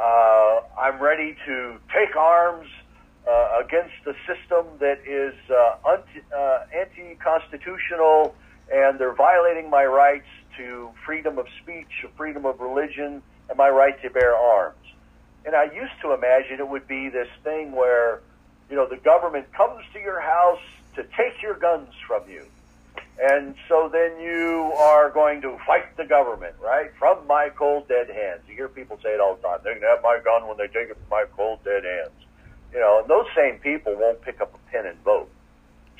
uh, 0.00 0.60
I'm 0.80 1.02
ready 1.02 1.36
to 1.46 1.76
take 1.92 2.16
arms 2.16 2.68
uh, 3.28 3.60
against 3.64 3.94
the 4.04 4.14
system 4.24 4.78
that 4.80 5.00
is 5.06 5.34
uh, 5.50 5.76
uh, 5.84 6.58
anti-constitutional 6.72 8.34
and 8.72 8.98
they're 8.98 9.14
violating 9.14 9.70
my 9.70 9.84
rights 9.84 10.26
to 10.58 10.90
freedom 11.04 11.38
of 11.38 11.46
speech, 11.62 11.90
freedom 12.16 12.44
of 12.46 12.58
religion, 12.60 13.22
and 13.48 13.56
my 13.56 13.68
right 13.68 13.94
to 14.02 14.10
bear 14.10 14.34
arms. 14.34 14.85
And 15.46 15.54
I 15.54 15.64
used 15.72 15.94
to 16.02 16.12
imagine 16.12 16.58
it 16.58 16.68
would 16.68 16.88
be 16.88 17.08
this 17.08 17.28
thing 17.44 17.70
where, 17.70 18.20
you 18.68 18.74
know, 18.74 18.86
the 18.88 18.96
government 18.96 19.52
comes 19.52 19.84
to 19.92 20.00
your 20.00 20.20
house 20.20 20.60
to 20.96 21.04
take 21.16 21.40
your 21.40 21.54
guns 21.54 21.88
from 22.06 22.28
you. 22.28 22.44
And 23.18 23.54
so 23.68 23.88
then 23.90 24.20
you 24.20 24.72
are 24.76 25.08
going 25.10 25.40
to 25.42 25.56
fight 25.66 25.96
the 25.96 26.04
government, 26.04 26.54
right? 26.60 26.90
From 26.98 27.26
my 27.26 27.48
cold 27.48 27.88
dead 27.88 28.10
hands. 28.10 28.40
You 28.48 28.56
hear 28.56 28.68
people 28.68 28.98
say 29.02 29.10
it 29.10 29.20
all 29.20 29.36
the 29.36 29.42
time. 29.42 29.60
They 29.64 29.72
can 29.74 29.82
have 29.82 30.02
my 30.02 30.18
gun 30.22 30.46
when 30.48 30.58
they 30.58 30.66
take 30.66 30.90
it 30.90 30.96
from 30.98 31.08
my 31.10 31.24
cold 31.34 31.60
dead 31.64 31.84
hands. 31.84 32.10
You 32.72 32.80
know, 32.80 33.00
and 33.00 33.08
those 33.08 33.26
same 33.34 33.58
people 33.58 33.94
won't 33.96 34.20
pick 34.20 34.40
up 34.40 34.52
a 34.52 34.70
pen 34.70 34.84
and 34.84 34.98
vote. 35.02 35.30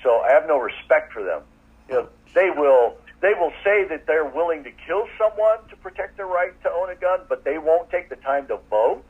So 0.02 0.20
I 0.20 0.32
have 0.32 0.47
no 0.47 0.59
respect 0.59 1.12
for 1.12 1.23
them. 1.23 1.43
You 1.89 1.94
know, 1.94 2.09
they 2.35 2.51
will 2.51 2.97
they 3.23 3.32
will 3.32 3.52
say 3.64 3.85
that 3.89 4.06
they're 4.06 4.27
willing 4.27 4.64
to 4.64 4.70
kill 4.86 5.09
someone 5.16 5.66
to 5.70 5.77
protect 5.77 6.18
their 6.18 6.27
right 6.27 6.52
to 6.64 6.70
own 6.70 6.90
a 6.90 6.97
gun, 6.97 7.20
but 7.28 7.44
they 7.44 7.56
won't 7.56 7.89
take 7.90 8.10
the 8.10 8.16
time 8.16 8.47
to 8.48 8.59
vote. 8.68 9.05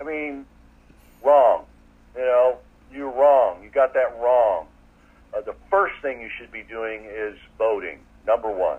I 0.00 0.04
mean, 0.04 0.46
wrong. 1.24 1.64
You 2.14 2.22
know, 2.22 2.58
you're 2.92 3.10
wrong. 3.10 3.62
You 3.62 3.70
got 3.70 3.94
that 3.94 4.16
wrong. 4.20 4.66
Uh, 5.36 5.40
the 5.40 5.54
first 5.70 5.94
thing 6.02 6.20
you 6.20 6.28
should 6.38 6.52
be 6.52 6.62
doing 6.62 7.04
is 7.04 7.36
voting. 7.58 7.98
Number 8.26 8.50
one, 8.50 8.78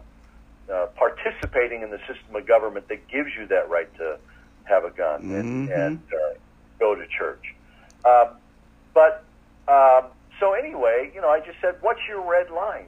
uh, 0.73 0.87
participating 0.97 1.81
in 1.81 1.91
the 1.91 1.99
system 2.07 2.35
of 2.35 2.47
government 2.47 2.87
that 2.89 3.07
gives 3.09 3.29
you 3.37 3.45
that 3.47 3.69
right 3.69 3.93
to 3.97 4.17
have 4.63 4.83
a 4.85 4.91
gun 4.91 5.21
and, 5.21 5.67
Mhm. 5.67 5.87
and 5.87 5.99
uh, 5.99 6.33
go 6.79 6.95
to 6.95 7.05
church. 7.07 7.43
Um, 8.03 8.37
but 8.93 9.25
um, 9.67 10.11
so 10.39 10.53
anyway, 10.53 11.11
you 11.13 11.21
know, 11.21 11.29
I 11.29 11.39
just 11.39 11.59
said, 11.61 11.75
"What's 11.81 12.01
your 12.07 12.21
red 12.21 12.49
line?" 12.49 12.87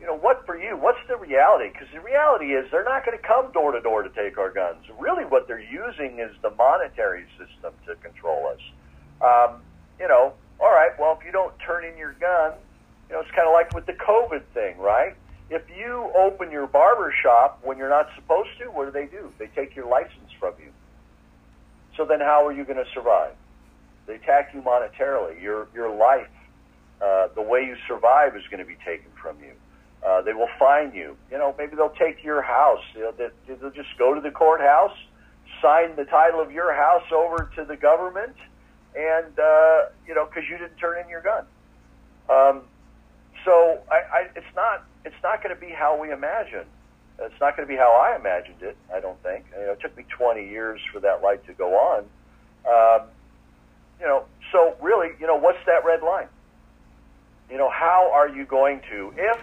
You 0.00 0.06
know, 0.06 0.16
what 0.16 0.44
for 0.44 0.58
you? 0.58 0.76
What's 0.76 1.00
the 1.08 1.16
reality? 1.16 1.70
Because 1.72 1.88
the 1.92 2.00
reality 2.00 2.52
is 2.52 2.70
they're 2.70 2.84
not 2.84 3.04
going 3.04 3.16
to 3.16 3.24
come 3.26 3.50
door 3.52 3.72
to 3.72 3.80
door 3.80 4.02
to 4.02 4.10
take 4.10 4.36
our 4.36 4.50
guns. 4.50 4.84
Really, 4.98 5.24
what 5.24 5.48
they're 5.48 5.58
using 5.58 6.18
is 6.18 6.30
the 6.42 6.50
monetary 6.50 7.24
system 7.38 7.72
to 7.86 7.96
control 7.96 8.52
us. 8.52 8.60
Um, 9.24 9.62
you 9.98 10.06
know, 10.06 10.34
all 10.60 10.70
right, 10.72 10.92
well, 10.98 11.16
if 11.18 11.24
you 11.24 11.32
don't 11.32 11.52
turn 11.58 11.84
in 11.84 11.96
your 11.96 12.12
gun, 12.20 12.52
you 13.08 13.14
know, 13.14 13.20
it's 13.20 13.30
kind 13.30 13.48
of 13.48 13.54
like 13.54 13.72
with 13.72 13.86
the 13.86 13.94
COVID 13.94 14.42
thing, 14.52 14.78
right? 14.78 15.14
If 15.48 15.62
you 15.70 16.10
open 16.16 16.50
your 16.50 16.66
barber 16.66 17.14
shop 17.22 17.60
when 17.62 17.78
you're 17.78 17.88
not 17.88 18.08
supposed 18.16 18.50
to, 18.58 18.66
what 18.66 18.86
do 18.86 18.90
they 18.90 19.06
do? 19.06 19.32
They 19.38 19.46
take 19.46 19.76
your 19.76 19.86
license 19.86 20.30
from 20.38 20.54
you. 20.58 20.72
So 21.96 22.04
then 22.04 22.20
how 22.20 22.46
are 22.46 22.52
you 22.52 22.64
going 22.64 22.82
to 22.82 22.90
survive? 22.92 23.34
They 24.06 24.16
attack 24.16 24.52
you 24.54 24.60
monetarily. 24.60 25.40
Your, 25.40 25.68
your 25.72 25.94
life, 25.94 26.28
uh, 27.00 27.28
the 27.34 27.42
way 27.42 27.64
you 27.64 27.76
survive 27.86 28.36
is 28.36 28.42
going 28.50 28.60
to 28.60 28.66
be 28.66 28.76
taken 28.84 29.10
from 29.20 29.38
you. 29.40 29.52
Uh, 30.04 30.22
they 30.22 30.32
will 30.32 30.48
fine 30.58 30.92
you. 30.94 31.16
You 31.30 31.38
know, 31.38 31.54
maybe 31.58 31.76
they'll 31.76 31.88
take 31.90 32.22
your 32.22 32.42
house. 32.42 32.82
You 32.94 33.02
know, 33.02 33.12
they, 33.12 33.28
they'll 33.46 33.70
just 33.70 33.96
go 33.98 34.14
to 34.14 34.20
the 34.20 34.30
courthouse, 34.30 34.96
sign 35.60 35.96
the 35.96 36.04
title 36.04 36.40
of 36.40 36.52
your 36.52 36.72
house 36.74 37.10
over 37.12 37.50
to 37.56 37.64
the 37.64 37.76
government, 37.76 38.36
and 38.94 39.38
uh, 39.38 39.86
you 40.06 40.14
know, 40.14 40.26
because 40.26 40.48
you 40.48 40.58
didn't 40.58 40.76
turn 40.76 41.02
in 41.02 41.08
your 41.08 41.22
gun. 41.22 41.44
Um, 42.28 42.62
so 43.44 43.80
I, 43.90 43.94
I, 43.94 44.28
it's 44.34 44.54
not 44.54 44.84
it's 45.04 45.22
not 45.22 45.42
going 45.42 45.54
to 45.54 45.60
be 45.60 45.72
how 45.72 46.00
we 46.00 46.12
imagine. 46.12 46.66
It's 47.18 47.40
not 47.40 47.56
going 47.56 47.66
to 47.66 47.72
be 47.72 47.78
how 47.78 47.92
I 47.92 48.16
imagined 48.16 48.60
it. 48.60 48.76
I 48.94 49.00
don't 49.00 49.20
think. 49.22 49.46
You 49.58 49.66
know, 49.66 49.72
it 49.72 49.80
took 49.80 49.96
me 49.96 50.04
20 50.08 50.46
years 50.46 50.80
for 50.92 51.00
that 51.00 51.22
light 51.22 51.46
to 51.46 51.54
go 51.54 51.74
on. 51.74 52.04
Um, 52.68 53.08
you 53.98 54.06
know, 54.06 54.24
so 54.52 54.76
really, 54.82 55.08
you 55.18 55.26
know, 55.26 55.36
what's 55.36 55.64
that 55.66 55.84
red 55.84 56.02
line? 56.02 56.28
You 57.50 57.56
know, 57.56 57.70
how 57.70 58.10
are 58.12 58.28
you 58.28 58.44
going 58.44 58.82
to 58.90 59.14
if 59.16 59.38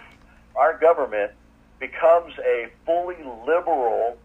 our 0.56 0.78
government 0.78 1.32
becomes 1.78 2.32
a 2.38 2.68
fully 2.86 3.16
liberal 3.46 4.16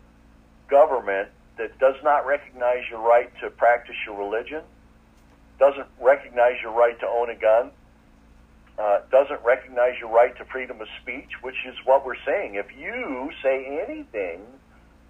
government 0.70 1.30
that 1.58 1.78
does 1.80 1.96
not 2.04 2.26
recognize 2.26 2.84
your 2.90 3.02
right 3.02 3.32
to 3.42 3.50
practice 3.50 3.96
your 4.06 4.18
religion, 4.18 4.62
doesn't 5.60 5.88
recognize 6.00 6.54
your 6.62 6.72
right 6.72 7.00
to 7.00 7.06
own 7.06 7.30
a 7.30 7.36
gun, 7.36 7.72
uh, 8.78 9.00
doesn't 9.12 9.44
recognize 9.44 9.94
your 10.00 10.10
right 10.10 10.38
to 10.38 10.46
freedom 10.46 10.80
of 10.80 10.88
speech, 11.02 11.32
which 11.42 11.58
is 11.68 11.76
what 11.84 12.06
we're 12.06 12.24
saying. 12.26 12.56
If 12.56 12.68
you 12.78 13.30
say 13.44 13.84
anything 13.86 14.42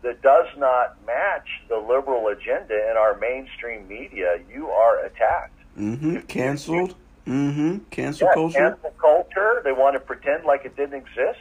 that 0.02 0.22
does 0.22 0.48
not 0.58 0.98
match 1.06 1.48
the 1.68 1.78
liberal 1.78 2.28
agenda 2.30 2.90
in 2.90 2.98
our 2.98 3.18
mainstream 3.18 3.88
media, 3.88 4.40
you 4.52 4.70
are 4.70 5.06
attacked. 5.06 5.60
Mm-hmm. 5.78 6.22
Canceled. 6.22 6.96
Mm-hmm. 7.28 7.78
Cancel 7.92 8.28
Yeah, 8.28 8.34
culture. 8.34 8.58
cancel 8.72 8.92
culture. 9.00 9.62
They 9.64 9.72
want 9.72 9.96
to 9.96 10.00
pretend 10.00 10.46
like 10.46 10.66
it 10.66 10.76
didn't 10.76 10.96
exist. 10.96 11.40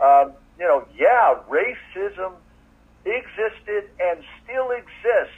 Um, 0.00 0.32
you 0.58 0.66
know, 0.66 0.86
yeah, 0.96 1.36
racism 1.48 2.32
existed 3.04 3.90
and 4.00 4.22
still 4.42 4.70
exists 4.70 5.36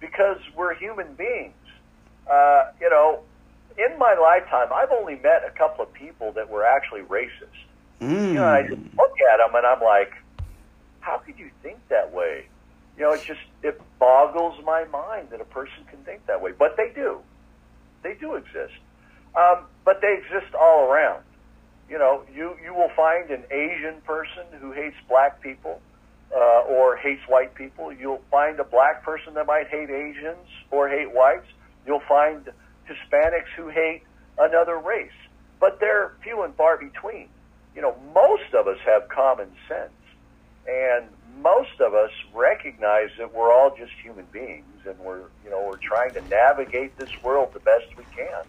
because 0.00 0.38
we're 0.56 0.74
human 0.74 1.14
beings. 1.14 1.54
Uh, 2.30 2.70
you 2.80 2.90
know, 2.90 3.20
in 3.78 3.98
my 3.98 4.14
lifetime, 4.14 4.68
I've 4.74 4.90
only 4.90 5.16
met 5.16 5.42
a 5.46 5.50
couple 5.56 5.84
of 5.84 5.92
people 5.92 6.32
that 6.32 6.48
were 6.48 6.64
actually 6.64 7.02
racist. 7.02 7.66
Mm. 8.00 8.28
You 8.28 8.34
know, 8.34 8.44
I 8.44 8.62
just 8.62 8.80
look 8.96 9.12
at 9.32 9.38
them 9.38 9.54
and 9.54 9.66
I'm 9.66 9.80
like, 9.80 10.12
how 11.00 11.18
could 11.18 11.38
you 11.38 11.50
think 11.62 11.78
that 11.88 12.12
way? 12.12 12.46
You 12.96 13.04
know, 13.04 13.12
it 13.12 13.22
just 13.24 13.40
it 13.62 13.80
boggles 13.98 14.62
my 14.64 14.84
mind 14.84 15.28
that 15.30 15.40
a 15.40 15.44
person 15.44 15.84
can 15.90 15.98
think 16.04 16.26
that 16.26 16.40
way, 16.40 16.52
but 16.58 16.76
they 16.76 16.90
do. 16.94 17.20
They 18.02 18.14
do 18.14 18.34
exist, 18.34 18.74
um, 19.36 19.64
but 19.84 20.00
they 20.00 20.14
exist 20.14 20.54
all 20.54 20.90
around. 20.90 21.22
You 21.88 21.98
know, 21.98 22.22
you 22.34 22.56
you 22.64 22.74
will 22.74 22.90
find 22.96 23.30
an 23.30 23.44
Asian 23.50 24.00
person 24.02 24.44
who 24.60 24.72
hates 24.72 24.96
black 25.08 25.40
people 25.40 25.80
uh, 26.34 26.62
or 26.68 26.96
hates 26.96 27.22
white 27.28 27.54
people. 27.54 27.92
You'll 27.92 28.22
find 28.30 28.58
a 28.58 28.64
black 28.64 29.04
person 29.04 29.34
that 29.34 29.46
might 29.46 29.68
hate 29.68 29.90
Asians 29.90 30.48
or 30.70 30.88
hate 30.88 31.12
whites. 31.12 31.46
You'll 31.86 32.02
find 32.08 32.50
Hispanics 32.88 33.50
who 33.56 33.68
hate 33.68 34.02
another 34.38 34.78
race, 34.78 35.10
but 35.60 35.78
they're 35.78 36.12
few 36.22 36.42
and 36.42 36.54
far 36.56 36.76
between. 36.76 37.28
You 37.74 37.82
know, 37.82 37.96
most 38.14 38.54
of 38.54 38.66
us 38.66 38.78
have 38.84 39.08
common 39.08 39.50
sense, 39.68 39.92
and 40.66 41.06
most 41.42 41.80
of 41.80 41.94
us 41.94 42.10
recognize 42.34 43.10
that 43.18 43.34
we're 43.34 43.52
all 43.52 43.74
just 43.76 43.92
human 44.02 44.26
beings, 44.32 44.64
and 44.86 44.98
we're 44.98 45.24
you 45.44 45.50
know 45.50 45.64
we're 45.66 45.78
trying 45.78 46.12
to 46.14 46.20
navigate 46.28 46.96
this 46.98 47.10
world 47.22 47.52
the 47.52 47.60
best 47.60 47.86
we 47.96 48.04
can. 48.14 48.44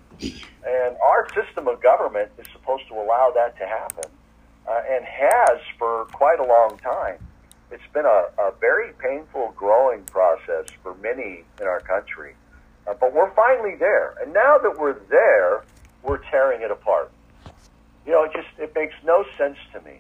And 0.66 0.98
our 1.04 1.28
system 1.34 1.68
of 1.68 1.82
government 1.82 2.32
is 2.38 2.48
supposed 2.52 2.88
to 2.88 2.96
allow 2.96 3.32
that 3.36 3.58
to 3.58 3.66
happen, 3.66 4.10
uh, 4.68 4.82
and 4.90 5.06
has 5.06 5.60
for 5.78 6.06
quite 6.12 6.40
a 6.40 6.46
long 6.46 6.78
time. 6.78 7.18
It's 7.72 7.84
been 7.94 8.06
a, 8.06 8.28
a 8.40 8.54
very 8.60 8.94
painful 8.94 9.54
growing 9.56 10.04
process 10.04 10.68
for 10.82 10.96
many 10.96 11.44
in 11.60 11.68
our 11.68 11.82
country, 11.82 12.36
uh, 12.88 12.94
but 13.00 13.14
we're 13.14 13.32
finally 13.32 13.76
there. 13.76 14.16
And 14.22 14.34
now 14.34 14.58
that 14.58 14.80
we're 14.80 15.00
there, 15.10 15.64
we're 16.04 16.24
tearing 16.30 16.62
it 16.62 16.72
apart. 16.72 17.12
You 18.06 18.14
know, 18.14 18.24
it 18.24 18.32
just 18.34 18.48
it 18.58 18.74
makes 18.74 18.96
no 19.04 19.26
sense 19.38 19.58
to 19.74 19.82
me 19.82 20.00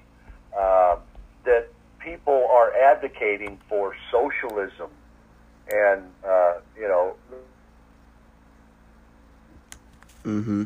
uh, 0.57 0.95
that 1.43 1.67
people 2.07 2.47
are 2.49 2.73
advocating 2.73 3.59
for 3.67 3.93
socialism 4.11 4.89
and 5.69 6.03
uh, 6.25 6.53
you 6.77 6.87
know. 6.87 7.15
Mm-hmm. 10.23 10.63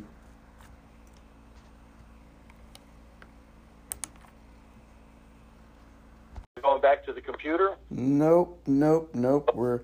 Going 6.62 6.82
back 6.82 7.04
to 7.06 7.14
the 7.14 7.22
computer? 7.22 7.76
Nope, 7.90 8.62
nope, 8.68 9.10
nope. 9.16 9.52
We're 9.56 9.82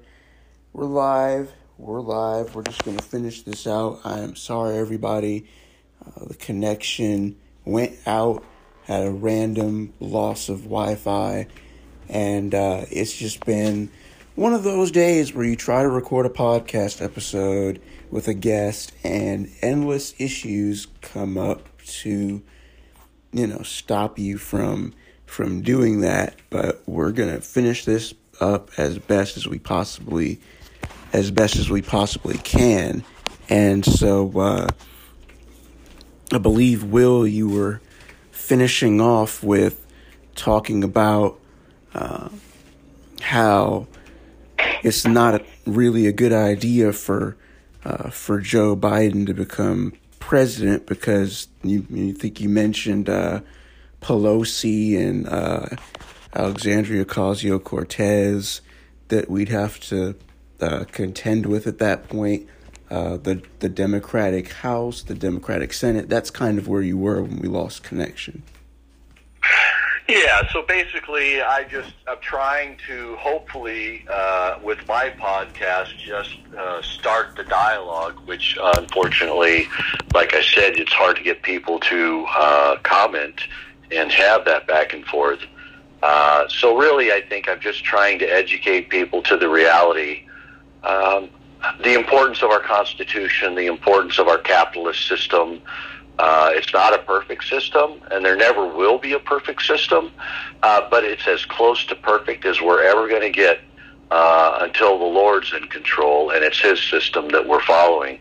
we're 0.73 0.85
live. 0.85 1.51
We're 1.79 2.01
live. 2.01 2.53
We're 2.53 2.63
just 2.63 2.83
gonna 2.83 3.01
finish 3.01 3.41
this 3.41 3.65
out. 3.65 4.01
I 4.03 4.19
am 4.19 4.35
sorry, 4.35 4.77
everybody. 4.77 5.47
Uh, 6.05 6.25
the 6.25 6.35
connection 6.35 7.37
went 7.65 7.97
out. 8.05 8.43
Had 8.87 9.05
a 9.05 9.11
random 9.11 9.91
loss 9.99 10.47
of 10.47 10.63
Wi-Fi, 10.63 11.47
and 12.07 12.55
uh, 12.55 12.85
it's 12.89 13.13
just 13.13 13.45
been 13.45 13.91
one 14.35 14.53
of 14.53 14.63
those 14.63 14.91
days 14.91 15.33
where 15.33 15.43
you 15.43 15.57
try 15.57 15.81
to 15.81 15.89
record 15.89 16.25
a 16.25 16.29
podcast 16.29 17.03
episode 17.03 17.81
with 18.09 18.29
a 18.29 18.33
guest, 18.33 18.93
and 19.03 19.51
endless 19.61 20.15
issues 20.19 20.87
come 21.01 21.37
up 21.37 21.67
to, 21.85 22.41
you 23.33 23.47
know, 23.47 23.61
stop 23.61 24.17
you 24.17 24.37
from 24.37 24.93
from 25.25 25.61
doing 25.61 25.99
that, 25.99 26.35
but 26.49 26.81
we're 26.85 27.11
gonna 27.11 27.41
finish 27.41 27.83
this 27.83 28.13
up 28.39 28.71
as 28.77 28.97
best 28.99 29.35
as 29.35 29.45
we 29.47 29.59
possibly 29.59 30.39
as 31.11 31.29
best 31.29 31.57
as 31.57 31.69
we 31.69 31.81
possibly 31.81 32.37
can. 32.37 33.03
And 33.49 33.83
so 33.83 34.31
uh, 34.39 34.69
I 36.31 36.37
believe 36.37 36.85
Will, 36.85 37.27
you 37.27 37.49
were 37.49 37.81
finishing 38.47 39.01
off 39.01 39.43
with 39.43 39.85
talking 40.35 40.81
about 40.81 41.37
uh, 41.93 42.29
how 43.19 43.85
it's 44.83 45.05
not 45.05 45.43
really 45.65 46.07
a 46.07 46.13
good 46.13 46.31
idea 46.31 46.93
for 46.93 47.35
uh, 47.83 48.09
for 48.09 48.39
Joe 48.39 48.73
Biden 48.73 49.25
to 49.25 49.33
become 49.33 49.91
president 50.19 50.85
because 50.85 51.49
you, 51.61 51.85
you 51.89 52.13
think 52.13 52.39
you 52.39 52.47
mentioned 52.47 53.09
uh, 53.09 53.41
Pelosi 54.01 54.97
and 54.97 55.27
uh, 55.27 55.67
Alexandria 56.33 57.03
Ocasio 57.03 57.61
Cortez 57.61 58.61
that 59.09 59.29
we'd 59.29 59.49
have 59.49 59.77
to 59.81 60.15
uh, 60.61 60.85
contend 60.93 61.47
with 61.47 61.67
at 61.67 61.79
that 61.79 62.07
point. 62.07 62.47
Uh, 62.89 63.17
the 63.17 63.41
the 63.59 63.67
Democratic 63.67 64.51
House, 64.53 65.03
the 65.03 65.13
Democratic 65.13 65.73
Senate. 65.73 66.07
That's 66.07 66.29
kind 66.29 66.57
of 66.57 66.69
where 66.69 66.81
you 66.81 66.97
were 66.97 67.21
when 67.21 67.39
we 67.39 67.49
lost 67.49 67.83
connection. 67.83 68.43
Yeah, 70.07 70.47
so 70.53 70.61
basically, 70.61 71.41
I 71.41 71.65
just 71.65 71.91
I'm 72.07 72.19
trying 72.21 72.77
to 72.87 73.17
hopefully 73.17 74.05
uh, 74.09 74.57
with 74.63 74.87
my 74.87 75.09
podcast 75.09 75.97
just 75.97 76.37
uh, 76.57 76.81
start 76.81 77.35
the 77.35 77.43
dialogue, 77.43 78.17
which 78.25 78.57
uh, 78.57 78.73
unfortunately, 78.77 79.67
like 80.13 80.33
I 80.33 80.41
said, 80.41 80.77
it's 80.77 80.93
hard 80.93 81.17
to 81.17 81.23
get 81.23 81.43
people 81.43 81.81
to 81.81 82.25
uh, 82.29 82.77
comment 82.83 83.41
and 83.91 84.09
have 84.13 84.45
that 84.45 84.65
back 84.65 84.93
and 84.93 85.03
forth. 85.05 85.41
So 86.49 86.77
really, 86.77 87.11
I 87.11 87.21
think 87.21 87.49
I'm 87.49 87.59
just 87.59 87.83
trying 87.83 88.17
to 88.19 88.25
educate 88.25 88.89
people 88.89 89.21
to 89.23 89.35
the 89.35 89.49
reality, 89.49 90.25
um, 90.83 91.29
the 91.83 91.93
importance 91.93 92.43
of 92.43 92.49
our 92.49 92.59
Constitution, 92.59 93.55
the 93.55 93.67
importance 93.67 94.19
of 94.19 94.27
our 94.27 94.37
capitalist 94.37 95.07
system. 95.07 95.61
Uh, 96.19 96.49
it's 96.53 96.73
not 96.73 96.93
a 96.93 96.97
perfect 97.03 97.43
system, 97.43 98.01
and 98.09 98.25
there 98.25 98.35
never 98.35 98.65
will 98.65 98.97
be 98.97 99.13
a 99.13 99.19
perfect 99.19 99.61
system, 99.61 100.11
uh, 100.63 100.81
but 100.89 101.03
it's 101.03 101.27
as 101.27 101.45
close 101.45 101.85
to 101.85 101.95
perfect 101.95 102.43
as 102.45 102.59
we're 102.59 102.81
ever 102.83 103.07
going 103.07 103.21
to 103.21 103.29
get 103.29 103.59
uh, 104.09 104.59
until 104.61 104.97
the 104.97 105.05
Lord's 105.05 105.53
in 105.53 105.67
control, 105.67 106.31
and 106.31 106.43
it's 106.43 106.59
His 106.59 106.81
system 106.81 107.29
that 107.29 107.47
we're 107.47 107.61
following. 107.61 108.19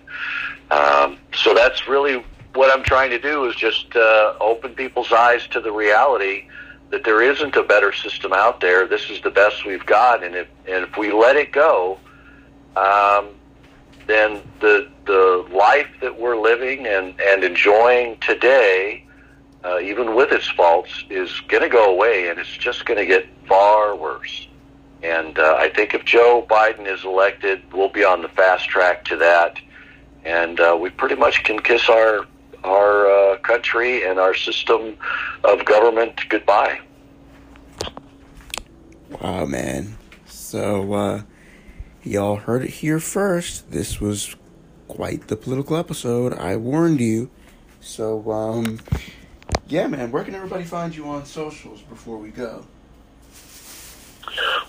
Um, 0.71 1.19
so 1.35 1.55
that's 1.55 1.89
really 1.89 2.23
what 2.55 2.77
I'm 2.77 2.85
trying 2.85 3.11
to 3.11 3.19
do 3.19 3.45
is 3.47 3.55
just 3.55 3.95
uh, 3.95 4.35
open 4.41 4.75
people's 4.75 5.13
eyes 5.13 5.47
to 5.49 5.61
the 5.61 5.71
reality 5.73 6.49
that 6.91 7.05
there 7.05 7.23
isn't 7.23 7.57
a 7.57 7.63
better 7.63 7.93
system 7.93 8.33
out 8.33 8.61
there. 8.61 8.87
This 8.87 9.11
is 9.11 9.21
the 9.21 9.31
best 9.31 9.65
we've 9.65 9.85
got, 9.87 10.23
and 10.23 10.35
if 10.35 10.49
and 10.67 10.85
if 10.85 10.97
we 10.97 11.13
let 11.13 11.37
it 11.37 11.53
go, 11.53 11.99
um, 12.77 13.31
then 14.07 14.43
the 14.61 14.89
the 15.07 15.47
life 15.51 15.89
that 16.01 16.19
we're 16.19 16.37
living 16.37 16.87
and 16.87 17.19
and 17.21 17.43
enjoying 17.43 18.19
today, 18.19 19.05
uh, 19.65 19.81
even 19.81 20.15
with 20.15 20.33
its 20.33 20.49
faults, 20.49 21.05
is 21.11 21.41
going 21.49 21.63
to 21.63 21.69
go 21.69 21.91
away, 21.91 22.29
and 22.29 22.39
it's 22.39 22.57
just 22.57 22.87
going 22.87 22.99
to 22.99 23.07
get 23.07 23.27
far 23.49 23.97
worse. 23.97 24.49
And 25.03 25.39
uh, 25.39 25.57
I 25.59 25.69
think 25.69 25.95
if 25.95 26.05
Joe 26.05 26.47
Biden 26.49 26.87
is 26.87 27.05
elected, 27.05 27.63
we'll 27.73 27.89
be 27.89 28.05
on 28.05 28.23
the 28.23 28.29
fast 28.29 28.69
track 28.69 29.05
to 29.07 29.17
that, 29.17 29.59
and 30.25 30.61
uh, 30.61 30.77
we 30.81 30.91
pretty 30.91 31.17
much 31.17 31.45
can 31.45 31.59
kiss 31.61 31.89
our 31.89 32.27
our 32.65 33.09
uh, 33.09 33.39
country 33.39 34.05
and 34.05 34.19
our 34.19 34.35
system 34.35 34.97
of 35.45 35.65
government 35.65 36.21
goodbye. 36.29 36.81
Wow, 39.21 39.47
man. 39.47 39.97
So, 40.27 40.93
uh, 40.93 41.23
y'all 42.07 42.37
heard 42.37 42.63
it 42.63 42.71
here 42.71 43.01
first. 43.01 43.71
This 43.71 44.01
was 44.01 44.37
quite 44.89 45.29
the 45.29 45.37
political 45.37 45.77
episode. 45.77 46.33
I 46.35 46.57
warned 46.57 47.01
you. 47.01 47.31
So, 47.81 48.31
um, 48.31 48.79
yeah, 49.69 49.87
man, 49.87 50.11
where 50.13 50.25
can 50.25 50.35
everybody 50.35 50.65
find 50.65 50.95
you 50.95 51.07
on 51.09 51.25
socials 51.25 51.83
before 51.83 52.19
we 52.19 52.31
go? 52.31 52.65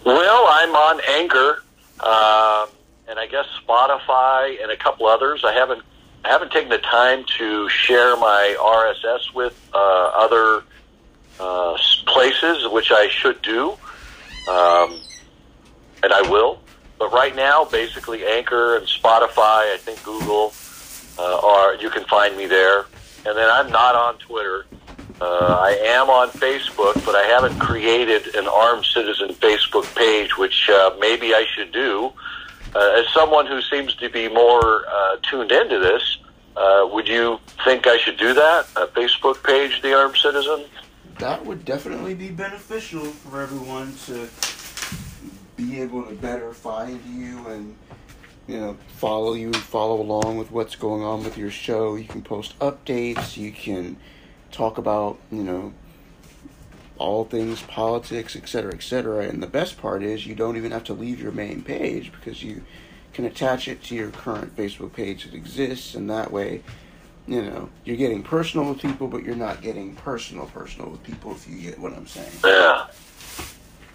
Well, 0.05 0.47
I'm 0.49 0.75
on 0.75 1.01
Anchor, 1.09 1.63
uh, 1.99 2.67
and 3.07 3.19
I 3.19 3.27
guess 3.27 3.45
Spotify 3.67 4.61
and 4.61 4.71
a 4.71 4.77
couple 4.77 5.07
others. 5.07 5.43
I 5.43 5.53
haven't 5.53 5.83
I 6.25 6.29
haven't 6.29 6.51
taken 6.51 6.69
the 6.69 6.77
time 6.79 7.23
to 7.37 7.69
share 7.69 8.17
my 8.17 8.55
RSS 8.59 9.33
with 9.33 9.59
uh, 9.73 9.77
other 9.77 10.63
uh, 11.39 11.77
places, 12.05 12.67
which 12.69 12.91
I 12.91 13.07
should 13.09 13.41
do, 13.41 13.71
um, 14.49 14.99
and 16.03 16.11
I 16.11 16.21
will. 16.29 16.59
But 16.97 17.11
right 17.11 17.35
now, 17.35 17.65
basically, 17.65 18.25
Anchor 18.25 18.77
and 18.77 18.87
Spotify, 18.87 19.73
I 19.73 19.77
think 19.79 20.03
Google, 20.03 20.53
uh, 21.19 21.39
are 21.43 21.75
you 21.75 21.89
can 21.89 22.05
find 22.05 22.35
me 22.35 22.45
there. 22.45 22.85
And 23.25 23.37
then 23.37 23.49
I'm 23.49 23.69
not 23.71 23.95
on 23.95 24.17
Twitter. 24.19 24.65
Uh, 25.19 25.57
I 25.59 25.71
am 25.83 26.09
on 26.09 26.29
Facebook, 26.29 26.93
but 27.05 27.15
I 27.15 27.23
haven't 27.23 27.57
created 27.59 28.35
an 28.35 28.47
armed 28.47 28.85
citizen 28.85 29.29
Facebook 29.29 29.93
page, 29.95 30.37
which 30.37 30.69
uh, 30.69 30.95
maybe 30.99 31.33
I 31.33 31.45
should 31.55 31.71
do. 31.71 32.13
Uh, 32.75 33.01
as 33.01 33.11
someone 33.13 33.47
who 33.47 33.61
seems 33.61 33.95
to 33.95 34.09
be 34.09 34.27
more 34.27 34.85
uh, 34.87 35.17
tuned 35.23 35.51
into 35.51 35.79
this, 35.79 36.19
uh, 36.55 36.87
would 36.91 37.07
you 37.07 37.39
think 37.63 37.87
I 37.87 37.97
should 37.97 38.17
do 38.17 38.33
that? 38.33 38.67
A 38.75 38.87
Facebook 38.87 39.43
page, 39.43 39.81
The 39.81 39.97
Armed 39.97 40.17
Citizen? 40.17 40.65
That 41.19 41.43
would 41.43 41.65
definitely 41.65 42.13
be 42.13 42.29
beneficial 42.29 43.05
for 43.05 43.41
everyone 43.41 43.95
to 44.05 44.27
be 45.57 45.81
able 45.81 46.03
to 46.03 46.13
better 46.15 46.53
find 46.53 47.01
you 47.05 47.45
and 47.47 47.75
you 48.47 48.57
know 48.57 48.77
follow 48.95 49.33
you 49.33 49.47
and 49.47 49.57
follow 49.57 49.99
along 49.99 50.37
with 50.37 50.51
what's 50.51 50.75
going 50.75 51.03
on 51.03 51.23
with 51.23 51.37
your 51.37 51.51
show. 51.51 51.95
You 51.95 52.05
can 52.05 52.21
post 52.21 52.57
updates. 52.59 53.35
You 53.35 53.51
can 53.51 53.97
talk 54.51 54.77
about 54.77 55.19
you 55.31 55.43
know 55.43 55.73
all 56.97 57.25
things 57.25 57.61
politics, 57.63 58.35
etc., 58.35 58.73
etc. 58.73 59.27
And 59.27 59.41
the 59.41 59.47
best 59.47 59.77
part 59.77 60.03
is 60.03 60.25
you 60.25 60.35
don't 60.35 60.57
even 60.57 60.71
have 60.71 60.83
to 60.85 60.93
leave 60.93 61.19
your 61.21 61.31
main 61.31 61.61
page 61.61 62.11
because 62.11 62.41
you 62.41 62.63
can 63.13 63.25
attach 63.25 63.67
it 63.67 63.83
to 63.83 63.95
your 63.95 64.11
current 64.11 64.55
Facebook 64.55 64.93
page 64.93 65.25
that 65.25 65.33
exists, 65.33 65.95
and 65.95 66.09
that 66.09 66.31
way, 66.31 66.61
you 67.27 67.41
know, 67.41 67.69
you're 67.83 67.97
getting 67.97 68.23
personal 68.23 68.69
with 68.69 68.79
people, 68.79 69.07
but 69.07 69.23
you're 69.23 69.35
not 69.35 69.61
getting 69.61 69.95
personal 69.95 70.45
personal 70.47 70.89
with 70.89 71.03
people. 71.03 71.31
If 71.31 71.47
you 71.47 71.57
get 71.57 71.79
what 71.79 71.93
I'm 71.93 72.07
saying. 72.07 72.31
Yeah. 72.45 72.87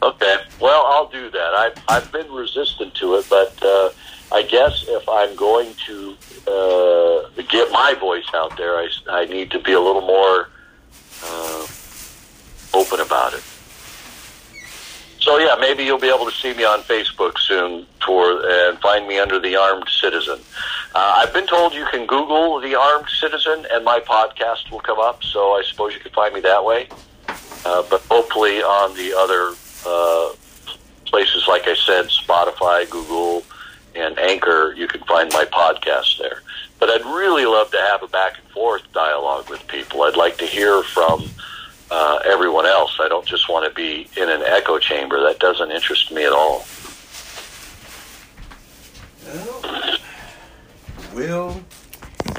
Okay. 0.03 0.37
Well, 0.61 0.85
I'll 0.87 1.07
do 1.07 1.31
that. 1.31 1.55
I've 1.55 1.85
I've 1.89 2.13
been 2.13 2.31
resistant 2.33 2.95
to 2.97 3.15
it, 3.15 3.27
but 3.31 3.57
uh, 3.63 3.91
I 4.33 4.43
guess 4.43 4.85
if 4.89 5.09
I'm 5.09 5.37
going 5.37 5.75
to 5.87 6.17
uh, 6.49 7.43
get 7.49 7.71
my 7.71 7.95
voice 7.95 8.27
out 8.35 8.57
there, 8.57 8.77
I, 8.77 8.89
I 9.09 9.25
need 9.27 9.51
to 9.53 9.61
be 9.61 9.73
a 9.73 9.81
little 9.81 10.01
more 10.01 10.49
uh, 11.25 11.67
open 12.75 13.01
about 13.01 13.35
it. 13.35 13.43
So 15.21 15.39
yeah, 15.39 15.55
maybe 15.61 15.85
you'll 15.85 16.01
be 16.01 16.09
able 16.09 16.25
to 16.25 16.37
see 16.37 16.53
me 16.53 16.65
on 16.65 16.81
Facebook 16.81 17.39
soon 17.39 17.87
for 18.05 18.43
and 18.45 18.77
find 18.81 19.07
me 19.07 19.21
under 19.21 19.39
the 19.39 19.55
Armed 19.55 19.89
Citizen. 19.89 20.41
Uh, 20.97 21.13
I've 21.17 21.33
been 21.33 21.47
told 21.47 21.75
you 21.75 21.87
can 21.93 22.07
Google 22.07 22.61
the 22.61 22.75
Armed 22.75 23.09
Citizen 23.21 23.65
and 23.71 23.85
my 23.85 24.01
podcast 24.01 24.69
will 24.73 24.81
come 24.81 24.99
up. 24.99 25.23
So 25.23 25.53
I 25.53 25.63
suppose 25.63 25.95
you 25.95 26.01
can 26.01 26.11
find 26.11 26.35
me 26.35 26.41
that 26.41 26.65
way. 26.65 26.89
Uh, 27.65 27.85
but 27.89 28.01
hopefully 28.11 28.63
on 28.63 28.97
the 28.97 29.15
other 29.17 29.55
uh, 29.87 30.33
places, 31.07 31.47
like 31.47 31.67
I 31.67 31.75
said, 31.75 32.07
Spotify, 32.07 32.89
Google, 32.89 33.45
and 33.95 34.19
Anchor, 34.19 34.75
you 34.77 34.89
can 34.89 35.03
find 35.03 35.31
my 35.33 35.45
podcast 35.45 36.19
there. 36.19 36.43
But 36.79 36.89
I'd 36.89 37.05
really 37.05 37.45
love 37.45 37.71
to 37.71 37.79
have 37.79 38.03
a 38.03 38.09
back 38.09 38.39
and 38.39 38.49
forth 38.49 38.83
dialogue 38.93 39.49
with 39.51 39.67
people. 39.69 40.03
I'd 40.03 40.17
like 40.17 40.39
to 40.39 40.47
hear 40.47 40.83
from 40.83 41.29
uh, 41.91 42.21
everyone 42.25 42.67
else. 42.67 42.97
I 42.99 43.09
don't 43.09 43.27
just 43.27 43.49
want 43.49 43.69
to 43.69 43.75
be 43.75 44.09
in 44.17 44.29
an 44.31 44.43
echo 44.43 44.79
chamber. 44.79 45.23
That 45.23 45.39
doesn't 45.39 45.71
interest 45.71 46.11
me 46.11 46.25
at 46.25 46.33
all. 46.33 46.65
Well, 49.25 50.01
Will, 51.15 51.63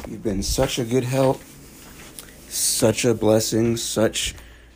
you've 0.07 0.23
been 0.23 0.43
such 0.43 0.79
a 0.79 0.83
good 0.83 1.03
help, 1.03 1.39
such 2.49 3.05
a 3.05 3.13
blessing, 3.13 3.77
such 3.77 4.33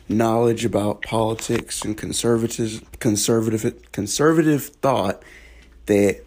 knowledge 0.08 0.64
about 0.64 1.02
politics 1.02 1.82
and 1.82 1.96
conservative 1.96 2.82
conservative 2.98 3.92
conservative 3.92 4.66
thought 4.66 5.22
that 5.86 6.22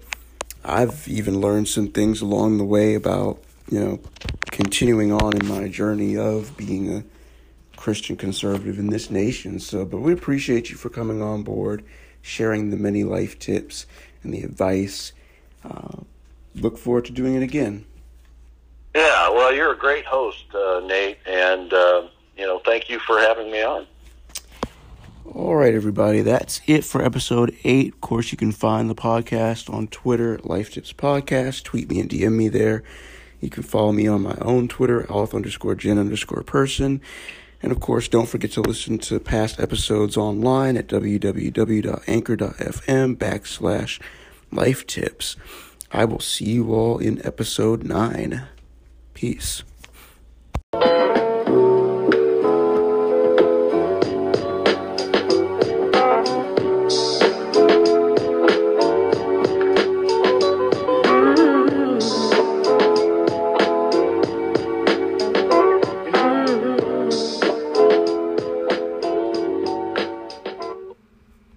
I've 0.64 1.08
even 1.08 1.42
learned 1.42 1.68
some 1.68 1.88
things 1.88 2.22
along 2.22 2.58
the 2.58 2.64
way 2.64 2.94
about, 2.94 3.40
you 3.70 3.80
know, 3.80 4.00
continuing 4.52 5.12
on 5.12 5.36
in 5.36 5.48
my 5.48 5.68
journey 5.68 6.18
of 6.18 6.56
being 6.56 6.94
a 6.94 7.04
Christian 7.78 8.16
conservative 8.16 8.78
in 8.78 8.92
this 8.92 9.10
nation. 9.10 9.60
So, 9.60 9.86
but 9.86 10.02
we 10.02 10.14
appreciate 10.14 10.70
you 10.70 10.76
for 10.76 10.90
coming 10.90 11.22
on 11.22 11.42
board, 11.42 11.84
sharing 12.22 12.70
the 12.70 12.78
many 12.78 13.04
life 13.04 13.40
tips 13.40 13.88
and 14.22 14.32
the 14.32 14.44
advice. 14.44 15.14
Uh, 15.64 16.02
look 16.54 16.78
forward 16.78 17.06
to 17.06 17.12
doing 17.12 17.36
it 17.36 17.42
again. 17.42 17.86
Yeah, 18.94 19.30
well, 19.30 19.54
you're 19.54 19.74
a 19.74 19.78
great 19.78 20.06
host, 20.06 20.46
uh, 20.54 20.82
Nate, 20.86 21.18
and 21.26 21.74
uh, 21.74 22.08
you 22.42 22.48
know, 22.48 22.60
thank 22.66 22.90
you 22.90 23.00
for 23.00 23.20
having 23.20 23.52
me 23.52 23.62
on. 23.62 23.86
All 25.34 25.56
right, 25.56 25.76
everybody, 25.76 26.22
that's 26.22 26.60
it 26.66 26.84
for 26.84 27.04
episode 27.04 27.56
eight. 27.64 27.94
Of 27.94 28.02
course, 28.02 28.32
you 28.32 28.38
can 28.38 28.52
find 28.52 28.90
the 28.90 28.96
podcast 28.96 29.72
on 29.72 29.88
Twitter, 29.88 30.40
Life 30.44 30.72
Tips 30.72 30.92
Podcast. 30.92 31.64
Tweet 31.64 31.88
me 31.88 32.00
and 32.00 32.10
DM 32.10 32.34
me 32.34 32.50
there. 32.50 32.84
You 33.40 33.52
can 33.52 33.62
follow 33.62 33.92
me 33.92 34.08
on 34.08 34.24
my 34.24 34.36
own 34.42 34.68
Twitter, 34.68 35.04
auth 35.04 35.36
underscore 35.36 35.76
Jen 35.76 36.00
underscore 36.00 36.42
person. 36.42 37.00
And 37.62 37.72
of 37.72 37.80
course, 37.80 38.08
don't 38.08 38.28
forget 38.28 38.52
to 38.54 38.62
listen 38.62 38.98
to 39.00 39.20
past 39.20 39.60
episodes 39.60 40.18
online 40.18 40.78
at 40.78 40.88
www.anchor.fm 40.88 41.96
backslash 43.18 44.02
life 44.52 44.88
tips. 44.88 45.36
I 45.92 46.06
will 46.06 46.20
see 46.20 46.46
you 46.46 46.74
all 46.74 46.98
in 46.98 47.24
episode 47.24 47.84
nine. 47.84 48.48
Peace. 49.14 49.64